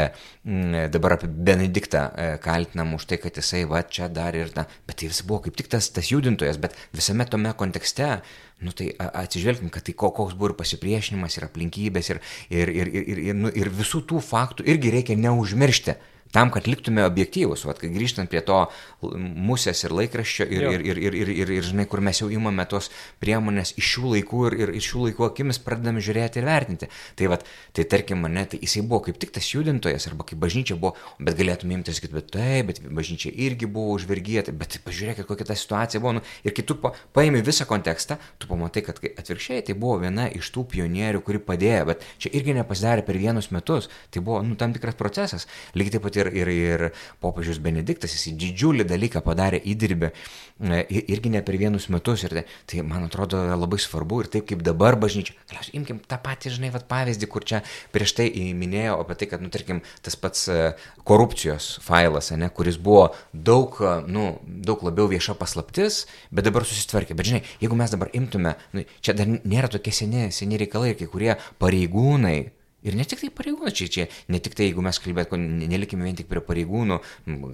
dabar 0.94 1.18
apie 1.18 1.28
Benediktą 1.50 2.06
e, 2.08 2.30
kaltinam 2.44 2.96
už 2.98 3.08
tai, 3.10 3.20
kad 3.22 3.36
jisai, 3.40 3.64
va, 3.70 3.84
čia 3.84 4.08
dar 4.12 4.36
ir, 4.38 4.52
na, 4.56 4.66
bet 4.88 5.02
tai 5.02 5.12
vis 5.12 5.22
buvo 5.26 5.44
kaip 5.46 5.58
tik 5.60 5.70
tas, 5.72 5.90
tas 5.94 6.10
judintojas, 6.12 6.60
bet 6.62 6.78
visame 6.96 7.28
tome 7.28 7.52
kontekste, 7.58 8.16
nu 8.64 8.72
tai 8.72 8.92
atsižvelgim, 8.96 9.68
kad 9.72 9.84
tai 9.84 9.92
koks 9.98 10.36
buvo 10.38 10.52
ir 10.52 10.56
pasipriešinimas, 10.58 11.36
ir 11.36 11.48
aplinkybės, 11.48 12.10
ir, 12.14 12.22
ir, 12.48 12.72
ir, 12.72 12.90
ir, 13.02 13.22
ir, 13.28 13.38
nu, 13.38 13.52
ir 13.52 13.70
visų 13.74 14.04
tų 14.08 14.22
faktų 14.24 14.66
irgi 14.70 14.92
reikia 14.94 15.18
neužmiršti 15.20 15.98
tam, 16.34 16.50
kad 16.50 16.66
liktume 16.66 17.04
objektyvus, 17.06 17.62
vat, 17.68 17.78
kai 17.78 17.92
grįžtant 17.94 18.30
prie 18.30 18.42
to 18.44 18.64
musės 19.04 19.84
ir 19.86 19.94
laikraščio 19.94 20.46
ir, 20.50 20.66
ir, 20.74 20.82
ir, 20.82 20.98
ir, 20.98 21.16
ir, 21.22 21.30
ir, 21.30 21.52
ir, 21.58 21.66
žinai, 21.68 21.86
kur 21.90 22.02
mes 22.04 22.18
jau 22.18 22.26
imame 22.32 22.64
tos 22.70 22.90
priemonės 23.22 23.74
iš 23.78 23.92
šių 23.94 24.14
laikų 24.16 24.40
ir, 24.48 24.56
ir 24.64 24.72
iš 24.80 24.88
šių 24.90 25.04
laikų 25.08 25.26
akimis 25.28 25.60
pradedame 25.62 26.02
žiūrėti 26.04 26.40
ir 26.40 26.48
vertinti. 26.48 26.88
Tai, 27.18 27.28
vat, 27.30 27.46
tai 27.76 27.86
tarkim, 27.90 28.24
mane, 28.24 28.46
tai 28.50 28.58
jisai 28.62 28.82
buvo 28.82 29.04
kaip 29.06 29.20
tik 29.22 29.34
tas 29.36 29.46
judintojas, 29.52 30.08
arba 30.10 30.26
kaip 30.26 30.40
bažnyčia 30.42 30.78
buvo, 30.80 30.94
bet 31.20 31.38
galėtume 31.38 31.78
imtis 31.78 32.00
sakyti, 32.00 32.16
bet 32.18 32.32
taip, 32.34 32.72
bet 32.72 32.82
bažnyčia 32.82 33.30
irgi 33.46 33.70
buvo 33.70 33.94
užvergėta, 33.98 34.54
bet 34.58 34.80
pažiūrėkit, 34.84 35.28
kokia 35.30 35.48
ta 35.52 35.58
situacija 35.58 36.02
buvo. 36.02 36.16
Nu, 36.18 36.24
ir 36.42 36.56
kai 36.56 36.66
tu 36.66 36.78
pa, 36.80 36.94
paimi 37.14 37.44
visą 37.46 37.68
kontekstą, 37.70 38.18
tu 38.42 38.50
pamatai, 38.50 38.82
kad 38.88 38.98
atvirkščiai 39.04 39.62
tai 39.68 39.78
buvo 39.78 40.00
viena 40.02 40.26
iš 40.34 40.50
tų 40.54 40.66
pionierių, 40.74 41.22
kuri 41.24 41.42
padėjo, 41.46 41.86
bet 41.92 42.04
čia 42.18 42.34
irgi 42.34 42.58
nepasidarė 42.58 43.06
per 43.06 43.18
vienus 43.20 43.52
metus, 43.54 43.90
tai 44.10 44.24
buvo 44.24 44.42
nu, 44.46 44.58
tam 44.58 44.74
tikras 44.74 44.98
procesas. 44.98 45.46
Lygiai 45.78 45.96
taip 45.96 46.06
pat 46.06 46.18
ir 46.18 46.23
ir, 46.30 46.48
ir, 46.50 46.50
ir 46.54 46.84
popiežius 47.22 47.60
Benediktas, 47.62 48.14
jis 48.14 48.34
didžiulį 48.40 48.86
dalyką 48.88 49.22
padarė 49.24 49.60
įdirbę 49.72 50.10
e, 50.10 50.80
irgi 51.02 51.32
ne 51.34 51.42
per 51.44 51.58
vienus 51.60 51.88
metus. 51.92 52.24
Ir 52.26 52.34
tai, 52.36 52.44
tai, 52.70 52.82
man 52.86 53.06
atrodo, 53.08 53.40
labai 53.54 53.80
svarbu 53.82 54.22
ir 54.24 54.30
taip 54.32 54.48
kaip 54.50 54.64
dabar 54.66 54.98
bažnyčia. 55.00 55.36
Galiausiai 55.50 55.78
imkim 55.80 56.00
tą 56.08 56.18
patį, 56.24 56.54
žinai, 56.56 56.72
vat, 56.74 56.86
pavyzdį, 56.90 57.30
kur 57.30 57.46
čia 57.46 57.62
prieš 57.94 58.16
tai 58.18 58.28
minėjau 58.56 58.98
apie 59.02 59.18
tai, 59.20 59.30
kad, 59.32 59.44
nu, 59.44 59.52
tarkim, 59.54 59.82
tas 60.04 60.18
pats 60.20 60.48
e, 60.52 60.58
korupcijos 61.06 61.74
failas, 61.84 62.32
ne, 62.34 62.50
kuris 62.54 62.80
buvo 62.80 63.08
daug, 63.32 63.78
e, 63.80 63.94
nu, 64.10 64.26
daug 64.44 64.82
labiau 64.86 65.10
vieša 65.10 65.36
paslaptis, 65.40 66.04
bet 66.34 66.48
dabar 66.48 66.66
susitvarkė. 66.68 67.16
Bet, 67.18 67.30
žinai, 67.30 67.44
jeigu 67.62 67.78
mes 67.78 67.94
dabar 67.94 68.12
imtume, 68.16 68.56
nu, 68.76 68.84
čia 69.04 69.16
dar 69.16 69.30
nėra 69.30 69.72
tokie 69.72 69.94
seni, 69.94 70.28
seni 70.34 70.60
reikalai, 70.60 70.94
kai 70.98 71.10
kurie 71.10 71.34
pareigūnai, 71.62 72.38
Ir 72.84 72.96
ne 72.98 73.04
tik 73.08 73.22
tai 73.22 73.30
pareigūnai, 73.32 73.72
čia, 73.72 73.88
čia 73.88 74.04
ne 74.28 74.40
tik 74.44 74.56
tai, 74.58 74.68
jeigu 74.68 74.82
mes 74.84 74.98
kalbėtume, 75.00 75.68
nelikime 75.70 76.04
vien 76.04 76.18
tik 76.18 76.28
prie 76.28 76.42
pareigūnų, 76.44 76.98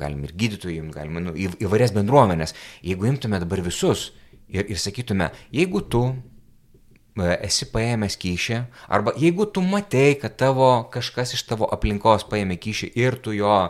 galim 0.01 0.25
ir 0.27 0.35
gydytojų, 0.35 0.89
galim 0.95 1.21
nu, 1.23 1.35
į, 1.39 1.53
įvairias 1.63 1.95
bendruomenės. 1.95 2.57
Jeigu 2.83 3.07
imtume 3.13 3.39
dabar 3.43 3.63
visus 3.63 4.11
ir, 4.51 4.67
ir 4.67 4.81
sakytume, 4.83 5.29
jeigu 5.55 5.85
tu 5.87 6.01
e, 6.11 7.29
esi 7.47 7.69
paėmęs 7.71 8.17
kyšį, 8.19 8.59
arba 8.91 9.15
jeigu 9.23 9.47
tu 9.55 9.63
matei, 9.63 10.17
kad 10.19 10.35
tavo 10.41 10.73
kažkas 10.91 11.37
iš 11.39 11.47
tavo 11.47 11.71
aplinkos 11.79 12.27
paėmė 12.31 12.59
kyšį 12.67 12.91
ir 12.99 13.21
tu 13.23 13.37
jo, 13.37 13.61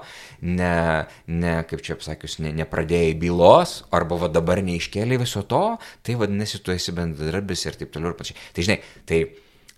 ne, 0.41 0.73
ne 1.29 1.55
kaip 1.69 1.85
čia 1.85 1.99
pasakius, 2.01 2.39
ne, 2.41 2.55
nepradėjai 2.63 3.13
bylos, 3.21 3.83
arba 3.93 4.17
va 4.25 4.33
dabar 4.33 4.65
neiškėlė 4.65 5.21
viso 5.21 5.45
to, 5.45 5.63
tai 6.09 6.17
vadinasi, 6.25 6.65
tu 6.65 6.73
esi 6.73 6.97
bendradarbis 6.97 7.69
ir 7.69 7.77
taip 7.85 7.93
toliau 7.93 8.15
ir 8.15 8.19
panašiai. 8.23 8.49
Tai 8.57 8.69
žinai, 8.71 8.81
tai 9.05 9.23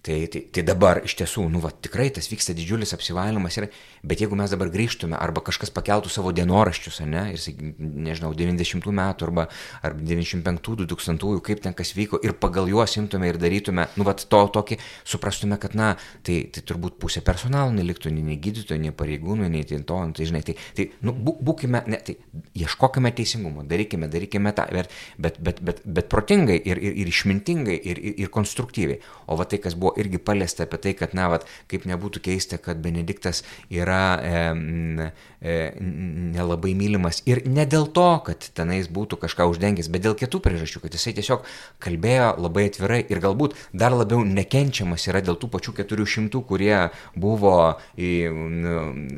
Tai, 0.03 0.17
tai, 0.27 0.41
tai 0.51 0.65
dabar 0.67 0.99
iš 1.07 1.15
tiesų, 1.21 1.45
nu, 1.53 1.61
va, 1.63 1.71
tikrai 1.71 2.09
tas 2.11 2.27
vyksta 2.27 2.57
didžiulis 2.59 2.91
apsivalymas, 2.97 3.55
yra, 3.61 3.69
bet 4.03 4.23
jeigu 4.23 4.37
mes 4.39 4.51
dabar 4.51 4.71
grįžtume, 4.73 5.15
arba 5.15 5.43
kažkas 5.47 5.71
pakeltų 5.75 6.11
savo 6.11 6.33
dienoraščius, 6.35 7.01
ne, 7.07 7.25
ir, 7.37 7.63
nežinau, 7.79 8.33
90 8.35 8.91
metų, 8.99 9.29
arba, 9.29 9.47
arba 9.87 10.03
95, 10.03 10.75
2000, 10.83 11.39
kaip 11.47 11.63
ten 11.63 11.77
kas 11.79 11.95
vyko, 11.95 12.19
ir 12.27 12.35
pagal 12.35 12.71
juos 12.71 12.97
imtume 12.99 13.31
ir 13.31 13.39
darytume, 13.39 13.87
nu, 13.97 14.07
va, 14.09 14.17
to 14.19 14.43
tokį, 14.57 14.79
suprastume, 15.07 15.59
kad, 15.63 15.77
na, 15.79 15.93
tai, 16.27 16.41
tai 16.51 16.65
turbūt 16.67 16.99
pusė 17.03 17.23
personalo 17.25 17.71
neliktų, 17.77 18.11
nei, 18.15 18.25
nei 18.33 18.41
gydytojų, 18.43 18.81
nei 18.83 18.95
pareigūnų, 18.97 19.51
nei 19.55 19.63
tai 19.69 19.79
to, 19.87 20.01
nu, 20.11 20.17
tai, 20.19 20.27
žinai, 20.31 20.43
tai, 20.47 20.57
tai 20.77 20.89
nu, 21.07 21.15
būkime, 21.15 21.85
ne, 21.87 22.03
tai 22.03 22.19
ieškokime 22.59 23.15
teisingumo, 23.15 23.63
darykime, 23.71 24.11
darykime 24.11 24.55
tą, 24.57 24.67
bet, 24.75 24.91
bet, 25.15 25.39
bet, 25.39 25.63
bet, 25.63 25.85
bet 25.87 26.11
protingai 26.11 26.59
ir, 26.59 26.81
ir, 26.83 26.99
ir 27.05 27.15
išmintingai 27.15 27.79
ir, 27.79 28.03
ir, 28.03 28.19
ir 28.27 28.35
konstruktyviai. 28.35 28.99
O 29.31 29.39
va 29.39 29.47
tai, 29.49 29.63
kas 29.63 29.79
buvo 29.79 29.95
irgi 30.01 30.19
paliesta 30.23 30.67
apie 30.67 30.83
tai, 30.83 30.97
kad, 30.99 31.15
na, 31.17 31.29
vat, 31.33 31.47
kaip 31.71 31.87
nebūtų 31.89 32.23
keista, 32.27 32.59
kad 32.63 32.83
Benediktas 32.83 33.45
yra 33.71 33.92
e, 33.93 35.11
e, 35.43 35.57
nelabai 35.81 36.73
mylimas. 36.79 37.23
Ir 37.29 37.43
ne 37.47 37.67
dėl 37.69 37.89
to, 37.95 38.09
kad 38.27 38.49
tenais 38.57 38.89
būtų 38.89 39.21
kažką 39.23 39.47
uždengęs, 39.53 39.91
bet 39.93 40.07
dėl 40.07 40.17
kitų 40.19 40.43
priežasčių, 40.45 40.85
kad 40.87 40.97
jisai 40.97 41.15
tiesiog 41.19 41.47
kalbėjo 41.83 42.33
labai 42.41 42.69
atvirai 42.71 43.03
ir 43.05 43.23
galbūt 43.23 43.57
dar 43.77 43.95
labiau 43.97 44.25
nekenčiamas 44.25 45.07
yra 45.11 45.23
dėl 45.25 45.37
tų 45.41 45.51
pačių 45.53 45.77
400, 45.83 46.43
kurie 46.49 46.77
buvo 47.19 47.57
į, 47.99 48.13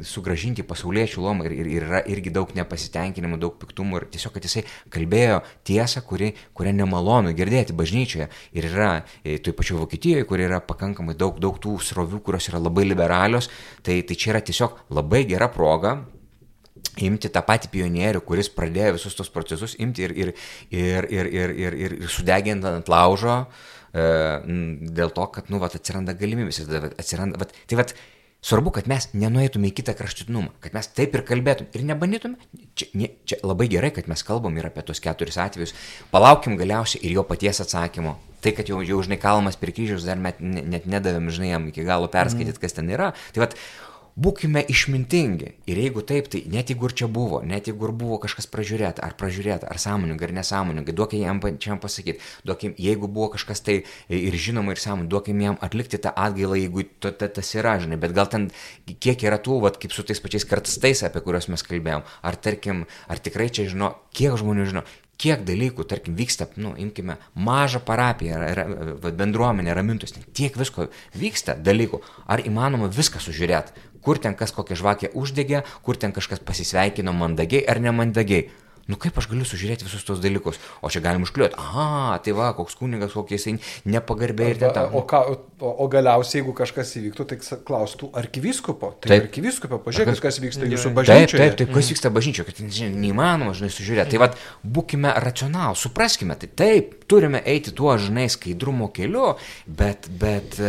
sugražinti 0.06 0.64
pasauliečių 0.66 1.22
lomą 1.24 1.48
ir, 1.48 1.56
ir, 1.60 1.70
ir 1.78 1.84
yra 1.88 2.01
irgi 2.10 2.32
daug 2.34 2.51
nepasitenkinimų, 2.56 3.38
daug 3.42 3.56
piktumų 3.60 4.01
ir 4.01 4.09
tiesiog, 4.14 4.34
kad 4.36 4.46
jisai 4.48 4.64
kalbėjo 4.92 5.40
tiesą, 5.68 6.02
kuri, 6.06 6.32
kurią 6.56 6.74
nemalonu 6.80 7.34
girdėti 7.36 7.76
bažnyčioje. 7.76 8.28
Ir 8.56 8.68
yra 8.70 8.90
e, 9.22 9.36
toj 9.42 9.56
pačioj 9.59 9.82
Vokietijoje, 9.82 10.24
kur 10.28 10.40
yra 10.42 10.60
pakankamai 10.64 11.16
daug, 11.18 11.38
daug 11.42 11.59
tų 11.62 11.76
srovių, 11.84 12.22
kurios 12.24 12.48
yra 12.51 12.62
labai 12.62 12.86
liberalios, 12.88 13.51
tai, 13.84 14.01
tai 14.06 14.16
čia 14.16 14.32
yra 14.34 14.42
tiesiog 14.44 14.64
labai 14.95 15.24
gera 15.28 15.51
proga 15.53 15.99
imti 17.03 17.31
tą 17.32 17.43
patį 17.47 17.70
pionierių, 17.73 18.23
kuris 18.27 18.51
pradėjo 18.55 18.97
visus 18.99 19.16
tos 19.19 19.31
procesus, 19.35 19.74
imti 19.82 20.07
ir, 20.07 20.15
ir, 20.15 20.32
ir, 20.70 21.09
ir, 21.11 21.31
ir, 21.31 21.55
ir, 21.55 21.78
ir, 21.86 21.97
ir 22.05 22.12
sudeginti 22.12 22.70
ant 22.70 22.91
laužo, 22.93 23.41
e, 23.91 24.05
dėl 24.95 25.15
to, 25.16 25.27
kad, 25.35 25.51
nu, 25.51 25.59
vat, 25.62 25.74
atsiranda 25.78 26.15
galimybės, 26.19 26.62
atsiranda, 26.95 27.41
vat, 27.43 27.57
tai 27.66 27.81
vat, 27.82 27.97
Svarbu, 28.45 28.74
kad 28.77 28.89
mes 28.91 29.07
nenueitume 29.16 29.70
į 29.70 29.77
kitą 29.78 29.95
kraštutinumą, 29.97 30.51
kad 30.61 30.74
mes 30.77 30.91
taip 30.93 31.15
ir 31.16 31.23
kalbėtum 31.24 31.70
ir 31.73 31.85
nebandytume. 31.89 32.36
Čia, 32.77 32.89
ne, 33.01 33.07
čia 33.24 33.39
labai 33.41 33.70
gerai, 33.73 33.89
kad 33.97 34.11
mes 34.11 34.20
kalbam 34.27 34.59
ir 34.61 34.69
apie 34.69 34.85
tos 34.85 35.01
keturis 35.01 35.39
atvejus. 35.41 35.73
Palaukim 36.12 36.59
galiausiai 36.61 37.01
ir 37.09 37.15
jo 37.16 37.24
paties 37.24 37.62
atsakymo. 37.65 38.19
Tai, 38.45 38.53
kad 38.53 38.69
jau, 38.69 38.82
jau 38.85 38.99
žinai, 39.01 39.16
kalmas 39.23 39.57
prie 39.57 39.73
kryžiaus, 39.73 40.05
dar 40.05 40.20
net, 40.20 40.45
net 40.45 40.85
nedavėm, 40.85 41.32
žinai, 41.32 41.55
jam 41.55 41.70
iki 41.70 41.86
galo 41.89 42.11
perskaityti, 42.12 42.61
kas 42.61 42.77
ten 42.77 42.93
yra. 42.93 43.15
Tai 43.32 43.47
vad, 43.47 43.57
būkime 44.16 44.62
išmintingi. 44.70 45.51
Ir 45.70 45.81
jeigu 45.81 46.03
taip, 46.07 46.28
tai 46.31 46.45
net 46.51 46.70
jeigu 46.70 46.89
ir 46.89 46.95
čia 47.01 47.09
buvo, 47.11 47.41
net 47.43 47.69
jeigu 47.69 47.89
ir 47.89 47.95
buvo 47.99 48.19
kažkas 48.23 48.47
pražiūrėta, 48.53 49.03
ar 49.03 49.16
pražiūrėta, 49.19 49.69
ar 49.70 49.81
sąmoningai, 49.82 50.28
ar 50.28 50.35
nesąmoningai, 50.39 50.95
duokime 50.95 51.27
jam 51.27 51.41
pačiam 51.43 51.81
pasakyti, 51.82 52.23
duokim, 52.47 52.77
jeigu 52.78 53.11
buvo 53.11 53.32
kažkas 53.35 53.65
tai 53.66 53.81
ir 54.09 54.39
žinoma 54.39 54.74
ir 54.74 54.82
sąmoningai, 54.82 55.11
duokime 55.16 55.49
jam 55.49 55.59
atlikti 55.66 55.99
tą 55.99 56.15
atgailą, 56.15 56.59
jeigu 56.62 56.86
to, 57.03 57.11
to, 57.11 57.31
tas 57.41 57.55
yra, 57.59 57.77
žinai, 57.82 57.99
bet 58.01 58.15
gal 58.16 58.31
ten 58.31 58.51
kiek 58.86 59.27
yra 59.27 59.41
tų, 59.43 59.59
vat, 59.66 59.81
kaip 59.82 59.95
su 59.95 60.07
tais 60.07 60.23
pačiais 60.23 60.47
kartstais, 60.47 61.03
apie 61.07 61.24
kuriuos 61.24 61.51
mes 61.51 61.66
kalbėjom, 61.66 62.07
ar 62.23 62.39
tarkim, 62.39 62.86
ar 63.11 63.23
tikrai 63.23 63.51
čia 63.51 63.66
žino, 63.70 63.97
kiek 64.15 64.39
žmonių 64.39 64.70
žino, 64.70 64.86
kiek 65.20 65.45
dalykų, 65.47 65.86
tarkim, 65.89 66.16
vyksta, 66.19 66.49
nu, 66.61 66.74
imkime, 66.81 67.16
mažą 67.35 67.81
parapiją, 67.86 68.39
ra, 68.59 68.66
bendruomenę, 69.15 69.74
ramintus, 69.77 70.15
tiek 70.35 70.57
visko 70.59 70.89
vyksta 71.19 71.55
dalykų. 71.55 72.01
Ar 72.27 72.43
įmanoma 72.45 72.91
viską 72.93 73.23
sužiūrėti, 73.23 73.74
kur 74.05 74.20
ten 74.22 74.36
kas 74.39 74.55
kokią 74.56 74.78
žvakę 74.81 75.14
uždegė, 75.14 75.64
kur 75.86 76.01
ten 76.01 76.12
kažkas 76.16 76.44
pasisveikino 76.44 77.16
mandagiai 77.16 77.64
ar 77.68 77.82
nemandagiai. 77.82 78.51
Nu 78.85 78.98
kaip 79.01 79.16
aš 79.16 79.31
galiu 79.31 79.47
sužiūrėti 79.48 79.86
visus 79.86 80.05
tos 80.05 80.18
dalykus? 80.20 80.59
O 80.85 80.90
čia 80.93 81.01
galim 81.01 81.22
užkliuoti. 81.24 81.56
Aha, 81.56 82.18
tai 82.24 82.35
va, 82.36 82.51
koks 82.56 82.76
kunigas, 82.76 83.14
kokie 83.16 83.39
jisai 83.39 83.55
nepagarbiai 83.89 84.52
ir 84.52 84.60
ten. 84.60 84.90
O, 84.93 85.01
ką, 85.09 85.22
o, 85.32 85.70
o 85.81 85.86
galiausiai, 85.89 86.43
jeigu 86.43 86.52
kažkas 86.59 86.93
įvyktų, 87.01 87.26
tai 87.31 87.39
klaustų 87.40 88.10
arkivyskupo. 88.20 88.90
Tai 89.01 89.12
taip. 89.14 89.24
arkivyskupo, 89.24 89.78
pažiūrėkit, 89.86 90.20
kas 90.26 90.40
vyksta 90.44 90.68
jūsų 90.68 90.93
bažnyčioje. 90.98 91.40
Taip, 91.40 91.56
taip, 91.56 91.56
taip, 91.62 91.72
kas 91.78 91.90
vyksta 91.94 92.12
bažnyčioje, 92.12 92.48
kad 92.51 92.60
žinai, 92.60 93.01
neįmanoma, 93.06 93.56
žinai, 93.56 93.72
sužiūrėti. 93.72 94.12
Tai 94.12 94.22
vad, 94.26 94.36
būkime 94.76 95.16
racionalų, 95.24 95.81
supraskime, 95.81 96.36
tai 96.36 96.52
taip, 96.52 96.93
turime 97.09 97.40
eiti 97.40 97.72
tuo, 97.72 97.97
žinai, 97.97 98.28
skaidrumo 98.36 98.93
keliu, 98.93 99.32
bet, 99.64 100.12
bet, 100.20 100.60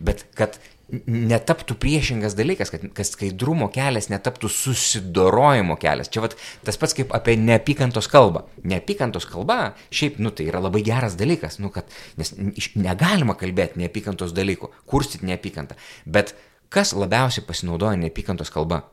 bet 0.00 0.24
kad 0.40 0.56
netaptų 0.88 1.76
priešingas 1.76 2.32
dalykas, 2.38 2.70
kad, 2.72 2.86
kad 2.96 3.06
skaidrumo 3.06 3.68
kelias 3.72 4.08
netaptų 4.08 4.48
susidorojimo 4.52 5.76
kelias. 5.80 6.08
Čia 6.12 6.22
vat, 6.24 6.36
tas 6.64 6.80
pats 6.80 6.96
kaip 6.96 7.12
apie 7.16 7.36
neapykantos 7.40 8.08
kalbą. 8.08 8.46
Neapykantos 8.68 9.28
kalba, 9.28 9.74
šiaip, 9.92 10.16
nu 10.22 10.32
tai 10.32 10.48
yra 10.48 10.62
labai 10.64 10.80
geras 10.86 11.18
dalykas, 11.20 11.58
nu 11.60 11.68
kad, 11.74 11.90
nes 12.20 12.32
negalima 12.78 13.36
kalbėti 13.38 13.82
neapykantos 13.82 14.32
dalykų, 14.36 14.72
kurstyti 14.88 15.28
neapykantą. 15.28 15.76
Bet 16.08 16.32
kas 16.72 16.94
labiausiai 16.96 17.44
pasinaudojo 17.48 18.00
neapykantos 18.00 18.52
kalba? 18.54 18.86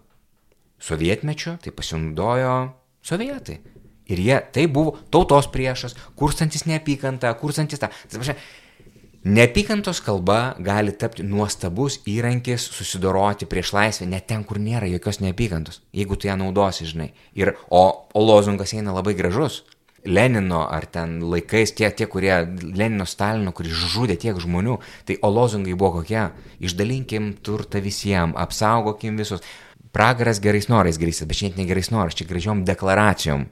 Sovietmečiu 0.84 1.56
tai 1.64 1.72
pasinaudojo 1.72 2.58
sovietai. 3.08 3.62
Ir 4.12 4.20
jie 4.22 4.36
tai 4.54 4.68
buvo 4.70 5.00
tautos 5.10 5.48
priešas, 5.50 5.96
kurstantis 6.20 6.68
neapykantą, 6.70 7.32
kurstantis 7.40 7.82
tą. 7.82 7.90
Tai, 8.12 8.36
Neapykantos 9.26 10.04
kalba 10.06 10.54
gali 10.62 10.92
tapti 10.94 11.24
nuostabus 11.26 11.96
įrankis 12.06 12.68
susidoroti 12.70 13.48
prieš 13.50 13.72
laisvę 13.74 14.06
net 14.06 14.28
ten, 14.30 14.44
kur 14.46 14.60
nėra 14.62 14.86
jokios 14.86 15.18
neapykantos, 15.18 15.80
jeigu 15.98 16.14
tu 16.14 16.30
ją 16.30 16.36
naudosi, 16.38 16.86
žinai. 16.86 17.08
Ir, 17.34 17.56
o, 17.74 17.82
o 18.14 18.22
lozungas 18.22 18.76
eina 18.78 18.94
labai 18.94 19.16
gražus. 19.18 19.64
Lenino 20.06 20.62
ar 20.70 20.86
ten 20.86 21.18
laikais 21.26 21.74
tie, 21.74 21.90
tie 21.90 22.06
kurie 22.06 22.38
Lenino 22.62 23.10
Stalino, 23.10 23.50
kuris 23.50 23.74
žudė 23.96 24.20
tiek 24.22 24.38
žmonių, 24.38 24.78
tai 25.10 25.18
o 25.26 25.34
lozungai 25.34 25.74
buvo 25.74 26.04
kokie? 26.04 26.28
Išdalinkim 26.62 27.34
turtą 27.42 27.82
visiems, 27.82 28.38
apsaugokim 28.38 29.18
visus. 29.18 29.42
Pragaras 29.90 30.38
gerais 30.38 30.70
norais 30.70 31.02
grįstas, 31.02 31.26
bet 31.26 31.42
čia 31.42 31.50
net 31.50 31.64
ne 31.64 31.66
gerais 31.66 31.90
norais, 31.90 32.14
čia 32.14 32.30
gražiom 32.30 32.62
deklaracijom 32.70 33.50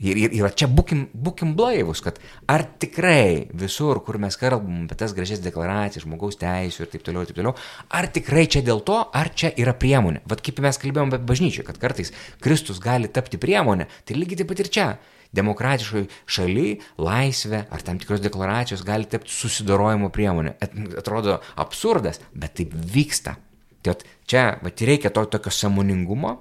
Ir, 0.00 0.16
ir, 0.16 0.32
ir 0.32 0.54
čia 0.56 0.64
būkim, 0.72 1.02
būkim 1.12 1.52
blaivus, 1.58 2.00
kad 2.00 2.16
ar 2.48 2.64
tikrai 2.80 3.50
visur, 3.52 3.98
kur 4.04 4.16
mes 4.22 4.38
kalbam 4.40 4.86
apie 4.86 4.96
tas 4.96 5.12
gražias 5.12 5.42
deklaracijas, 5.44 6.06
žmogaus 6.06 6.40
teisų 6.40 6.86
ir 6.86 6.90
taip 6.94 7.04
toliau, 7.04 7.26
ir 7.26 7.28
taip 7.28 7.36
toliau, 7.36 7.52
ar 7.92 8.08
tikrai 8.08 8.46
čia 8.48 8.62
dėl 8.64 8.80
to, 8.86 8.96
ar 8.96 9.28
čia 9.36 9.50
yra 9.60 9.74
priemonė. 9.76 10.22
Vat 10.30 10.40
kaip 10.46 10.62
mes 10.64 10.80
kalbėjom 10.80 11.12
apie 11.12 11.28
bažnyčią, 11.28 11.66
kad 11.68 11.80
kartais 11.82 12.14
Kristus 12.40 12.80
gali 12.80 13.12
tapti 13.12 13.40
priemonė, 13.42 13.90
tai 14.08 14.16
lygiai 14.16 14.40
taip 14.40 14.50
pat 14.54 14.64
ir 14.64 14.72
čia. 14.72 14.88
Demokratiškai 15.36 16.06
šaly 16.26 16.66
laisvė 16.98 17.66
ar 17.70 17.84
tam 17.86 18.00
tikros 18.00 18.24
deklaracijos 18.24 18.80
gali 18.88 19.06
tapti 19.06 19.30
susidorojimo 19.36 20.08
priemonė. 20.16 20.56
Atrodo 20.98 21.38
absurdas, 21.60 22.18
bet 22.32 22.56
taip 22.58 22.72
vyksta. 22.72 23.36
Tai 23.84 23.94
čia 24.28 24.48
vat, 24.64 24.80
reikia 24.80 25.12
to 25.12 25.28
tokio 25.28 25.52
samoningumo, 25.54 26.38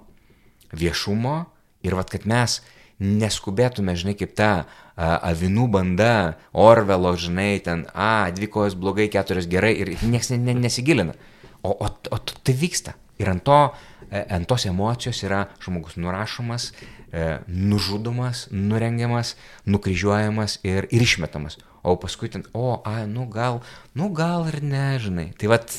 viešumo 0.72 1.38
ir 1.86 1.99
vat, 1.99 2.10
kad 2.11 2.26
mes 2.27 2.61
neskubėtume, 3.00 3.96
žinai, 3.98 4.16
kaip 4.20 4.36
ta 4.38 4.52
a, 4.60 5.18
avinų 5.32 5.68
banda, 5.72 6.14
Orvelo, 6.52 7.14
žinai, 7.20 7.60
ten, 7.64 7.86
a, 7.96 8.30
dvi 8.36 8.50
kojos 8.52 8.76
blogai, 8.80 9.08
keturios 9.12 9.48
gerai 9.50 9.74
ir 9.80 9.94
niekas 10.04 10.34
ne, 10.34 10.40
ne, 10.44 10.58
nesigilina. 10.68 11.16
O, 11.64 11.72
o, 11.72 11.88
o 11.88 12.20
tai 12.20 12.56
vyksta. 12.56 12.96
Ir 13.20 13.32
ant, 13.32 13.44
to, 13.44 13.60
e, 14.08 14.22
ant 14.32 14.48
tos 14.48 14.68
emocijos 14.68 15.20
yra 15.28 15.46
žmogus 15.64 15.98
nurašomas, 16.00 16.70
e, 17.12 17.26
nužudomas, 17.48 18.46
nurengiamas, 18.52 19.36
nukryžiuojamas 19.68 20.60
ir, 20.68 20.88
ir 20.92 21.04
išmetamas. 21.04 21.60
O 21.84 21.96
paskui 22.00 22.32
ten, 22.32 22.46
o, 22.54 22.82
a, 22.88 23.06
nu 23.08 23.28
gal, 23.32 23.62
nu 23.96 24.12
gal 24.16 24.48
ir 24.52 24.60
nežinai. 24.64 25.30
Tai 25.40 25.52
vad, 25.56 25.72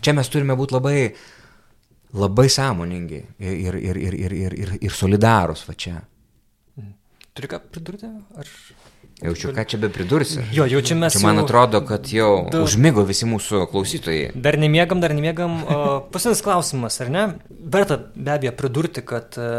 čia 0.00 0.16
mes 0.16 0.32
turime 0.32 0.56
būti 0.56 0.76
labai 0.76 0.96
labai 2.18 2.48
sąmoningi 2.50 3.20
ir, 3.38 3.74
ir, 3.74 3.96
ir, 3.96 4.14
ir, 4.14 4.32
ir, 4.32 4.54
ir, 4.58 4.72
ir 4.80 4.94
solidarus 4.94 5.66
va 5.68 5.74
čia. 5.74 6.00
Turi 7.34 7.50
ką 7.50 7.60
pridurti? 7.70 8.10
Ar... 8.36 8.48
Jaučiu, 9.20 9.50
ką 9.52 9.64
čia 9.68 9.78
be 9.82 9.90
pridursi. 9.92 10.40
Jo, 10.56 10.64
jaučiamės. 10.70 11.18
Čia 11.18 11.26
man 11.26 11.42
atrodo, 11.42 11.82
kad 11.84 12.08
jau 12.08 12.46
da... 12.48 12.62
užmygo 12.64 13.04
visi 13.08 13.28
mūsų 13.28 13.66
klausytojai. 13.68 14.30
Dar 14.32 14.56
nemiegam, 14.60 15.02
dar 15.04 15.12
nemiegam. 15.16 15.58
Pasinis 16.14 16.40
klausimas, 16.44 16.96
ar 17.04 17.12
ne? 17.12 17.26
Verta 17.50 17.98
be 18.14 18.32
abejo 18.32 18.54
pridurti, 18.56 19.04
kad 19.04 19.36
e, 19.36 19.50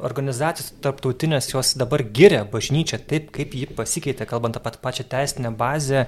organizacijos 0.00 0.72
tarptautinės 0.84 1.50
jos 1.52 1.74
dabar 1.80 2.06
giria 2.16 2.42
bažnyčią 2.48 3.02
taip, 3.04 3.28
kaip 3.34 3.52
ji 3.52 3.68
pasikeitė, 3.76 4.24
kalbant 4.30 4.56
apie 4.56 4.72
pačią 4.80 5.08
teisinę 5.12 5.52
bazę. 5.52 6.06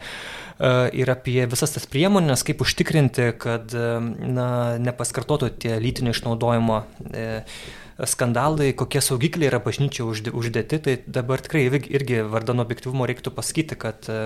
ir 0.92 1.10
apie 1.12 1.42
visas 1.52 1.74
tas 1.74 1.84
priemonės, 1.84 2.40
kaip 2.48 2.62
užtikrinti, 2.64 3.34
kad 3.36 3.74
na, 3.76 4.78
nepaskartotų 4.80 5.50
tie 5.60 5.74
lytinio 5.76 6.14
išnaudojimo 6.16 6.78
skandalai, 8.04 8.74
kokie 8.76 9.00
saugikliai 9.00 9.48
yra 9.48 9.60
bažnyčia 9.64 10.04
uždėti, 10.04 10.78
tai 10.84 10.94
dabar 11.08 11.40
tikrai 11.40 11.64
irgi 11.72 12.20
vardan 12.28 12.60
objektivumo 12.60 13.06
reiktų 13.08 13.32
pasakyti, 13.32 13.78
kad 13.80 14.08
e, 14.12 14.18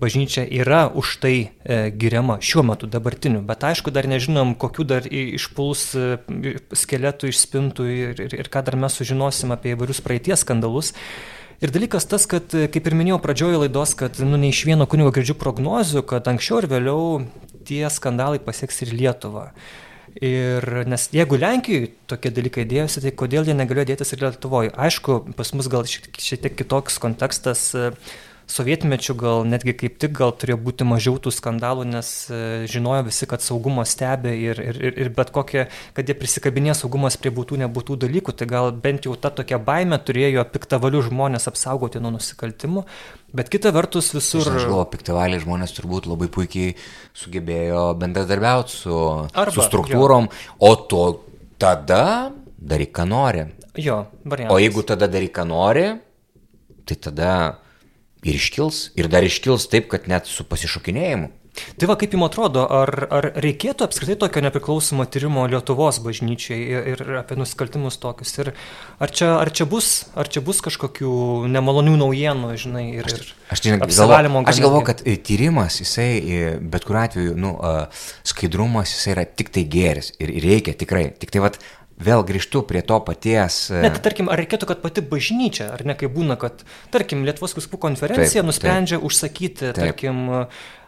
bažnyčia 0.00 0.46
yra 0.48 0.86
už 0.88 1.18
tai 1.20 1.34
e, 1.36 1.80
giriama 1.92 2.38
šiuo 2.40 2.64
metu 2.70 2.88
dabartiniu, 2.88 3.42
bet 3.44 3.66
aišku, 3.68 3.92
dar 3.92 4.08
nežinom, 4.08 4.54
kokiu 4.56 4.86
dar 4.88 5.04
išpuls 5.04 5.82
e, 5.92 6.06
skeletų 6.72 7.28
iš 7.28 7.42
spintų 7.44 7.88
ir, 7.92 8.22
ir, 8.28 8.38
ir 8.40 8.48
ką 8.48 8.64
dar 8.64 8.78
mes 8.80 8.96
sužinosim 8.96 9.52
apie 9.52 9.74
įvairius 9.76 10.00
praeities 10.04 10.46
skandalus. 10.46 10.94
Ir 11.60 11.72
dalykas 11.74 12.06
tas, 12.08 12.24
kad, 12.30 12.54
kaip 12.54 12.86
ir 12.86 12.94
minėjau 12.94 13.18
pradžioje 13.20 13.58
laidos, 13.64 13.92
kad 13.98 14.16
nu, 14.22 14.38
ne 14.38 14.52
iš 14.54 14.62
vieno 14.68 14.86
kunigo 14.88 15.10
girdžiu 15.12 15.34
prognozių, 15.36 16.04
kad 16.06 16.30
anksčiau 16.30 16.62
ir 16.62 16.68
vėliau 16.70 17.02
tie 17.68 17.82
skandalai 17.92 18.40
pasieks 18.40 18.86
ir 18.86 18.94
Lietuvą. 18.94 19.50
Ir 20.18 20.64
nes 20.90 21.04
jeigu 21.14 21.38
Lenkijoje 21.38 21.92
tokie 22.10 22.32
dalykai 22.34 22.64
dėjosi, 22.66 23.02
tai 23.04 23.12
kodėl 23.14 23.46
jie 23.46 23.54
negalėjo 23.54 23.92
dėtis 23.92 24.16
ir 24.16 24.24
Lietuvoje? 24.24 24.72
Aišku, 24.74 25.20
pas 25.38 25.52
mus 25.54 25.68
gal 25.70 25.86
šiek 25.86 26.10
tiek 26.42 26.56
kitoks 26.58 26.98
kontekstas 27.02 27.68
sovietmečiu 28.48 29.14
gal 29.14 29.44
netgi 29.46 29.74
kaip 29.76 29.98
tik 30.00 30.14
gal 30.16 30.32
turėjo 30.32 30.58
būti 30.64 30.86
mažiau 30.88 31.18
tų 31.20 31.32
skandalų, 31.36 31.84
nes 31.92 32.08
e, 32.32 32.40
žinojo 32.70 33.04
visi, 33.10 33.28
kad 33.28 33.44
saugumo 33.44 33.84
stebi 33.88 34.32
ir, 34.48 34.60
ir, 34.62 34.80
ir 35.04 35.10
bet 35.14 35.32
kokie, 35.34 35.66
kad 35.96 36.08
jie 36.08 36.16
prisikabinė 36.16 36.74
saugumas 36.76 37.18
prie 37.20 37.32
būtų 37.34 37.60
nebūtų 37.64 37.98
dalykų, 38.06 38.34
tai 38.40 38.48
gal 38.48 38.72
bent 38.72 39.06
jau 39.06 39.16
ta 39.20 39.30
tokia 39.34 39.60
baime 39.60 40.00
turėjo 40.00 40.46
piktavalių 40.54 41.04
žmonės 41.10 41.48
apsaugoti 41.52 42.00
nuo 42.00 42.14
nusikaltimų, 42.16 42.86
bet 43.32 43.50
kita 43.52 43.72
vertus 43.74 44.10
visur... 44.16 44.46
Aš 44.46 44.66
galvoju, 44.66 44.88
piktavaliai 44.92 45.42
žmonės 45.42 45.74
turbūt 45.76 46.08
labai 46.10 46.30
puikiai 46.32 46.74
sugebėjo 47.16 47.92
bendradarbiauti 48.00 48.74
su, 48.74 48.98
Arba, 49.32 49.54
su 49.54 49.64
struktūrom, 49.66 50.28
jo. 50.32 50.58
o 50.68 50.72
to 50.90 51.04
tada 51.60 52.32
daryk, 52.58 52.94
ką 52.96 53.08
nori. 53.08 53.46
Jo, 53.78 54.04
variantas. 54.24 54.54
O 54.54 54.60
jeigu 54.62 54.84
tada 54.86 55.08
daryk, 55.10 55.34
ką 55.38 55.46
nori, 55.48 55.88
tai 56.88 56.96
tada 57.08 57.32
ir 58.26 58.38
iškils, 58.38 58.88
ir 58.98 59.10
dar 59.12 59.26
iškils 59.26 59.68
taip, 59.70 59.88
kad 59.92 60.08
net 60.10 60.26
su 60.30 60.46
pasišokinėjimu. 60.48 61.30
Tai 61.78 61.88
va, 61.90 61.96
kaip 62.00 62.14
jums 62.16 62.28
atrodo, 62.28 62.64
ar, 62.66 62.92
ar 63.14 63.28
reikėtų 63.38 63.86
apskritai 63.86 64.16
tokio 64.22 64.42
nepriklausomo 64.44 65.06
tyrimo 65.10 65.46
Lietuvos 65.50 66.00
bažnyčiai 66.04 66.58
ir, 66.58 67.02
ir 67.04 67.18
apie 67.20 67.38
nusikaltimus 67.38 67.98
tokius? 68.02 68.34
Ir 68.42 68.52
ar 69.02 69.14
čia, 69.14 69.30
ar, 69.38 69.52
čia 69.54 69.68
bus, 69.70 70.08
ar 70.18 70.30
čia 70.30 70.42
bus 70.44 70.62
kažkokių 70.64 71.12
nemalonių 71.52 71.96
naujienų, 72.00 72.52
žinai, 72.60 72.84
ir, 73.00 73.08
aš, 73.08 73.32
aš, 73.54 73.64
tai 73.64 73.78
galvo, 73.80 74.42
aš 74.42 74.62
galvoju, 74.64 74.86
kad 74.90 75.02
e, 75.04 75.16
tyrimas, 75.28 75.80
jisai, 75.82 76.08
e, 76.18 76.52
bet 76.60 76.86
kuriu 76.88 77.02
atveju, 77.04 77.36
nu, 77.38 77.54
skaidrumas, 78.28 78.94
jisai 78.96 79.14
yra 79.16 79.26
tik 79.28 79.52
tai 79.54 79.66
geris 79.70 80.12
ir 80.22 80.32
reikia 80.44 80.76
tikrai. 80.78 81.08
Tik 81.18 81.34
tai, 81.34 81.44
vat, 81.44 81.60
vėl 81.98 82.24
grįžtu 82.26 82.62
prie 82.68 82.82
to 82.86 82.98
paties. 83.04 83.68
E, 83.72 83.82
Net, 83.84 83.98
tarkim, 84.04 84.30
ar 84.32 84.40
reikėtų, 84.40 84.68
kad 84.70 84.82
pati 84.84 85.04
bažnyčia, 85.04 85.70
ar 85.74 85.84
ne, 85.88 85.96
kaip 85.98 86.14
būna, 86.14 86.38
kad, 86.40 86.62
tarkim, 86.94 87.24
Lietuvos 87.26 87.56
viskupų 87.58 87.80
konferencija 87.88 88.42
taip, 88.42 88.48
nusprendžia 88.48 88.98
taip, 88.98 89.08
užsakyti, 89.08 89.72
taip. 89.72 89.80
tarkim, 89.82 90.22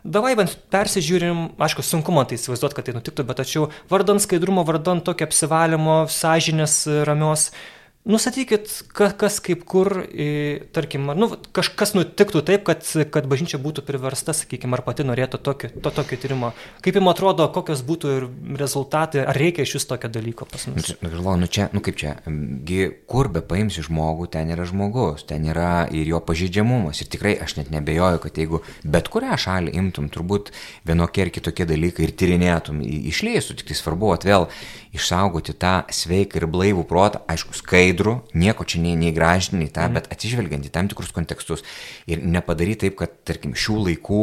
davai 0.05 0.37
bent 0.39 0.55
persižiūrim, 0.73 1.51
aišku, 1.61 1.85
sunku 1.87 2.15
man 2.15 2.31
tai 2.31 2.39
įsivaizduoti, 2.39 2.79
kad 2.79 2.89
tai 2.89 2.97
nutiktų, 2.97 3.27
bet 3.29 3.43
tačiau 3.43 3.69
vardan 3.91 4.23
skaidrumo, 4.23 4.65
vardan 4.69 5.03
tokio 5.05 5.29
apsivalymo, 5.29 6.05
sąžinės 6.15 6.83
ramios, 7.09 7.51
Nustatykit, 7.51 7.77
kas, 8.01 9.13
kas 9.21 9.41
kaip 9.45 9.65
kur, 9.69 10.07
tarkim, 10.73 11.05
nu, 11.21 11.29
kažkas 11.53 11.93
nutiktų 11.93 12.41
taip, 12.49 12.65
kad, 12.65 12.81
kad 13.13 13.27
bažnyčia 13.29 13.61
būtų 13.61 13.85
priversta, 13.85 14.33
sakykime, 14.33 14.79
ar 14.79 14.83
pati 14.87 15.05
norėtų 15.05 15.41
tokio, 15.45 15.69
to 15.69 15.93
tokio 15.93 16.17
tyrimo. 16.17 16.53
Kaip 16.81 16.97
jums 16.97 17.13
atrodo, 17.13 17.45
kokios 17.53 17.83
būtų 17.85 18.15
rezultatai, 18.57 19.27
ar 19.29 19.37
reikia 19.37 19.67
iš 19.69 19.77
vis 19.77 19.87
tokio 19.91 20.09
dalyko 20.09 20.49
pas 20.49 20.65
mus? 20.71 20.95
Nu, 21.03 21.11
galvoju, 21.13 21.43
nu 21.43 21.51
čia, 21.53 21.69
nu 21.77 21.85
kaip 21.85 22.01
čia, 22.01 22.17
kur 23.07 23.29
be 23.29 23.45
paimsi 23.45 23.85
žmogų, 23.85 24.31
ten 24.33 24.49
yra 24.57 24.65
žmogus, 24.65 25.27
ten 25.29 25.45
yra 25.53 25.85
ir 25.93 26.09
jo 26.09 26.23
pažeidžiamumas. 26.25 27.05
Ir 27.05 27.13
tikrai 27.13 27.37
aš 27.37 27.59
net 27.61 27.69
nebejoju, 27.75 28.25
kad 28.25 28.41
jeigu 28.41 28.63
bet 28.81 29.13
kurią 29.13 29.37
šalį 29.45 29.77
imtum, 29.77 30.09
turbūt 30.09 30.55
vienokie 30.89 31.29
ar 31.29 31.35
kitokie 31.37 31.69
dalykai 31.69 32.09
ir 32.09 32.17
tyrinėtum, 32.17 32.81
išleistų, 33.13 33.61
tik 33.61 33.75
tai 33.75 33.77
svarbu 33.77 34.15
atvėl 34.17 34.49
išsaugoti 34.97 35.55
tą 35.55 35.75
sveiką 35.93 36.41
ir 36.41 36.49
blaivų 36.51 36.85
protą, 36.89 37.21
aišku, 37.31 37.55
skaidrų, 37.91 38.21
nieko 38.35 38.65
čia 38.65 38.81
nei, 38.81 38.95
nei 38.99 39.13
gražinį, 39.13 39.59
nei 39.65 39.71
tą, 39.71 39.87
mm. 39.89 39.97
bet 39.97 40.09
atsižvelgiant 40.13 40.67
į 40.67 40.71
tam 40.73 40.89
tikrus 40.89 41.11
kontekstus 41.15 41.63
ir 42.07 42.23
nepadaryti 42.23 42.87
taip, 42.87 42.97
kad, 43.01 43.13
tarkim, 43.27 43.55
šių 43.55 43.77
laikų 43.89 44.23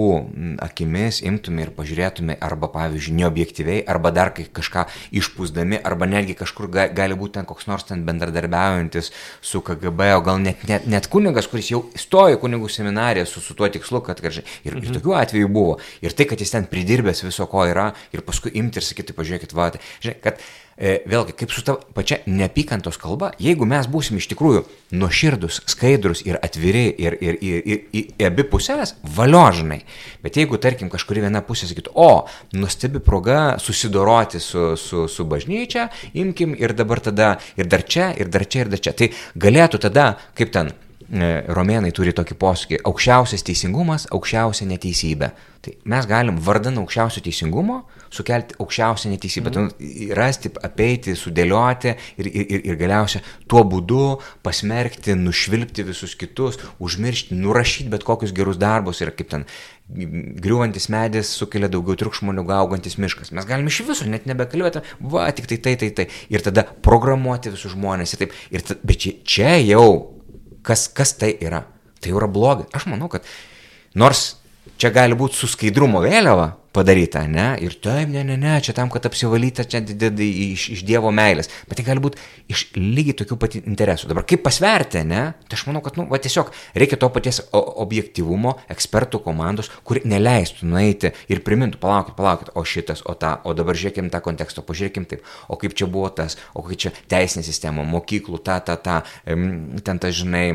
akimis 0.63 1.21
imtume 1.25 1.65
ir 1.65 1.71
pažiūrėtume 1.75 2.37
arba, 2.41 2.69
pavyzdžiui, 2.71 3.15
neobjektyviai, 3.19 3.83
arba 3.87 4.11
dar 4.15 4.31
kažką 4.33 4.87
išpūsdami, 5.19 5.81
arba 5.83 6.07
netgi 6.09 6.37
kažkur 6.37 6.69
ga, 6.71 6.87
gali 6.93 7.17
būti 7.17 7.37
ten 7.37 7.47
koks 7.49 7.67
nors 7.69 7.87
ten 7.87 8.05
bendradarbiaujantis 8.07 9.11
su 9.41 9.61
KGB, 9.65 10.11
o 10.17 10.23
gal 10.25 10.41
net, 10.43 10.63
net, 10.69 10.87
net 10.87 11.09
kunigas, 11.11 11.49
kuris 11.51 11.71
jau 11.73 11.83
stojo 11.97 12.39
kunigų 12.41 12.69
seminariją 12.71 13.27
su, 13.29 13.43
su 13.43 13.57
tuo 13.57 13.69
tikslu, 13.71 14.01
kad, 14.05 14.21
kad 14.23 14.39
ir, 14.39 14.45
ir 14.63 14.77
mhm. 14.77 14.99
tokių 14.99 15.17
atvejų 15.23 15.51
buvo. 15.51 15.77
Ir 16.05 16.15
tai, 16.15 16.29
kad 16.29 16.41
jis 16.41 16.55
ten 16.55 16.69
pridirbęs 16.69 17.25
viso 17.25 17.47
ko 17.51 17.67
yra 17.67 17.91
ir 18.15 18.23
paskui 18.25 18.53
imti 18.59 18.81
ir 18.81 18.87
sakyti, 18.87 19.15
pažiūrėkit, 19.17 19.55
va, 19.57 19.71
tai, 19.75 19.83
žiūrėk, 20.03 20.23
kad 20.23 20.47
vėlgi, 20.77 21.33
kaip 21.33 21.53
su 21.53 21.63
ta 21.65 21.73
pačia 21.97 22.19
neapykantos 22.29 22.99
kalba, 23.01 23.31
jeigu 23.41 23.65
mes 23.65 23.87
būsim 23.89 24.19
iš 24.19 24.27
tikrųjų 24.29 24.61
nuoširdus, 24.93 25.63
skaidrus 25.73 26.21
ir 26.27 26.37
atviri 26.37 26.85
ir, 27.01 27.17
ir, 27.17 27.39
ir, 27.41 27.63
ir, 27.65 27.81
ir, 27.97 28.11
abi 28.27 28.45
pusės, 28.45 28.93
valiožinai. 29.17 29.79
Bet 30.21 30.37
jeigu, 30.37 30.59
tarkim, 30.61 30.91
kažkuri 30.93 31.25
viena 31.25 31.41
pusė 31.45 31.69
sakytų, 31.71 31.95
o, 31.97 32.27
nustebi 32.53 33.01
proga 33.01 33.57
susidoroti 33.61 34.41
su, 34.43 34.75
su, 34.77 35.07
su 35.09 35.25
bažnyčia, 35.25 35.89
imkim 36.13 36.53
ir 36.57 36.77
dabar 36.77 37.01
tada 37.01 37.33
ir 37.57 37.69
dar 37.69 37.81
čia, 37.81 38.11
ir 38.13 38.29
dar 38.29 38.45
čia, 38.45 38.65
ir 38.65 38.73
dar 38.75 38.85
čia. 38.85 38.93
Tai 38.93 39.09
galėtų 39.47 39.81
tada, 39.89 40.11
kaip 40.37 40.53
ten, 40.53 40.69
e, 41.09 41.31
romėnai 41.57 41.89
turi 41.89 42.13
tokį 42.13 42.37
posakį, 42.37 42.83
aukščiausias 42.85 43.49
teisingumas, 43.49 44.11
aukščiausia 44.13 44.69
neteisybė. 44.69 45.33
Tai 45.65 45.79
mes 45.89 46.05
galim 46.05 46.37
vardan 46.37 46.77
aukščiausio 46.83 47.25
teisingumo 47.25 47.81
sukelti 48.13 48.57
aukščiausią 48.61 49.11
neteisybę, 49.13 49.53
mm. 49.53 50.11
rasti, 50.17 50.51
apeiti, 50.63 51.15
sudėlioti 51.17 51.93
ir, 52.21 52.29
ir, 52.29 52.67
ir 52.71 52.77
galiausia 52.79 53.23
tuo 53.49 53.63
būdu 53.67 54.17
pasmerkti, 54.45 55.15
nušvilpti 55.19 55.87
visus 55.87 56.15
kitus, 56.19 56.59
užmiršti, 56.83 57.37
nurašyti 57.37 57.91
bet 57.93 58.05
kokius 58.07 58.35
gerus 58.35 58.59
darbus 58.61 59.01
ir 59.03 59.13
kaip 59.17 59.31
ten 59.33 59.47
griūvantis 59.87 60.89
medis 60.91 61.29
sukelia 61.39 61.69
daugiau 61.71 61.95
triukšmo 61.99 62.33
negu 62.35 62.51
augantis 62.51 62.97
miškas. 62.99 63.31
Mes 63.35 63.47
galime 63.47 63.71
iš 63.71 63.81
viso 63.87 64.07
net 64.09 64.27
nebekalbėti, 64.27 64.83
va, 64.99 65.29
tik 65.35 65.47
tai 65.47 65.59
tai, 65.63 65.75
tai, 65.79 65.91
tai. 65.95 66.07
Ir 66.33 66.43
tada 66.43 66.65
programuoti 66.83 67.53
visus 67.53 67.71
žmonės 67.75 68.13
ir 68.13 68.25
taip. 68.25 68.35
Ir 68.51 68.65
ta, 68.67 68.75
bet 68.83 68.99
čia, 69.03 69.13
čia 69.23 69.53
jau, 69.63 69.87
kas, 70.67 70.89
kas 70.91 71.15
tai 71.19 71.31
yra? 71.39 71.63
Tai 72.01 72.11
jau 72.11 72.19
yra 72.19 72.27
blogai. 72.31 72.67
Aš 72.75 72.89
manau, 72.91 73.07
kad 73.11 73.25
nors 73.97 74.33
čia 74.77 74.91
gali 74.93 75.15
būti 75.17 75.39
su 75.39 75.47
skaidrumo 75.49 76.03
vėliava 76.03 76.51
padaryta, 76.77 77.23
ne? 77.29 77.47
Ir 77.63 77.75
taip, 77.81 78.11
ne, 78.13 78.23
ne, 78.27 78.37
ne, 78.39 78.55
čia 78.63 78.75
tam, 78.77 78.91
kad 78.93 79.05
apsivalyta 79.09 79.65
čia 79.67 79.81
iš, 79.81 80.67
iš 80.77 80.83
Dievo 80.87 81.11
meilės. 81.15 81.49
Bet 81.69 81.79
tai 81.79 81.85
gali 81.87 82.03
būti 82.03 82.21
iš 82.53 82.67
lygiai 82.77 83.17
tokių 83.17 83.37
pat 83.41 83.57
interesų. 83.59 84.09
Dabar 84.11 84.25
kaip 84.29 84.43
pasverti, 84.45 85.01
ne? 85.07 85.23
Tai 85.49 85.59
aš 85.59 85.65
manau, 85.69 85.81
kad, 85.85 85.97
nu, 85.99 86.07
va, 86.11 86.19
tiesiog 86.21 86.53
reikia 86.77 86.99
to 87.01 87.09
paties 87.13 87.41
objektivumo, 87.53 88.57
ekspertų 88.73 89.21
komandos, 89.25 89.71
kuri 89.87 90.05
neleistų 90.07 90.69
nueiti 90.69 91.13
ir 91.31 91.43
primintų, 91.45 91.81
palaukit, 91.81 92.17
palaukit, 92.19 92.53
o 92.53 92.65
šitas, 92.67 93.03
o 93.07 93.17
tą, 93.19 93.37
o 93.47 93.55
dabar 93.57 93.77
žiūrėkim 93.77 94.11
tą 94.13 94.21
kontekstą, 94.25 94.65
pažiūrėkim 94.67 95.09
taip, 95.09 95.25
o 95.49 95.59
kaip 95.59 95.75
čia 95.77 95.89
buvo 95.91 96.11
tas, 96.13 96.37
o 96.53 96.65
kaip 96.65 96.85
čia 96.85 96.95
teisinė 97.09 97.45
sistema, 97.47 97.85
mokyklų, 97.87 98.41
ta, 98.45 98.59
ta, 98.61 98.77
ta, 98.77 99.01
ten 99.25 100.03
ta, 100.03 100.13
žinai, 100.13 100.47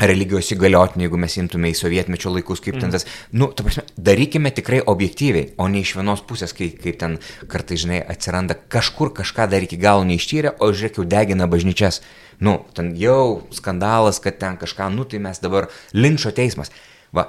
religijos 0.00 0.50
įgaliotinį, 0.54 1.06
jeigu 1.06 1.20
mes 1.20 1.36
imtume 1.40 1.70
į 1.70 1.76
sovietmečio 1.78 2.32
laikus, 2.34 2.62
kaip 2.64 2.76
mm. 2.76 2.80
ten 2.80 2.90
mhm. 2.90 2.96
tas, 2.96 3.20
nu, 3.36 3.50
ta 3.56 3.66
prasme, 3.66 3.84
darykime 4.10 4.52
tikrai 4.56 4.80
objektyviai, 4.92 5.52
o 5.60 5.68
ne 5.70 5.82
iš 5.84 5.94
vienos 5.98 6.24
pusės, 6.26 6.54
kai, 6.56 6.70
kaip 6.76 6.98
ten 7.02 7.18
kartai, 7.50 7.78
žinai, 7.80 8.00
atsiranda 8.14 8.56
kažkur 8.72 9.12
kažką 9.20 9.50
dar 9.52 9.66
iki 9.66 9.80
galo 9.80 10.06
neištyrę, 10.08 10.56
o 10.60 10.72
žiūrėk, 10.72 11.00
jau 11.00 11.06
degina 11.08 11.50
bažnyčias. 11.50 12.00
Nu, 12.40 12.62
ten 12.76 12.94
jau 12.96 13.42
skandalas, 13.52 14.22
kad 14.24 14.40
ten 14.40 14.56
kažką, 14.60 14.88
nu, 14.94 15.04
tai 15.04 15.20
mes 15.20 15.42
dabar 15.42 15.68
linčio 15.92 16.32
teismas. 16.32 16.72
Va, 17.12 17.28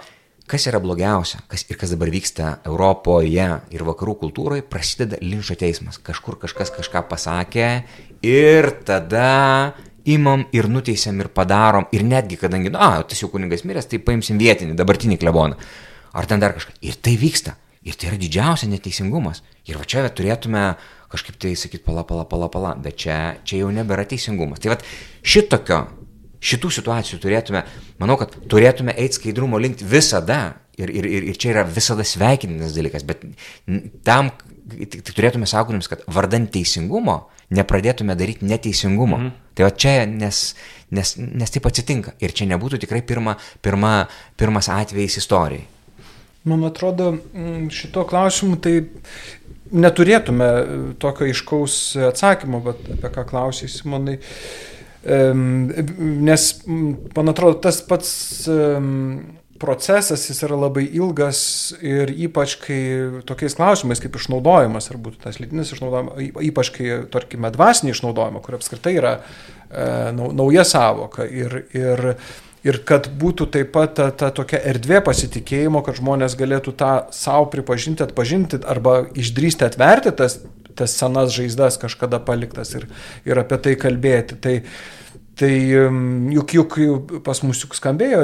kas 0.51 0.67
yra 0.67 0.81
blogiausia, 0.83 1.41
kas 1.51 1.63
ir 1.69 1.79
kas 1.79 1.93
dabar 1.93 2.11
vyksta 2.11 2.57
Europoje 2.67 3.47
ir 3.71 3.83
vakarų 3.87 4.17
kultūroje, 4.25 4.65
prasideda 4.67 5.19
linčio 5.23 5.55
teismas. 5.59 5.99
Kažkur 6.01 6.39
kažkas 6.41 6.73
kažką 6.75 7.05
pasakė 7.11 7.69
ir 8.25 8.71
tada 8.87 9.73
imam 10.05 10.45
ir 10.55 10.67
nuteisiam 10.71 11.19
ir 11.21 11.29
padarom 11.33 11.87
ir 11.95 12.05
netgi, 12.07 12.37
kadangi, 12.41 12.71
na, 12.73 12.93
tas 13.07 13.21
jau 13.21 13.29
kuningas 13.31 13.65
miręs, 13.67 13.89
tai 13.91 14.01
paimsim 14.03 14.39
vietinį, 14.41 14.75
dabartinį 14.79 15.19
kleboną. 15.21 15.59
Ar 16.17 16.27
ten 16.27 16.41
dar 16.41 16.55
kažką. 16.57 16.75
Ir 16.83 16.97
tai 16.99 17.15
vyksta. 17.19 17.55
Ir 17.87 17.95
tai 17.97 18.11
yra 18.11 18.19
didžiausia 18.21 18.69
neteisingumas. 18.69 19.41
Ir 19.65 19.79
va 19.79 19.87
čia 19.89 20.03
turėtume 20.13 20.75
kažkaip 21.11 21.39
tai 21.41 21.55
sakyti, 21.59 21.83
pala, 21.85 22.03
pala, 22.07 22.27
pala, 22.29 22.47
pala, 22.51 22.75
bet 22.79 22.99
čia, 23.03 23.17
čia 23.47 23.63
jau 23.63 23.71
nebėra 23.73 24.05
teisingumas. 24.07 24.61
Tai 24.61 24.73
va 24.73 24.77
šitokio, 25.25 25.79
šitų 26.41 26.71
situacijų 26.77 27.19
turėtume, 27.23 27.63
manau, 27.99 28.19
kad 28.21 28.35
turėtume 28.51 28.95
eiti 28.95 29.19
skaidrumo 29.19 29.59
link 29.61 29.81
visada, 29.81 30.57
Ir, 30.79 30.87
ir, 30.87 31.05
ir, 31.05 31.25
ir 31.27 31.37
čia 31.37 31.49
yra 31.51 31.63
visada 31.67 32.01
sveikintinas 32.07 32.71
dalykas, 32.73 33.03
bet 33.05 33.25
tam 34.07 34.29
tik, 34.71 35.01
tik 35.03 35.11
turėtume 35.11 35.45
saugotis, 35.49 35.89
kad 35.91 36.05
vardant 36.09 36.47
teisingumo 36.49 37.17
nepradėtume 37.51 38.15
daryti 38.17 38.47
neteisingumo. 38.47 39.19
Mhm. 39.19 39.40
Tai 39.55 39.67
va 39.67 39.71
čia, 39.75 40.05
nes, 40.07 40.41
nes, 40.95 41.13
nes 41.19 41.53
taip 41.53 41.67
atsitinka. 41.67 42.15
Ir 42.23 42.33
čia 42.35 42.47
nebūtų 42.51 42.81
tikrai 42.83 43.03
pirma, 43.05 43.35
pirma, 43.63 43.95
pirmas 44.39 44.71
atvejis 44.71 45.19
istorijai. 45.21 45.67
Man 46.47 46.65
atrodo, 46.65 47.11
šito 47.69 48.01
klausimu 48.09 48.57
tai 48.63 48.79
neturėtume 49.71 50.47
tokio 51.01 51.27
iškaus 51.29 51.75
atsakymo, 52.09 52.63
bet 52.65 52.81
apie 52.95 53.11
ką 53.13 53.27
klausai, 53.29 53.69
Simonai. 53.71 54.17
Nes, 55.05 56.47
man 56.65 57.31
atrodo, 57.33 57.59
tas 57.61 57.81
pats 57.85 58.11
procesas 59.61 60.23
jis 60.29 60.41
yra 60.47 60.57
labai 60.57 60.83
ilgas 60.97 61.41
ir 61.85 62.11
ypač 62.25 62.57
kai 62.63 62.81
tokiais 63.27 63.55
klausimais 63.57 64.01
kaip 64.01 64.17
išnaudojimas, 64.17 64.89
ar 64.91 64.99
būtų 65.01 65.21
tas 65.23 65.39
lytinis 65.41 65.73
išnaudojimas, 65.75 66.29
ypač 66.49 66.71
kai, 66.75 66.87
tarkime, 67.13 67.51
dvasinį 67.53 67.93
išnaudojimą, 67.93 68.41
kur 68.43 68.57
apskritai 68.57 68.95
yra 68.97 69.17
e, 69.21 69.89
nauja 70.15 70.65
savoka 70.67 71.27
ir, 71.29 71.61
ir, 71.77 72.15
ir 72.65 72.79
kad 72.87 73.11
būtų 73.21 73.51
taip 73.53 73.73
pat 73.75 73.93
ta, 73.99 74.09
ta 74.11 74.31
tokia 74.35 74.63
erdvė 74.73 75.03
pasitikėjimo, 75.05 75.83
kad 75.85 76.01
žmonės 76.01 76.37
galėtų 76.39 76.73
tą 76.81 76.93
savo 77.15 77.49
pripažinti, 77.53 78.05
atpažinti 78.07 78.63
arba 78.65 79.03
išdrysti 79.13 79.69
atverti 79.69 80.15
tas, 80.17 80.39
tas 80.77 80.97
senas 80.97 81.33
žaizdas 81.35 81.77
kažkada 81.81 82.21
paliktas 82.25 82.73
ir, 82.77 82.89
ir 83.27 83.41
apie 83.41 83.61
tai 83.61 83.77
kalbėti. 83.79 84.37
Tai, 84.41 84.55
Tai 85.39 85.51
juk, 86.35 86.53
juk 86.53 86.75
pas 87.23 87.39
mus 87.45 87.61
juk 87.63 87.71
skambėjo, 87.77 88.19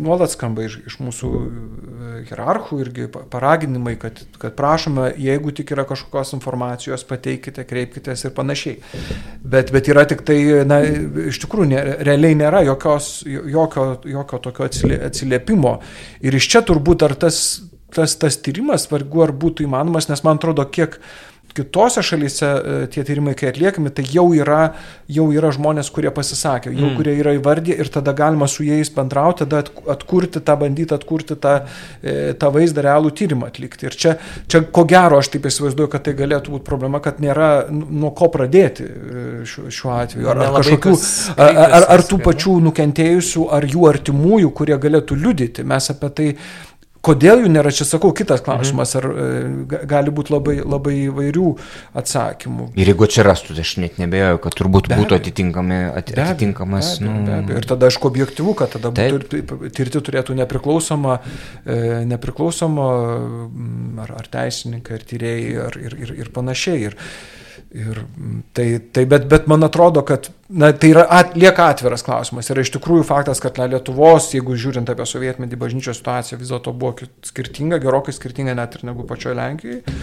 nuolat 0.00 0.32
skamba 0.32 0.64
iš, 0.64 0.78
iš 0.88 0.96
mūsų 1.04 1.30
e, 1.36 2.12
hierarchų 2.30 2.78
irgi 2.80 3.08
paraginimai, 3.12 3.92
kad, 4.00 4.22
kad 4.40 4.56
prašome, 4.56 5.10
jeigu 5.20 5.52
tik 5.54 5.74
yra 5.76 5.84
kažkokios 5.86 6.32
informacijos, 6.38 7.04
pateikite, 7.06 7.66
kreipkitės 7.68 8.24
ir 8.24 8.32
panašiai. 8.36 8.78
Bet, 9.44 9.70
bet 9.74 9.90
yra 9.92 10.06
tik 10.08 10.24
tai, 10.26 10.38
na, 10.66 10.80
iš 11.28 11.42
tikrųjų, 11.44 11.68
ne, 11.74 11.84
realiai 12.08 12.40
nėra 12.40 12.64
jokios, 12.70 13.12
jokio, 13.28 13.86
jokio 14.16 14.40
tokio 14.48 14.70
atsiliepimo. 14.70 15.76
Ir 16.24 16.40
iš 16.40 16.48
čia 16.56 16.64
turbūt 16.64 17.04
ar 17.04 17.18
tas, 17.20 17.44
tas, 17.94 18.16
tas 18.16 18.40
tyrimas, 18.40 18.88
vargu 18.90 19.28
ar 19.28 19.36
būtų 19.44 19.68
įmanomas, 19.68 20.08
nes 20.08 20.24
man 20.26 20.40
atrodo, 20.40 20.64
kiek 20.72 20.98
kitose 21.54 22.02
šalyse 22.02 22.46
e, 22.46 22.86
tie 22.90 23.04
tyrimai, 23.06 23.34
kai 23.38 23.48
atliekami, 23.52 23.92
tai 23.94 24.04
jau 24.10 24.26
yra, 24.34 24.74
jau 25.10 25.28
yra 25.34 25.52
žmonės, 25.54 25.90
kurie 25.94 26.10
pasisakė, 26.14 26.72
jau 26.74 26.88
mm. 26.88 26.96
kurie 26.98 27.14
yra 27.20 27.34
įvardyję 27.38 27.76
ir 27.78 27.90
tada 27.94 28.14
galima 28.16 28.48
su 28.50 28.66
jais 28.66 28.90
bendrauti, 28.94 29.44
tada 29.44 29.62
atkurti 29.94 30.42
tą, 30.42 30.56
bandyti 30.60 30.96
atkurti 30.96 31.38
tą, 31.38 31.54
e, 32.02 32.34
tą 32.40 32.50
vaizdą, 32.54 32.82
realų 32.88 33.14
tyrimą 33.20 33.52
atlikti. 33.52 33.86
Ir 33.86 33.98
čia, 33.98 34.16
čia 34.50 34.64
ko 34.66 34.86
gero, 34.90 35.22
aš 35.22 35.30
taip 35.36 35.46
įsivaizduoju, 35.50 35.92
kad 35.94 36.06
tai 36.08 36.16
galėtų 36.18 36.56
būti 36.56 36.66
problema, 36.66 37.02
kad 37.04 37.22
nėra 37.22 37.52
nuo 37.70 38.10
ko 38.18 38.30
pradėti 38.34 38.88
e, 38.90 39.24
šiuo, 39.48 39.70
šiuo 39.70 39.94
atveju. 39.94 40.30
Ar, 40.34 40.44
ar, 40.48 40.58
kažkokių, 40.58 40.96
ar, 41.38 41.62
ar, 41.64 41.88
ar 41.94 42.06
tų 42.10 42.22
pačių 42.26 42.58
nukentėjusių, 42.66 43.48
ar 43.54 43.70
jų 43.70 43.88
artimųjų, 43.94 44.54
kurie 44.58 44.78
galėtų 44.82 45.22
liudyti. 45.22 45.66
Mes 45.70 45.90
apie 45.94 46.14
tai 46.18 46.30
Kodėl 47.04 47.42
jų 47.44 47.50
nėra, 47.52 47.72
čia 47.74 47.86
sakau, 47.88 48.12
kitas 48.16 48.40
mhm. 48.40 48.46
klausimas, 48.46 48.94
ar 48.98 49.08
e, 49.10 49.26
gali 49.90 50.14
būti 50.14 50.34
labai, 50.34 50.56
labai 50.62 50.94
įvairių 51.08 51.50
atsakymų. 52.00 52.70
Ir 52.80 52.90
jeigu 52.92 53.06
atsirastų, 53.08 53.56
tai 53.58 53.66
aš 53.66 53.74
net 53.84 54.00
nebejoju, 54.00 54.40
kad 54.46 54.58
turbūt 54.60 54.88
be 54.92 54.98
būtų 55.02 55.18
atitinkami, 55.18 55.80
at, 55.90 56.14
be 56.16 56.24
atitinkamas. 56.24 56.94
Be 56.98 57.08
abejo, 57.08 57.18
nu... 57.18 57.26
be 57.28 57.36
abejo. 57.38 57.60
Ir 57.60 57.70
tada 57.74 57.90
aišku 57.90 58.10
objektivu, 58.10 58.56
kad 58.58 58.74
tada 58.76 58.92
būtų, 58.94 59.42
tirti 59.76 60.04
turėtų 60.08 60.38
nepriklausoma, 60.40 61.20
e, 61.64 61.78
nepriklausoma 62.08 62.90
ar, 64.04 64.16
ar 64.22 64.30
teisininkai, 64.32 64.98
ar 64.98 65.08
tyrėjai, 65.12 65.56
ar, 65.68 65.80
ir, 65.84 65.98
ir, 66.06 66.14
ir 66.24 66.32
panašiai. 66.34 66.90
Ir, 66.90 66.98
Ir 67.74 68.04
tai, 68.54 68.78
tai 68.94 69.02
bet, 69.10 69.24
bet 69.26 69.48
man 69.50 69.66
atrodo, 69.66 70.04
kad 70.06 70.28
na, 70.46 70.68
tai 70.78 70.92
yra, 70.92 71.02
at, 71.10 71.32
lieka 71.34 71.64
atviras 71.72 72.04
klausimas. 72.06 72.46
Ir 72.46 72.60
iš 72.62 72.70
tikrųjų 72.76 73.02
faktas, 73.08 73.40
kad 73.42 73.56
na, 73.58 73.66
Lietuvos, 73.72 74.28
jeigu 74.30 74.54
žiūrint 74.54 74.92
apie 74.92 75.02
sovietmetį 75.10 75.58
bažnyčios 75.58 75.98
situaciją, 75.98 76.38
vis 76.38 76.52
dėlto 76.52 76.70
buvo 76.70 77.08
skirtinga, 77.26 77.80
gerokai 77.82 78.14
skirtinga 78.14 78.54
net 78.54 78.76
ir 78.78 78.84
negu 78.86 79.02
pačioje 79.08 79.34
Lenkijoje, 79.40 79.96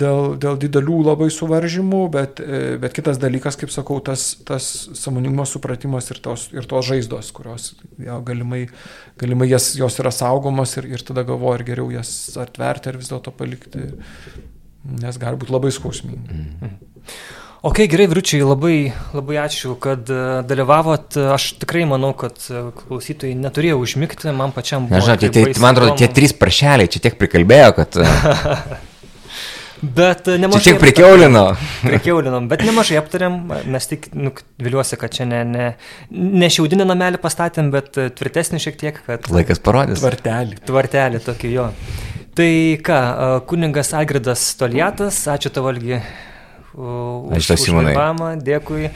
dėl, 0.00 0.22
dėl 0.40 0.56
didelių 0.62 1.02
labai 1.10 1.28
suvaržymų, 1.34 2.00
bet, 2.14 2.40
e, 2.40 2.62
bet 2.80 2.96
kitas 2.96 3.20
dalykas, 3.20 3.60
kaip 3.60 3.74
sakau, 3.74 3.98
tas, 4.06 4.30
tas 4.48 4.70
samoningumo 4.96 5.44
supratimas 5.44 6.08
ir 6.14 6.22
tos, 6.24 6.46
ir 6.54 6.64
tos 6.70 6.88
žaizdos, 6.88 7.28
kurios 7.36 7.74
jo, 8.00 8.16
galimai, 8.24 8.62
galimai 9.20 9.50
jas, 9.52 9.74
jos 9.76 10.00
yra 10.00 10.14
saugomos 10.16 10.78
ir, 10.80 10.88
ir 10.96 11.04
tada 11.04 11.26
galvoju, 11.28 11.58
ar 11.58 11.66
geriau 11.74 11.92
jas 11.92 12.14
atverti 12.40 12.88
ar 12.88 13.00
vis 13.02 13.12
dėlto 13.12 13.36
palikti 13.36 13.90
nes 14.84 15.20
gali 15.20 15.40
būti 15.40 15.54
labai 15.54 15.74
skausminga. 15.74 16.40
Mm. 16.40 16.78
Ok, 17.60 17.82
gerai, 17.92 18.06
Viručiai, 18.08 18.40
labai, 18.40 18.76
labai 19.12 19.36
ačiū, 19.42 19.74
kad 19.76 20.08
e, 20.08 20.20
dalyvavot. 20.48 21.12
Aš 21.34 21.50
tikrai 21.60 21.82
manau, 21.88 22.14
kad 22.16 22.38
e, 22.48 22.62
klausytojai 22.78 23.34
neturėjo 23.36 23.76
užmigti, 23.82 24.32
man 24.32 24.54
pačiam 24.56 24.86
buvo. 24.88 24.96
Nežinau, 24.96 25.18
tai, 25.20 25.28
tai, 25.34 25.42
man 25.60 25.76
atrodo, 25.76 25.98
tie 26.00 26.08
trys 26.08 26.32
prašeliai 26.40 26.88
čia 26.88 27.02
tiek 27.04 27.18
prikalbėjo, 27.20 27.74
kad... 27.76 27.98
E, 28.00 28.78
bet 30.00 30.30
nemažai. 30.32 30.62
Čia 30.64 30.72
tiek 30.72 30.80
prikiaulino. 30.86 31.44
Prikiaulinom, 31.90 32.48
bet 32.48 32.64
nemažai 32.64 32.96
aptarėm. 33.02 33.36
Mes 33.76 33.92
tik, 33.92 34.08
nu, 34.16 34.32
viliuosi, 34.64 34.96
kad 35.04 35.12
čia 35.18 35.28
ne, 35.28 35.42
ne, 35.44 35.66
ne 36.08 36.48
šiaudinį 36.56 36.88
namelį 36.88 37.20
pastatėm, 37.20 37.68
bet 37.76 37.92
tvirtesnį 37.92 38.62
šiek 38.64 38.80
tiek, 38.80 39.04
kad... 39.04 39.28
Laikas 39.36 39.60
parodys. 39.60 40.00
Tvartelį. 40.00 40.62
Tvartelį 40.64 41.20
tokį 41.28 41.52
jo. 41.58 41.68
Tai 42.34 42.78
ką, 42.86 42.98
kuningas 43.50 43.94
Agridas 43.98 44.42
Toliatas, 44.58 45.24
ačiū 45.28 45.50
tau 45.50 45.66
valgi. 45.66 45.98
Aš 47.34 47.48
tau 47.50 47.58
Simonai. 47.58 47.94
Dėkui. 48.46 48.92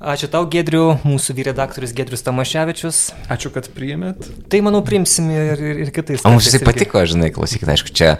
Ačiū 0.00 0.30
tau, 0.32 0.46
Gedriu, 0.48 0.96
mūsų 1.04 1.34
vyredaktorius 1.36 1.92
Gedrius 1.92 2.24
Tamaševičius. 2.24 3.00
Ačiū, 3.28 3.52
kad 3.52 3.68
priėmėt. 3.76 4.24
Tai 4.48 4.62
manau, 4.64 4.80
priimsim 4.86 5.28
ir, 5.34 5.60
ir, 5.60 5.82
ir 5.84 5.92
kitais. 5.92 6.24
O 6.24 6.32
mums 6.32 6.48
jisai 6.48 6.62
patiko, 6.64 7.04
žinai, 7.04 7.28
klausykite, 7.34 7.68
aišku, 7.74 7.92
čia 7.92 8.14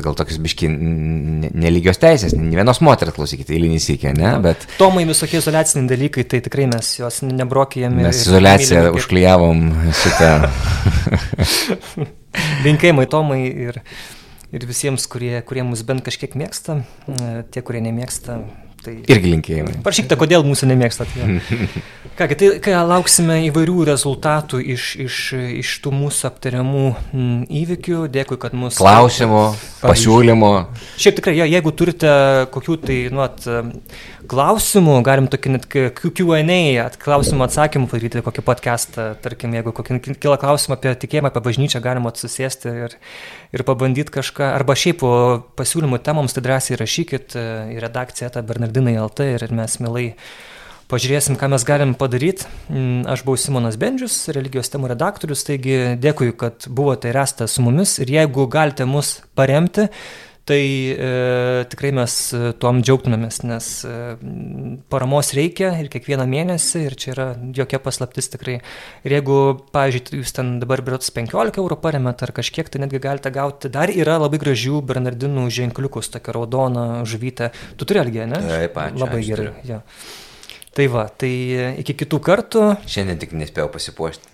gal 0.00 0.16
tokius 0.16 0.40
biški 0.40 0.72
nelygios 0.72 2.00
teisės, 2.00 2.32
ne 2.38 2.56
vienos 2.56 2.80
moters 2.84 3.12
klausykite, 3.16 3.52
eilinį 3.58 3.84
sykį, 3.84 4.14
ne? 4.16 4.32
Bet... 4.48 4.64
Tomai 4.80 5.04
visokie 5.10 5.42
izoliaciniai 5.42 5.92
dalykai, 5.92 6.24
tai 6.24 6.40
tikrai 6.48 6.70
mes 6.72 6.96
juos 7.02 7.20
nebrokėjame. 7.28 8.08
Mes 8.08 8.24
izolaciją 8.24 8.88
užklyjavom 8.96 9.64
šitą. 10.00 10.34
Linkėjimai 12.64 13.08
Tomai 13.10 13.40
ir 13.48 13.82
ir 14.54 14.66
visiems, 14.68 15.08
kurie, 15.10 15.38
kurie 15.46 15.64
mus 15.66 15.82
bent 15.86 16.04
kažkiek 16.06 16.36
mėgsta, 16.38 16.84
e, 17.10 17.42
tie, 17.50 17.62
kurie 17.66 17.82
nemėgsta. 17.84 18.44
Tai... 18.84 18.92
Irgi 19.08 19.30
linkėjimai. 19.32 19.78
Parašykite, 19.80 20.16
kodėl 20.20 20.42
mūsų 20.44 20.66
nemėgstat. 20.68 21.12
Kągi, 22.18 22.36
tai 22.36 22.48
kai 22.62 22.74
lauksime 22.84 23.38
įvairių 23.46 23.86
rezultatų 23.88 24.60
iš, 24.74 24.88
iš, 25.06 25.20
iš 25.62 25.70
tų 25.80 25.94
mūsų 25.96 26.26
aptariamų 26.28 26.82
įvykių. 27.62 28.02
Dėkui, 28.12 28.36
kad 28.42 28.52
mūsų... 28.60 28.82
Klausimų, 28.82 29.40
pasiūlymų. 29.80 30.52
Šiaip 31.00 31.16
tikrai, 31.16 31.38
ja, 31.40 31.48
jeigu 31.48 31.72
turite 31.72 32.12
kokių 32.52 32.76
tai, 32.84 32.98
nuot, 33.14 33.48
klausimų, 34.30 34.96
galim 35.06 35.28
tokį 35.30 35.52
net 35.54 35.66
Q&A, 35.68 36.86
klausimų 37.02 37.44
atsakymų 37.46 37.88
padaryti 37.90 38.22
kokį 38.24 38.44
podcastą, 38.46 39.06
tarkim, 39.24 39.54
jeigu 39.56 39.74
kokį 39.76 40.00
kila 40.22 40.38
klausimą 40.40 40.78
apie 40.78 40.94
tikėjimą, 41.04 41.30
apie 41.30 41.42
bažnyčią, 41.44 41.82
galima 41.84 42.12
susėsti 42.14 42.72
ir, 42.86 42.96
ir 43.54 43.66
pabandyti 43.66 44.14
kažką, 44.14 44.50
arba 44.56 44.76
šiaip 44.78 45.04
pasiūlymų 45.58 46.00
temoms, 46.06 46.36
tai 46.36 46.44
drąsiai 46.46 46.80
rašykit 46.80 47.38
į 47.74 47.78
redakciją 47.84 48.32
tą 48.34 48.44
Bernardinai 48.46 48.96
LT 49.04 49.30
ir 49.36 49.46
mes 49.54 49.78
mielai 49.82 50.08
pažiūrėsim, 50.90 51.38
ką 51.40 51.48
mes 51.52 51.64
galim 51.66 51.94
padaryti. 51.98 52.46
Mm, 52.68 53.06
aš 53.10 53.24
buvau 53.26 53.40
Simonas 53.40 53.78
Bendžius, 53.80 54.18
religijos 54.36 54.70
temų 54.72 54.92
redaktorius, 54.92 55.44
taigi 55.46 55.96
dėkui, 56.00 56.32
kad 56.38 56.68
buvote 56.68 57.10
ir 57.10 57.18
esate 57.22 57.48
su 57.50 57.64
mumis 57.64 57.96
ir 58.02 58.12
jeigu 58.14 58.46
galite 58.52 58.86
mus 58.88 59.16
paremti, 59.38 59.88
tai 60.44 60.92
e, 60.92 61.64
tikrai 61.72 61.90
mes 61.96 62.14
e, 62.36 62.40
tuom 62.60 62.82
džiaugtumėmės, 62.84 63.38
nes 63.48 63.68
e, 63.88 63.92
paramos 64.92 65.32
reikia 65.36 65.70
ir 65.80 65.88
kiekvieną 65.92 66.26
mėnesį 66.28 66.82
ir 66.84 66.96
čia 67.00 67.12
yra 67.14 67.26
jokia 67.56 67.80
paslaptis 67.80 68.28
tikrai. 68.34 68.58
Ir 69.08 69.14
jeigu, 69.16 69.38
pavyzdžiui, 69.72 70.20
jūs 70.20 70.34
ten 70.36 70.58
dabar 70.60 70.84
birots 70.84 71.08
15 71.16 71.62
eurų 71.62 71.78
paremėt 71.80 72.26
ar 72.26 72.34
kažkiek, 72.36 72.68
tai 72.68 72.82
netgi 72.84 73.00
galite 73.06 73.32
gauti. 73.32 73.72
Dar 73.72 73.92
yra 73.92 74.18
labai 74.20 74.42
gražių 74.42 74.82
Bernardinų 74.84 75.46
ženkliukus, 75.48 76.12
tokia 76.12 76.36
raudona 76.36 76.84
žuvytė. 77.08 77.48
Tu 77.80 77.88
turi 77.88 78.04
algę, 78.04 78.28
ne? 78.28 78.42
Taip, 78.44 78.76
ačiū. 78.84 79.00
Labai 79.00 79.24
gerai. 79.24 79.48
Ja. 79.64 79.80
Tai 80.74 80.90
va, 80.92 81.06
tai 81.08 81.32
iki 81.80 81.96
kitų 82.04 82.20
kartų. 82.20 82.68
Šiandien 82.90 83.20
tik 83.22 83.32
nespėjau 83.38 83.70
pasipuošti. 83.72 84.32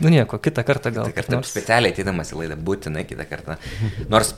Nu 0.00 0.08
nieko, 0.12 0.38
kitą 0.40 0.62
kartą 0.64 0.92
gal. 0.94 1.10
Kitą 1.10 1.18
kartą 1.18 1.40
nors... 1.40 1.50
specialiai 1.52 1.92
ateidamas 1.92 2.30
į 2.32 2.38
laidą 2.38 2.56
būtinai 2.64 3.02
kitą 3.08 3.26
kartą. 3.28 3.56
Nors 4.12 4.32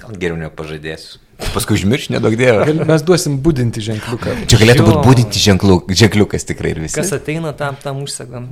Gal 0.00 0.16
geriau 0.18 0.36
nepažadėsiu. 0.40 1.20
paskui 1.54 1.74
užmirš, 1.78 2.08
nedaug 2.14 2.34
dievo. 2.38 2.62
Mes 2.86 3.02
duosim 3.02 3.36
būdinti 3.42 3.82
ženkliuką. 3.82 4.34
Čia 4.50 4.58
galėtų 4.60 4.84
būti 4.86 5.00
būdinti 5.06 5.40
ženklų, 5.42 5.76
ženkliukas 5.90 6.46
tikrai 6.46 6.70
ir 6.74 6.80
visi. 6.84 6.94
Kas 6.98 7.10
ateina, 7.16 7.52
tam, 7.58 7.76
tam 7.82 8.02
užsegam. 8.04 8.48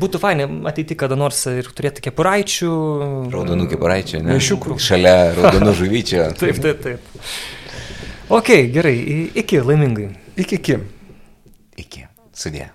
Būtų 0.00 0.20
fainai 0.20 0.46
ateiti 0.68 0.96
kada 1.00 1.16
nors 1.16 1.40
ir 1.52 1.68
turėti 1.72 2.02
kepuraičių. 2.04 2.70
Raudonų 3.32 3.68
kepuraičių, 3.72 4.22
ne? 4.24 4.34
Maišiukų. 4.36 4.76
Šalia 4.80 5.14
raudonų 5.36 5.74
žuvyčio. 5.82 6.26
Taip, 6.40 6.60
taip, 6.64 6.82
taip. 6.84 7.20
Ok, 8.28 8.50
gerai, 8.74 8.96
i- 8.98 9.30
iki 9.44 9.60
laimingai. 9.64 10.10
Iki 10.36 10.58
iki. 10.60 10.78
Iki. 11.84 12.04
Sudė. 12.36 12.68